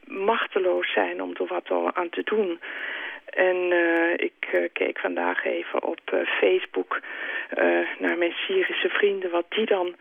machteloos 0.04 0.92
zijn 0.92 1.22
om 1.22 1.30
er 1.34 1.46
wat 1.46 1.70
aan 1.94 2.10
te 2.10 2.22
doen... 2.22 2.60
En 3.34 3.56
uh, 3.56 4.12
ik 4.12 4.48
uh, 4.52 4.68
keek 4.72 4.98
vandaag 4.98 5.44
even 5.44 5.82
op 5.82 6.00
uh, 6.14 6.20
Facebook 6.40 7.00
naar 7.98 8.18
mijn 8.18 8.32
Syrische 8.32 8.88
vrienden... 8.88 9.30
wat 9.30 9.46
die 9.48 9.66
dan 9.66 9.94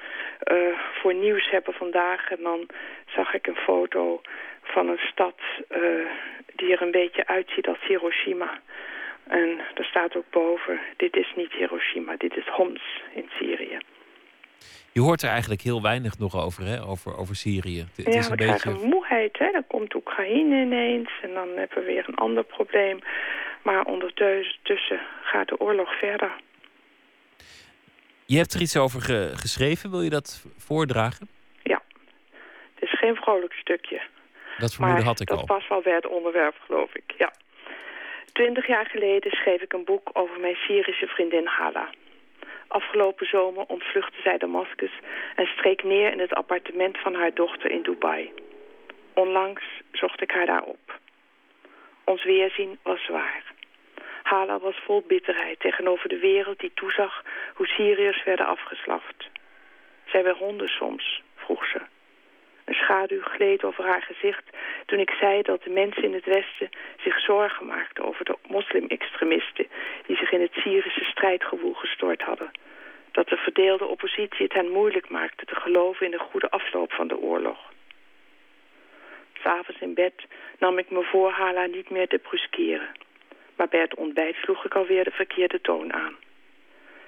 voor 0.93 1.13
nieuws 1.13 1.49
hebben 1.49 1.73
vandaag. 1.73 2.31
En 2.31 2.43
dan 2.43 2.67
zag 3.05 3.33
ik 3.33 3.47
een 3.47 3.55
foto 3.55 4.21
van 4.63 4.87
een 4.87 5.01
stad 5.11 5.39
die 6.55 6.71
er 6.71 6.81
een 6.81 6.91
beetje 6.91 7.27
uitziet 7.27 7.67
als 7.67 7.85
Hiroshima. 7.87 8.59
En 9.27 9.59
er 9.75 9.85
staat 9.85 10.15
ook 10.15 10.29
boven, 10.29 10.79
dit 10.97 11.15
is 11.15 11.33
niet 11.35 11.53
Hiroshima, 11.53 12.15
dit 12.17 12.37
is 12.37 12.47
Homs 12.47 13.01
in 13.13 13.29
Syrië. 13.39 13.77
Je 14.91 15.01
hoort 15.01 15.21
er 15.21 15.29
eigenlijk 15.29 15.61
heel 15.61 15.81
weinig 15.81 16.17
nog 16.17 16.35
over, 16.35 16.63
hè? 16.65 16.83
Over, 16.85 17.17
over 17.17 17.35
Syrië. 17.35 17.85
Het, 17.95 18.05
ja, 18.05 18.19
is 18.19 18.25
een 18.25 18.31
we 18.31 18.37
beetje... 18.37 18.59
krijgen 18.59 18.89
moeheid. 18.89 19.37
Hè? 19.37 19.51
Dan 19.51 19.67
komt 19.67 19.95
Oekraïne 19.95 20.61
ineens 20.61 21.09
en 21.21 21.33
dan 21.33 21.47
hebben 21.55 21.77
we 21.77 21.83
weer 21.83 22.05
een 22.07 22.15
ander 22.15 22.43
probleem. 22.43 22.99
Maar 23.63 23.85
ondertussen 23.85 25.01
gaat 25.23 25.47
de 25.47 25.59
oorlog 25.59 25.99
verder. 25.99 26.31
Je 28.25 28.37
hebt 28.37 28.53
er 28.53 28.61
iets 28.61 28.77
over 28.77 29.01
geschreven. 29.37 29.91
Wil 29.91 30.01
je 30.01 30.09
dat 30.09 30.45
voordragen? 30.57 31.27
Ja. 31.63 31.81
Het 32.73 32.83
is 32.83 32.99
geen 32.99 33.15
vrolijk 33.15 33.53
stukje. 33.53 34.01
Dat 34.57 34.73
vermoeden 34.73 35.05
had 35.05 35.19
ik 35.19 35.27
dat 35.27 35.39
al. 35.39 35.45
dat 35.45 35.57
past 35.57 35.69
wel 35.69 35.81
bij 35.81 35.93
het 35.93 36.07
onderwerp, 36.07 36.55
geloof 36.65 36.95
ik. 36.95 37.13
Ja. 37.17 37.33
Twintig 38.31 38.67
jaar 38.67 38.85
geleden 38.85 39.31
schreef 39.31 39.61
ik 39.61 39.73
een 39.73 39.85
boek 39.85 40.09
over 40.13 40.39
mijn 40.39 40.55
Syrische 40.55 41.07
vriendin 41.07 41.45
Hala. 41.45 41.89
Afgelopen 42.73 43.27
zomer 43.27 43.65
ontvluchtte 43.67 44.21
zij 44.21 44.37
Damascus 44.37 44.91
en 45.35 45.45
streek 45.45 45.83
neer 45.83 46.11
in 46.11 46.19
het 46.19 46.33
appartement 46.33 46.97
van 46.97 47.13
haar 47.13 47.33
dochter 47.33 47.71
in 47.71 47.81
Dubai. 47.81 48.33
Onlangs 49.13 49.63
zocht 49.91 50.21
ik 50.21 50.31
haar 50.31 50.45
daar 50.45 50.63
op. 50.63 50.99
Ons 52.03 52.23
weerzien 52.23 52.79
was 52.83 53.03
zwaar. 53.03 53.43
Hala 54.23 54.59
was 54.59 54.75
vol 54.85 55.03
bitterheid 55.07 55.59
tegenover 55.59 56.09
de 56.09 56.17
wereld 56.17 56.59
die 56.59 56.71
toezag 56.73 57.23
hoe 57.53 57.67
Syriërs 57.67 58.23
werden 58.23 58.45
afgeslacht. 58.45 59.29
Zij 60.05 60.23
bij 60.23 60.35
honden 60.37 60.69
soms, 60.69 61.21
vroeg 61.35 61.65
ze. 61.65 61.79
Een 62.65 62.73
schaduw 62.73 63.21
gleed 63.21 63.63
over 63.63 63.83
haar 63.83 64.01
gezicht 64.01 64.43
toen 64.85 64.99
ik 64.99 65.09
zei 65.09 65.41
dat 65.41 65.63
de 65.63 65.69
mensen 65.69 66.03
in 66.03 66.13
het 66.13 66.25
Westen 66.25 66.69
zich 67.03 67.19
zorgen 67.19 67.65
maakten 67.65 68.03
over 68.05 68.25
de 68.25 68.37
moslim-extremisten 68.47 69.67
die 70.05 70.17
zich 70.17 70.31
in 70.31 70.41
het 70.41 70.53
Syrische 70.53 71.03
strijdgewoel 71.03 71.73
gestort 71.73 72.21
hadden. 72.21 72.51
Dat 73.11 73.27
de 73.27 73.37
verdeelde 73.37 73.85
oppositie 73.85 74.43
het 74.45 74.53
hen 74.53 74.71
moeilijk 74.71 75.09
maakte 75.09 75.45
te 75.45 75.55
geloven 75.55 76.05
in 76.05 76.11
de 76.11 76.19
goede 76.19 76.49
afloop 76.49 76.93
van 76.93 77.07
de 77.07 77.17
oorlog. 77.17 77.71
S'avonds 79.33 79.81
in 79.81 79.93
bed 79.93 80.13
nam 80.59 80.77
ik 80.77 80.89
me 80.89 81.03
voor 81.03 81.31
Hala 81.31 81.65
niet 81.65 81.89
meer 81.89 82.07
te 82.07 82.17
bruskeren. 82.17 82.89
Maar 83.55 83.67
bij 83.67 83.79
het 83.79 83.95
ontbijt 83.95 84.35
sloeg 84.35 84.65
ik 84.65 84.75
alweer 84.75 85.03
de 85.03 85.11
verkeerde 85.11 85.61
toon 85.61 85.93
aan. 85.93 86.15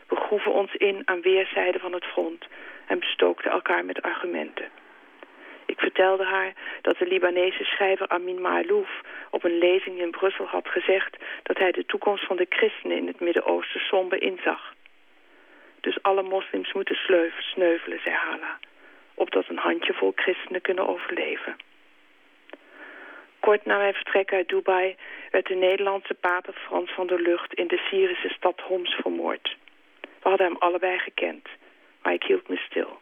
We 0.07 0.15
groeven 0.15 0.51
ons 0.51 0.73
in 0.73 1.01
aan 1.05 1.21
weerszijden 1.21 1.81
van 1.81 1.93
het 1.93 2.05
front 2.05 2.45
en 2.87 2.99
bestookten 2.99 3.51
elkaar 3.51 3.85
met 3.85 4.01
argumenten. 4.01 4.69
Ik 5.75 5.81
vertelde 5.81 6.23
haar 6.23 6.53
dat 6.81 6.97
de 6.97 7.07
Libanese 7.07 7.63
schrijver 7.63 8.07
Amin 8.07 8.41
Maalouf 8.41 9.01
op 9.29 9.43
een 9.43 9.57
lezing 9.57 9.99
in 9.99 10.11
Brussel 10.11 10.45
had 10.45 10.67
gezegd 10.67 11.17
dat 11.43 11.57
hij 11.57 11.71
de 11.71 11.85
toekomst 11.85 12.25
van 12.25 12.35
de 12.35 12.45
christenen 12.49 12.97
in 12.97 13.07
het 13.07 13.19
Midden-Oosten 13.19 13.79
somber 13.79 14.21
inzag. 14.21 14.73
Dus 15.79 16.01
alle 16.01 16.23
moslims 16.23 16.73
moeten 16.73 16.95
sneuvelen, 17.39 17.99
zei 18.03 18.15
Hala, 18.15 18.59
opdat 19.13 19.49
een 19.49 19.57
handjevol 19.57 20.11
christenen 20.15 20.61
kunnen 20.61 20.87
overleven. 20.87 21.55
Kort 23.39 23.65
na 23.65 23.77
mijn 23.77 23.93
vertrek 23.93 24.33
uit 24.33 24.47
Dubai 24.47 24.95
werd 25.31 25.47
de 25.47 25.55
Nederlandse 25.55 26.13
pater 26.13 26.53
Frans 26.53 26.91
van 26.91 27.07
der 27.07 27.21
Lucht 27.21 27.53
in 27.53 27.67
de 27.67 27.77
Syrische 27.77 28.29
stad 28.29 28.61
Homs 28.61 28.93
vermoord. 28.93 29.57
We 30.01 30.29
hadden 30.29 30.47
hem 30.47 30.57
allebei 30.57 30.99
gekend, 30.99 31.47
maar 32.01 32.13
ik 32.13 32.23
hield 32.23 32.47
me 32.47 32.57
stil. 32.57 32.99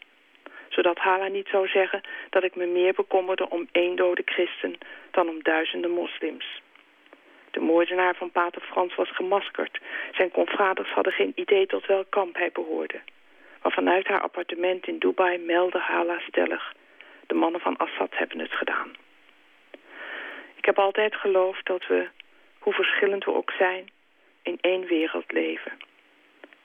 Zodat 0.75 0.97
Hala 0.97 1.27
niet 1.27 1.47
zou 1.47 1.67
zeggen 1.67 2.01
dat 2.29 2.43
ik 2.43 2.55
me 2.55 2.65
meer 2.65 2.93
bekommerde 2.93 3.49
om 3.49 3.67
één 3.71 3.95
dode 3.95 4.21
christen 4.25 4.77
dan 5.11 5.29
om 5.29 5.43
duizenden 5.43 5.91
moslims. 5.91 6.61
De 7.51 7.59
moordenaar 7.59 8.15
van 8.15 8.31
pater 8.31 8.61
Frans 8.61 8.95
was 8.95 9.15
gemaskerd. 9.15 9.79
Zijn 10.11 10.31
confraders 10.31 10.89
hadden 10.89 11.13
geen 11.13 11.31
idee 11.35 11.65
tot 11.65 11.85
welk 11.85 12.09
kamp 12.09 12.35
hij 12.35 12.49
behoorde. 12.53 13.01
Maar 13.61 13.71
vanuit 13.71 14.07
haar 14.07 14.21
appartement 14.21 14.87
in 14.87 14.99
Dubai 14.99 15.37
meldde 15.37 15.79
Hala 15.79 16.19
stellig... 16.19 16.73
de 17.27 17.35
mannen 17.35 17.61
van 17.61 17.77
Assad 17.77 18.09
hebben 18.11 18.39
het 18.39 18.51
gedaan. 18.51 18.91
Ik 20.55 20.65
heb 20.65 20.79
altijd 20.79 21.15
geloofd 21.15 21.65
dat 21.65 21.87
we, 21.87 22.07
hoe 22.59 22.73
verschillend 22.73 23.25
we 23.25 23.33
ook 23.33 23.51
zijn, 23.51 23.89
in 24.41 24.57
één 24.61 24.85
wereld 24.85 25.31
leven. 25.31 25.71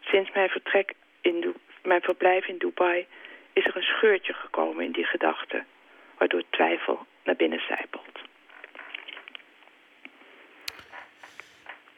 Sinds 0.00 0.30
mijn, 0.32 0.48
vertrek 0.48 0.92
in 1.20 1.54
mijn 1.82 2.00
verblijf 2.00 2.46
in 2.46 2.58
Dubai 2.58 3.06
is 3.58 3.66
er 3.66 3.76
een 3.76 3.82
scheurtje 3.82 4.32
gekomen 4.32 4.84
in 4.84 4.92
die 4.92 5.04
gedachte, 5.04 5.64
waardoor 6.18 6.42
twijfel 6.50 7.06
naar 7.24 7.36
binnen 7.36 7.60
zijpelt. 7.68 8.18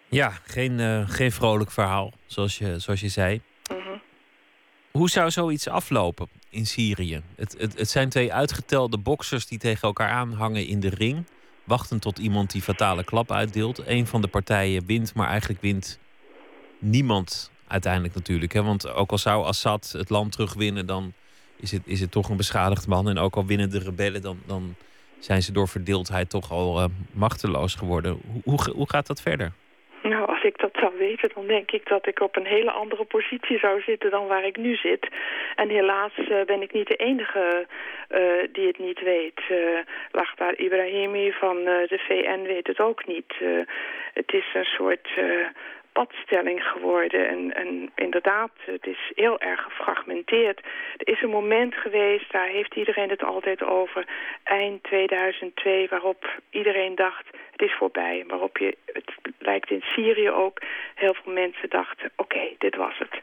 Ja, 0.08 0.28
geen, 0.28 0.78
uh, 0.78 1.08
geen 1.08 1.32
vrolijk 1.32 1.70
verhaal, 1.70 2.12
zoals 2.26 2.58
je, 2.58 2.78
zoals 2.78 3.00
je 3.00 3.08
zei. 3.08 3.40
Mhm. 3.70 3.98
Hoe 4.90 5.10
zou 5.10 5.30
zoiets 5.30 5.68
aflopen 5.68 6.28
in 6.50 6.66
Syrië? 6.66 7.20
Het, 7.36 7.56
het, 7.58 7.78
het 7.78 7.88
zijn 7.88 8.08
twee 8.08 8.32
uitgetelde 8.32 8.98
boksers 8.98 9.46
die 9.46 9.58
tegen 9.58 9.82
elkaar 9.82 10.08
aanhangen 10.10 10.66
in 10.66 10.80
de 10.80 10.88
ring. 10.88 11.26
Wachten 11.64 12.00
tot 12.00 12.18
iemand 12.18 12.50
die 12.50 12.62
fatale 12.62 13.04
klap 13.04 13.32
uitdeelt. 13.32 13.86
Een 13.86 14.06
van 14.06 14.20
de 14.20 14.28
partijen 14.28 14.86
wint, 14.86 15.14
maar 15.14 15.28
eigenlijk 15.28 15.60
wint 15.60 16.00
niemand 16.78 17.52
uiteindelijk 17.66 18.14
natuurlijk. 18.14 18.52
Hè? 18.52 18.62
Want 18.62 18.92
ook 18.92 19.10
al 19.10 19.18
zou 19.18 19.44
Assad 19.44 19.94
het 19.96 20.10
land 20.10 20.32
terugwinnen, 20.32 20.86
dan 20.86 21.12
is 21.60 21.72
het, 21.72 21.82
is 21.86 22.00
het 22.00 22.10
toch 22.10 22.28
een 22.28 22.36
beschadigd 22.36 22.86
man. 22.86 23.08
En 23.08 23.18
ook 23.18 23.36
al 23.36 23.46
winnen 23.46 23.70
de 23.70 23.78
rebellen, 23.78 24.22
dan, 24.22 24.38
dan 24.46 24.74
zijn 25.18 25.42
ze 25.42 25.52
door 25.52 25.68
verdeeldheid 25.68 26.30
toch 26.30 26.50
al 26.50 26.78
uh, 26.78 26.84
machteloos 27.12 27.74
geworden. 27.74 28.20
Hoe, 28.32 28.42
hoe, 28.44 28.74
hoe 28.74 28.90
gaat 28.90 29.06
dat 29.06 29.22
verder? 29.22 29.52
Nou, 30.02 30.28
als 30.28 30.42
ik 30.42 30.58
dat 30.58 30.70
zou 30.80 30.92
weten, 30.98 31.30
dan 31.34 31.46
denk 31.46 31.70
ik 31.70 31.88
dat 31.88 32.06
ik 32.06 32.20
op 32.20 32.36
een 32.36 32.46
hele 32.46 32.70
andere 32.70 33.04
positie 33.04 33.58
zou 33.58 33.80
zitten 33.80 34.10
dan 34.10 34.26
waar 34.26 34.44
ik 34.44 34.56
nu 34.56 34.76
zit. 34.76 35.08
En 35.56 35.68
helaas 35.68 36.12
uh, 36.18 36.44
ben 36.46 36.62
ik 36.62 36.72
niet 36.72 36.88
de 36.88 36.96
enige 36.96 37.66
uh, 38.10 38.18
die 38.52 38.66
het 38.66 38.78
niet 38.78 39.00
weet. 39.02 39.40
Uh, 39.50 39.78
Lachtar 40.10 40.54
Ibrahimi 40.56 41.32
van 41.32 41.56
de 41.64 42.00
VN 42.08 42.42
weet 42.42 42.66
het 42.66 42.80
ook 42.80 43.06
niet. 43.06 43.34
het 44.14 44.32
is 44.32 44.44
een 44.54 44.64
soort 44.64 45.08
padstelling 46.00 46.62
geworden. 46.62 47.28
En, 47.28 47.54
en 47.54 47.90
inderdaad, 47.94 48.50
het 48.64 48.86
is 48.86 49.12
heel 49.14 49.40
erg 49.40 49.62
gefragmenteerd. 49.62 50.60
Er 50.96 51.08
is 51.08 51.22
een 51.22 51.38
moment 51.40 51.74
geweest, 51.74 52.32
daar 52.32 52.48
heeft 52.48 52.74
iedereen 52.74 53.10
het 53.10 53.24
altijd 53.24 53.62
over, 53.62 54.06
eind 54.44 54.82
2002, 54.82 55.88
waarop 55.88 56.40
iedereen 56.50 56.94
dacht, 56.94 57.26
het 57.50 57.62
is 57.62 57.74
voorbij. 57.78 58.24
Waarop 58.26 58.58
je, 58.58 58.76
het 58.86 59.12
lijkt 59.38 59.70
in 59.70 59.82
Syrië 59.82 60.30
ook, 60.30 60.60
heel 60.94 61.14
veel 61.14 61.32
mensen 61.32 61.68
dachten, 61.68 62.10
oké, 62.16 62.40
dit 62.58 62.76
was 62.76 62.98
het. 62.98 63.18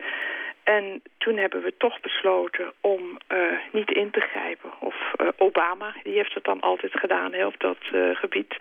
En 0.76 1.02
toen 1.18 1.38
hebben 1.38 1.62
we 1.62 1.74
toch 1.78 2.00
besloten 2.00 2.74
om 2.82 3.18
uh, 3.32 3.40
niet 3.72 3.92
in 3.92 4.12
te 4.12 4.20
grijpen. 4.20 4.72
Of 4.80 4.96
uh, 5.22 5.28
Obama, 5.38 5.94
die 6.04 6.14
heeft 6.14 6.34
het 6.34 6.44
dan 6.44 6.60
altijd 6.60 7.00
gedaan 7.00 7.34
hè, 7.34 7.46
op 7.46 7.56
dat 7.58 7.78
uh, 7.94 8.16
gebied. 8.16 8.58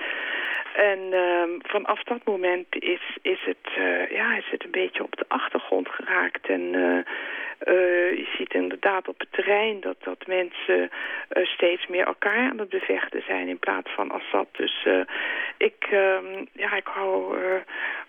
En 0.75 0.99
uh, 0.99 1.43
vanaf 1.63 2.03
dat 2.03 2.25
moment 2.25 2.67
is, 2.71 3.01
is, 3.23 3.41
het, 3.45 3.73
ja, 4.11 4.37
is 4.37 4.51
het 4.51 4.65
een 4.65 4.71
beetje 4.71 5.03
op 5.03 5.17
de 5.17 5.25
achtergrond 5.29 5.89
geraakt. 5.89 6.47
En 6.47 6.63
je 8.21 8.29
ziet 8.37 8.55
inderdaad 8.55 9.09
op 9.09 9.19
het 9.19 9.33
terrein 9.33 9.81
dat, 9.81 9.97
dat 10.05 10.27
mensen 10.27 10.91
steeds 11.43 11.87
meer 11.87 12.07
elkaar 12.07 12.51
aan 12.51 12.59
het 12.59 12.69
bevechten 12.69 13.23
zijn 13.27 13.49
in 13.49 13.59
plaats 13.59 13.91
van 13.91 14.11
Assad. 14.11 14.49
Dus 14.53 14.87
ik, 15.57 15.87
ehm, 15.91 16.45
ja, 16.53 16.77
ik 16.77 16.87
hou 16.87 17.37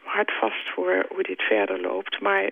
hard 0.04 0.32
vast 0.32 0.70
voor 0.74 1.06
hoe 1.10 1.24
dit 1.24 1.42
verder 1.42 1.80
loopt. 1.82 2.20
Maar 2.20 2.50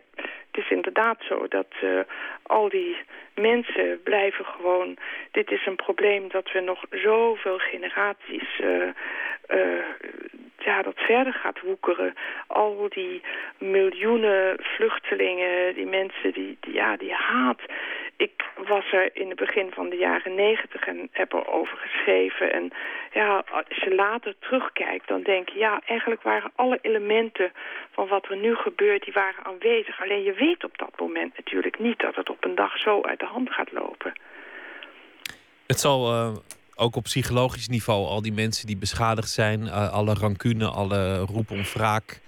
het 0.55 0.63
is 0.63 0.71
inderdaad 0.71 1.17
zo 1.27 1.47
dat 1.47 1.67
uh, 1.83 1.99
al 2.43 2.69
die 2.69 2.97
mensen 3.35 4.01
blijven 4.03 4.45
gewoon... 4.45 4.97
Dit 5.31 5.51
is 5.51 5.65
een 5.65 5.75
probleem 5.75 6.29
dat 6.29 6.51
we 6.51 6.59
nog 6.59 6.85
zoveel 6.89 7.57
generaties... 7.57 8.59
Uh, 8.59 8.89
ja, 10.57 10.81
dat 10.81 10.97
verder 10.97 11.33
gaat 11.33 11.61
woekeren. 11.61 12.13
Al 12.47 12.89
die 12.89 13.21
miljoenen 13.57 14.57
vluchtelingen, 14.59 15.75
die 15.75 15.85
mensen, 15.85 16.33
die, 16.33 16.57
die, 16.59 16.73
ja, 16.73 16.97
die 16.97 17.13
haat. 17.13 17.61
Ik 18.17 18.45
was 18.67 18.91
er 18.91 19.15
in 19.15 19.29
het 19.29 19.37
begin 19.37 19.71
van 19.71 19.89
de 19.89 19.95
jaren 19.95 20.35
negentig 20.35 20.87
en 20.87 21.09
heb 21.11 21.33
erover 21.33 21.77
geschreven. 21.77 22.53
En 22.53 22.71
ja, 23.11 23.43
als 23.51 23.83
je 23.83 23.95
later 23.95 24.35
terugkijkt, 24.39 25.07
dan 25.07 25.21
denk 25.21 25.49
je... 25.49 25.59
ja, 25.59 25.81
eigenlijk 25.85 26.21
waren 26.21 26.51
alle 26.55 26.79
elementen 26.81 27.51
van 27.91 28.07
wat 28.07 28.29
er 28.29 28.37
nu 28.37 28.55
gebeurt, 28.55 29.03
die 29.03 29.13
waren 29.13 29.45
aanwezig. 29.45 30.01
Alleen 30.01 30.23
je 30.23 30.33
weet 30.33 30.63
op 30.63 30.77
dat 30.77 30.99
moment 30.99 31.37
natuurlijk 31.37 31.79
niet 31.79 31.99
dat 31.99 32.15
het 32.15 32.29
op 32.29 32.45
een 32.45 32.55
dag 32.55 32.77
zo 32.77 33.01
uit 33.01 33.19
de 33.19 33.25
hand 33.25 33.49
gaat 33.51 33.71
lopen. 33.71 34.13
Het 35.67 35.79
zal 35.79 36.11
uh, 36.11 36.35
ook 36.75 36.95
op 36.95 37.03
psychologisch 37.03 37.67
niveau, 37.67 38.07
al 38.07 38.21
die 38.21 38.33
mensen 38.33 38.67
die 38.67 38.77
beschadigd 38.77 39.29
zijn, 39.29 39.61
uh, 39.61 39.89
alle 39.89 40.13
rancune, 40.13 40.67
alle 40.67 41.17
roep 41.17 41.51
om 41.51 41.63
wraak, 41.63 42.21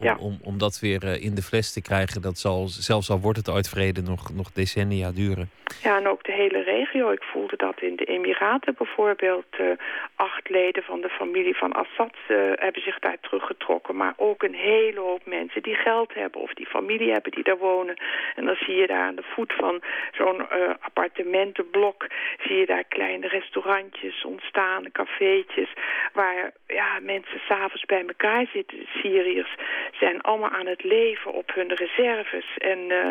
ja. 0.00 0.16
Om, 0.20 0.38
om 0.42 0.58
dat 0.58 0.78
weer 0.80 1.04
eh, 1.04 1.24
in 1.24 1.34
de 1.34 1.42
fles 1.42 1.72
te 1.72 1.82
krijgen, 1.82 2.22
dat 2.22 2.38
zal, 2.38 2.66
zelfs 2.68 3.10
al 3.10 3.20
wordt 3.20 3.38
het 3.38 3.50
ooit 3.50 3.68
vrede, 3.68 4.02
nog, 4.02 4.34
nog 4.34 4.52
decennia 4.52 5.10
duren. 5.10 5.50
Ja, 5.82 5.96
en 5.96 6.08
ook 6.08 6.24
de 6.24 6.32
hele 6.32 6.62
regio. 6.62 7.10
Ik 7.10 7.22
voelde 7.22 7.56
dat 7.56 7.82
in 7.82 7.96
de 7.96 8.04
Emiraten 8.04 8.74
bijvoorbeeld. 8.78 9.46
Uh, 9.60 9.70
acht 10.16 10.48
leden 10.48 10.82
van 10.82 11.00
de 11.00 11.08
familie 11.08 11.56
van 11.56 11.72
Assad 11.72 12.14
uh, 12.28 12.36
hebben 12.54 12.82
zich 12.82 12.98
daar 12.98 13.16
teruggetrokken. 13.20 13.96
Maar 13.96 14.14
ook 14.16 14.42
een 14.42 14.54
hele 14.54 15.00
hoop 15.00 15.26
mensen 15.26 15.62
die 15.62 15.74
geld 15.74 16.14
hebben 16.14 16.40
of 16.40 16.54
die 16.54 16.66
familie 16.66 17.12
hebben 17.12 17.32
die 17.32 17.44
daar 17.44 17.58
wonen. 17.58 17.96
En 18.36 18.44
dan 18.44 18.56
zie 18.56 18.74
je 18.74 18.86
daar 18.86 19.06
aan 19.06 19.14
de 19.14 19.32
voet 19.34 19.52
van 19.52 19.80
zo'n 20.12 20.40
uh, 20.40 20.70
appartementenblok... 20.80 22.06
zie 22.46 22.56
je 22.56 22.66
daar 22.66 22.84
kleine 22.84 23.28
restaurantjes 23.28 24.24
ontstaan, 24.24 24.92
cafeetjes... 24.92 25.72
waar 26.12 26.52
ja, 26.66 26.98
mensen 27.02 27.40
s'avonds 27.48 27.84
bij 27.84 28.04
elkaar 28.06 28.46
zitten, 28.52 28.78
Syriërs 29.02 29.54
zijn 29.92 30.20
allemaal 30.20 30.50
aan 30.50 30.66
het 30.66 30.84
leven 30.84 31.32
op 31.32 31.54
hun 31.54 31.74
reserves. 31.74 32.46
En 32.56 32.78
uh, 32.78 33.06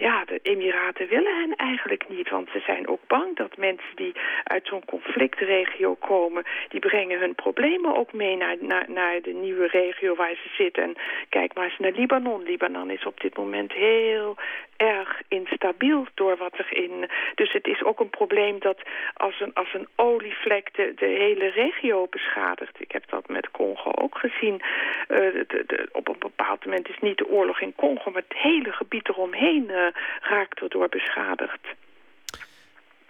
ja, 0.00 0.24
de 0.24 0.38
Emiraten 0.42 1.08
willen 1.08 1.36
hen 1.40 1.56
eigenlijk 1.56 2.08
niet. 2.08 2.30
Want 2.30 2.48
ze 2.52 2.60
zijn 2.60 2.88
ook 2.88 3.00
bang 3.06 3.36
dat 3.36 3.56
mensen 3.56 3.96
die 3.96 4.12
uit 4.44 4.66
zo'n 4.66 4.84
conflictregio 4.84 5.94
komen... 5.94 6.44
die 6.68 6.80
brengen 6.80 7.18
hun 7.18 7.34
problemen 7.34 7.96
ook 7.96 8.12
mee 8.12 8.36
naar, 8.36 8.56
naar, 8.60 8.86
naar 8.88 9.20
de 9.22 9.32
nieuwe 9.32 9.66
regio 9.66 10.14
waar 10.14 10.34
ze 10.34 10.48
zitten. 10.62 10.82
En 10.82 10.94
kijk 11.28 11.54
maar 11.54 11.64
eens 11.64 11.78
naar 11.78 11.92
Libanon. 11.92 12.42
Libanon 12.42 12.90
is 12.90 13.06
op 13.06 13.20
dit 13.20 13.36
moment 13.36 13.72
heel 13.72 14.36
erg 14.76 15.22
instabiel 15.28 16.06
door 16.14 16.36
wat 16.36 16.58
er 16.58 16.76
in... 16.76 17.08
Dus 17.34 17.52
het 17.52 17.66
is 17.66 17.82
ook 17.82 18.00
een 18.00 18.10
probleem 18.10 18.58
dat 18.58 18.78
als 19.14 19.40
een, 19.40 19.54
als 19.54 19.74
een 19.74 19.88
olievlek 19.96 20.74
de, 20.74 20.94
hele 20.98 21.48
regio 21.48 22.06
beschadigt. 22.10 22.80
Ik 22.80 22.92
heb 22.92 23.04
dat 23.08 23.28
met 23.28 23.50
Congo 23.50 23.90
ook 23.94 24.18
gezien. 24.18 24.62
De, 25.08 25.88
op 25.92 26.08
een 26.08 26.18
bepaald 26.18 26.64
moment 26.64 26.88
is 26.88 26.98
niet 27.00 27.18
de 27.18 27.28
oorlog 27.28 27.60
in 27.60 27.74
Congo... 27.74 28.10
maar 28.10 28.22
het 28.28 28.38
hele 28.38 28.72
gebied 28.72 29.08
eromheen 29.08 29.64
uh, 29.68 29.86
raakt 30.20 30.60
erdoor 30.60 30.88
beschadigd. 30.88 31.60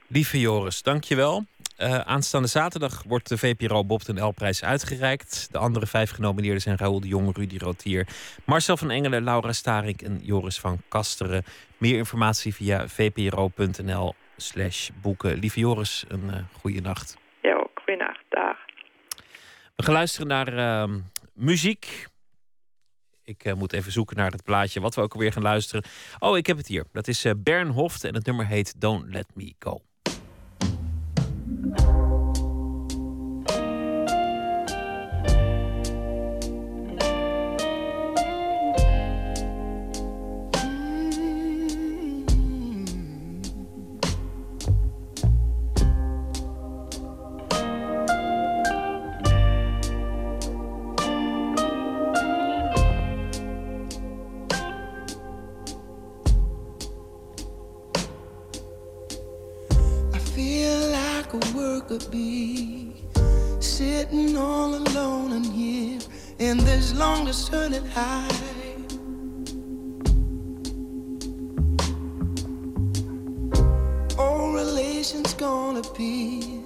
Lieve 0.07 0.41
Joris, 0.41 0.83
dankjewel. 0.83 1.45
Uh, 1.79 1.99
aanstaande 1.99 2.49
zaterdag 2.49 3.03
wordt 3.07 3.29
de 3.29 3.39
VPRO 3.39 3.85
Bob 3.85 4.03
en 4.03 4.25
L-prijs 4.25 4.65
uitgereikt. 4.65 5.49
De 5.53 5.59
andere 5.59 5.87
vijf 5.87 6.11
genomineerden 6.11 6.61
zijn 6.61 6.77
Raoul 6.77 7.01
de 7.01 7.09
Jong, 7.09 7.37
Rudy 7.37 7.59
Rotier... 7.59 8.07
Marcel 8.45 8.77
van 8.77 8.91
Engelen, 8.91 9.25
Laura 9.25 9.53
Starik 9.53 10.03
en 10.03 10.19
Joris 10.23 10.61
van 10.61 10.79
Kasteren. 10.89 11.45
Meer 11.79 11.97
informatie 11.97 12.55
via 12.55 12.89
vpro.nl 12.89 14.15
slash 14.37 14.89
boeken. 15.03 15.39
Lieve 15.39 15.61
Joris, 15.61 16.05
een 16.09 16.25
uh, 16.25 16.37
goede 16.61 16.81
nacht. 16.81 17.19
Ja, 17.43 17.55
ook. 17.55 17.81
Goeienacht. 17.85 18.25
Dag. 18.29 18.57
We 19.77 19.83
gaan 19.83 19.95
luisteren 19.95 20.29
naar 20.29 20.53
uh, 20.89 20.97
muziek. 21.33 22.07
Ik 23.31 23.45
uh, 23.45 23.55
moet 23.55 23.73
even 23.73 23.93
zoeken 23.93 24.17
naar 24.17 24.31
het 24.31 24.45
plaatje 24.45 24.81
wat 24.81 24.95
we 24.95 25.01
ook 25.01 25.13
alweer 25.13 25.33
gaan 25.33 25.43
luisteren. 25.43 25.85
Oh, 26.19 26.37
ik 26.37 26.47
heb 26.47 26.57
het 26.57 26.67
hier. 26.67 26.85
Dat 26.93 27.09
is 27.09 27.25
uh, 27.25 27.33
Bern 27.37 27.69
Hoft 27.69 28.05
en 28.05 28.15
het 28.15 28.27
nummer 28.27 28.47
heet 28.47 28.75
Don't 28.81 29.13
Let 29.13 29.27
Me 29.35 29.55
Go. 29.59 29.83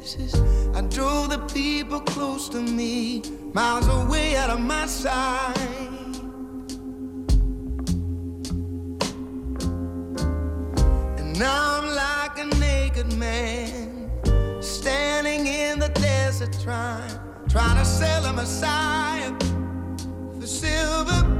I 0.06 0.82
drove 0.82 1.30
the 1.30 1.38
people 1.54 1.98
close 1.98 2.50
to 2.50 2.60
me, 2.60 3.22
miles 3.54 3.88
away 3.88 4.36
out 4.36 4.50
of 4.50 4.60
my 4.60 4.84
sight. 4.84 5.56
And 11.16 11.38
now 11.38 11.80
I'm 11.80 11.86
like 11.94 12.38
a 12.38 12.44
naked 12.58 13.16
man 13.16 14.10
standing 14.60 15.46
in 15.46 15.78
the 15.78 15.88
desert 15.88 16.54
trying, 16.62 17.18
trying 17.48 17.78
to 17.78 17.84
sell 17.86 18.26
a 18.26 18.32
Messiah 18.34 19.32
for 20.38 20.46
silver. 20.46 21.33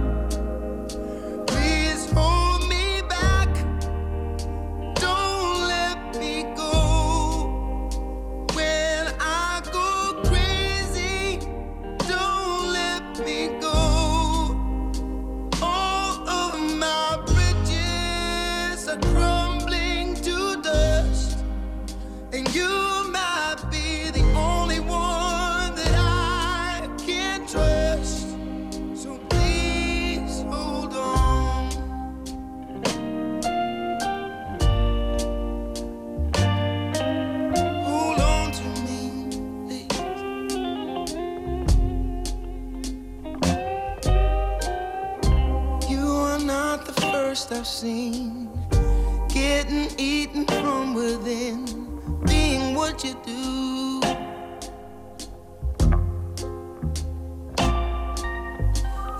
Seen. 47.75 48.49
Getting 49.29 49.89
eaten 49.99 50.47
from 50.47 50.95
within, 50.95 51.65
being 52.25 52.77
what 52.77 53.03
you 53.03 53.15
do. 53.27 54.01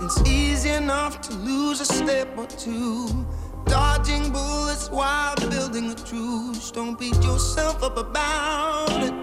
It's 0.05 0.21
easy 0.29 0.71
enough 0.71 1.21
to 1.23 1.35
lose 1.35 1.81
a 1.81 1.85
step 1.85 2.29
or 2.39 2.47
two. 2.47 3.27
Dodging 3.67 4.31
bullets 4.31 4.89
while 4.89 5.35
building 5.51 5.91
a 5.91 5.97
truce. 5.97 6.71
Don't 6.71 6.97
beat 6.97 7.21
yourself 7.25 7.83
up 7.83 7.97
about 7.97 9.03
it. 9.09 9.15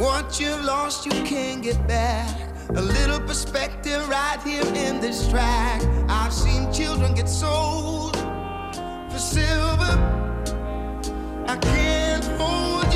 What 0.00 0.40
you've 0.40 0.64
lost, 0.64 1.04
you 1.04 1.12
can't 1.24 1.62
get 1.62 1.86
back. 1.86 2.47
A 2.70 2.82
little 2.82 3.18
perspective 3.20 4.06
right 4.10 4.38
here 4.44 4.62
in 4.74 5.00
this 5.00 5.26
track. 5.28 5.82
I've 6.08 6.34
seen 6.34 6.70
children 6.70 7.14
get 7.14 7.26
sold 7.26 8.14
for 9.10 9.18
silver. 9.18 9.94
I 11.46 11.56
can't 11.56 12.24
hold 12.38 12.87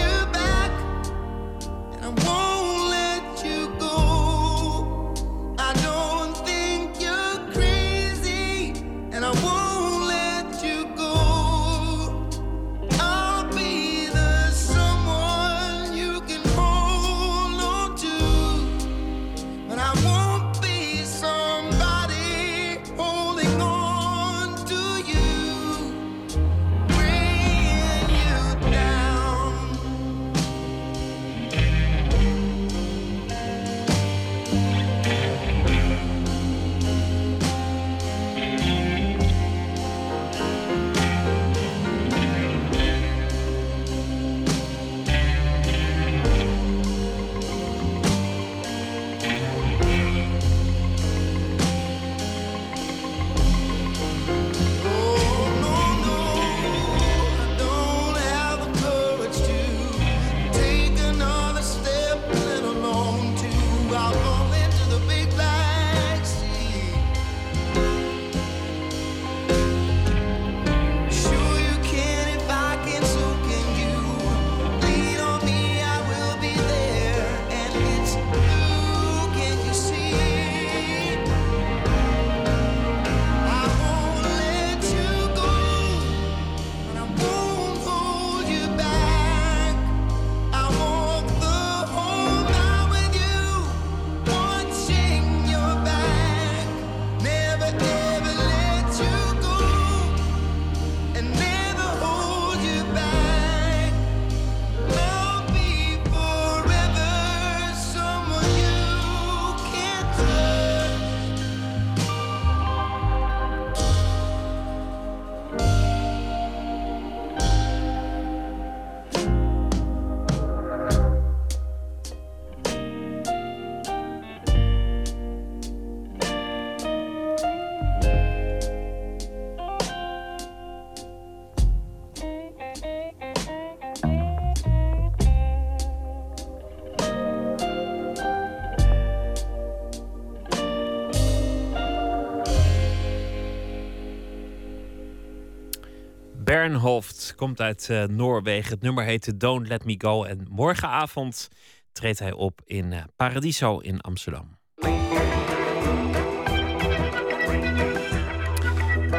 Bernhoft 146.62 147.34
komt 147.36 147.60
uit 147.60 147.88
uh, 147.90 148.04
Noorwegen. 148.04 148.70
Het 148.70 148.82
nummer 148.82 149.04
heet 149.04 149.40
Don't 149.40 149.68
Let 149.68 149.84
Me 149.84 149.94
Go. 149.98 150.24
En 150.24 150.46
morgenavond 150.50 151.48
treedt 151.92 152.18
hij 152.18 152.32
op 152.32 152.60
in 152.64 152.92
uh, 152.92 153.02
Paradiso 153.16 153.78
in 153.78 154.00
Amsterdam. 154.00 154.61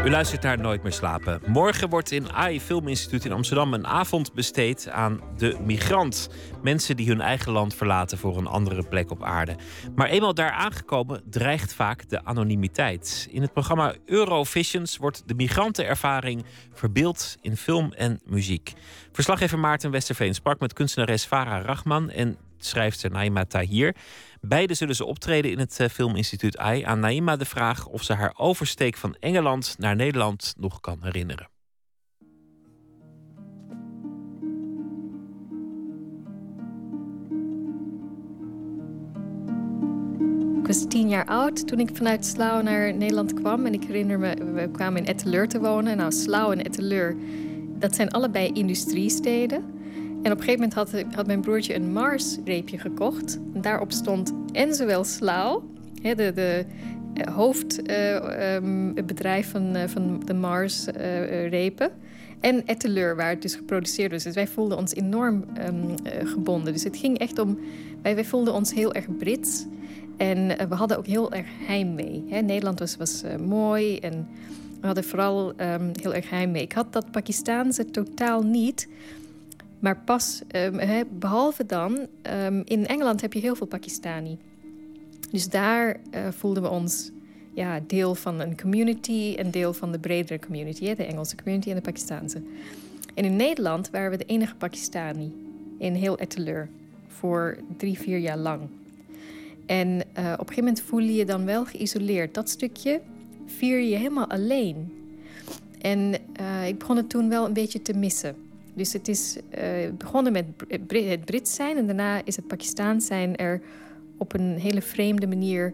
U 0.04 0.10
luistert 0.10 0.42
naar 0.42 0.60
Nooit 0.60 0.84
meer 0.84 0.92
slapen. 0.92 1.42
Morgen 1.46 1.90
wordt 1.90 2.12
in 2.12 2.32
AI 2.32 2.62
Filminstituut 2.62 3.26
in 3.26 3.32
Amsterdam 3.32 3.74
een 3.74 3.88
avond 3.88 4.34
besteed 4.34 4.90
aan 4.90 5.22
de 5.38 5.58
migrant. 5.66 6.30
Mensen 6.62 6.98
die 6.98 7.08
hun 7.08 7.22
eigen 7.22 7.52
land 7.52 7.76
verlaten 7.76 8.18
voor 8.18 8.38
een 8.38 8.48
andere 8.48 8.84
plek 8.88 9.12
op 9.12 9.24
aarde. 9.24 9.56
Maar 9.96 10.08
eenmaal 10.08 10.34
daar 10.34 10.52
aangekomen 10.52 11.24
dreigt 11.30 11.74
vaak 11.74 12.10
de 12.10 12.26
anonimiteit. 12.26 13.28
In 13.32 13.42
het 13.42 13.54
programma 13.54 13.96
Eurovisions 14.06 14.98
wordt 14.98 15.24
de 15.26 15.34
migrantenervaring 15.34 16.46
verbeeld 16.74 17.38
in 17.42 17.58
film 17.58 17.92
en 17.92 18.20
muziek. 18.26 18.74
Verslaggever 19.12 19.60
Maarten 19.60 19.92
Westerveen 19.92 20.34
sprak 20.34 20.60
met 20.60 20.74
kunstenares 20.74 21.26
Farah 21.26 21.66
Rachman 21.66 22.10
en 22.10 22.38
schrijfster 22.58 23.12
Naima 23.12 23.46
Tahir. 23.46 23.96
Beide 24.48 24.74
zullen 24.74 24.96
ze 24.96 25.06
optreden 25.06 25.52
in 25.52 25.60
het 25.60 25.80
eh, 25.80 25.90
Filminstituut 25.90 26.58
AI. 26.58 26.84
Aan 26.84 27.00
Naima 27.00 27.36
de 27.36 27.46
vraag 27.46 27.88
of 27.88 28.04
ze 28.04 28.14
haar 28.14 28.34
oversteek 28.38 28.98
van 28.98 29.16
Engeland 29.20 29.76
naar 29.78 29.96
Nederland 29.96 30.54
nog 30.58 30.80
kan 30.80 30.98
herinneren. 31.02 31.50
Ik 40.60 40.68
was 40.68 40.86
tien 40.88 41.10
jaar 41.10 41.26
oud 41.26 41.68
toen 41.68 41.80
ik 41.80 41.90
vanuit 41.94 42.26
Slau 42.26 42.64
naar 42.64 42.94
Nederland 42.94 43.34
kwam. 43.34 43.66
En 43.66 43.74
ik 43.74 43.84
herinner 43.84 44.20
me, 44.20 44.52
we 44.54 44.70
kwamen 44.72 45.02
in 45.02 45.08
Etteleur 45.08 45.48
te 45.48 45.60
wonen. 45.60 45.98
Nou, 45.98 46.12
Slau 46.12 46.52
en 46.52 46.64
Etteleur, 46.64 47.16
dat 47.80 47.96
zijn 47.96 48.12
allebei 48.12 48.52
industriesteden. 48.54 49.83
En 50.24 50.32
op 50.32 50.38
een 50.38 50.44
gegeven 50.44 50.70
moment 50.70 50.74
had, 50.74 50.92
had 51.16 51.28
mijn 51.28 51.42
broertje 51.42 51.76
een 51.76 51.92
Mars-reepje 51.92 52.78
gekocht. 52.78 53.40
En 53.54 53.62
daarop 53.62 53.92
stond 53.92 54.34
en 54.52 54.76
zowel 54.76 55.04
Slau, 55.04 55.62
de, 56.02 56.16
de 56.16 56.66
uh, 57.14 57.36
hoofdbedrijf 57.36 59.48
uh, 59.48 59.56
um, 59.56 59.62
van, 59.64 59.76
uh, 59.76 59.84
van 59.88 60.22
de 60.26 60.34
Mars-repen. 60.34 61.92
en 62.40 62.66
Etteleur, 62.66 63.16
waar 63.16 63.30
het 63.30 63.42
dus 63.42 63.56
geproduceerd 63.56 64.12
was. 64.12 64.24
Dus 64.24 64.36
wij 64.36 64.48
voelden 64.48 64.78
ons 64.78 64.94
enorm 64.94 65.44
um, 65.68 65.96
gebonden. 66.28 66.74
Dus 66.74 66.84
het 66.84 66.98
ging 66.98 67.18
echt 67.18 67.40
om... 67.40 67.60
Wij, 68.02 68.16
wij 68.16 68.26
voelden 68.26 68.54
ons 68.54 68.74
heel 68.74 68.94
erg 68.94 69.18
Brits. 69.18 69.66
En 70.18 70.48
we 70.70 70.76
hadden 70.76 70.98
ook 70.98 71.08
heel 71.08 71.32
erg 71.32 71.48
heimwee. 71.66 72.26
Hè? 72.30 72.42
Nederland 72.42 72.80
was, 72.80 72.98
was 72.98 73.24
mooi 73.48 73.98
en 73.98 74.28
we 74.82 74.86
hadden 74.86 75.04
vooral 75.04 75.50
um, 75.50 75.92
heel 76.02 76.14
erg 76.14 76.30
heimwee. 76.30 76.62
Ik 76.62 76.72
had 76.72 76.94
dat 76.94 77.12
Pakistaanse 77.12 77.86
totaal 77.86 78.42
niet... 78.42 78.88
Maar 79.84 79.98
pas, 79.98 80.42
um, 80.56 80.80
behalve 81.20 81.66
dan, 81.66 82.08
um, 82.46 82.62
in 82.66 82.88
Engeland 82.88 83.22
heb 83.22 83.34
je 83.34 83.40
heel 83.40 83.56
veel 83.56 83.68
Pakistani. 83.68 84.38
Dus 85.32 85.50
daar 85.50 85.96
uh, 86.16 86.28
voelden 86.32 86.64
we 86.64 86.70
ons 86.70 87.12
ja, 87.54 87.80
deel 87.88 88.16
van 88.16 88.40
een 88.40 88.62
community 88.62 89.36
en 89.38 89.52
deel 89.52 89.74
van 89.74 89.92
de 89.92 90.00
bredere 90.00 90.40
community, 90.40 90.96
de 90.96 91.06
Engelse 91.06 91.36
community 91.36 91.70
en 91.70 91.76
de 91.76 91.82
Pakistaanse. 91.82 92.42
En 93.14 93.26
in 93.26 93.36
Nederland 93.36 93.90
waren 93.90 94.12
we 94.12 94.18
de 94.18 94.26
enige 94.26 94.56
Pakistani 94.56 95.34
in 95.78 95.94
heel 95.94 96.18
Etteleur 96.18 96.70
voor 97.08 97.58
drie, 97.78 97.98
vier 97.98 98.18
jaar 98.18 98.38
lang. 98.38 98.62
En 99.66 99.88
uh, 99.88 100.00
op 100.00 100.16
een 100.18 100.38
gegeven 100.38 100.56
moment 100.56 100.82
voel 100.82 101.00
je 101.00 101.14
je 101.14 101.26
dan 101.26 101.46
wel 101.46 101.66
geïsoleerd. 101.66 102.34
Dat 102.34 102.50
stukje 102.50 103.02
vier 103.46 103.80
je 103.80 103.96
helemaal 103.96 104.30
alleen. 104.30 104.94
En 105.82 106.14
uh, 106.40 106.68
ik 106.68 106.78
begon 106.78 106.98
het 106.98 107.10
toen 107.10 107.30
wel 107.30 107.46
een 107.46 107.54
beetje 107.54 107.82
te 107.82 107.94
missen. 107.94 108.36
Dus 108.74 108.94
het 108.94 109.08
is 109.08 109.38
uh, 109.58 109.64
begonnen 109.98 110.32
met 110.32 110.46
het 110.68 111.26
Brits 111.26 111.56
zijn 111.56 111.78
en 111.78 111.86
daarna 111.86 112.26
is 112.26 112.36
het 112.36 112.48
Pakistaans 112.48 113.06
zijn 113.06 113.36
er 113.36 113.62
op 114.18 114.34
een 114.34 114.58
hele 114.58 114.82
vreemde 114.82 115.28
manier 115.28 115.74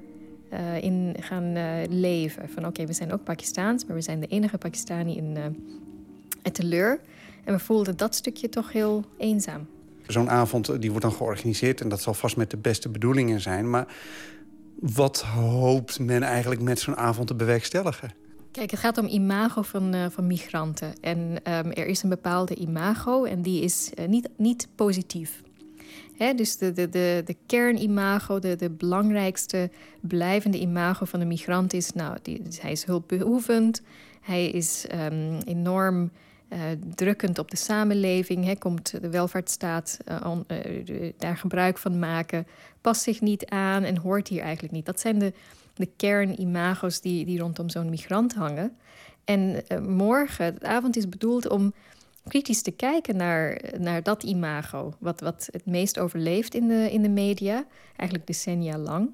uh, 0.54 0.84
in 0.84 1.16
gaan 1.20 1.56
uh, 1.58 1.74
leven. 1.90 2.50
Van 2.50 2.66
oké, 2.66 2.86
we 2.86 2.94
zijn 2.94 3.14
ook 3.14 3.24
Pakistaans, 3.24 3.86
maar 3.86 3.96
we 3.96 4.02
zijn 4.02 4.20
de 4.20 4.28
enige 4.28 4.58
Pakistani 4.58 5.18
in 5.18 5.36
uh, 5.38 5.46
Etteleur. 6.42 7.00
En 7.44 7.54
we 7.54 7.60
voelden 7.60 7.98
dat 7.98 8.16
stukje 8.16 8.50
toch 8.50 8.72
heel 8.72 9.06
eenzaam. 9.18 9.68
Zo'n 10.08 10.30
avond 10.30 10.82
die 10.82 10.90
wordt 10.90 11.06
dan 11.06 11.16
georganiseerd 11.16 11.82
en 11.82 11.90
dat 11.90 12.02
zal 12.02 12.14
vast 12.14 12.38
met 12.38 12.50
de 12.50 12.58
beste 12.58 12.90
bedoelingen 12.90 13.42
zijn. 13.42 13.70
Maar 13.70 13.88
wat 14.80 15.22
hoopt 15.22 16.00
men 16.00 16.24
eigenlijk 16.24 16.62
met 16.62 16.80
zo'n 16.80 16.98
avond 16.98 17.28
te 17.28 17.36
bewerkstelligen? 17.36 18.12
Kijk, 18.52 18.72
het 18.72 18.80
gaat 18.80 18.98
om 18.98 19.06
imago 19.06 19.62
van, 19.62 19.96
uh, 19.96 20.06
van 20.10 20.28
migranten. 20.28 20.94
En 21.02 21.20
um, 21.20 21.72
er 21.72 21.86
is 21.86 22.04
een 22.04 22.10
bepaalde 22.10 22.56
imago 22.56 23.24
en 23.24 23.42
die 23.42 23.64
is 23.64 23.92
uh, 24.00 24.08
niet, 24.08 24.30
niet 24.38 24.68
positief. 24.76 25.44
Hè, 26.18 26.34
dus 26.34 26.58
de, 26.58 26.72
de, 26.72 26.90
de, 27.26 27.36
kernimago, 27.46 28.40
de, 28.40 28.56
de 28.56 28.70
belangrijkste 28.70 29.70
blijvende 30.02 30.60
imago 30.60 31.06
van 31.06 31.20
de 31.20 31.26
migrant 31.26 31.74
is... 31.74 31.92
Nou, 31.92 32.18
die, 32.22 32.42
hij 32.62 32.72
is 32.72 32.84
hulpbehoevend, 32.84 33.82
hij 34.22 34.50
is 34.50 34.86
um, 34.94 35.38
enorm 35.46 36.12
uh, 36.50 36.60
drukkend 36.96 37.40
op 37.40 37.52
de 37.52 37.58
samenleving... 37.58 38.46
Hè, 38.46 38.56
komt 38.56 39.02
de 39.02 39.10
welvaartsstaat 39.10 39.98
daar 41.18 41.38
gebruik 41.38 41.78
van 41.78 42.00
maken... 42.00 42.48
past 42.82 43.02
zich 43.02 43.22
niet 43.22 43.46
aan 43.46 43.84
en 43.84 43.98
hoort 43.98 44.28
hier 44.28 44.42
eigenlijk 44.42 44.74
niet. 44.74 44.86
Dat 44.86 45.00
zijn 45.00 45.20
de 45.20 45.34
de 45.80 45.90
kernimago's 45.96 47.02
die, 47.02 47.26
die 47.26 47.40
rondom 47.40 47.70
zo'n 47.70 47.90
migrant 47.90 48.34
hangen. 48.34 48.78
En 49.24 49.64
uh, 49.72 49.80
morgen, 49.80 50.60
de 50.60 50.68
avond 50.68 50.98
is 50.98 51.10
bedoeld 51.10 51.50
om 51.50 51.74
kritisch 52.28 52.62
te 52.62 52.72
kijken 52.72 53.16
naar, 53.16 53.62
naar 53.78 54.04
dat 54.04 54.24
imago. 54.24 54.94
Wat, 55.00 55.20
wat 55.20 55.48
het 55.52 55.66
meest 55.66 56.00
overleeft 56.00 56.54
in 56.56 56.68
de, 56.68 56.92
in 56.92 57.02
de 57.02 57.10
media, 57.10 57.66
eigenlijk 57.96 58.28
decennia 58.28 58.78
lang. 58.78 59.14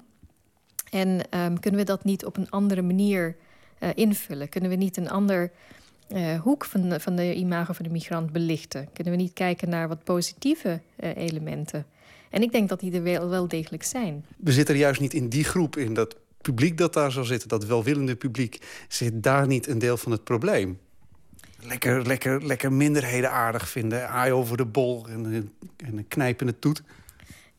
En 0.90 1.08
um, 1.08 1.60
kunnen 1.60 1.80
we 1.80 1.86
dat 1.86 2.04
niet 2.04 2.24
op 2.24 2.36
een 2.36 2.50
andere 2.50 2.82
manier 2.82 3.36
uh, 3.80 3.88
invullen? 3.94 4.48
Kunnen 4.48 4.70
we 4.70 4.76
niet 4.76 4.96
een 4.96 5.10
ander 5.10 5.50
uh, 6.08 6.40
hoek 6.40 6.64
van 6.64 6.88
de, 6.88 7.00
van 7.00 7.16
de 7.16 7.34
imago 7.34 7.72
van 7.72 7.84
de 7.84 7.90
migrant 7.90 8.32
belichten? 8.32 8.88
Kunnen 8.92 9.12
we 9.12 9.18
niet 9.18 9.32
kijken 9.32 9.68
naar 9.68 9.88
wat 9.88 10.04
positieve 10.04 10.80
elementen? 10.96 11.86
En 12.30 12.42
ik 12.42 12.52
denk 12.52 12.68
dat 12.68 12.80
die 12.80 12.92
er 12.92 13.02
wel, 13.02 13.28
wel 13.28 13.48
degelijk 13.48 13.82
zijn. 13.82 14.24
We 14.36 14.52
zitten 14.52 14.76
juist 14.76 15.00
niet 15.00 15.14
in 15.14 15.28
die 15.28 15.44
groep 15.44 15.76
in 15.76 15.94
dat 15.94 16.16
publiek 16.46 16.78
dat 16.78 16.92
daar 16.92 17.12
zal 17.12 17.24
zitten, 17.24 17.48
dat 17.48 17.64
welwillende 17.64 18.16
publiek... 18.16 18.84
zit 18.88 19.22
daar 19.22 19.46
niet 19.46 19.68
een 19.68 19.78
deel 19.78 19.96
van 19.96 20.12
het 20.12 20.24
probleem? 20.24 20.78
Lekker, 21.60 22.06
lekker, 22.06 22.46
lekker 22.46 22.72
minderheden 22.72 23.30
aardig 23.30 23.68
vinden. 23.68 24.08
Aai 24.08 24.32
over 24.32 24.56
de 24.56 24.64
bol 24.64 25.06
en, 25.08 25.24
en 25.76 25.96
een 25.96 26.08
knijpende 26.08 26.58
toet. 26.58 26.82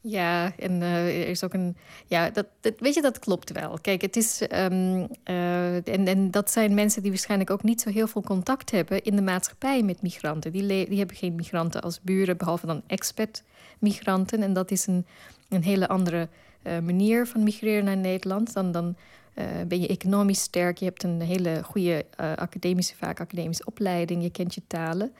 Ja, 0.01 0.53
en 0.57 0.81
uh, 0.81 1.21
er 1.21 1.27
is 1.27 1.43
ook 1.43 1.53
een. 1.53 1.77
Ja, 2.05 2.29
dat, 2.29 2.45
dat, 2.61 2.73
weet 2.79 2.93
je, 2.93 3.01
dat 3.01 3.19
klopt 3.19 3.51
wel. 3.51 3.77
Kijk, 3.81 4.01
het 4.01 4.15
is. 4.15 4.41
Um, 4.41 5.07
uh, 5.25 5.75
en, 5.75 6.07
en 6.07 6.31
dat 6.31 6.51
zijn 6.51 6.73
mensen 6.73 7.01
die 7.01 7.11
waarschijnlijk 7.11 7.49
ook 7.49 7.63
niet 7.63 7.81
zo 7.81 7.89
heel 7.89 8.07
veel 8.07 8.21
contact 8.21 8.71
hebben 8.71 9.03
in 9.03 9.15
de 9.15 9.21
maatschappij 9.21 9.83
met 9.83 10.01
migranten. 10.01 10.51
Die, 10.51 10.67
die 10.87 10.97
hebben 10.97 11.15
geen 11.15 11.35
migranten 11.35 11.81
als 11.81 12.01
buren, 12.01 12.37
behalve 12.37 12.65
dan 12.65 12.81
expat-migranten. 12.87 14.41
En 14.41 14.53
dat 14.53 14.71
is 14.71 14.87
een, 14.87 15.05
een 15.49 15.63
hele 15.63 15.87
andere 15.87 16.17
uh, 16.17 16.46
manier 16.63 17.27
van 17.27 17.43
migreren 17.43 17.85
naar 17.85 17.97
Nederland. 17.97 18.53
Dan, 18.53 18.71
dan 18.71 18.95
uh, 19.35 19.45
ben 19.67 19.81
je 19.81 19.87
economisch 19.87 20.41
sterk. 20.41 20.77
Je 20.77 20.85
hebt 20.85 21.03
een 21.03 21.21
hele 21.21 21.63
goede 21.63 22.05
uh, 22.21 22.33
academische, 22.33 22.95
vaak 22.95 23.19
academische 23.19 23.65
opleiding. 23.65 24.23
Je 24.23 24.31
kent 24.31 24.53
je 24.53 24.61
talen. 24.67 25.13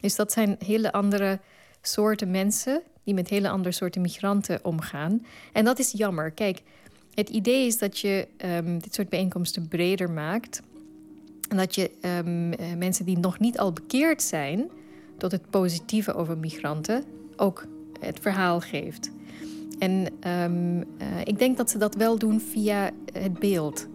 Dus 0.00 0.16
dat 0.16 0.32
zijn 0.32 0.56
hele 0.64 0.92
andere 0.92 1.38
soorten 1.82 2.30
mensen 2.30 2.82
die 3.04 3.14
met 3.14 3.28
hele 3.28 3.48
andere 3.48 3.74
soorten 3.74 4.00
migranten 4.00 4.64
omgaan. 4.64 5.26
En 5.52 5.64
dat 5.64 5.78
is 5.78 5.92
jammer. 5.92 6.30
Kijk, 6.30 6.62
het 7.14 7.28
idee 7.28 7.66
is 7.66 7.78
dat 7.78 7.98
je 7.98 8.28
um, 8.44 8.78
dit 8.78 8.94
soort 8.94 9.08
bijeenkomsten 9.08 9.68
breder 9.68 10.10
maakt. 10.10 10.62
En 11.48 11.56
dat 11.56 11.74
je 11.74 11.90
um, 12.24 12.48
mensen 12.78 13.04
die 13.04 13.18
nog 13.18 13.38
niet 13.38 13.58
al 13.58 13.72
bekeerd 13.72 14.22
zijn 14.22 14.70
tot 15.18 15.32
het 15.32 15.50
positieve 15.50 16.14
over 16.14 16.38
migranten 16.38 17.04
ook 17.36 17.66
het 18.00 18.18
verhaal 18.20 18.60
geeft. 18.60 19.10
En 19.80 19.90
um, 20.44 20.76
uh, 20.76 20.84
ik 21.24 21.38
denk 21.38 21.56
dat 21.56 21.70
ze 21.70 21.78
dat 21.78 21.94
wel 21.94 22.18
doen 22.18 22.40
via 22.40 22.90
het 23.12 23.38
beeld. 23.38 23.86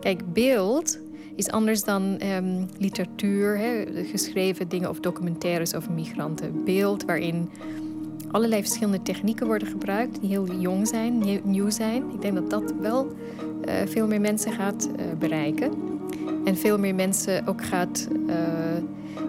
Kijk, 0.00 0.32
beeld 0.32 0.98
is 1.34 1.48
anders 1.48 1.84
dan 1.84 2.20
um, 2.36 2.66
literatuur, 2.78 3.58
hè, 3.58 3.84
geschreven 4.04 4.68
dingen 4.68 4.88
of 4.88 5.00
documentaires 5.00 5.74
over 5.74 5.92
migranten. 5.92 6.64
Beeld 6.64 7.04
waarin 7.04 7.50
allerlei 8.30 8.62
verschillende 8.62 9.02
technieken 9.02 9.46
worden 9.46 9.68
gebruikt 9.68 10.20
die 10.20 10.30
heel 10.30 10.54
jong 10.58 10.88
zijn, 10.88 11.40
nieuw 11.44 11.70
zijn. 11.70 12.02
Ik 12.12 12.20
denk 12.20 12.34
dat 12.34 12.50
dat 12.50 12.74
wel 12.80 13.06
uh, 13.06 13.74
veel 13.86 14.06
meer 14.06 14.20
mensen 14.20 14.52
gaat 14.52 14.88
uh, 14.88 15.04
bereiken. 15.18 15.70
En 16.44 16.56
veel 16.56 16.78
meer 16.78 16.94
mensen 16.94 17.46
ook 17.46 17.64
gaat, 17.64 18.08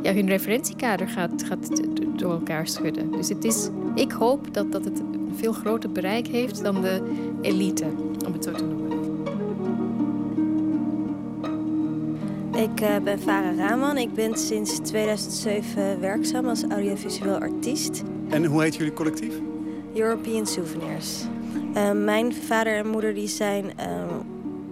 ja, 0.02 0.14
hun 0.14 0.28
referentiekader 0.28 1.08
gaat, 1.08 1.44
gaat 1.44 1.82
door 2.16 2.32
elkaar 2.32 2.68
schudden. 2.68 3.12
Dus 3.12 3.30
het 3.30 3.44
is, 3.44 3.70
ik 3.96 4.12
hoop 4.12 4.54
dat, 4.54 4.72
dat 4.72 4.86
het 4.86 5.02
een 5.30 5.38
veel 5.38 5.54
groter 5.54 5.92
bereik 5.92 6.28
heeft 6.28 6.64
dan 6.64 6.82
de 6.82 7.02
elite, 7.42 7.86
om 8.26 8.34
het 8.34 8.44
zo 8.44 8.52
te 8.52 8.64
noemen. 8.64 8.90
Ik 12.56 12.82
uh, 12.82 12.98
ben 13.04 13.20
Farah 13.20 13.58
Rahman. 13.58 13.98
Ik 13.98 14.14
ben 14.14 14.38
sinds 14.38 14.80
2007 14.80 16.00
werkzaam 16.00 16.48
als 16.48 16.64
audiovisueel 16.64 17.38
artiest. 17.38 18.04
En 18.30 18.46
hoe 18.46 18.62
heet 18.62 18.76
jullie 18.76 18.94
collectief? 18.94 19.34
European 19.94 20.48
Souvenirs. 20.48 21.24
Uh, 21.76 21.92
mijn 21.92 22.34
vader 22.34 22.76
en 22.76 22.88
moeder 22.88 23.14
die 23.14 23.28
zijn 23.28 23.66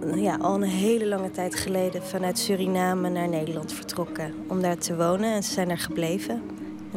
uh, 0.04 0.22
ja, 0.22 0.36
al 0.40 0.54
een 0.54 0.62
hele 0.62 1.06
lange 1.06 1.30
tijd 1.30 1.54
geleden 1.54 2.02
vanuit 2.02 2.38
Suriname 2.38 3.08
naar 3.08 3.28
Nederland 3.28 3.72
vertrokken 3.72 4.34
om 4.46 4.62
daar 4.62 4.78
te 4.78 4.96
wonen. 4.96 5.32
En 5.32 5.42
ze 5.42 5.52
zijn 5.52 5.68
daar 5.68 5.78
gebleven. 5.78 6.42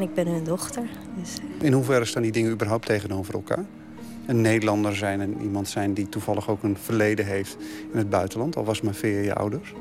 En 0.01 0.07
ik 0.07 0.13
ben 0.13 0.27
hun 0.27 0.43
dochter. 0.43 0.83
Dus... 1.19 1.37
In 1.59 1.73
hoeverre 1.73 2.05
staan 2.05 2.21
die 2.21 2.31
dingen 2.31 2.51
überhaupt 2.51 2.85
tegenover 2.85 3.33
elkaar? 3.33 3.65
Een 4.25 4.41
Nederlander 4.41 4.95
zijn 4.95 5.21
en 5.21 5.41
iemand 5.41 5.69
zijn 5.69 5.93
die 5.93 6.09
toevallig 6.09 6.49
ook 6.49 6.63
een 6.63 6.77
verleden 6.77 7.25
heeft 7.25 7.57
in 7.91 7.97
het 7.97 8.09
buitenland, 8.09 8.55
al 8.55 8.63
was 8.63 8.81
maar 8.81 8.93
via 8.93 9.19
je 9.19 9.33
ouders? 9.33 9.73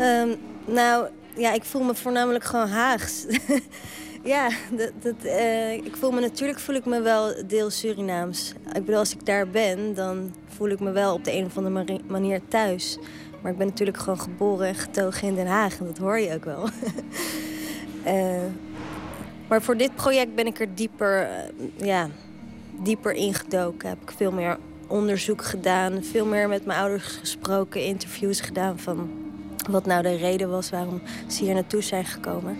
Um, 0.00 0.34
nou, 0.66 1.06
ja, 1.36 1.52
ik 1.52 1.64
voel 1.64 1.82
me 1.82 1.94
voornamelijk 1.94 2.44
gewoon 2.44 2.68
Haags. 2.68 3.26
ja, 4.34 4.48
dat, 4.76 4.92
dat, 5.00 5.14
uh, 5.24 5.72
ik 5.72 5.96
voel 5.96 6.10
me 6.10 6.20
natuurlijk 6.20 6.58
voel 6.58 6.76
ik 6.76 6.84
me 6.84 7.00
wel 7.00 7.34
deel 7.46 7.70
Surinaams. 7.70 8.52
Ik 8.66 8.84
bedoel, 8.84 8.98
als 9.00 9.14
ik 9.14 9.26
daar 9.26 9.48
ben, 9.48 9.94
dan 9.94 10.34
voel 10.46 10.68
ik 10.68 10.80
me 10.80 10.90
wel 10.90 11.14
op 11.14 11.24
de 11.24 11.32
een 11.32 11.44
of 11.44 11.56
andere 11.56 12.00
manier 12.06 12.40
thuis. 12.48 12.98
Maar 13.42 13.52
ik 13.52 13.58
ben 13.58 13.66
natuurlijk 13.66 13.98
gewoon 13.98 14.20
geboren 14.20 14.66
en 14.66 14.74
getogen 14.74 15.28
in 15.28 15.34
Den 15.34 15.46
Haag. 15.46 15.78
En 15.78 15.86
dat 15.86 15.98
hoor 15.98 16.18
je 16.18 16.34
ook 16.34 16.44
wel. 16.44 16.68
uh, 18.06 18.42
maar 19.52 19.62
voor 19.62 19.76
dit 19.76 19.94
project 19.94 20.34
ben 20.34 20.46
ik 20.46 20.60
er 20.60 20.74
dieper, 20.74 21.28
uh, 21.28 21.86
ja, 21.86 22.08
dieper 22.82 23.12
ingedoken. 23.12 23.88
Heb 23.88 24.02
ik 24.02 24.10
veel 24.10 24.32
meer 24.32 24.58
onderzoek 24.86 25.44
gedaan. 25.44 26.04
Veel 26.04 26.26
meer 26.26 26.48
met 26.48 26.66
mijn 26.66 26.78
ouders 26.78 27.04
gesproken. 27.04 27.84
Interviews 27.84 28.40
gedaan 28.40 28.78
van 28.78 29.10
wat 29.70 29.86
nou 29.86 30.02
de 30.02 30.16
reden 30.16 30.50
was 30.50 30.70
waarom 30.70 31.00
ze 31.26 31.44
hier 31.44 31.54
naartoe 31.54 31.82
zijn 31.82 32.04
gekomen. 32.04 32.56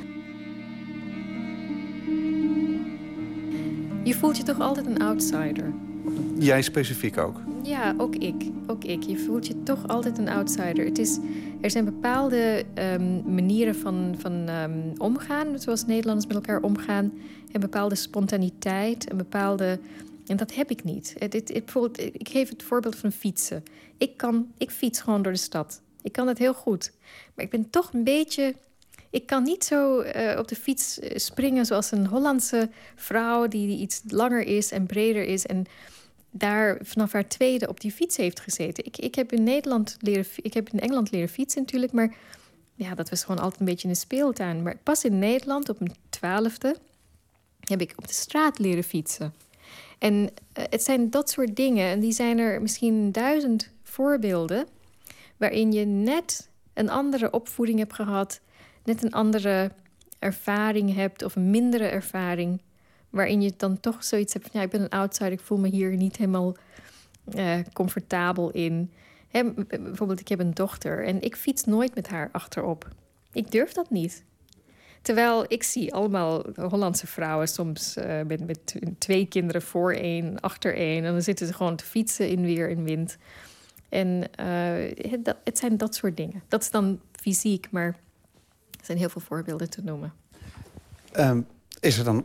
Je 4.02 4.14
voelt 4.14 4.36
je 4.36 4.42
toch 4.42 4.60
altijd 4.60 4.86
een 4.86 5.02
outsider? 5.02 5.72
Jij 6.38 6.62
specifiek 6.62 7.18
ook? 7.18 7.40
Ja, 7.62 7.94
ook 7.98 8.16
ik. 8.16 8.50
Ook 8.66 8.84
ik. 8.84 9.02
Je 9.02 9.18
voelt 9.18 9.46
je 9.46 9.62
toch 9.62 9.88
altijd 9.88 10.18
een 10.18 10.28
outsider. 10.28 10.84
Het 10.84 10.98
is, 10.98 11.18
er 11.60 11.70
zijn 11.70 11.84
bepaalde 11.84 12.64
um, 12.74 13.34
manieren 13.34 13.74
van, 13.74 14.14
van 14.18 14.48
um, 14.48 14.92
omgaan, 14.96 15.58
zoals 15.58 15.86
Nederlanders 15.86 16.26
met 16.26 16.36
elkaar 16.36 16.62
omgaan. 16.62 17.12
En 17.52 17.60
bepaalde 17.60 17.94
spontaniteit, 17.94 19.10
een 19.10 19.16
bepaalde. 19.16 19.78
En 20.26 20.36
dat 20.36 20.54
heb 20.54 20.70
ik 20.70 20.84
niet. 20.84 21.14
Het, 21.18 21.32
het, 21.32 21.48
het, 21.48 21.98
ik 22.12 22.28
geef 22.28 22.48
het 22.48 22.62
voorbeeld 22.62 22.96
van 22.96 23.12
fietsen. 23.12 23.62
Ik, 23.98 24.16
kan, 24.16 24.52
ik 24.58 24.70
fiets 24.70 25.00
gewoon 25.00 25.22
door 25.22 25.32
de 25.32 25.38
stad. 25.38 25.80
Ik 26.02 26.12
kan 26.12 26.26
dat 26.26 26.38
heel 26.38 26.54
goed. 26.54 26.92
Maar 27.34 27.44
ik 27.44 27.50
ben 27.50 27.70
toch 27.70 27.92
een 27.92 28.04
beetje. 28.04 28.54
Ik 29.10 29.26
kan 29.26 29.42
niet 29.42 29.64
zo 29.64 30.02
uh, 30.02 30.38
op 30.38 30.48
de 30.48 30.56
fiets 30.56 30.98
springen 31.14 31.66
zoals 31.66 31.90
een 31.90 32.06
Hollandse 32.06 32.68
vrouw 32.94 33.46
die, 33.48 33.66
die 33.66 33.78
iets 33.78 34.02
langer 34.08 34.46
is 34.46 34.70
en 34.70 34.86
breder 34.86 35.24
is. 35.24 35.46
En 35.46 35.66
daar 36.32 36.78
vanaf 36.82 37.12
haar 37.12 37.28
tweede 37.28 37.68
op 37.68 37.80
die 37.80 37.92
fiets 37.92 38.16
heeft 38.16 38.40
gezeten. 38.40 38.84
Ik, 38.84 38.96
ik 38.96 39.14
heb 39.14 39.32
in 39.32 39.42
Nederland 39.42 39.96
leren, 40.00 40.26
ik 40.36 40.54
heb 40.54 40.68
in 40.68 40.80
Engeland 40.80 41.10
leren 41.10 41.28
fietsen 41.28 41.60
natuurlijk, 41.60 41.92
maar 41.92 42.14
ja, 42.74 42.94
dat 42.94 43.10
was 43.10 43.24
gewoon 43.24 43.42
altijd 43.42 43.60
een 43.60 43.66
beetje 43.66 43.88
een 43.88 43.96
speeltuin. 43.96 44.62
Maar 44.62 44.76
pas 44.82 45.04
in 45.04 45.18
Nederland 45.18 45.68
op 45.68 45.78
mijn 45.78 45.94
twaalfde 46.08 46.76
heb 47.60 47.80
ik 47.80 47.92
op 47.96 48.08
de 48.08 48.14
straat 48.14 48.58
leren 48.58 48.84
fietsen. 48.84 49.34
En 49.98 50.14
uh, 50.14 50.28
het 50.52 50.82
zijn 50.82 51.10
dat 51.10 51.30
soort 51.30 51.56
dingen, 51.56 51.86
en 51.86 52.00
die 52.00 52.12
zijn 52.12 52.38
er 52.38 52.62
misschien 52.62 53.12
duizend 53.12 53.70
voorbeelden, 53.82 54.66
waarin 55.36 55.72
je 55.72 55.84
net 55.84 56.48
een 56.74 56.90
andere 56.90 57.30
opvoeding 57.30 57.78
hebt 57.78 57.94
gehad, 57.94 58.40
net 58.84 59.02
een 59.02 59.12
andere 59.12 59.72
ervaring 60.18 60.94
hebt 60.94 61.24
of 61.24 61.36
een 61.36 61.50
mindere 61.50 61.86
ervaring 61.86 62.60
waarin 63.12 63.42
je 63.42 63.52
dan 63.56 63.80
toch 63.80 64.04
zoiets 64.04 64.32
hebt 64.32 64.48
van 64.50 64.60
ja, 64.60 64.66
ik 64.66 64.72
ben 64.72 64.80
een 64.80 64.88
outsider, 64.88 65.32
ik 65.32 65.40
voel 65.40 65.58
me 65.58 65.68
hier 65.68 65.96
niet 65.96 66.16
helemaal 66.16 66.56
uh, 67.34 67.54
comfortabel 67.72 68.50
in. 68.50 68.92
Hè, 69.28 69.52
bijvoorbeeld, 69.52 70.20
ik 70.20 70.28
heb 70.28 70.38
een 70.38 70.54
dochter 70.54 71.04
en 71.04 71.22
ik 71.22 71.36
fiets 71.36 71.64
nooit 71.64 71.94
met 71.94 72.08
haar 72.08 72.28
achterop. 72.32 72.88
Ik 73.32 73.50
durf 73.50 73.72
dat 73.72 73.90
niet. 73.90 74.24
Terwijl 75.02 75.44
ik 75.48 75.62
zie 75.62 75.94
allemaal 75.94 76.44
Hollandse 76.54 77.06
vrouwen 77.06 77.48
soms 77.48 77.96
uh, 77.96 78.20
met, 78.26 78.46
met 78.46 78.80
twee 78.98 79.26
kinderen 79.26 79.62
voor 79.62 79.92
één, 79.92 80.40
achter 80.40 80.76
één. 80.76 81.04
En 81.04 81.12
dan 81.12 81.22
zitten 81.22 81.46
ze 81.46 81.52
gewoon 81.52 81.76
te 81.76 81.84
fietsen 81.84 82.28
in 82.28 82.42
weer 82.42 82.70
en 82.70 82.84
wind. 82.84 83.16
En 83.88 84.08
uh, 84.40 85.34
het, 85.44 85.58
zijn 85.58 85.76
dat 85.76 85.94
soort 85.94 86.16
dingen. 86.16 86.42
Dat 86.48 86.62
is 86.62 86.70
dan 86.70 87.00
fysiek, 87.12 87.70
maar 87.70 87.86
er 88.70 88.84
zijn 88.84 88.98
heel 88.98 89.08
veel 89.08 89.20
voorbeelden 89.20 89.70
te 89.70 89.82
noemen. 89.82 90.12
Um, 91.16 91.46
is 91.80 91.98
er 91.98 92.04
dan 92.04 92.24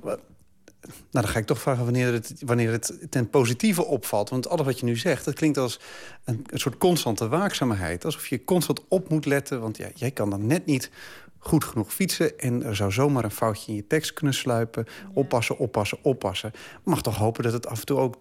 nou, 0.81 0.95
dan 1.11 1.27
ga 1.27 1.39
ik 1.39 1.45
toch 1.45 1.59
vragen 1.59 1.83
wanneer 1.83 2.13
het, 2.13 2.33
wanneer 2.45 2.71
het 2.71 3.07
ten 3.09 3.29
positieve 3.29 3.85
opvalt. 3.85 4.29
Want 4.29 4.49
alles 4.49 4.65
wat 4.65 4.79
je 4.79 4.85
nu 4.85 4.97
zegt, 4.97 5.25
dat 5.25 5.33
klinkt 5.33 5.57
als 5.57 5.79
een, 6.23 6.45
een 6.49 6.59
soort 6.59 6.77
constante 6.77 7.27
waakzaamheid. 7.27 8.05
Alsof 8.05 8.27
je 8.27 8.43
constant 8.43 8.87
op 8.87 9.09
moet 9.09 9.25
letten, 9.25 9.61
want 9.61 9.77
ja, 9.77 9.87
jij 9.95 10.11
kan 10.11 10.29
dan 10.29 10.47
net 10.47 10.65
niet 10.65 10.89
goed 11.37 11.63
genoeg 11.63 11.93
fietsen... 11.93 12.39
en 12.39 12.63
er 12.63 12.75
zou 12.75 12.91
zomaar 12.91 13.23
een 13.23 13.31
foutje 13.31 13.71
in 13.71 13.75
je 13.75 13.87
tekst 13.87 14.13
kunnen 14.13 14.33
sluipen. 14.33 14.85
Oppassen, 15.13 15.57
oppassen, 15.57 15.97
oppassen. 16.01 16.51
Mag 16.83 17.01
toch 17.01 17.17
hopen 17.17 17.43
dat 17.43 17.53
het 17.53 17.67
af 17.67 17.79
en 17.79 17.85
toe 17.85 17.97
ook 17.97 18.15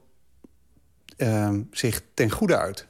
uh, 1.16 1.50
zich 1.70 2.02
ten 2.14 2.30
goede 2.30 2.56
uit. 2.56 2.86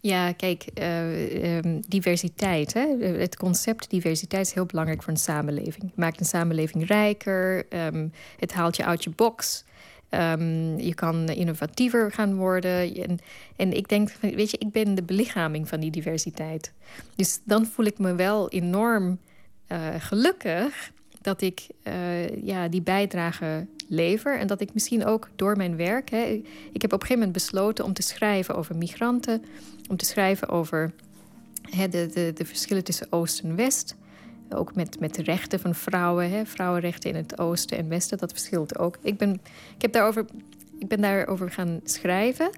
Ja, 0.00 0.32
kijk, 0.32 0.64
uh, 0.74 1.56
um, 1.56 1.80
diversiteit. 1.88 2.72
Hè? 2.72 2.96
Het 3.00 3.36
concept 3.36 3.90
diversiteit 3.90 4.46
is 4.46 4.52
heel 4.52 4.66
belangrijk 4.66 5.02
voor 5.02 5.12
een 5.12 5.18
samenleving. 5.18 5.82
Het 5.82 5.96
maakt 5.96 6.20
een 6.20 6.26
samenleving 6.26 6.86
rijker. 6.86 7.66
Um, 7.94 8.12
het 8.38 8.52
haalt 8.52 8.76
je 8.76 8.84
uit 8.84 9.04
je 9.04 9.10
box. 9.10 9.64
Um, 10.10 10.78
je 10.78 10.94
kan 10.94 11.28
innovatiever 11.28 12.12
gaan 12.12 12.34
worden. 12.34 12.94
En, 12.94 13.18
en 13.56 13.72
ik 13.72 13.88
denk, 13.88 14.10
weet 14.20 14.50
je, 14.50 14.58
ik 14.58 14.70
ben 14.70 14.94
de 14.94 15.02
belichaming 15.02 15.68
van 15.68 15.80
die 15.80 15.90
diversiteit. 15.90 16.72
Dus 17.16 17.40
dan 17.44 17.66
voel 17.66 17.86
ik 17.86 17.98
me 17.98 18.14
wel 18.14 18.48
enorm 18.48 19.18
uh, 19.68 19.78
gelukkig 19.98 20.92
dat 21.20 21.42
ik 21.42 21.66
uh, 21.88 22.44
ja, 22.44 22.68
die 22.68 22.82
bijdrage 22.82 23.66
lever. 23.88 24.38
En 24.38 24.46
dat 24.46 24.60
ik 24.60 24.74
misschien 24.74 25.04
ook 25.04 25.28
door 25.36 25.56
mijn 25.56 25.76
werk. 25.76 26.10
Hè, 26.10 26.42
ik 26.72 26.82
heb 26.82 26.92
op 26.92 27.00
een 27.00 27.06
gegeven 27.06 27.18
moment 27.18 27.32
besloten 27.32 27.84
om 27.84 27.92
te 27.92 28.02
schrijven 28.02 28.54
over 28.54 28.76
migranten. 28.76 29.44
Om 29.88 29.96
te 29.96 30.04
schrijven 30.04 30.48
over 30.48 30.92
hè, 31.70 31.88
de, 31.88 32.10
de, 32.14 32.32
de 32.34 32.44
verschillen 32.44 32.84
tussen 32.84 33.06
Oost 33.10 33.40
en 33.40 33.56
West. 33.56 33.96
Ook 34.50 34.74
met, 34.74 35.00
met 35.00 35.14
de 35.14 35.22
rechten 35.22 35.60
van 35.60 35.74
vrouwen. 35.74 36.30
Hè, 36.30 36.46
vrouwenrechten 36.46 37.10
in 37.10 37.16
het 37.16 37.38
Oosten 37.38 37.78
en 37.78 37.88
Westen. 37.88 38.18
Dat 38.18 38.32
verschilt 38.32 38.78
ook. 38.78 38.98
Ik 39.02 39.18
ben, 39.18 39.32
ik, 39.74 39.82
heb 39.82 39.92
daarover, 39.92 40.24
ik 40.78 40.88
ben 40.88 41.00
daarover 41.00 41.50
gaan 41.50 41.80
schrijven. 41.84 42.50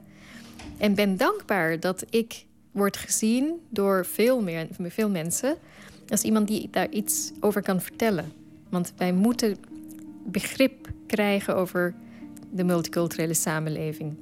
En 0.79 0.95
ben 0.95 1.17
dankbaar 1.17 1.81
dat 1.81 2.05
ik 2.11 2.45
word 2.71 2.97
gezien 2.97 3.61
door 3.69 4.07
veel, 4.07 4.43
meer, 4.43 4.67
veel 4.79 5.11
mensen. 5.11 5.57
Als 6.09 6.23
iemand 6.23 6.49
die 6.49 6.69
daar 6.71 6.91
iets 6.91 7.33
over 7.41 7.63
kan 7.63 7.81
vertellen. 7.81 8.42
Want 8.73 8.93
wij 8.97 9.13
moeten 9.13 9.57
begrip 10.27 10.89
krijgen 11.07 11.57
over 11.57 11.95
de 12.51 12.65
multiculturele 12.65 13.35
samenleving. 13.35 14.15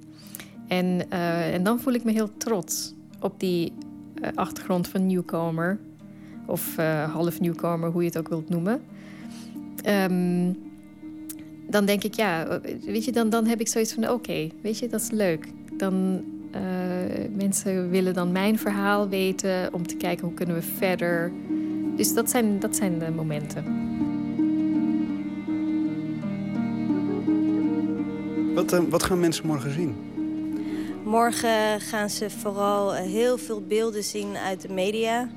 En, 0.69 0.87
uh, 1.13 1.55
en 1.55 1.63
dan 1.63 1.81
voel 1.81 1.93
ik 1.93 2.05
me 2.05 2.13
heel 2.13 2.37
trots 2.37 2.95
op 3.21 3.41
die 3.41 3.73
uh, 4.15 4.29
achtergrond 4.35 4.89
van 4.89 5.07
nieuwkomer. 5.07 5.79
Of 6.47 6.79
uh, 6.79 7.13
half 7.13 7.41
nieuwkomer, 7.41 7.91
hoe 7.91 8.03
je 8.03 8.09
het 8.09 8.19
ook 8.19 8.29
wilt 8.29 8.49
noemen. 8.49 8.83
Um, 9.87 10.59
dan 11.69 11.85
denk 11.85 12.05
ik, 12.05 12.15
ja, 12.15 12.61
weet 12.85 13.05
je, 13.05 13.13
dan, 13.13 13.31
dan 13.31 13.47
heb 13.47 13.61
ik 13.61 13.69
zoiets 13.69 13.93
van: 13.93 14.09
oké, 14.09 14.49
weet 14.63 14.79
je, 14.79 14.89
dat 14.89 15.01
is 15.01 15.11
leuk. 15.11 15.49
Dan 15.77 16.25
mensen 17.37 17.91
willen 17.91 18.15
dan 18.15 18.33
mijn 18.33 18.59
verhaal 18.59 19.09
weten 19.09 19.75
om 19.75 19.87
te 19.87 19.97
kijken 19.97 20.27
hoe 20.27 20.35
kunnen 20.35 20.55
we 20.55 20.63
verder. 20.63 21.33
Dus 21.97 22.15
dat 22.15 22.31
zijn, 22.31 22.61
dat 22.61 22.77
zijn 22.77 22.99
de 22.99 23.11
momenten. 23.11 23.90
Wat, 28.55 28.73
uh, 28.73 28.81
wat 28.89 29.03
gaan 29.03 29.21
mensen 29.21 29.47
morgen 29.47 29.73
zien? 29.73 29.97
Morgen 31.05 31.81
gaan 31.81 32.11
ze 32.11 32.31
vooral 32.31 32.93
heel 32.93 33.39
veel 33.39 33.61
beelden 33.61 34.05
zien 34.05 34.37
uit 34.37 34.61
de 34.61 34.73
media. 34.73 35.29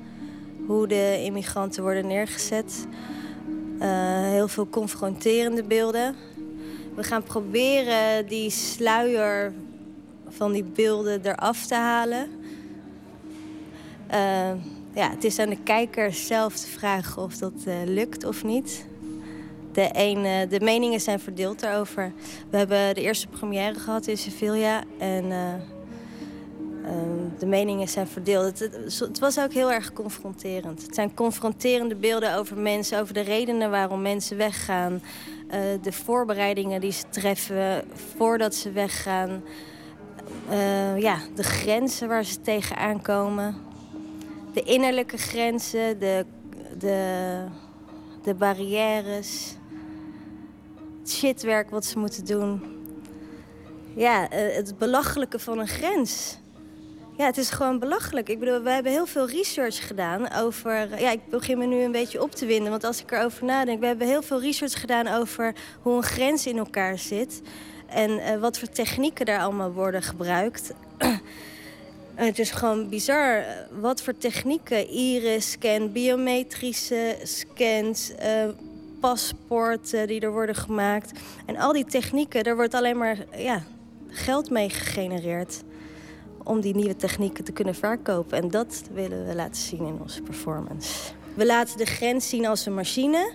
Hoe 0.66 0.86
de 0.86 1.22
immigranten 1.24 1.82
worden 1.82 2.06
neergezet. 2.06 2.86
Uh, 3.80 4.22
heel 4.22 4.48
veel 4.48 4.68
confronterende 4.68 5.62
beelden. 5.62 6.14
We 6.94 7.02
gaan 7.02 7.22
proberen 7.22 8.26
die 8.26 8.50
sluier 8.50 9.52
van 10.28 10.52
die 10.52 10.64
beelden 10.64 11.20
eraf 11.26 11.66
te 11.66 11.74
halen. 11.74 12.28
Ja, 14.94 15.10
het 15.10 15.24
is 15.24 15.38
aan 15.38 15.48
de 15.48 15.62
kijker 15.62 16.12
zelf 16.12 16.56
te 16.56 16.66
vragen 16.66 17.22
of 17.22 17.36
dat 17.36 17.52
lukt 17.84 18.24
of 18.24 18.44
niet 18.44 18.86
de, 19.74 19.88
een, 19.92 20.48
de 20.48 20.60
meningen 20.60 21.00
zijn 21.00 21.20
verdeeld 21.20 21.60
daarover. 21.60 22.12
We 22.50 22.56
hebben 22.56 22.94
de 22.94 23.00
eerste 23.00 23.26
première 23.26 23.78
gehad 23.78 24.06
in 24.06 24.18
Sevilla. 24.18 24.82
En 24.98 25.24
uh, 25.24 25.54
Ehm, 26.84 27.38
de 27.38 27.46
meningen 27.46 27.88
zijn 27.88 28.06
verdeeld. 28.06 28.58
Het, 28.58 28.98
het, 28.98 29.18
was 29.18 29.38
ook 29.38 29.52
heel 29.52 29.72
erg 29.72 29.92
confronterend. 29.92 30.82
Het 30.82 30.94
zijn 30.94 31.14
confronterende 31.14 31.94
beelden 31.94 32.36
over 32.36 32.58
mensen, 32.58 33.00
over 33.00 33.14
de 33.14 33.20
redenen 33.20 33.70
waarom 33.70 34.02
mensen 34.02 34.36
weggaan. 34.36 34.92
Uh, 35.46 35.60
de 35.82 35.92
voorbereidingen 35.92 36.80
die 36.80 36.92
ze 36.92 37.04
treffen 37.10 37.84
voordat 38.16 38.54
ze 38.54 38.72
weggaan. 38.72 39.42
Ja, 40.98 41.18
de 41.34 41.42
grenzen 41.42 42.08
waar 42.08 42.24
ze 42.24 42.40
tegenaan 42.40 43.02
komen. 43.02 43.56
De 44.52 44.62
innerlijke 44.62 45.16
grenzen, 45.16 45.98
de, 45.98 46.24
de, 46.78 47.44
de 48.22 48.34
barrières. 48.34 49.56
Shitwerk 51.10 51.70
wat 51.70 51.84
ze 51.84 51.98
moeten 51.98 52.24
doen. 52.24 52.62
Ja, 53.96 54.22
uh, 54.22 54.54
het 54.54 54.78
belachelijke 54.78 55.38
van 55.38 55.58
een 55.58 55.68
grens. 55.68 56.38
Ja, 57.16 57.26
het 57.26 57.36
is 57.36 57.50
gewoon 57.50 57.78
belachelijk. 57.78 58.28
Ik 58.28 58.38
bedoel, 58.38 58.62
we 58.62 58.70
hebben 58.70 58.92
heel 58.92 59.06
veel 59.06 59.28
research 59.28 59.86
gedaan 59.86 60.32
over... 60.32 61.00
Ja, 61.00 61.10
ik 61.10 61.28
begin 61.28 61.58
me 61.58 61.66
nu 61.66 61.82
een 61.82 61.92
beetje 61.92 62.22
op 62.22 62.30
te 62.30 62.46
winden, 62.46 62.70
want 62.70 62.84
als 62.84 63.02
ik 63.02 63.10
erover 63.10 63.44
nadenk... 63.44 63.80
we 63.80 63.86
hebben 63.86 64.06
heel 64.06 64.22
veel 64.22 64.40
research 64.40 64.80
gedaan 64.80 65.08
over 65.08 65.54
hoe 65.82 65.96
een 65.96 66.02
grens 66.02 66.46
in 66.46 66.58
elkaar 66.58 66.98
zit... 66.98 67.40
en 67.86 68.10
uh, 68.10 68.36
wat 68.40 68.58
voor 68.58 68.68
technieken 68.68 69.26
daar 69.26 69.40
allemaal 69.40 69.72
worden 69.72 70.02
gebruikt. 70.02 70.72
het 72.14 72.38
is 72.38 72.50
gewoon 72.50 72.88
bizar 72.88 73.44
wat 73.80 74.02
voor 74.02 74.16
technieken, 74.16 74.88
iris-scan, 74.88 75.92
biometrische 75.92 77.16
scans... 77.22 78.12
paspoorten 79.04 80.06
die 80.06 80.20
er 80.20 80.32
worden 80.32 80.54
gemaakt. 80.54 81.12
En 81.46 81.56
al 81.56 81.72
die 81.72 81.84
technieken, 81.84 82.44
daar 82.44 82.56
wordt 82.56 82.74
alleen 82.74 82.98
maar 82.98 83.16
ja, 83.36 83.62
geld 84.08 84.50
mee 84.50 84.70
gegenereerd 84.70 85.62
om 86.42 86.60
die 86.60 86.74
nieuwe 86.74 86.96
technieken 86.96 87.44
te 87.44 87.52
kunnen 87.52 87.74
verkopen. 87.74 88.38
En 88.38 88.50
dat 88.50 88.82
willen 88.94 89.26
we 89.26 89.34
laten 89.34 89.62
zien 89.62 89.86
in 89.86 89.98
onze 90.02 90.22
performance. 90.22 91.12
We 91.34 91.46
laten 91.46 91.78
de 91.78 91.84
grens 91.84 92.28
zien 92.28 92.46
als 92.46 92.66
een 92.66 92.74
machine, 92.74 93.32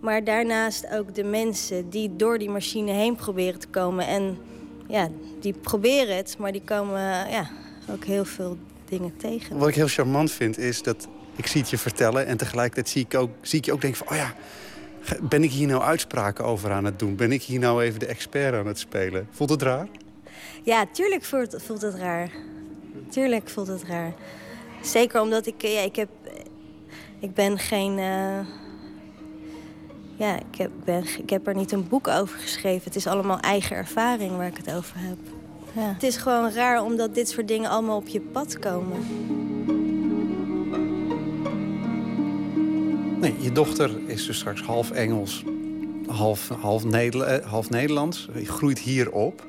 maar 0.00 0.24
daarnaast 0.24 0.90
ook 0.90 1.14
de 1.14 1.24
mensen 1.24 1.90
die 1.90 2.16
door 2.16 2.38
die 2.38 2.50
machine 2.50 2.92
heen 2.92 3.16
proberen 3.16 3.60
te 3.60 3.68
komen. 3.68 4.06
En 4.06 4.38
ja, 4.86 5.08
die 5.40 5.52
proberen 5.52 6.16
het, 6.16 6.38
maar 6.38 6.52
die 6.52 6.64
komen 6.64 7.00
ja, 7.30 7.50
ook 7.90 8.04
heel 8.04 8.24
veel 8.24 8.56
dingen 8.88 9.16
tegen. 9.16 9.58
Wat 9.58 9.68
ik 9.68 9.74
heel 9.74 9.88
charmant 9.88 10.30
vind 10.30 10.58
is 10.58 10.82
dat 10.82 11.08
ik 11.36 11.46
zie 11.46 11.60
het 11.60 11.70
je 11.70 11.78
vertellen 11.78 12.26
en 12.26 12.36
tegelijkertijd 12.36 12.88
zie 12.88 13.04
ik, 13.04 13.14
ook, 13.14 13.30
zie 13.40 13.58
ik 13.58 13.64
je 13.64 13.72
ook 13.72 13.80
denken 13.80 14.06
van, 14.06 14.16
oh 14.16 14.22
ja, 14.22 14.34
ben 15.22 15.42
ik 15.42 15.50
hier 15.50 15.66
nou 15.66 15.82
uitspraken 15.82 16.44
over 16.44 16.72
aan 16.72 16.84
het 16.84 16.98
doen? 16.98 17.16
Ben 17.16 17.32
ik 17.32 17.42
hier 17.42 17.58
nou 17.58 17.82
even 17.82 17.98
de 17.98 18.06
expert 18.06 18.54
aan 18.54 18.66
het 18.66 18.78
spelen? 18.78 19.28
Voelt 19.30 19.50
het 19.50 19.62
raar? 19.62 19.88
Ja, 20.62 20.86
tuurlijk 20.92 21.24
voelt, 21.24 21.62
voelt 21.62 21.82
het 21.82 21.94
raar. 21.94 22.30
Tuurlijk 23.08 23.48
voelt 23.48 23.66
het 23.66 23.82
raar. 23.82 24.12
Zeker 24.82 25.20
omdat 25.20 25.46
ik, 25.46 25.62
ja, 25.62 25.80
ik 25.80 25.96
heb, 25.96 26.08
ik 27.18 27.34
ben 27.34 27.58
geen, 27.58 27.98
uh, 27.98 28.38
ja, 30.16 30.36
ik 30.36 30.58
heb, 30.58 30.70
ben, 30.84 31.04
ik 31.18 31.30
heb 31.30 31.46
er 31.46 31.54
niet 31.54 31.72
een 31.72 31.88
boek 31.88 32.08
over 32.08 32.38
geschreven. 32.38 32.84
Het 32.84 32.96
is 32.96 33.06
allemaal 33.06 33.40
eigen 33.40 33.76
ervaring 33.76 34.36
waar 34.36 34.46
ik 34.46 34.56
het 34.56 34.74
over 34.74 34.96
heb. 34.98 35.18
Ja. 35.72 35.92
Het 35.92 36.02
is 36.02 36.16
gewoon 36.16 36.52
raar 36.52 36.82
omdat 36.82 37.14
dit 37.14 37.28
soort 37.28 37.48
dingen 37.48 37.70
allemaal 37.70 37.96
op 37.96 38.08
je 38.08 38.20
pad 38.20 38.58
komen. 38.58 38.98
Nee, 43.20 43.34
je 43.40 43.52
dochter 43.52 43.90
is 44.06 44.26
dus 44.26 44.36
straks 44.36 44.62
half 44.62 44.90
Engels, 44.90 45.44
half, 46.06 46.48
half, 46.48 46.84
Nederla 46.84 47.40
half 47.40 47.70
Nederlands. 47.70 48.28
Je 48.34 48.46
groeit 48.46 48.78
hier 48.78 49.10
op. 49.10 49.46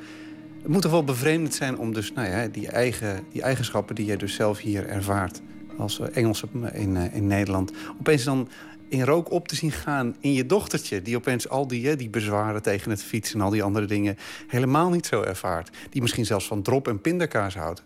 Het 0.61 0.71
moet 0.71 0.81
toch 0.81 0.91
wel 0.91 1.03
bevreemdend 1.03 1.53
zijn 1.53 1.77
om 1.77 1.93
dus, 1.93 2.13
nou 2.13 2.27
ja, 2.27 2.47
die, 2.47 2.67
eigen, 2.67 3.23
die 3.31 3.41
eigenschappen 3.41 3.95
die 3.95 4.05
je 4.05 4.17
dus 4.17 4.33
zelf 4.33 4.59
hier 4.59 4.87
ervaart 4.87 5.41
als 5.77 5.99
eh, 5.99 6.17
Engelse 6.17 6.47
in, 6.73 6.97
eh, 6.97 7.15
in 7.15 7.27
Nederland, 7.27 7.71
opeens 7.99 8.23
dan 8.23 8.49
in 8.89 9.03
rook 9.03 9.31
op 9.31 9.47
te 9.47 9.55
zien 9.55 9.71
gaan 9.71 10.15
in 10.19 10.33
je 10.33 10.45
dochtertje... 10.45 11.01
die 11.01 11.15
opeens 11.15 11.49
al 11.49 11.67
die, 11.67 11.95
die 11.95 12.09
bezwaren 12.09 12.61
tegen 12.61 12.91
het 12.91 13.03
fietsen 13.03 13.39
en 13.39 13.45
al 13.45 13.51
die 13.51 13.63
andere 13.63 13.85
dingen... 13.85 14.17
helemaal 14.47 14.89
niet 14.89 15.05
zo 15.05 15.21
ervaart. 15.21 15.69
Die 15.89 16.01
misschien 16.01 16.25
zelfs 16.25 16.47
van 16.47 16.61
drop 16.61 16.87
en 16.87 17.01
pindakaas 17.01 17.55
houdt. 17.55 17.83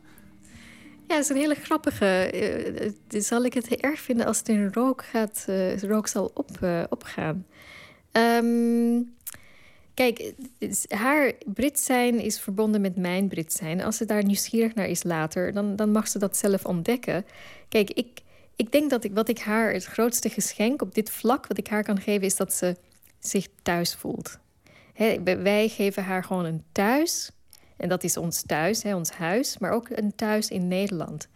Ja, 1.08 1.16
dat 1.16 1.24
is 1.24 1.30
een 1.30 1.36
hele 1.36 1.56
grappige. 1.56 2.32
Uh, 3.12 3.22
zal 3.22 3.46
ik 3.46 3.54
het 3.54 3.68
erg 3.68 4.00
vinden 4.00 4.26
als 4.26 4.38
het 4.38 4.50
in 4.50 4.70
rook, 4.74 5.06
gaat, 5.06 5.46
uh, 5.50 5.78
rook 5.78 6.08
zal 6.08 6.32
op, 6.34 6.50
opgaan. 6.90 7.46
Um, 8.12 9.16
Kijk, 9.96 10.34
haar 10.88 11.34
Brit 11.46 11.80
zijn 11.80 12.20
is 12.20 12.40
verbonden 12.40 12.82
met 12.82 12.96
mijn 12.96 13.28
Brit 13.28 13.54
zijn. 13.54 13.82
Als 13.82 13.98
ze 13.98 14.06
daar 14.06 14.24
nieuwsgierig 14.24 14.76
naar 14.76 14.88
is 14.88 15.04
later, 15.04 15.54
dan, 15.54 15.76
dan 15.76 15.92
mag 15.92 16.08
ze 16.08 16.20
dat 16.20 16.38
zelf 16.38 16.66
ontdekken. 16.66 17.26
Kijk, 17.70 17.92
ik, 17.92 18.22
ik 18.56 18.72
denk 18.72 18.90
dat 18.90 19.04
ik, 19.04 19.14
wat 19.14 19.30
ik 19.30 19.40
haar 19.40 19.74
het 19.74 19.86
grootste 19.86 20.30
geschenk 20.30 20.82
op 20.82 20.96
dit 20.96 21.10
vlak, 21.10 21.48
wat 21.48 21.58
ik 21.58 21.68
haar 21.68 21.84
kan 21.84 22.02
geven, 22.02 22.26
is 22.26 22.36
dat 22.36 22.54
ze 22.54 22.76
zich 23.20 23.48
thuis 23.62 23.96
voelt. 23.96 24.40
wij 25.24 25.70
geven 25.70 26.04
haar 26.04 26.24
gewoon 26.24 26.46
een 26.46 26.64
thuis. 26.72 27.32
En 27.78 27.90
dat 27.90 28.04
is 28.04 28.18
ons 28.18 28.42
thuis, 28.42 28.84
ons 28.84 29.10
huis, 29.10 29.58
maar 29.58 29.72
ook 29.72 29.90
een 29.90 30.16
thuis 30.16 30.50
in 30.50 30.68
Nederland. 30.68 31.28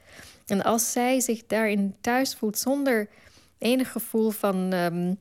En 0.46 0.64
als 0.64 0.92
zij 0.92 1.20
zich 1.20 1.46
daarin 1.48 1.96
thuis 2.02 2.36
voelt 2.36 2.58
zonder 2.58 3.10
enig 3.58 3.92
gevoel 3.92 4.30
van. 4.30 4.74
Ehm, 4.74 5.14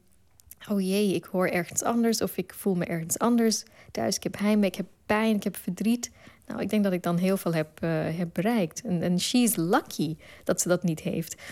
oh 0.71 0.81
jee, 0.81 1.15
ik 1.15 1.25
hoor 1.25 1.49
ergens 1.49 1.83
anders 1.83 2.21
of 2.21 2.37
ik 2.37 2.55
voel 2.55 2.75
me 2.75 2.85
ergens 2.85 3.19
anders 3.19 3.63
thuis. 3.91 4.17
Ik 4.17 4.23
heb 4.23 4.39
heimwee, 4.39 4.69
ik 4.69 4.77
heb 4.77 4.87
pijn, 5.07 5.37
ik 5.37 5.45
heb 5.45 5.57
verdriet. 5.57 6.11
Nou, 6.47 6.61
ik 6.61 6.71
denk 6.71 6.85
dat 6.85 6.93
ik 6.93 7.03
dan 7.03 7.17
heel 7.17 7.37
veel 7.37 7.55
heb, 7.55 7.69
uh, 7.85 7.91
heb 7.91 8.29
bereikt. 8.33 8.83
En, 8.83 9.03
en 9.03 9.21
she's 9.21 9.57
lucky 9.57 10.17
dat 10.45 10.61
ze 10.61 10.69
dat 10.69 10.83
niet 10.83 11.01
heeft. 11.01 11.43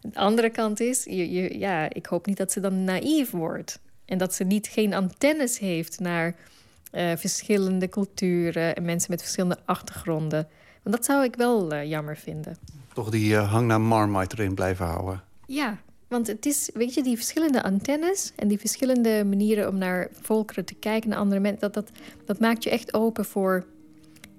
De 0.00 0.18
andere 0.18 0.50
kant 0.50 0.80
is, 0.80 1.04
je, 1.04 1.58
ja, 1.58 1.92
ik 1.92 2.06
hoop 2.06 2.26
niet 2.26 2.36
dat 2.36 2.52
ze 2.52 2.60
dan 2.60 2.84
naïef 2.84 3.30
wordt. 3.30 3.80
En 4.04 4.18
dat 4.18 4.34
ze 4.34 4.44
niet 4.44 4.66
geen 4.66 4.94
antennes 4.94 5.58
heeft 5.58 6.00
naar 6.00 6.36
uh, 6.94 7.12
verschillende 7.16 7.88
culturen 7.88 8.76
en 8.76 8.84
mensen 8.84 9.10
met 9.10 9.20
verschillende 9.20 9.58
achtergronden. 9.64 10.48
Want 10.82 10.96
dat 10.96 11.04
zou 11.04 11.24
ik 11.24 11.36
wel 11.36 11.72
uh, 11.72 11.84
jammer 11.84 12.16
vinden. 12.16 12.56
Toch 12.92 13.10
die 13.10 13.36
hang 13.36 13.66
naar 13.66 13.80
Marmite 13.80 14.36
erin 14.38 14.54
blijven 14.54 14.86
houden. 14.86 15.22
Ja, 15.46 15.78
want 16.08 16.26
het 16.26 16.46
is, 16.46 16.70
weet 16.74 16.94
je, 16.94 17.02
die 17.02 17.16
verschillende 17.16 17.62
antennes 17.62 18.32
en 18.36 18.48
die 18.48 18.58
verschillende 18.58 19.24
manieren 19.24 19.68
om 19.68 19.78
naar 19.78 20.08
volkeren 20.12 20.64
te 20.64 20.74
kijken, 20.74 21.08
naar 21.08 21.18
andere 21.18 21.40
mensen, 21.40 21.60
dat, 21.60 21.74
dat, 21.74 21.90
dat 22.24 22.38
maakt 22.38 22.64
je 22.64 22.70
echt 22.70 22.94
open 22.94 23.24
voor, 23.24 23.64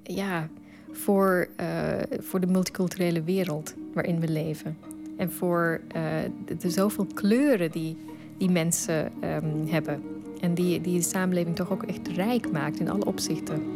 ja, 0.04 0.50
voor, 0.92 1.48
voor 2.20 2.40
de 2.40 2.48
multiculturele 2.48 3.24
wereld 3.24 3.74
waarin 3.94 4.20
we 4.20 4.28
leven. 4.28 4.78
En 5.18 5.32
voor 5.32 5.82
de, 6.46 6.56
de, 6.58 6.70
zoveel 6.70 7.06
kleuren 7.14 7.72
die, 7.72 7.98
die 8.38 8.50
mensen 8.50 9.12
um, 9.24 9.68
hebben. 9.68 10.04
En 10.40 10.54
die, 10.54 10.82
die 10.82 10.98
de 10.98 11.04
samenleving 11.04 11.56
toch 11.56 11.72
ook 11.72 11.84
echt 11.84 12.08
rijk 12.08 12.52
maakt 12.52 12.80
in 12.80 12.90
alle 12.90 13.06
opzichten. 13.06 13.76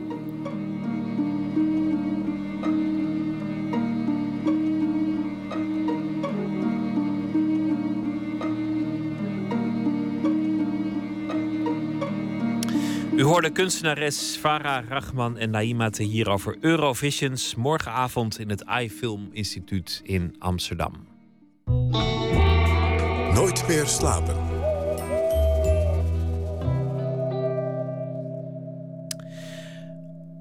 U 13.20 13.24
hoorde 13.24 13.50
kunstenares 13.50 14.38
Farah 14.40 14.88
Rachman 14.88 15.38
en 15.38 15.50
Naima 15.50 15.90
hier 15.98 16.30
over 16.30 16.58
Eurovisions 16.60 17.56
morgenavond 17.56 18.40
in 18.40 18.50
het 18.50 18.64
iFilm 18.82 19.30
Instituut 19.32 20.02
in 20.04 20.36
Amsterdam. 20.38 21.08
Nooit 23.34 23.68
meer 23.68 23.86
slapen. 23.86 24.49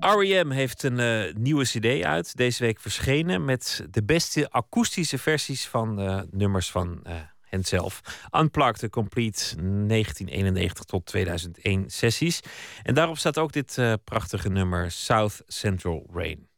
R.E.M. 0.01 0.51
heeft 0.51 0.83
een 0.83 0.99
uh, 0.99 1.35
nieuwe 1.35 1.65
CD 1.65 2.05
uit, 2.05 2.37
deze 2.37 2.63
week 2.63 2.81
verschenen, 2.81 3.45
met 3.45 3.87
de 3.91 4.05
beste 4.05 4.51
akoestische 4.51 5.19
versies 5.19 5.67
van 5.67 6.01
uh, 6.01 6.21
nummers 6.31 6.71
van 6.71 7.01
uh, 7.07 7.13
hen 7.41 7.65
zelf. 7.65 8.01
Unplugged 8.37 8.79
the 8.79 8.91
Complete 8.91 9.55
1991 9.57 10.85
tot 10.85 11.07
2001 11.07 11.91
sessies. 11.91 12.41
En 12.83 12.95
daarop 12.95 13.19
staat 13.19 13.39
ook 13.39 13.53
dit 13.53 13.79
prachtige 14.05 14.49
nummer 14.49 14.91
South 14.91 15.43
Central 15.47 16.07
Rain. 16.13 16.49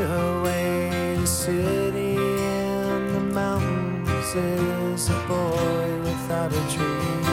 The 0.00 1.26
city 1.26 2.16
in 2.16 3.12
the 3.12 3.20
mountains 3.20 4.34
is 4.34 5.10
a 5.10 5.20
boy 5.28 6.00
without 6.00 6.50
a 6.50 6.62
dream. 6.72 7.24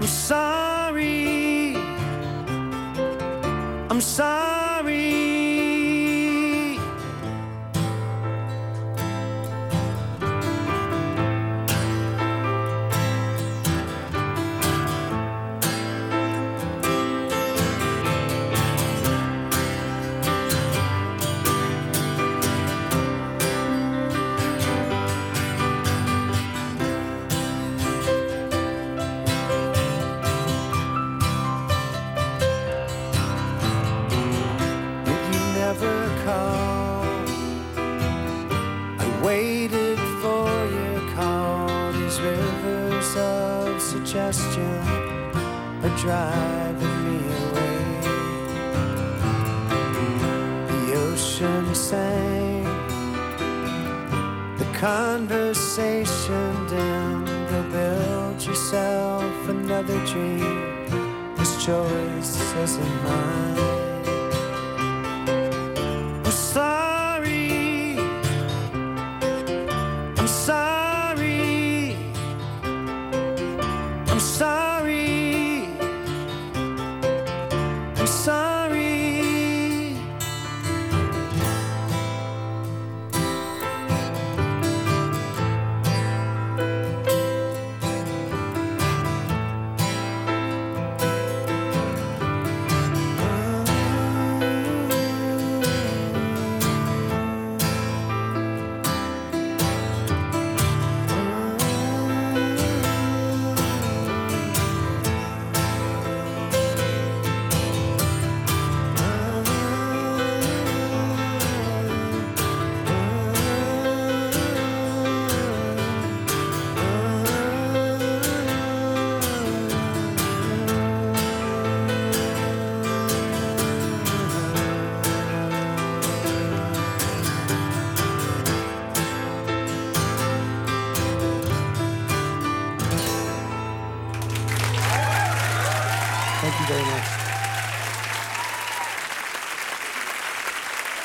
I'm 0.00 0.06
sorry. 0.06 1.76
I'm 3.90 4.00
sorry. 4.00 4.27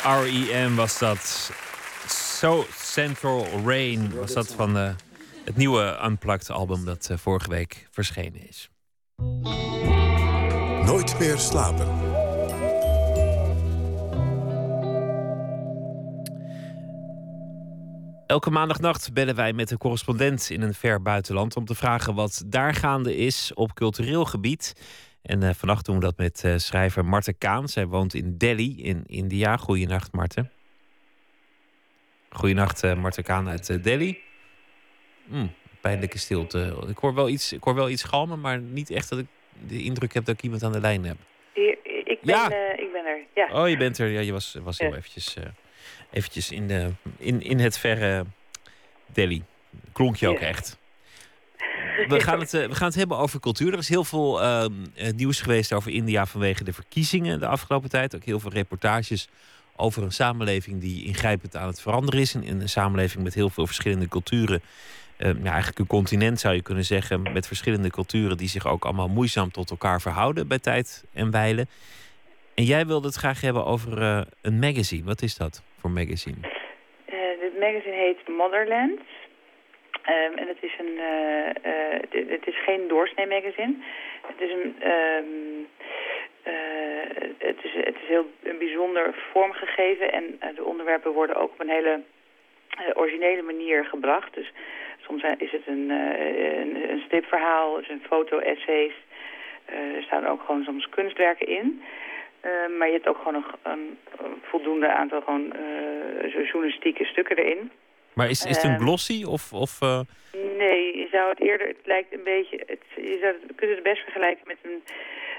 R.E.M. 0.04 0.76
was 0.76 1.00
dat. 1.00 1.52
So 2.08 2.66
Central 2.76 3.46
Rain 3.66 4.16
was 4.16 4.34
dat 4.34 4.54
van 4.54 4.78
eh, 4.78 4.94
het 5.46 5.56
nieuwe 5.56 6.00
Unplugged 6.06 6.50
album 6.50 6.86
dat 6.86 7.08
eh, 7.12 7.18
vorige 7.18 7.50
week 7.50 7.88
verschenen 7.92 8.48
is. 8.48 8.70
Nooit 10.86 11.20
meer 11.20 11.38
slapen. 11.38 11.88
Elke 18.28 18.50
maandagnacht 18.50 19.14
bellen 19.14 19.36
wij 19.36 19.54
met 19.54 19.72
een 19.72 19.78
correspondent 19.78 20.50
in 20.50 20.62
een 20.62 20.74
ver 20.74 21.02
buitenland 21.02 21.56
om 21.56 21.66
te 21.66 21.76
vragen 21.76 22.16
wat 22.16 22.44
daar 22.46 22.74
gaande 22.74 23.16
is 23.16 23.52
op 23.54 23.74
cultureel 23.74 24.26
gebied. 24.26 24.74
En 25.24 25.44
eh, 25.44 25.54
vannacht 25.54 25.86
doen 25.86 25.96
we 25.96 26.02
dat 26.02 26.18
met 26.18 26.44
eh, 26.44 26.54
schrijver 26.58 27.06
Marten 27.06 27.38
Kaan. 27.38 27.68
Zij 27.68 27.86
woont 27.88 28.14
in 28.14 28.38
Delhi 28.38 28.84
in 28.84 29.04
India. 29.08 29.58
Goeienacht, 29.58 30.12
Marten. 30.12 30.52
Goeienacht, 32.30 32.96
Marten 32.96 33.24
Kaan 33.24 33.50
uit 33.50 33.70
eh, 33.70 33.84
Delhi. 33.84 34.20
Hmm, 35.28 35.52
pijnlijke 35.82 36.18
stilte. 36.18 36.84
Ik 36.88 36.98
hoor, 36.98 37.14
wel 37.14 37.30
iets, 37.30 37.54
ik 37.54 37.64
hoor 37.64 37.76
wel 37.76 37.90
iets 37.90 38.04
galmen, 38.04 38.40
maar 38.42 38.60
niet 38.60 38.90
echt 38.90 39.10
dat 39.10 39.20
ik 39.20 39.26
de 39.68 39.84
indruk 39.84 40.14
heb 40.14 40.26
dat 40.26 40.36
ik 40.36 40.42
iemand 40.44 40.64
aan 40.64 40.72
de 40.72 40.80
lijn 40.80 41.04
heb. 41.06 41.18
Ik, 41.54 42.20
ben, 42.22 42.36
Ja. 42.36 42.50
eh, 42.50 42.84
ik 42.86 42.92
ben 42.92 43.06
er, 43.06 43.20
ja. 43.36 43.62
Oh, 43.62 43.70
je 43.70 43.78
bent 43.78 43.98
er. 43.98 44.08
Ja, 44.08 44.20
je 44.20 44.32
was, 44.32 44.58
was 44.64 44.78
heel 44.80 44.90
Ja. 44.90 44.96
eventjes, 44.96 45.36
eh, 45.36 45.44
eventjes 46.12 46.52
in, 46.52 46.68
de, 46.68 46.92
in, 47.18 47.42
in 47.42 47.60
het 47.60 47.78
verre 47.78 48.26
Delhi. 49.06 49.44
Klonk 49.94 50.16
je 50.16 50.28
ook 50.28 50.40
Ja. 50.40 50.48
echt. 50.48 50.80
We 52.08 52.20
gaan, 52.20 52.40
het, 52.40 52.54
eh, 52.54 52.68
we 52.68 52.76
gaan 52.76 52.88
het 52.88 52.96
hebben 52.96 53.18
over 53.18 53.40
cultuur. 53.40 53.74
Er 53.74 53.80
is 53.80 53.90
heel 53.90 54.04
veel 54.04 54.42
ehm, 54.42 54.72
eh, 54.96 55.12
nieuws 55.12 55.42
geweest 55.42 55.74
over 55.74 55.92
India 55.92 56.26
vanwege 56.26 56.64
de 56.64 56.74
verkiezingen 56.74 57.40
de 57.40 57.48
afgelopen 57.48 57.90
tijd. 57.90 58.16
Ook 58.16 58.24
heel 58.24 58.40
veel 58.40 58.52
reportages 58.52 59.30
over 59.76 60.04
een 60.04 60.12
samenleving 60.12 60.82
die 60.82 61.06
ingrijpend 61.06 61.56
aan 61.56 61.68
het 61.68 61.82
veranderen 61.82 62.20
is. 62.22 62.36
In 62.36 62.62
een 62.62 62.70
samenleving 62.70 63.24
met 63.24 63.34
heel 63.34 63.50
veel 63.50 63.66
verschillende 63.66 64.08
culturen. 64.08 64.62
Ehm, 65.18 65.38
ja, 65.44 65.50
eigenlijk 65.50 65.80
een 65.80 65.88
continent 65.88 66.40
zou 66.40 66.56
je 66.56 66.62
kunnen 66.62 66.86
zeggen. 66.86 67.22
Met 67.22 67.48
verschillende 67.48 67.90
culturen 67.90 68.38
die 68.38 68.50
zich 68.50 68.68
ook 68.68 68.86
allemaal 68.86 69.08
moeizaam 69.08 69.52
tot 69.52 69.70
elkaar 69.70 70.02
verhouden 70.02 70.48
bij 70.48 70.60
tijd 70.60 71.04
en 71.14 71.32
wijle. 71.32 71.68
En 72.56 72.64
jij 72.64 72.86
wilde 72.86 73.08
het 73.08 73.16
graag 73.16 73.42
hebben 73.42 73.66
over 73.66 74.02
eh, 74.02 74.22
een 74.42 74.60
magazine. 74.60 75.04
Wat 75.04 75.22
is 75.22 75.38
dat 75.38 75.64
voor 75.80 75.92
magazine? 75.92 76.38
Dit 77.40 77.60
magazine 77.60 77.96
heet 77.96 78.28
Motherland. 78.28 79.00
Ehm, 80.04 80.34
en 80.36 80.48
het 80.48 80.58
is, 80.60 80.74
een, 80.80 81.00
eh, 81.00 82.00
dit- 82.10 82.30
het 82.30 82.48
is 82.48 82.64
geen 82.64 82.88
doorsnee 82.88 83.28
magazine. 83.28 83.74
Het 84.28 84.42
is 84.42 84.52
een... 84.52 84.76
ehm, 84.80 85.26
eh, 86.44 87.32
het, 87.38 87.58
is, 87.64 87.74
het 87.74 87.96
is 88.02 88.08
heel 88.08 88.32
bijzonder 88.60 89.14
vormgegeven 89.32 90.12
en 90.12 90.40
de 90.56 90.64
onderwerpen 90.64 91.12
worden 91.12 91.36
ook 91.36 91.52
op 91.52 91.60
een 91.60 91.70
hele 91.70 92.02
originele 92.94 93.42
manier 93.42 93.86
gebracht. 93.86 94.34
Dus 94.34 94.52
soms 95.02 95.22
zijn- 95.22 95.40
is 95.40 95.52
het 95.52 95.68
een, 95.68 95.90
een, 95.90 96.90
een 96.92 97.02
stripverhaal, 97.06 97.76
dus 97.76 97.90
een 97.90 98.04
foto-essays. 98.08 98.94
Er 99.66 100.04
staan 100.04 100.28
ook 100.28 100.42
gewoon 100.46 100.64
soms 100.64 100.90
kunstwerken 100.90 101.48
in. 101.48 101.84
Eh, 102.42 102.52
maar 102.78 102.88
je 102.88 102.94
hebt 102.94 103.08
ook 103.08 103.18
gewoon 103.18 103.36
een, 103.36 103.72
een, 103.72 103.98
een 104.26 104.42
voldoende 104.42 104.88
aantal 104.88 105.22
gewoon, 105.22 105.54
uh, 106.26 106.34
journalistieke 106.34 107.06
stukken 107.06 107.38
erin. 107.38 107.72
Maar 108.16 108.30
is, 108.30 108.46
is 108.46 108.56
het 108.56 108.64
een 108.64 108.72
Ehm, 108.72 108.82
glossy 108.82 109.24
of... 109.24 109.54
of 109.54 109.82
eh, 109.82 110.00
Nee, 110.58 110.98
je 110.98 111.08
zou 111.12 111.30
het 111.30 111.40
eerder, 111.40 111.68
het 111.68 111.86
lijkt 111.86 112.14
een 112.14 112.24
beetje, 112.24 112.64
het, 112.66 112.84
je 112.96 113.18
zou 113.22 113.34
het, 113.34 113.56
kunt 113.56 113.72
het 113.72 113.84
best 113.84 114.02
vergelijken 114.04 114.48
met 114.48 114.58
een, 114.62 114.84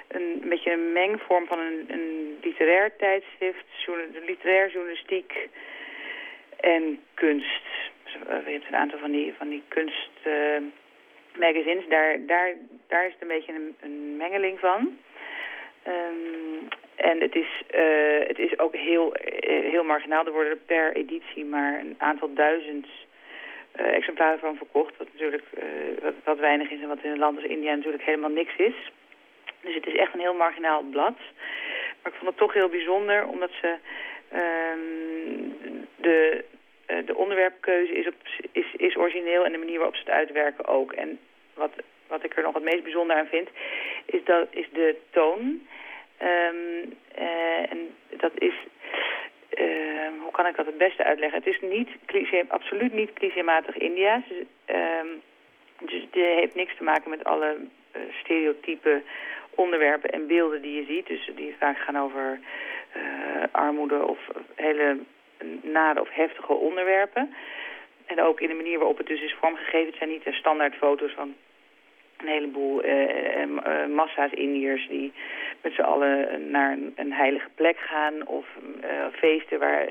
een, 0.09 0.39
een 0.43 0.49
beetje 0.49 0.73
een 0.73 0.93
mengvorm 0.93 1.47
van 1.47 1.59
een, 1.59 1.85
een 1.89 2.39
literair 2.43 2.97
tijdschrift, 2.97 3.65
literair 4.27 4.71
journalistiek 4.71 5.49
en 6.61 7.01
kunst. 7.15 7.65
Dus, 8.05 8.15
eh, 8.29 8.47
je 8.47 8.53
hebt 8.53 8.69
een 8.69 8.77
aantal 8.77 8.99
van 8.99 9.11
die, 9.11 9.35
van 9.39 9.49
die 9.49 9.63
kunst 9.69 10.11
eh, 10.23 10.63
daar, 11.89 12.19
daar, 12.27 12.55
daar 12.89 13.07
is 13.07 13.13
het 13.13 13.23
een 13.23 13.29
beetje 13.29 13.53
een, 13.53 13.77
een 13.81 14.17
mengeling 14.17 14.59
van. 14.59 14.99
Ehm, 15.83 16.67
en 16.97 17.21
het 17.21 17.35
is, 17.35 17.63
eh, 17.67 18.27
het 18.27 18.39
is 18.39 18.59
ook 18.59 18.75
heel, 18.75 19.15
eh, 19.15 19.71
heel 19.71 19.85
marginaal. 19.85 20.27
Er 20.27 20.33
worden 20.33 20.65
per 20.67 20.97
editie 20.97 21.45
maar 21.45 21.79
een 21.79 21.95
aantal 21.99 22.35
duizend 22.35 22.87
eh, 23.73 23.95
exemplaren 23.95 24.39
van 24.39 24.57
verkocht. 24.57 24.97
Wat 24.97 25.09
natuurlijk 25.13 25.45
wat, 26.25 26.39
weinig 26.39 26.71
is 26.71 26.81
en 26.81 26.89
wat 26.89 27.03
in 27.03 27.11
een 27.11 27.19
land 27.19 27.37
als 27.37 27.47
India 27.47 27.75
natuurlijk 27.75 28.05
helemaal 28.05 28.31
niks 28.31 28.57
is. 28.57 28.75
Dus 29.61 29.75
het 29.75 29.87
is 29.87 29.95
echt 29.97 30.15
een 30.15 30.21
heel 30.21 30.35
marginaal 30.35 30.83
blad. 30.83 31.17
Maar 32.03 32.13
ik 32.13 32.19
vond 32.19 32.31
het 32.31 32.37
toch 32.37 32.53
heel 32.53 32.69
bijzonder 32.69 33.27
omdat 33.27 33.51
ze 33.61 33.75
ehm, 34.29 35.81
de, 35.97 36.45
de 37.05 37.15
onderwerpkeuze 37.15 37.93
is, 37.93 38.07
op, 38.07 38.15
is, 38.53 38.67
is 38.77 38.97
origineel 38.97 39.45
en 39.45 39.53
de 39.53 39.59
manier 39.59 39.77
waarop 39.77 39.95
ze 39.95 40.03
het 40.05 40.11
uitwerken 40.15 40.67
ook. 40.67 40.93
En 40.93 41.19
wat, 41.55 41.71
wat 42.07 42.25
ik 42.25 42.37
er 42.37 42.43
nog 42.43 42.55
het 42.55 42.63
meest 42.63 42.83
bijzonder 42.83 43.17
aan 43.17 43.27
vind, 43.27 43.49
is, 44.05 44.25
dat, 44.25 44.47
is 44.51 44.67
de 44.73 44.97
toon. 45.11 45.67
Ehm, 46.25 46.91
eh, 47.15 47.71
en 47.73 47.95
dat 48.11 48.33
is, 48.39 48.55
eh, 49.49 50.09
hoe 50.23 50.31
kan 50.33 50.47
ik 50.47 50.57
dat 50.57 50.67
het 50.67 50.79
beste 50.79 51.05
uitleggen? 51.05 51.39
Het 51.39 51.55
is 51.55 51.61
niet 51.61 51.89
cliché, 52.07 52.45
absoluut 52.49 52.93
niet 52.93 53.13
clichématig 53.13 53.77
India's. 53.77 54.23
Ehm, 54.65 55.07
dus 55.81 56.01
het 56.01 56.15
heeft 56.15 56.55
niks 56.55 56.77
te 56.77 56.83
maken 56.83 57.11
met 57.11 57.25
alle 57.25 57.57
eh, 57.91 58.01
stereotype 58.23 59.03
onderwerpen 59.55 60.11
en 60.11 60.27
beelden 60.27 60.63
die 60.63 60.75
je 60.75 60.85
ziet. 60.85 61.07
Dus 61.07 61.31
die 61.37 61.55
vaak 61.59 61.79
gaan 61.79 61.99
over 61.99 62.41
eh, 62.93 63.03
armoede 63.51 64.07
of 64.07 64.19
hele 64.55 64.99
nare 65.63 66.01
of 66.01 66.09
heftige 66.11 66.53
onderwerpen. 66.53 67.35
En 68.07 68.23
ook 68.23 68.41
in 68.41 68.49
de 68.49 68.55
manier 68.55 68.79
waarop 68.79 68.99
het 68.99 69.07
dus 69.07 69.23
is 69.23 69.37
vormgegeven. 69.41 69.87
Het 69.87 69.97
zijn 69.97 70.11
niet 70.11 70.25
de 70.25 70.33
standaard 70.33 70.75
foto's 70.75 71.13
van 71.13 71.35
een 72.17 72.29
heleboel 72.29 72.83
eh, 72.83 73.43
eh, 73.43 73.43
eh, 73.43 73.89
massa's 73.89 74.33
Indiërs 74.33 74.89
die 74.89 75.13
met 75.63 75.73
z'n 75.73 75.81
allen 75.83 76.51
naar 76.51 76.79
een, 76.95 77.13
heilige 77.13 77.49
plek 77.55 77.77
gaan. 77.79 78.27
Of 78.27 78.47
feesten 79.13 79.59
waar, 79.59 79.87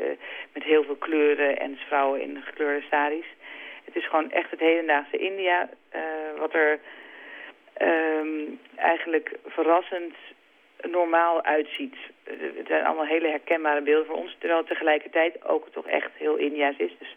met 0.54 0.64
heel 0.64 0.84
veel 0.84 0.96
kleuren 0.96 1.60
en 1.60 1.78
vrouwen 1.88 2.22
in 2.22 2.42
gekleurde 2.42 2.86
saris. 2.90 3.26
Het 3.86 3.96
is 3.96 4.08
gewoon 4.08 4.32
echt 4.32 4.52
het 4.52 4.60
hedendaagse 4.60 5.18
India. 5.18 5.70
wat 6.38 6.54
er 6.54 6.80
ehm, 7.74 8.42
eigenlijk 8.76 9.36
verrassend 9.46 10.16
normaal 10.90 11.44
uitziet. 11.44 11.96
Het 12.24 12.68
zijn 12.68 12.86
allemaal 12.86 13.06
hele 13.06 13.28
herkenbare 13.28 13.82
beelden 13.82 14.06
voor 14.06 14.16
ons. 14.16 14.36
Terwijl 14.40 14.60
het 14.60 14.68
tegelijkertijd 14.68 15.46
ook 15.46 15.70
toch 15.70 15.88
echt 15.88 16.12
heel 16.14 16.36
India's 16.36 16.78
is. 16.78 16.92
Dus 17.00 17.16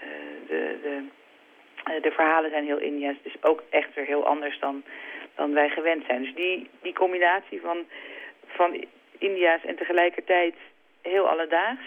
eh, 0.00 0.08
de, 0.48 0.78
de, 0.82 1.04
de 1.84 2.10
verhalen 2.10 2.50
zijn 2.50 2.64
heel 2.64 2.78
India's. 2.78 3.16
Is 3.22 3.42
ook 3.42 3.62
echt 3.70 3.94
weer 3.94 4.04
heel 4.04 4.26
anders 4.26 4.58
dan, 4.58 4.82
dan 5.34 5.52
wij 5.52 5.68
gewend 5.68 6.04
zijn. 6.06 6.22
Dus 6.22 6.34
die, 6.34 6.70
die 6.82 6.92
combinatie 6.92 7.60
van, 7.60 7.76
van 8.46 8.84
India's 9.18 9.64
en 9.64 9.76
tegelijkertijd 9.76 10.54
heel 11.02 11.28
alledaags... 11.28 11.86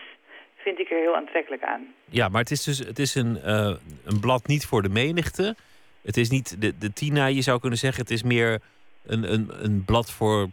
vind 0.56 0.80
ik 0.80 0.91
er 0.91 0.98
heel 0.98 1.15
aantrekkelijk 1.15 1.64
aan. 1.64 1.94
Ja, 2.06 2.30
maar 2.30 2.41
het 2.41 2.52
is 2.52 2.64
dus 2.64 2.80
het 2.80 2.99
is 2.99 3.15
een, 3.15 3.38
eh, 3.38 3.76
een 4.06 4.20
blad 4.20 4.48
niet 4.48 4.65
voor 4.65 4.82
de 4.82 4.90
menigte. 4.90 5.56
Het 6.03 6.18
is 6.18 6.30
niet 6.30 6.61
de, 6.61 6.78
de 6.78 6.94
Tina, 6.94 7.26
je 7.26 7.41
zou 7.41 7.60
kunnen 7.60 7.80
zeggen. 7.80 8.02
Het 8.02 8.11
is 8.11 8.24
meer 8.24 8.61
een, 9.06 9.34
een, 9.34 9.49
een 9.64 9.86
blad 9.86 10.11
voor 10.11 10.48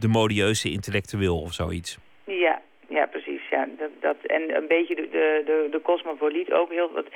de 0.00 0.08
modieuze 0.08 0.70
intellectueel 0.70 1.40
of 1.40 1.52
zoiets. 1.52 1.98
Dat, 4.00 4.16
en 4.26 4.56
een 4.56 4.66
beetje 4.66 4.94
de, 4.94 5.08
de, 5.10 5.42
de, 5.44 5.68
de 5.70 5.82
cosmopoliet 5.82 6.52
ook 6.52 6.70
heel 6.70 6.90
wat, 6.92 7.06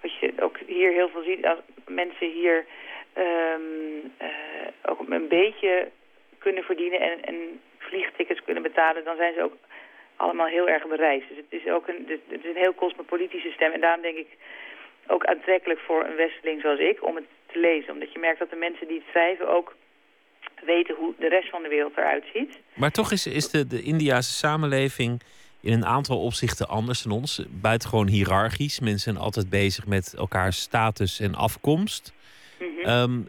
wat 0.00 0.14
je 0.20 0.32
ook 0.40 0.58
hier 0.66 0.92
heel 0.92 1.08
veel 1.08 1.22
ziet 1.22 1.46
als 1.46 1.58
mensen 1.86 2.30
hier 2.30 2.64
ehm, 3.12 3.60
eh, 4.16 4.28
ook 4.82 5.08
een 5.08 5.28
beetje 5.28 5.88
kunnen 6.38 6.62
verdienen 6.62 7.00
en, 7.00 7.24
en 7.24 7.60
vliegtickets 7.78 8.44
kunnen 8.44 8.62
betalen, 8.62 9.04
dan 9.04 9.16
zijn 9.16 9.34
ze 9.34 9.42
ook 9.42 9.56
allemaal 10.16 10.46
heel 10.46 10.68
erg 10.68 10.86
bereisd. 10.86 11.28
Dus 11.28 11.36
het 11.36 11.60
is 11.60 11.66
ook 11.72 11.88
een, 11.88 12.04
het 12.28 12.44
is 12.44 12.50
een 12.50 12.62
heel 12.64 12.74
cosmopolitische 12.74 13.50
stem. 13.50 13.72
En 13.72 13.80
daarom 13.80 14.02
denk 14.02 14.16
ik 14.16 14.28
ook 15.06 15.24
aantrekkelijk 15.24 15.80
voor 15.80 16.04
een 16.04 16.16
westeling 16.16 16.60
zoals 16.60 16.80
ik 16.80 17.06
om 17.06 17.16
het 17.16 17.24
te 17.46 17.58
lezen. 17.58 17.92
Omdat 17.92 18.12
je 18.12 18.18
merkt 18.18 18.38
dat 18.38 18.50
de 18.50 18.56
mensen 18.56 18.86
die 18.86 18.96
het 18.96 19.08
schrijven 19.08 19.48
ook 19.48 19.74
weten 20.64 20.94
hoe 20.94 21.14
de 21.18 21.28
rest 21.28 21.50
van 21.50 21.62
de 21.62 21.68
wereld 21.68 21.96
eruit 21.96 22.24
ziet. 22.32 22.58
Maar 22.74 22.90
toch 22.90 23.12
is, 23.12 23.26
is 23.26 23.50
de, 23.50 23.66
de 23.66 23.82
Indiase 23.82 24.32
samenleving 24.32 25.22
in 25.62 25.72
een 25.72 25.86
aantal 25.86 26.22
opzichten 26.22 26.68
anders 26.68 27.02
dan 27.02 27.12
ons. 27.12 27.42
Buitengewoon 27.50 28.08
hiërarchisch. 28.08 28.80
Mensen 28.80 29.12
zijn 29.12 29.24
altijd 29.24 29.50
bezig 29.50 29.86
met 29.86 30.14
elkaars 30.16 30.60
status 30.60 31.20
en 31.20 31.34
afkomst. 31.34 32.12
Ehm, 32.82 33.20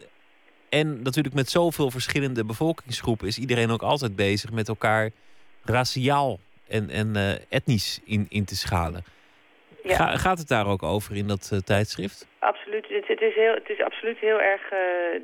en 0.68 1.02
natuurlijk 1.02 1.34
met 1.34 1.48
zoveel 1.50 1.90
verschillende 1.90 2.44
bevolkingsgroepen 2.44 3.26
is 3.26 3.38
iedereen 3.38 3.70
ook 3.70 3.82
altijd 3.82 4.16
bezig 4.16 4.52
met 4.52 4.68
elkaar 4.68 5.10
raciaal 5.64 6.38
en, 6.68 6.90
en 6.90 7.16
eh, 7.16 7.30
etnisch 7.48 8.00
in, 8.04 8.26
in 8.28 8.44
te 8.44 8.56
schalen. 8.56 9.04
Ja. 9.82 9.94
Ga- 9.94 10.16
gaat 10.16 10.38
het 10.38 10.48
daar 10.48 10.66
ook 10.66 10.82
over 10.82 11.16
in 11.16 11.26
dat 11.26 11.50
eh, 11.52 11.58
tijdschrift? 11.58 12.26
Absoluut. 12.38 12.86
Het, 12.88 13.08
het, 13.08 13.20
is 13.20 13.34
heel, 13.34 13.54
het 13.54 13.68
is 13.68 13.80
absoluut 13.80 14.18
heel 14.18 14.40
erg 14.40 14.62
eh, 14.62 14.70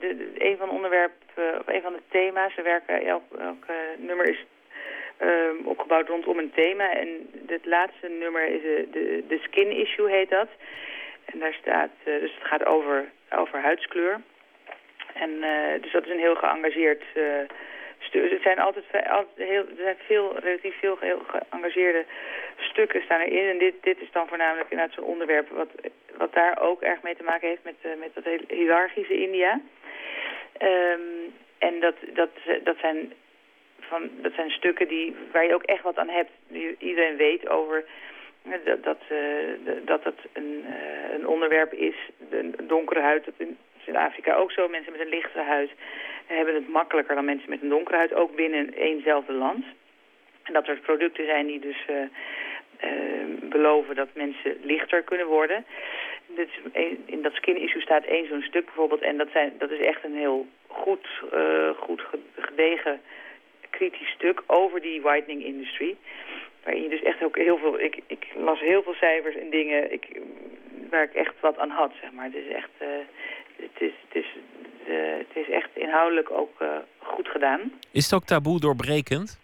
de, 0.01 0.17
de- 0.19 0.45
een 0.51 0.57
van 0.59 0.69
de 0.69 0.75
onderwerpen, 0.75 1.17
of 1.61 1.67
een 1.75 1.83
van 1.83 1.93
de 1.93 2.03
thema's. 2.11 2.55
We 2.57 2.63
werken, 2.63 3.07
elk, 3.07 3.23
elk 3.39 3.65
nummer 3.99 4.29
is 4.29 4.45
ehm, 5.21 5.57
opgebouwd 5.65 6.09
rondom 6.09 6.39
een 6.39 6.53
thema. 6.55 6.93
En 6.93 7.09
het 7.47 7.67
laatste 7.67 8.09
nummer 8.09 8.47
is 8.47 8.63
eh, 8.65 8.93
de, 8.93 9.25
de 9.29 9.39
skin 9.43 9.71
issue 9.71 10.11
heet 10.11 10.31
dat. 10.31 10.49
En 11.25 11.39
daar 11.39 11.55
staat, 11.61 11.91
eh, 12.05 12.21
dus 12.21 12.35
het 12.35 12.47
gaat 12.47 12.65
over, 12.65 13.11
over 13.31 13.61
huidskleur. 13.61 14.21
En 15.15 15.43
eh, 15.43 15.83
dus 15.83 15.93
dat 15.93 16.05
is 16.05 16.11
een 16.11 16.27
heel 16.27 16.37
geëngageerd 16.37 17.03
eh 17.15 17.23
stuk. 17.99 18.31
Het 18.31 18.43
zijn 18.43 18.59
altijd, 18.59 18.85
altijd 18.93 19.49
heel, 19.49 19.65
er 19.69 19.77
zijn 19.77 19.97
veel, 20.07 20.39
relatief 20.39 20.79
veel 20.79 20.97
heel 21.01 21.23
geëngageerde 21.27 22.05
stukken 22.59 23.03
staan 23.03 23.21
erin. 23.21 23.49
En 23.49 23.59
dit, 23.59 23.75
dit 23.81 24.01
is 24.01 24.13
dan 24.13 24.29
voornamelijk 24.29 24.71
inderdaad 24.71 24.97
zo'n 24.97 25.05
onderwerp 25.05 25.49
wat, 25.49 25.69
wat 26.17 26.33
daar 26.35 26.61
ook 26.61 26.83
erg 26.83 27.03
mee 27.03 27.17
te 27.17 27.23
maken 27.23 27.49
heeft 27.49 27.65
met, 27.65 27.99
met 27.99 28.15
dat 28.15 28.25
hele 28.25 28.45
hiërarchische 28.49 29.21
India. 29.21 29.61
Ehm, 30.59 31.01
en 31.59 31.81
dat, 31.81 31.95
dat, 32.15 32.31
dat, 32.65 32.77
zijn 32.81 33.13
van, 33.91 34.11
dat 34.23 34.33
zijn 34.33 34.51
stukken 34.51 34.89
die, 34.89 35.15
waar 35.33 35.47
je 35.47 35.55
ook 35.55 35.63
echt 35.63 35.83
wat 35.83 35.99
aan 35.99 36.09
hebt. 36.09 36.31
Iedereen 36.79 37.17
weet 37.17 37.49
over 37.49 37.85
eh, 38.43 38.53
dat 38.65 38.85
dat, 38.85 39.01
eh, 39.09 39.19
dat, 39.85 40.05
dat 40.05 40.15
een, 40.33 40.65
eh, 40.67 41.15
een 41.15 41.27
onderwerp 41.27 41.73
is. 41.73 41.95
De 42.31 42.51
donkere 42.67 43.01
huid, 43.01 43.25
dat 43.25 43.35
in, 43.37 43.59
Afrika 43.93 44.35
ook 44.35 44.53
zo. 44.53 44.69
Mensen 44.69 44.93
met 44.93 45.01
een 45.01 45.09
lichte 45.19 45.39
huid 45.41 45.71
hebben 46.27 46.55
het 46.55 46.69
makkelijker 46.69 47.15
dan 47.15 47.25
mensen 47.25 47.51
met 47.51 47.63
een 47.63 47.69
donkere 47.69 47.97
huid. 47.97 48.15
Ook 48.15 48.35
binnen 48.37 48.75
éénzelfde 48.75 49.33
land. 49.33 49.65
En 50.43 50.53
dat 50.53 50.69
er 50.69 50.77
producten 50.77 51.25
zijn 51.27 51.47
die 51.47 51.61
dus 51.61 51.85
beloven 53.41 53.95
dat 53.95 54.09
mensen 54.15 54.57
lichter 54.63 55.03
kunnen 55.03 55.27
worden. 55.27 55.65
Een- 56.73 57.03
in 57.07 57.23
dat 57.23 57.33
skin 57.33 57.57
issue 57.57 57.81
staat 57.83 58.05
één 58.05 58.27
zo'n 58.29 58.43
stuk 58.43 58.65
bijvoorbeeld. 58.65 59.01
En 59.03 59.17
dat, 59.17 59.29
zijn, 59.33 59.53
dat 59.59 59.71
is 59.71 59.81
echt 59.81 60.05
een 60.05 60.17
heel 60.17 60.47
goed, 60.67 61.09
goed 61.77 62.01
ge- 62.01 62.19
gedegen 62.39 63.01
kritisch 63.71 64.11
stuk 64.11 64.43
over 64.47 64.81
die 64.81 65.01
whitening 65.01 65.45
industry. 65.45 65.97
Waarin 66.65 66.83
je 66.83 66.89
dus 66.89 67.03
echt 67.03 67.23
ook 67.23 67.37
heel 67.37 67.59
veel... 67.59 67.81
Ik, 67.81 68.01
ik 68.07 68.27
las 68.35 68.61
heel 68.61 68.83
veel 68.83 68.95
cijfers 68.95 69.37
en 69.37 69.51
dingen 69.51 69.93
ik, 69.93 70.21
waar 70.91 71.03
ik 71.03 71.15
echt 71.15 71.35
wat 71.41 71.59
aan 71.59 71.71
had, 71.71 71.93
zeg 72.01 72.13
maar. 72.13 72.25
Het 72.25 72.35
is 72.35 72.49
echt... 72.49 72.71
eh, 72.79 72.89
het, 73.57 73.81
is, 73.81 73.93
het, 74.09 74.25
is, 74.25 74.37
eh, 74.87 75.19
het 75.19 75.37
is 75.47 75.49
echt 75.49 75.69
inhoudelijk 75.75 76.31
ook 76.31 76.61
eh, 76.61 76.77
goed 76.99 77.29
gedaan. 77.29 77.73
Is 77.93 78.05
het 78.05 78.15
ook 78.15 78.25
taboe 78.25 78.61
doorbrekend? 78.61 79.41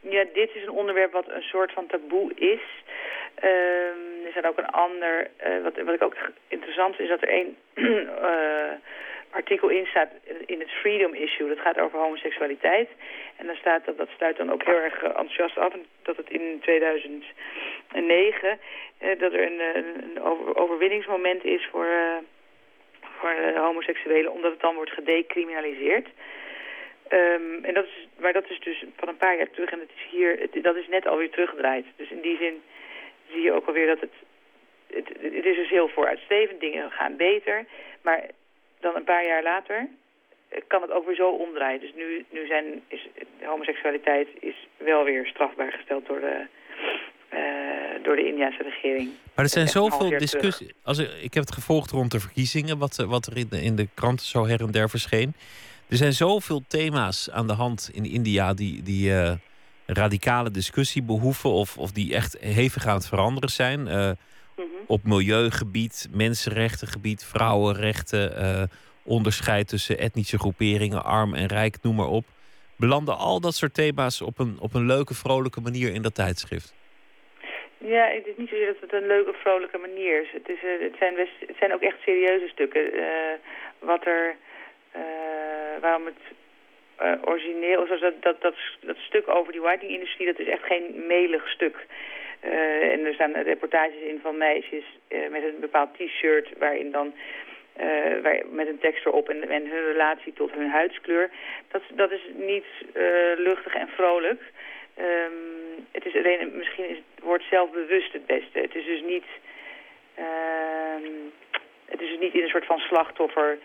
Ja, 0.00 0.24
dit 0.32 0.50
is 0.54 0.62
een 0.62 0.70
onderwerp 0.70 1.12
wat 1.12 1.28
een 1.28 1.42
soort 1.42 1.72
van 1.72 1.86
taboe 1.86 2.34
is. 2.34 2.62
Ehm, 3.34 4.24
er 4.24 4.30
staat 4.30 4.46
ook 4.46 4.58
een 4.58 4.70
ander... 4.70 5.30
wat, 5.62 5.76
wat 5.84 5.94
ik 5.94 6.02
ook 6.02 6.16
interessant 6.48 6.96
vind, 6.96 7.08
is 7.08 7.18
dat 7.18 7.28
er 7.28 7.34
één 7.34 7.56
artikel 9.34 9.68
in 9.68 9.86
staat 9.86 10.10
in 10.46 10.60
het 10.60 10.70
Freedom 10.70 11.14
Issue. 11.14 11.48
Dat 11.48 11.58
gaat 11.58 11.78
over 11.78 11.98
homoseksualiteit. 11.98 12.88
En 13.36 13.46
dan 13.46 13.56
staat 13.56 13.84
dat, 13.84 13.96
dat 13.96 14.08
sluit 14.16 14.36
dan 14.36 14.52
ook 14.52 14.64
heel 14.64 14.80
erg 14.80 15.02
eh, 15.02 15.08
enthousiast 15.08 15.58
af. 15.58 15.72
Dat 16.02 16.16
het 16.16 16.30
in 16.30 16.58
2009, 16.60 18.58
eh, 18.98 19.18
dat 19.18 19.32
er 19.32 19.42
een, 19.42 19.60
eh, 19.60 19.74
een 19.74 20.22
over- 20.22 20.56
overwinningsmoment 20.56 21.44
is 21.44 21.66
voor, 21.70 21.86
eh, 21.86 22.16
voor 23.00 23.34
homoseksuelen. 23.54 24.32
Omdat 24.32 24.50
het 24.50 24.60
dan 24.60 24.74
wordt 24.74 24.90
gedecriminaliseerd. 24.90 26.08
Ehm, 27.08 27.64
en 27.64 27.74
dat 27.74 27.84
is, 27.84 28.08
maar 28.18 28.32
dat 28.32 28.50
is 28.50 28.60
dus 28.60 28.84
van 28.96 29.08
een 29.08 29.16
paar 29.16 29.36
jaar 29.36 29.50
terug 29.50 29.70
en 29.70 29.80
het 29.80 29.90
is 29.96 30.10
hier, 30.10 30.38
het, 30.38 30.62
dat 30.62 30.76
is 30.76 30.88
net 30.88 31.06
alweer 31.06 31.30
teruggedraaid. 31.30 31.84
Dus 31.96 32.10
in 32.10 32.20
die 32.20 32.36
zin 32.36 32.62
zie 33.30 33.42
je 33.42 33.52
ook 33.52 33.66
alweer 33.66 33.86
dat 33.86 34.00
het, 34.00 34.12
het, 34.86 35.08
het 35.20 35.44
is 35.44 35.56
dus 35.56 35.68
heel 35.68 35.88
vooruitstrevend, 35.88 36.60
dingen 36.60 36.90
gaan 36.90 37.16
beter. 37.16 37.64
Maar 38.02 38.30
dan 38.84 38.96
een 38.96 39.10
paar 39.12 39.26
jaar 39.26 39.42
later 39.42 39.88
eh, 40.48 40.60
kan 40.66 40.82
het 40.82 40.90
ook 40.90 41.06
weer 41.06 41.20
zo 41.24 41.28
omdraaien. 41.28 41.80
Dus 41.80 41.94
nu, 41.94 42.24
nu 42.30 42.46
zijn, 42.46 42.64
is 42.88 43.08
homoseksualiteit 43.42 44.28
is 44.40 44.68
wel 44.76 45.04
weer 45.04 45.26
strafbaar 45.26 45.72
gesteld 45.72 46.06
door 46.06 46.20
de, 46.20 46.36
uh, 47.32 48.04
door 48.04 48.16
de 48.16 48.26
Indiase 48.26 48.62
regering. 48.62 49.08
Maar 49.34 49.44
er 49.44 49.50
zijn 49.50 49.68
zoveel 49.68 50.08
discussies. 50.08 50.72
Als 50.82 50.98
ik, 50.98 51.08
ik 51.22 51.34
heb 51.34 51.44
het 51.44 51.54
gevolgd 51.54 51.90
rond 51.90 52.10
de 52.10 52.20
verkiezingen, 52.20 52.78
wat, 52.78 52.96
wat 52.96 53.26
er 53.26 53.36
in 53.36 53.46
de, 53.50 53.62
in 53.62 53.76
de 53.76 53.88
kranten 53.94 54.26
zo 54.26 54.46
her 54.46 54.60
en 54.60 54.70
der 54.70 54.90
verscheen. 54.90 55.34
Er 55.88 55.96
zijn 55.96 56.12
zoveel 56.12 56.62
thema's 56.68 57.30
aan 57.30 57.46
de 57.46 57.52
hand 57.52 57.90
in 57.92 58.04
India 58.04 58.54
die, 58.54 58.82
die 58.82 59.10
uh, 59.10 59.32
radicale 59.86 60.50
discussie 60.50 61.02
behoeven 61.02 61.50
of, 61.50 61.78
of 61.78 61.92
die 61.92 62.14
echt 62.14 62.36
hevig 62.40 62.86
aan 62.86 62.94
het 62.94 63.08
veranderen 63.08 63.50
zijn. 63.50 63.86
Uh, 63.86 64.10
mm 64.56 64.64
-hmm. 64.64 64.84
Op 64.86 65.00
milieugebied, 65.04 66.08
mensenrechtengebied, 66.12 67.24
vrouwenrechten, 67.24 68.32
uh, 68.38 68.62
onderscheid 69.04 69.68
tussen 69.68 69.98
etnische 69.98 70.38
groeperingen, 70.38 71.04
arm 71.04 71.34
en 71.34 71.46
rijk, 71.46 71.76
noem 71.82 71.96
maar 71.96 72.08
op. 72.08 72.24
Belanden 72.76 73.16
al 73.16 73.40
dat 73.40 73.54
soort 73.54 73.74
thema's 73.74 74.20
op 74.20 74.38
een, 74.38 74.56
op 74.60 74.74
een 74.74 74.86
leuke, 74.86 75.14
vrolijke 75.14 75.60
manier 75.60 75.94
in 75.94 76.02
dat 76.02 76.14
tijdschrift? 76.14 76.74
Ja, 77.78 78.06
het 78.06 78.26
is 78.26 78.36
niet 78.36 78.48
zozeer 78.48 78.66
dat 78.66 78.80
het 78.80 78.92
een 78.92 79.06
leuke, 79.06 79.32
vrolijke 79.32 79.78
manier 79.78 80.22
is. 80.22 80.28
Het, 80.32 80.48
is, 80.48 80.58
het, 80.60 80.96
zijn, 80.98 81.14
best, 81.14 81.32
het 81.46 81.56
zijn 81.58 81.74
ook 81.74 81.82
echt 81.82 82.00
serieuze 82.04 82.48
stukken. 82.48 82.80
wat 83.78 84.06
er 84.06 84.36
waarom 85.80 86.06
het 86.06 86.22
uh, 87.02 87.12
origineel, 87.24 87.86
zoals 87.86 88.00
dat, 88.00 88.22
dat, 88.22 88.42
dat, 88.42 88.54
dat 88.80 88.96
stuk 88.96 89.28
over 89.28 89.52
die 89.52 89.60
whitening-industrie, 89.60 90.26
dat 90.26 90.38
is 90.38 90.46
echt 90.46 90.64
geen 90.64 91.04
melig 91.06 91.48
stuk. 91.48 91.86
Uh, 92.44 92.92
en 92.92 93.06
er 93.06 93.14
staan 93.14 93.32
reportages 93.32 94.00
in 94.00 94.18
van 94.22 94.38
meisjes 94.38 94.84
met 95.08 95.42
een 95.42 95.60
bepaald 95.60 95.94
t-shirt 95.94 96.48
waarin 96.58 96.90
dan 96.90 97.14
waar, 98.22 98.42
met 98.50 98.68
een 98.68 98.78
tekst 98.78 99.06
erop 99.06 99.28
en, 99.28 99.48
en, 99.48 99.66
hun 99.66 99.84
relatie 99.84 100.32
tot 100.32 100.52
hun 100.52 100.70
huidskleur. 100.70 101.30
Dat, 101.68 101.82
dat 101.94 102.10
is 102.10 102.20
niet 102.34 102.64
luchtig 103.36 103.74
en 103.74 103.88
vrolijk. 103.88 104.40
Um, 104.98 105.86
het 105.92 106.06
is 106.06 106.14
alleen, 106.14 106.56
misschien 106.56 106.88
is 106.88 106.96
het 106.96 107.24
woord 107.24 107.42
zelfbewust 107.50 108.12
het 108.12 108.26
beste. 108.26 108.58
Het 108.58 108.74
is 108.74 108.84
dus 108.84 109.02
niet, 109.02 109.24
uh, 110.18 111.08
het 111.84 112.00
is 112.00 112.08
dus 112.08 112.18
niet 112.18 112.34
in 112.34 112.42
een 112.42 112.48
soort 112.48 112.66
van 112.66 112.78
slachtoffer 112.78 113.58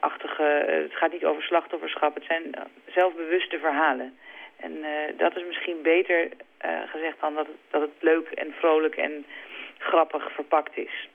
achtige, 0.00 0.42
eh, 0.42 0.82
het 0.82 0.94
gaat 0.94 1.12
niet 1.12 1.24
over 1.24 1.42
slachtofferschap, 1.42 2.14
het 2.14 2.24
zijn 2.24 2.54
zelfbewuste 2.86 3.58
verhalen. 3.58 4.18
En 4.56 4.72
uh, 4.72 5.18
dat 5.18 5.36
is 5.36 5.44
misschien 5.46 5.82
beter 5.82 6.28
uh, 6.64 6.70
gezegd 6.86 7.20
dan 7.20 7.34
dat 7.34 7.46
het, 7.46 7.56
dat 7.70 7.80
het 7.80 7.90
leuk 8.00 8.28
en 8.28 8.52
vrolijk 8.52 8.96
en 8.96 9.26
grappig 9.78 10.32
verpakt 10.34 10.76
is. 10.76 11.08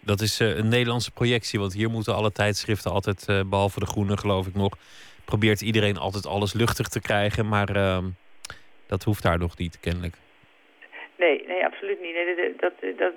Dat 0.00 0.20
is 0.20 0.40
uh, 0.40 0.56
een 0.56 0.68
Nederlandse 0.68 1.12
projectie, 1.12 1.58
want 1.58 1.72
hier 1.72 1.90
moeten 1.90 2.14
alle 2.14 2.32
tijdschriften 2.32 2.90
altijd, 2.90 3.26
behalve 3.46 3.80
de 3.80 3.86
groene 3.86 4.16
geloof 4.16 4.46
ik 4.46 4.54
nog, 4.54 4.76
probeert 5.24 5.60
iedereen 5.60 5.96
altijd 5.96 6.26
alles 6.26 6.52
luchtig 6.54 6.88
te 6.88 7.00
krijgen, 7.00 7.48
maar 7.48 7.68
ehm, 7.68 8.04
dat 8.86 9.02
hoeft 9.02 9.22
daar 9.22 9.38
nog 9.38 9.58
niet, 9.58 9.80
kennelijk. 9.80 10.14
Nee, 11.16 11.44
nee, 11.46 11.64
absoluut 11.64 12.00
niet. 12.00 12.14
Nee, 12.14 12.54
dat, 12.56 12.72
dat, 12.98 13.12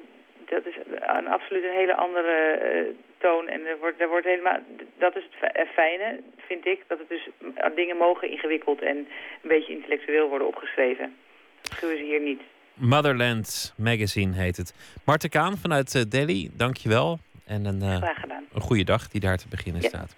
dat 0.46 0.66
is 0.66 0.76
een, 1.00 1.28
absoluut 1.28 1.64
een 1.64 1.76
hele 1.76 1.96
andere 1.96 2.94
toon. 3.22 3.48
En 3.48 3.66
er 3.66 3.78
wordt, 3.80 4.02
er 4.02 4.10
wordt 4.10 4.26
helemaal, 4.26 4.60
dat 4.98 5.16
is 5.16 5.24
het 5.40 5.68
fijne, 5.68 6.20
vind 6.38 6.66
ik, 6.66 6.84
dat 6.88 7.00
het 7.00 7.10
dus 7.10 7.30
dingen 7.76 7.98
mogen 7.98 8.30
ingewikkeld 8.32 8.82
en 8.82 8.98
een 8.98 9.54
beetje 9.56 9.74
intellectueel 9.74 10.30
worden 10.30 10.48
opgeschreven. 10.48 11.16
Dat 11.62 11.80
doen 11.82 11.98
ze 11.98 12.04
hier 12.04 12.22
niet. 12.22 12.42
Motherland 12.74 13.74
Magazine 13.78 14.36
heet 14.36 14.58
het. 14.58 15.00
Marten 15.06 15.30
Kaan 15.30 15.58
vanuit 15.58 15.96
uh, 15.96 16.02
Delhi, 16.10 16.50
dankjewel. 16.54 17.20
En 17.46 17.66
een, 17.66 17.82
uh, 17.82 18.10
een 18.54 18.62
goede 18.62 18.84
dag 18.84 19.08
die 19.08 19.22
daar 19.22 19.38
te 19.38 19.48
beginnen 19.48 19.82
ja. 19.82 19.88
staat. 19.88 20.16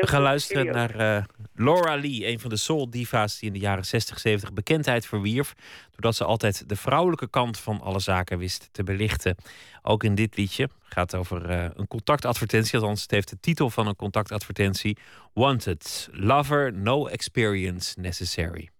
We 0.00 0.06
gaan 0.06 0.22
luisteren 0.22 0.66
naar 0.66 1.00
uh, 1.00 1.24
Laura 1.54 1.96
Lee, 1.96 2.26
een 2.26 2.40
van 2.40 2.50
de 2.50 2.56
soul-diva's 2.56 3.38
die 3.38 3.48
in 3.48 3.54
de 3.54 3.60
jaren 3.60 3.84
60, 3.84 4.18
70 4.18 4.52
bekendheid 4.52 5.06
verwierf. 5.06 5.54
Doordat 5.90 6.14
ze 6.14 6.24
altijd 6.24 6.68
de 6.68 6.76
vrouwelijke 6.76 7.28
kant 7.28 7.58
van 7.58 7.80
alle 7.80 8.00
zaken 8.00 8.38
wist 8.38 8.68
te 8.72 8.82
belichten. 8.82 9.36
Ook 9.82 10.04
in 10.04 10.14
dit 10.14 10.36
liedje 10.36 10.68
gaat 10.82 11.10
het 11.10 11.20
over 11.20 11.50
uh, 11.50 11.64
een 11.74 11.88
contactadvertentie. 11.88 12.78
Althans, 12.78 13.02
het 13.02 13.10
heeft 13.10 13.28
de 13.28 13.40
titel 13.40 13.70
van 13.70 13.86
een 13.86 13.96
contactadvertentie: 13.96 14.96
Wanted, 15.32 16.08
Lover, 16.12 16.72
No 16.72 17.06
Experience 17.06 18.00
Necessary. 18.00 18.73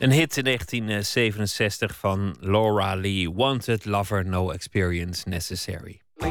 Een 0.00 0.10
hit 0.10 0.36
in 0.36 0.44
1967 0.44 1.96
van 1.96 2.36
Laura 2.40 2.96
Lee. 2.96 3.32
Wanted, 3.32 3.84
Lover, 3.84 4.26
No 4.26 4.50
Experience 4.50 5.28
Necessary. 5.28 6.00
We 6.16 6.26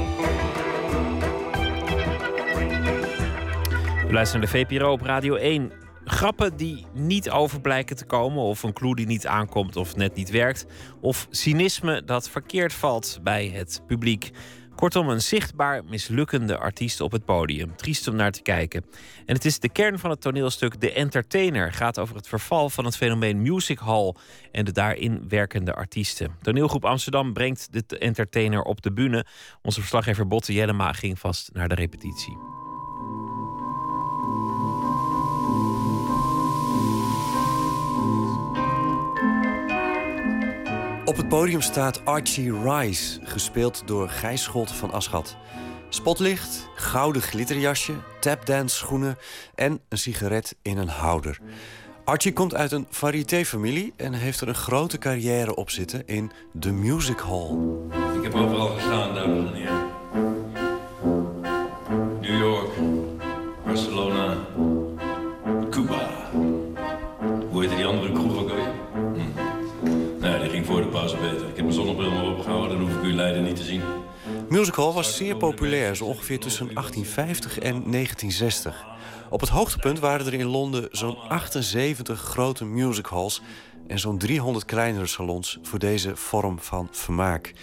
luisteren 4.12 4.42
naar 4.42 4.52
de 4.52 4.54
VPRO 4.66 4.92
op 4.92 5.02
Radio 5.02 5.36
1. 5.36 5.72
Grappen 6.06 6.58
die 6.58 6.86
niet 6.94 7.30
over 7.30 7.62
blijken 7.62 7.96
te 7.96 8.06
komen, 8.06 8.44
of 8.44 8.64
een 8.64 8.74
clue 8.74 8.96
die 8.96 9.06
niet 9.06 9.28
aankomt 9.28 9.76
of 9.76 9.96
net 9.96 10.16
niet 10.16 10.30
werkt, 10.30 10.66
of 11.02 11.28
cynisme 11.30 12.04
dat 12.04 12.30
verkeerd 12.30 12.74
valt 12.74 13.20
bij 13.24 13.48
het 13.48 13.82
publiek. 13.88 14.32
Kortom, 14.80 15.10
een 15.10 15.22
zichtbaar 15.22 15.84
mislukkende 15.86 16.58
artiest 16.58 17.02
op 17.02 17.12
het 17.12 17.26
podium. 17.26 17.76
Triest 17.76 18.08
om 18.08 18.16
naar 18.16 18.32
te 18.32 18.42
kijken. 18.42 18.86
En 19.26 19.36
het 19.36 19.46
is 19.46 19.60
de 19.60 19.70
kern 19.70 20.00
van 20.00 20.10
het 20.10 20.22
toneelstuk 20.22 20.82
De 20.82 20.94
Entertainer. 20.94 21.74
Gaat 21.74 22.00
over 22.00 22.16
het 22.16 22.28
verval 22.28 22.70
van 22.70 22.86
het 22.86 22.98
fenomeen 22.98 23.42
music 23.42 23.80
hall 23.80 24.14
en 24.52 24.66
de 24.66 24.72
daarin 24.72 25.26
werkende 25.30 25.74
artiesten. 25.74 26.36
Toneelgroep 26.42 26.86
Amsterdam 26.86 27.34
brengt 27.34 27.68
de 27.72 27.98
Entertainer 27.98 28.62
op 28.62 28.82
de 28.82 28.92
bühne. 28.92 29.26
Onze 29.62 29.80
verslaggever 29.80 30.28
Botte 30.28 30.54
Jellema 30.54 30.94
ging 30.94 31.20
vast 31.20 31.50
naar 31.54 31.70
de 31.70 31.76
repetitie. 31.76 32.59
Op 41.10 41.18
het 41.18 41.28
podium 41.28 41.62
staat 41.62 42.06
Archie 42.06 42.62
Rice, 42.64 43.20
gespeeld 43.24 43.84
door 43.86 44.10
Gijs 44.10 44.44
Scholte 44.44 44.74
van 44.74 44.92
Aschat. 44.92 45.36
Spotlicht, 45.90 46.70
gouden 46.76 47.22
glitterjasje, 47.22 47.94
tapdance 48.20 48.76
schoenen 48.76 49.18
en 49.56 49.80
een 49.90 49.98
sigaret 49.98 50.56
in 50.62 50.78
een 50.78 50.88
houder. 50.88 51.40
Archie 52.04 52.34
komt 52.34 52.56
uit 52.56 52.72
een 52.72 52.88
variété-familie 52.90 53.94
en 53.96 54.14
heeft 54.14 54.42
er 54.42 54.48
een 54.48 54.56
grote 54.56 54.98
carrière 54.98 55.56
op 55.56 55.70
zitten 55.70 56.04
in 56.06 56.32
de 56.54 56.72
music 56.72 57.20
hall. 57.20 57.58
Ik 58.18 58.24
heb 58.24 58.36
overal 58.36 58.68
gestaan, 58.68 59.14
dames 59.14 59.52
en 59.52 59.56
heren. 59.56 59.88
New 62.22 62.40
York, 62.40 62.70
Barcelona, 63.66 64.38
Cuba. 65.70 66.30
Hoe 67.50 67.62
heette 67.62 67.76
die 67.76 67.86
andere 67.86 68.12
kroeg 68.12 68.39
Leiden 73.20 73.44
niet 73.44 73.56
te 73.56 73.64
zien. 73.64 73.82
Music 74.50 74.76
hall 74.76 74.92
was 74.92 75.16
zeer 75.16 75.36
populair, 75.36 75.96
zo 75.96 76.06
ongeveer 76.06 76.40
tussen 76.40 76.66
1850 76.74 77.60
en 77.60 77.92
1960. 77.92 78.86
Op 79.30 79.40
het 79.40 79.50
hoogtepunt 79.50 80.00
waren 80.00 80.26
er 80.26 80.34
in 80.34 80.46
Londen 80.46 80.88
zo'n 80.92 81.18
78 81.18 82.20
grote 82.20 82.66
music 82.66 83.06
halls 83.06 83.42
en 83.88 84.00
zo'n 84.00 84.18
300 84.18 84.66
kleinere 84.66 85.06
salons 85.06 85.60
voor 85.62 85.80
deze 85.80 86.16
vorm 86.16 86.60
van 86.60 86.88
vermaak. 86.92 87.54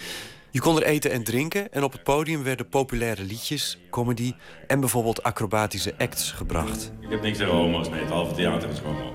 Je 0.50 0.60
kon 0.60 0.76
er 0.76 0.82
eten 0.82 1.10
en 1.10 1.24
drinken 1.24 1.72
en 1.72 1.82
op 1.82 1.92
het 1.92 2.02
podium 2.02 2.42
werden 2.42 2.68
populaire 2.68 3.22
liedjes, 3.22 3.78
comedy 3.90 4.32
en 4.66 4.80
bijvoorbeeld 4.80 5.22
acrobatische 5.22 5.94
acts 5.98 6.32
gebracht. 6.32 6.92
Ik 7.00 7.10
heb 7.10 7.22
niks 7.22 7.38
tegen 7.38 7.52
homo's, 7.52 7.88
nee, 7.88 8.00
het 8.00 8.10
halve 8.10 8.34
theater 8.34 8.68
is 8.68 8.78
homo. 8.78 9.14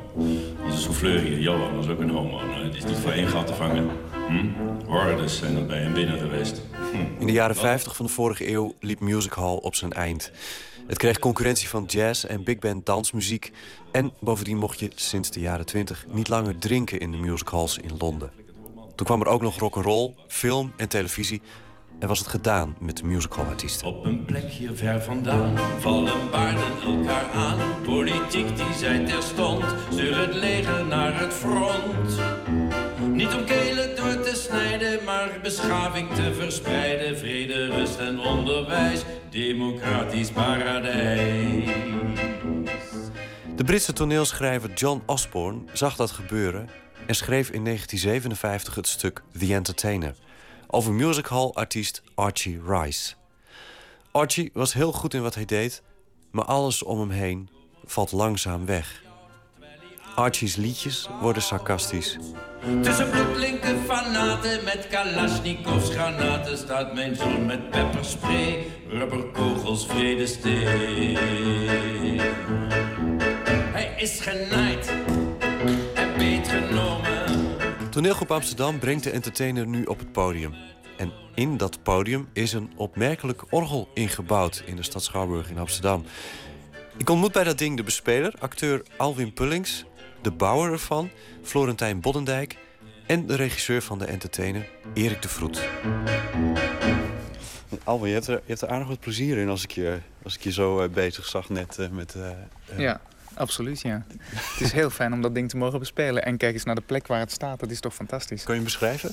Onze 0.64 0.78
souffleur 0.78 1.20
hier, 1.20 1.40
Johan, 1.40 1.76
was 1.76 1.88
ook 1.88 2.00
een 2.00 2.10
homo. 2.10 2.46
Nou, 2.46 2.64
het 2.64 2.76
is 2.76 2.86
niet 2.86 2.98
voor 2.98 3.12
één 3.12 3.28
gat 3.28 3.48
te 3.48 3.54
vangen. 3.54 3.90
Hm? 4.32 4.46
Hordes 4.86 5.38
zijn 5.38 5.56
er 5.56 5.66
bij 5.66 5.82
hem 5.82 5.94
binnen 5.94 6.20
geweest. 6.20 6.62
Hm. 6.92 7.20
In 7.20 7.26
de 7.26 7.32
jaren 7.32 7.56
50 7.56 7.96
van 7.96 8.06
de 8.06 8.12
vorige 8.12 8.52
eeuw 8.52 8.76
liep 8.80 9.00
Music 9.00 9.34
Hall 9.34 9.56
op 9.56 9.76
zijn 9.76 9.92
eind. 9.92 10.32
Het 10.88 10.98
kreeg 10.98 11.20
concurrentie 11.20 11.70
van 11.70 11.84
jazz 11.88 12.24
en 12.24 12.44
big 12.44 12.60
band 12.60 12.86
dansmuziek. 12.86 13.52
En 13.92 14.14
bovendien 14.20 14.58
mocht 14.58 14.80
je 14.80 14.92
sinds 14.96 15.32
de 15.32 15.40
jaren 15.40 15.66
20 15.66 16.06
niet 16.08 16.28
langer 16.28 16.58
drinken 16.58 17.00
in 17.00 17.12
de 17.12 17.18
music 17.18 17.48
halls 17.48 17.78
in 17.78 17.98
Londen. 17.98 18.32
Toen 18.96 19.06
kwam 19.06 19.22
er 19.22 19.28
ook 19.28 19.42
nog 19.42 19.60
rock'n'roll, 19.60 20.14
film 20.28 20.74
en 20.78 20.90
televisie. 20.90 21.42
En 22.00 22.08
was 22.08 22.20
het 22.20 22.28
gedaan 22.28 22.76
met 22.80 22.98
de 22.98 23.06
musicalartiesten. 23.06 23.88
Op 23.88 24.06
een 24.06 24.26
plekje 24.26 24.76
ver 24.76 25.02
vandaan 25.02 25.58
vallen 25.80 26.30
baarden 26.32 26.82
elkaar 26.86 27.30
aan. 27.32 27.60
Politiek 27.84 28.56
die 28.56 28.74
zei 28.78 29.06
terstond, 29.06 29.64
stuur 29.92 30.18
het 30.18 30.34
leger 30.34 30.86
naar 30.86 31.20
het 31.20 31.34
front. 31.34 32.20
Niet 33.14 33.34
om 33.34 33.46
kelen 33.46 33.96
maar 35.12 35.40
beschaving 35.42 36.14
te 36.14 36.34
verspreiden. 36.34 37.18
Vrede, 37.18 37.66
rust 37.66 37.98
en 37.98 38.20
onderwijs, 38.20 39.02
democratisch 39.30 40.32
paradijs. 40.32 41.66
De 43.56 43.64
Britse 43.64 43.94
toneelschrijver 43.94 44.74
John 44.74 45.04
Osborne 45.06 45.60
zag 45.74 45.96
dat 45.96 46.12
gebeuren 46.12 46.70
en 47.06 47.16
schreef 47.16 47.50
in 47.50 47.64
1957 47.64 48.76
het 48.76 48.88
stuk 48.88 49.24
The 49.38 49.54
Entertainer 49.54 50.16
over 50.68 50.94
musichall-artiest 50.94 52.02
Archie 52.16 52.62
Rice. 52.68 53.14
Archie 54.12 54.50
was 54.54 54.74
heel 54.74 54.92
goed 54.92 55.14
in 55.14 55.22
wat 55.22 55.36
hij 55.36 55.46
deed, 55.46 55.82
maar 56.32 56.46
alles 56.46 56.84
om 56.84 57.00
hem 57.00 57.10
heen 57.10 57.50
valt 57.86 58.12
langzaam 58.12 58.66
weg. 58.66 59.01
Archie's 60.16 60.56
liedjes 60.56 61.10
worden 61.22 61.42
sarcastisch. 61.42 62.18
Tussen 62.82 63.10
bloedlinke 63.10 63.76
fanaten 63.86 64.64
met 64.64 64.88
kalasjnikovs 64.88 65.90
granaten 65.90 66.58
staat 66.58 66.94
mijn 66.94 67.16
zoon 67.16 67.46
met 67.46 67.70
pepperspray, 67.70 68.66
rubberkogels 68.90 69.86
vredesteen. 69.86 71.18
Hij 73.74 73.94
is 73.98 74.20
genaaid 74.20 74.94
en 75.94 76.18
beetgenomen. 76.18 77.10
Toneelgroep 77.90 78.32
Amsterdam 78.32 78.80
brengt 78.80 79.04
de 79.04 79.12
entertainer 79.12 79.68
nu 79.68 79.84
op 79.84 80.00
het 80.00 80.12
podium. 80.12 80.54
En 80.98 81.12
in 81.36 81.58
dat 81.58 81.84
podium 81.84 82.30
is 82.34 82.54
een 82.54 82.72
opmerkelijk 82.76 83.44
orgel 83.50 83.90
ingebouwd 83.94 84.64
in 84.66 84.76
de 84.76 84.84
stad 84.84 85.04
Schouwburg 85.04 85.50
in 85.50 85.58
Amsterdam. 85.58 86.06
Ik 86.98 87.10
ontmoet 87.10 87.32
bij 87.32 87.44
dat 87.44 87.58
ding 87.58 87.78
de 87.78 87.84
bespeler, 87.84 88.34
acteur 88.40 88.86
Alwin 88.98 89.34
Pullings, 89.34 89.86
de 90.22 90.32
bouwer 90.32 90.72
ervan, 90.72 91.10
Florentijn 91.44 92.00
Boddendijk 92.02 92.58
en 93.06 93.26
de 93.26 93.36
regisseur 93.36 93.82
van 93.82 94.00
de 94.00 94.06
entertainer, 94.06 94.70
Erik 94.94 95.22
de 95.22 95.28
Vroet. 95.30 95.62
Alwin, 97.84 98.08
je 98.08 98.14
hebt, 98.14 98.28
er, 98.28 98.34
je 98.36 98.42
hebt 98.48 98.62
er 98.62 98.68
aardig 98.70 98.88
wat 98.88 99.00
plezier 99.00 99.38
in 99.38 99.50
als 99.50 99.64
ik 99.64 99.72
je, 99.72 100.00
als 100.24 100.36
ik 100.36 100.42
je 100.42 100.52
zo 100.52 100.82
eh, 100.82 100.90
bezig 100.90 101.26
zag 101.26 101.50
net 101.50 101.78
eh, 101.78 101.90
met... 101.90 102.16
eh, 102.16 102.80
Ja, 102.80 103.02
absoluut, 103.34 103.82
ja. 103.82 104.06
het 104.36 104.62
is 104.62 104.72
heel 104.72 104.90
fijn 104.90 105.14
om 105.14 105.22
dat 105.22 105.34
ding 105.36 105.50
te 105.50 105.58
mogen 105.58 105.80
bespelen. 105.80 106.24
En 106.26 106.38
kijk 106.38 106.54
eens 106.54 106.64
naar 106.64 106.76
de 106.76 106.82
plek 106.82 107.08
waar 107.08 107.20
het 107.20 107.32
staat. 107.32 107.60
Dat 107.60 107.70
is 107.72 107.80
toch 107.80 107.94
fantastisch. 107.94 108.44
Kun 108.44 108.54
je 108.54 108.60
hem 108.60 108.64
beschrijven? 108.70 109.12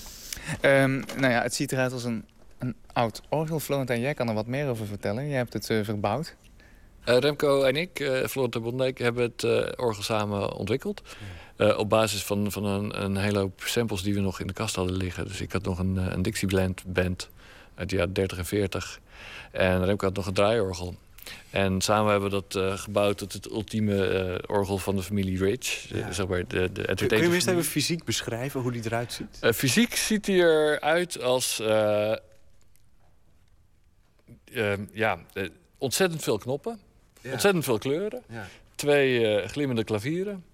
Ehm, 0.60 0.92
nou 1.16 1.32
ja, 1.32 1.42
het 1.42 1.54
ziet 1.54 1.72
eruit 1.72 1.92
als 1.92 2.04
een, 2.04 2.24
een 2.58 2.74
oud 2.92 3.22
orgel. 3.28 3.60
Florentijn, 3.60 4.00
jij 4.00 4.14
kan 4.14 4.28
er 4.28 4.34
wat 4.34 4.46
meer 4.46 4.68
over 4.68 4.86
vertellen. 4.86 5.28
Jij 5.28 5.36
hebt 5.36 5.52
het 5.52 5.70
eh, 5.70 5.84
verbouwd. 5.84 6.34
Eh, 7.08 7.18
Remco 7.18 7.62
en 7.62 7.76
ik, 7.76 8.00
uh, 8.00 8.24
Floortje 8.26 8.60
Bondijk, 8.60 8.98
hebben 8.98 9.22
het 9.22 9.44
eh, 9.44 9.66
orgel 9.76 10.02
samen 10.02 10.52
ontwikkeld. 10.52 11.02
Eh, 11.56 11.78
op 11.78 11.88
basis 11.88 12.24
van, 12.24 12.52
van 12.52 12.64
een, 12.64 13.02
een 13.02 13.16
hele 13.16 13.38
hoop 13.38 13.60
samples 13.64 14.02
die 14.02 14.14
we 14.14 14.20
nog 14.20 14.40
in 14.40 14.46
de 14.46 14.52
kast 14.52 14.74
hadden 14.74 14.96
liggen. 14.96 15.26
Dus 15.28 15.40
ik 15.40 15.52
had 15.52 15.62
nog 15.62 15.78
een, 15.78 15.98
eh, 15.98 16.06
een 16.12 16.22
Dixieland 16.22 16.82
band 16.86 17.28
uit 17.74 17.88
de 17.90 17.96
jaren 17.96 18.12
30 18.12 18.38
en 18.38 18.44
40. 18.46 19.00
En 19.52 19.84
Remco 19.84 20.06
had 20.06 20.16
nog 20.16 20.26
een 20.26 20.32
draaiorgel. 20.34 20.94
En 21.50 21.80
samen 21.80 22.10
hebben 22.10 22.30
we 22.30 22.42
dat 22.48 22.62
eh, 22.62 22.78
gebouwd 22.78 23.18
tot 23.18 23.32
het 23.32 23.50
ultieme 23.50 24.06
eh, 24.06 24.56
orgel 24.56 24.78
van 24.78 24.96
de 24.96 25.02
familie 25.02 25.38
Rich. 25.38 25.88
Ja. 25.88 26.12
Zeg 26.12 26.26
maar 26.26 26.46
de, 26.48 26.72
de 26.72 26.82
Kun, 26.82 26.94
kun 26.96 27.06
je 27.18 27.24
familie. 27.24 27.48
even 27.50 27.64
fysiek 27.64 28.04
beschrijven 28.04 28.60
hoe 28.60 28.72
die 28.72 28.82
eruit 28.84 29.12
ziet? 29.12 29.38
Eh, 29.40 29.52
fysiek 29.52 29.94
ziet 29.96 30.26
hij 30.26 30.34
eruit 30.36 31.22
als. 31.22 31.60
eh, 31.60 32.12
ja, 34.92 35.18
eh, 35.32 35.48
ontzettend 35.78 36.22
veel 36.22 36.38
knoppen. 36.38 36.80
Ja. 37.20 37.32
Ontzettend 37.32 37.64
veel 37.64 37.78
kleuren. 37.78 38.22
Ja. 38.28 38.46
Twee 38.74 39.26
eh, 39.26 39.48
glimmende 39.48 39.84
klavieren. 39.84 40.44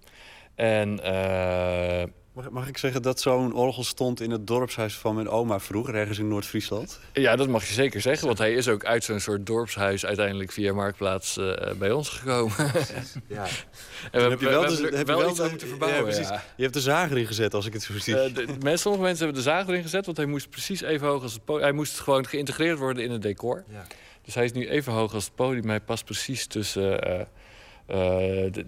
En. 0.55 1.03
eh, 1.03 2.03
Mag, 2.35 2.49
mag 2.49 2.67
ik 2.67 2.77
zeggen 2.77 3.01
dat 3.01 3.19
zo'n 3.21 3.53
orgel 3.53 3.83
stond 3.83 4.21
in 4.21 4.31
het 4.31 4.47
dorpshuis 4.47 4.95
van 4.97 5.15
mijn 5.15 5.29
oma 5.29 5.59
vroeger, 5.59 5.95
ergens 5.95 6.19
in 6.19 6.27
Noord-Friesland? 6.27 6.99
ja, 7.13 7.35
dat 7.35 7.47
mag 7.47 7.67
je 7.67 7.73
zeker 7.73 8.01
zeggen. 8.01 8.27
Want 8.27 8.37
hij 8.39 8.53
is 8.53 8.67
ook 8.67 8.85
uit 8.85 9.03
zo'n 9.03 9.19
soort 9.19 9.45
dorpshuis 9.45 10.05
uiteindelijk 10.05 10.51
via 10.51 10.73
Marktplaats 10.73 11.37
eh, 11.37 11.71
bij 11.77 11.91
ons 11.91 12.09
gekomen. 12.09 12.55
Ja. 13.27 13.45
En 14.11 14.23
we, 14.23 14.29
heb 14.29 14.39
je 14.39 14.45
we- 14.45 14.51
wel 14.51 14.61
we 14.61 14.67
de- 14.67 14.73
hebben 14.75 14.91
er 14.91 14.97
heb 14.97 15.07
je 15.07 15.13
wel 15.13 15.17
wel 15.21 15.29
iets 15.29 15.41
aan 15.41 15.49
moeten 15.49 15.67
ja, 15.67 15.73
verbouwen. 15.73 16.03
precies. 16.03 16.27
ja. 16.27 16.43
Je 16.55 16.61
hebt 16.61 16.73
de 16.75 16.81
zaag 16.81 17.09
erin 17.11 17.25
gezet, 17.27 17.53
als 17.53 17.65
ik 17.65 17.73
het 17.73 17.83
zo 17.83 17.93
zie. 17.99 18.13
De, 18.31 18.45
mensen, 18.45 18.79
sommige 18.79 19.03
mensen 19.03 19.23
hebben 19.25 19.43
de 19.43 19.49
zaag 19.49 19.67
erin 19.67 19.81
gezet, 19.81 20.05
want 20.05 20.17
hij 20.17 20.25
moest 20.25 20.49
precies 20.49 20.81
even 20.81 21.07
hoog 21.07 21.23
als 21.23 21.33
het. 21.33 21.41
Hij 21.61 21.71
moest 21.71 21.99
gewoon 21.99 22.27
geïntegreerd 22.27 22.77
worden 22.79 23.03
in 23.03 23.11
het 23.11 23.21
decor. 23.21 23.63
Ja. 23.71 23.85
Dus 24.25 24.35
hij 24.35 24.43
is 24.45 24.51
nu 24.51 24.67
even 24.69 24.93
hoog 24.93 25.13
als 25.13 25.25
het 25.25 25.35
podium. 25.35 25.69
Hij 25.69 25.79
past 25.79 26.05
precies 26.05 26.45
tussen 26.47 27.01
eh, 27.03 27.19
eh, 27.21 28.53
de, 28.53 28.65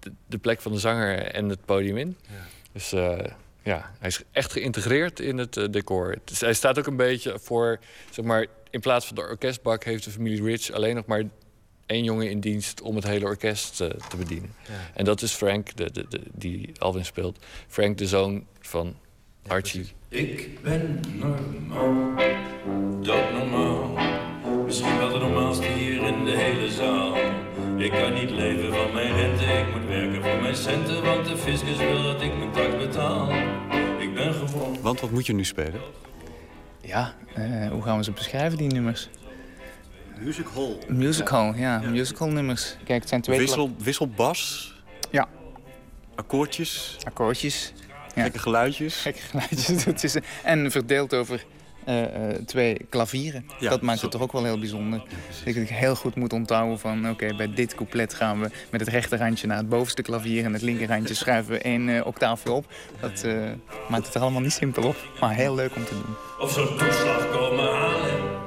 de, 0.00 0.12
de 0.26 0.38
plek 0.38 0.60
van 0.60 0.72
de 0.72 0.78
zanger 0.78 1.18
en 1.18 1.48
het 1.48 1.64
podium 1.64 1.96
in. 1.96 2.16
Dus 2.72 2.92
eh, 2.92 3.18
ja, 3.62 3.90
hij 3.98 4.08
is 4.08 4.22
echt 4.32 4.52
geïntegreerd 4.52 5.20
in 5.20 5.38
het 5.38 5.68
decor. 5.70 6.16
Dus 6.24 6.40
hij 6.40 6.52
staat 6.54 6.78
ook 6.78 6.86
een 6.86 6.96
beetje 6.96 7.38
voor, 7.38 7.78
zeg 8.10 8.24
maar, 8.24 8.46
in 8.70 8.80
plaats 8.80 9.06
van 9.06 9.14
de 9.16 9.22
orkestbak 9.22 9.84
heeft 9.84 10.04
de 10.04 10.10
familie 10.10 10.42
Rich 10.42 10.70
alleen 10.70 10.94
nog 10.94 11.06
maar 11.06 11.22
één 11.86 12.04
jongen 12.04 12.30
in 12.30 12.40
dienst 12.40 12.80
om 12.80 12.94
het 12.94 13.04
hele 13.04 13.24
orkest 13.24 13.76
te 13.76 14.16
bedienen. 14.18 14.54
Ja. 14.68 14.74
En 14.94 15.04
dat 15.04 15.22
is 15.22 15.32
Frank, 15.32 15.76
de, 15.76 15.90
de, 15.90 16.06
de- 16.08 16.20
die 16.32 16.70
Alvin 16.78 17.04
speelt. 17.04 17.44
Frank, 17.68 17.98
de 17.98 18.06
zoon 18.06 18.46
van 18.60 18.96
Archie. 19.46 19.92
Ik 20.08 20.62
ben 20.62 21.00
normaal, 21.18 22.14
doodnormaal. 23.02 23.98
Misschien 24.70 24.98
wel 24.98 25.08
de 25.08 25.18
normaalste 25.18 25.66
hier 25.66 26.02
in 26.06 26.24
de 26.24 26.36
hele 26.36 26.70
zaal. 26.70 27.16
Ik 27.78 27.90
kan 27.90 28.12
niet 28.14 28.30
leven 28.30 28.72
van 28.74 28.92
mijn 28.92 29.16
rente, 29.16 29.44
ik 29.44 29.74
moet 29.74 29.88
werken 29.88 30.22
voor 30.22 30.40
mijn 30.42 30.56
centen. 30.56 31.04
Want 31.04 31.26
de 31.26 31.36
fiscus 31.36 31.76
wil 31.76 32.02
dat 32.02 32.22
ik 32.22 32.36
mijn 32.36 32.52
tax 32.52 32.76
betaal. 32.76 33.30
Ik 33.98 34.14
ben 34.14 34.34
gewoon... 34.34 34.80
Want 34.82 35.00
wat 35.00 35.10
moet 35.10 35.26
je 35.26 35.32
nu 35.32 35.44
spelen? 35.44 35.80
Ja, 36.80 37.14
eh, 37.34 37.68
hoe 37.70 37.82
gaan 37.82 37.96
we 37.96 38.04
ze 38.04 38.12
beschrijven, 38.12 38.58
die 38.58 38.72
nummers? 38.72 39.08
Music 40.20 40.46
hall. 40.54 40.78
Musical, 40.88 41.54
ja, 41.54 41.78
musical 41.78 42.28
nummers. 42.28 42.76
Kijk, 42.84 43.00
het 43.00 43.08
zijn 43.08 43.20
twee... 43.20 43.38
Wissel, 43.38 43.74
wisselbas? 43.78 44.74
Ja. 45.10 45.28
Akkoordjes? 46.14 46.96
Akkoordjes. 47.04 47.72
Ja. 48.14 48.22
Gekke 48.22 48.38
geluidjes? 48.38 48.96
Gekke 48.96 49.20
geluidjes. 49.20 49.84
Het 49.84 50.04
is, 50.04 50.16
en 50.42 50.70
verdeeld 50.70 51.14
over 51.14 51.44
twee 52.46 52.86
klavieren. 52.88 53.46
Ja, 53.58 53.70
dat 53.70 53.82
maakt 53.82 53.98
zo. 53.98 54.04
het 54.04 54.14
toch 54.14 54.22
ook 54.22 54.32
wel 54.32 54.44
heel 54.44 54.58
bijzonder. 54.58 55.02
dat 55.44 55.54
ik 55.54 55.68
heel 55.68 55.94
goed 55.94 56.14
moet 56.14 56.32
onthouden 56.32 56.78
van... 56.78 57.10
oké, 57.10 57.34
bij 57.36 57.52
dit 57.54 57.74
couplet 57.74 58.14
gaan 58.14 58.40
we 58.40 58.50
met 58.70 58.80
het 58.80 58.88
rechterhandje 58.88 59.46
naar 59.46 59.56
het 59.56 59.68
bovenste 59.68 60.02
klavier... 60.02 60.44
en 60.44 60.52
het 60.52 60.62
linkerhandje 60.62 61.14
schuiven 61.14 61.52
we 61.52 61.58
één 61.58 61.88
eh, 61.88 62.06
octaafje 62.06 62.52
op. 62.52 62.66
Dat 63.00 63.22
eh, 63.22 63.34
maakt 63.88 64.06
het 64.06 64.14
er 64.14 64.20
allemaal 64.20 64.40
niet 64.40 64.52
simpel 64.52 64.82
op, 64.82 64.96
maar 65.20 65.34
heel 65.34 65.54
leuk 65.54 65.76
om 65.76 65.84
te 65.84 65.94
doen. 65.94 66.16
Of 66.40 66.52
zo'n 66.52 66.76
toeslag 66.78 67.30
komen 67.30 67.64
halen. 67.64 68.38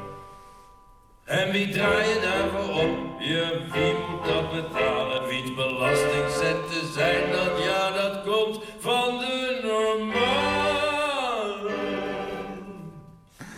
En 1.26 1.52
wie 1.52 1.70
draai 1.70 2.07
je 2.10 2.20
daarvoor 2.22 2.84
op? 2.84 3.22
Je, 3.22 3.61
wie 3.72 3.94
moet 3.94 4.26
dat 4.26 4.52
betalen? 4.52 5.28
Wiens 5.28 5.56
belastingcenten 5.56 6.94
zijn 6.94 7.32
dat? 7.32 7.64
Ja, 7.64 7.91
dat 7.91 8.24
komt 8.24 8.60
van 8.80 9.18
de 9.18 9.43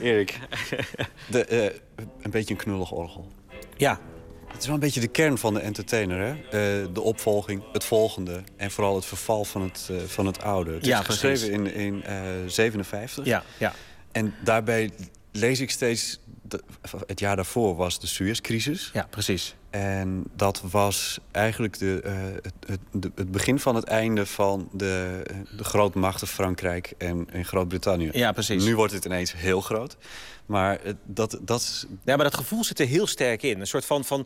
Erik, 0.05 0.39
de, 1.31 1.45
eh, 1.45 1.63
een 2.21 2.31
beetje 2.31 2.53
een 2.53 2.59
knullig 2.59 2.91
orgel. 2.91 3.31
Ja. 3.77 3.99
Het 4.47 4.57
is 4.59 4.65
wel 4.65 4.75
een 4.75 4.81
beetje 4.81 4.99
de 4.99 5.07
kern 5.07 5.37
van 5.37 5.53
de 5.53 5.59
entertainer, 5.59 6.19
hè? 6.19 6.31
Eh, 6.33 6.87
de 6.93 7.01
opvolging, 7.01 7.63
het 7.71 7.83
volgende 7.83 8.43
en 8.57 8.71
vooral 8.71 8.95
het 8.95 9.05
verval 9.05 9.45
van 9.45 9.61
het, 9.61 9.87
eh, 9.91 9.97
van 10.07 10.25
het 10.25 10.41
oude. 10.41 10.73
Het 10.73 10.85
Ja, 10.85 10.99
is 10.99 11.05
geschreven 11.05 11.51
in, 11.51 11.73
in 11.73 12.03
eh 12.03 12.23
57. 12.47 13.25
Ja, 13.25 13.43
ja. 13.59 13.73
En 14.11 14.33
daarbij 14.43 14.91
lees 15.31 15.59
ik 15.59 15.71
steeds... 15.71 16.19
de- 16.41 16.63
het 17.07 17.19
jaar 17.19 17.35
daarvoor 17.35 17.75
was 17.75 17.99
de 17.99 18.07
Suezcrisis. 18.07 18.89
Ja, 18.93 19.07
precies. 19.09 19.55
En 19.79 20.23
dat 20.35 20.61
was 20.71 21.19
eigenlijk 21.31 21.79
de, 21.79 22.01
eh, 22.03 22.13
het, 22.41 22.53
het, 22.67 23.09
het 23.15 23.31
begin 23.31 23.59
van 23.59 23.75
het 23.75 23.83
einde 23.83 24.25
van 24.25 24.69
de, 24.71 25.21
de 25.57 25.63
grootmachten 25.63 26.27
Frankrijk 26.27 26.93
en, 26.97 27.27
en 27.31 27.45
Groot-Brittannië. 27.45 28.09
Ja, 28.11 28.31
precies. 28.31 28.63
Nu 28.63 28.75
wordt 28.75 28.93
het 28.93 29.05
ineens 29.05 29.33
heel 29.33 29.61
groot. 29.61 29.97
Maar 30.45 30.79
dat, 31.03 31.39
dat 31.41 31.59
is 31.59 31.85
Ja, 32.03 32.15
maar 32.15 32.25
dat 32.25 32.35
gevoel 32.35 32.63
zit 32.63 32.79
er 32.79 32.85
heel 32.87 33.07
sterk 33.07 33.43
in. 33.43 33.59
Een 33.59 33.67
soort 33.67 33.85
van, 33.85 34.03
van 34.03 34.25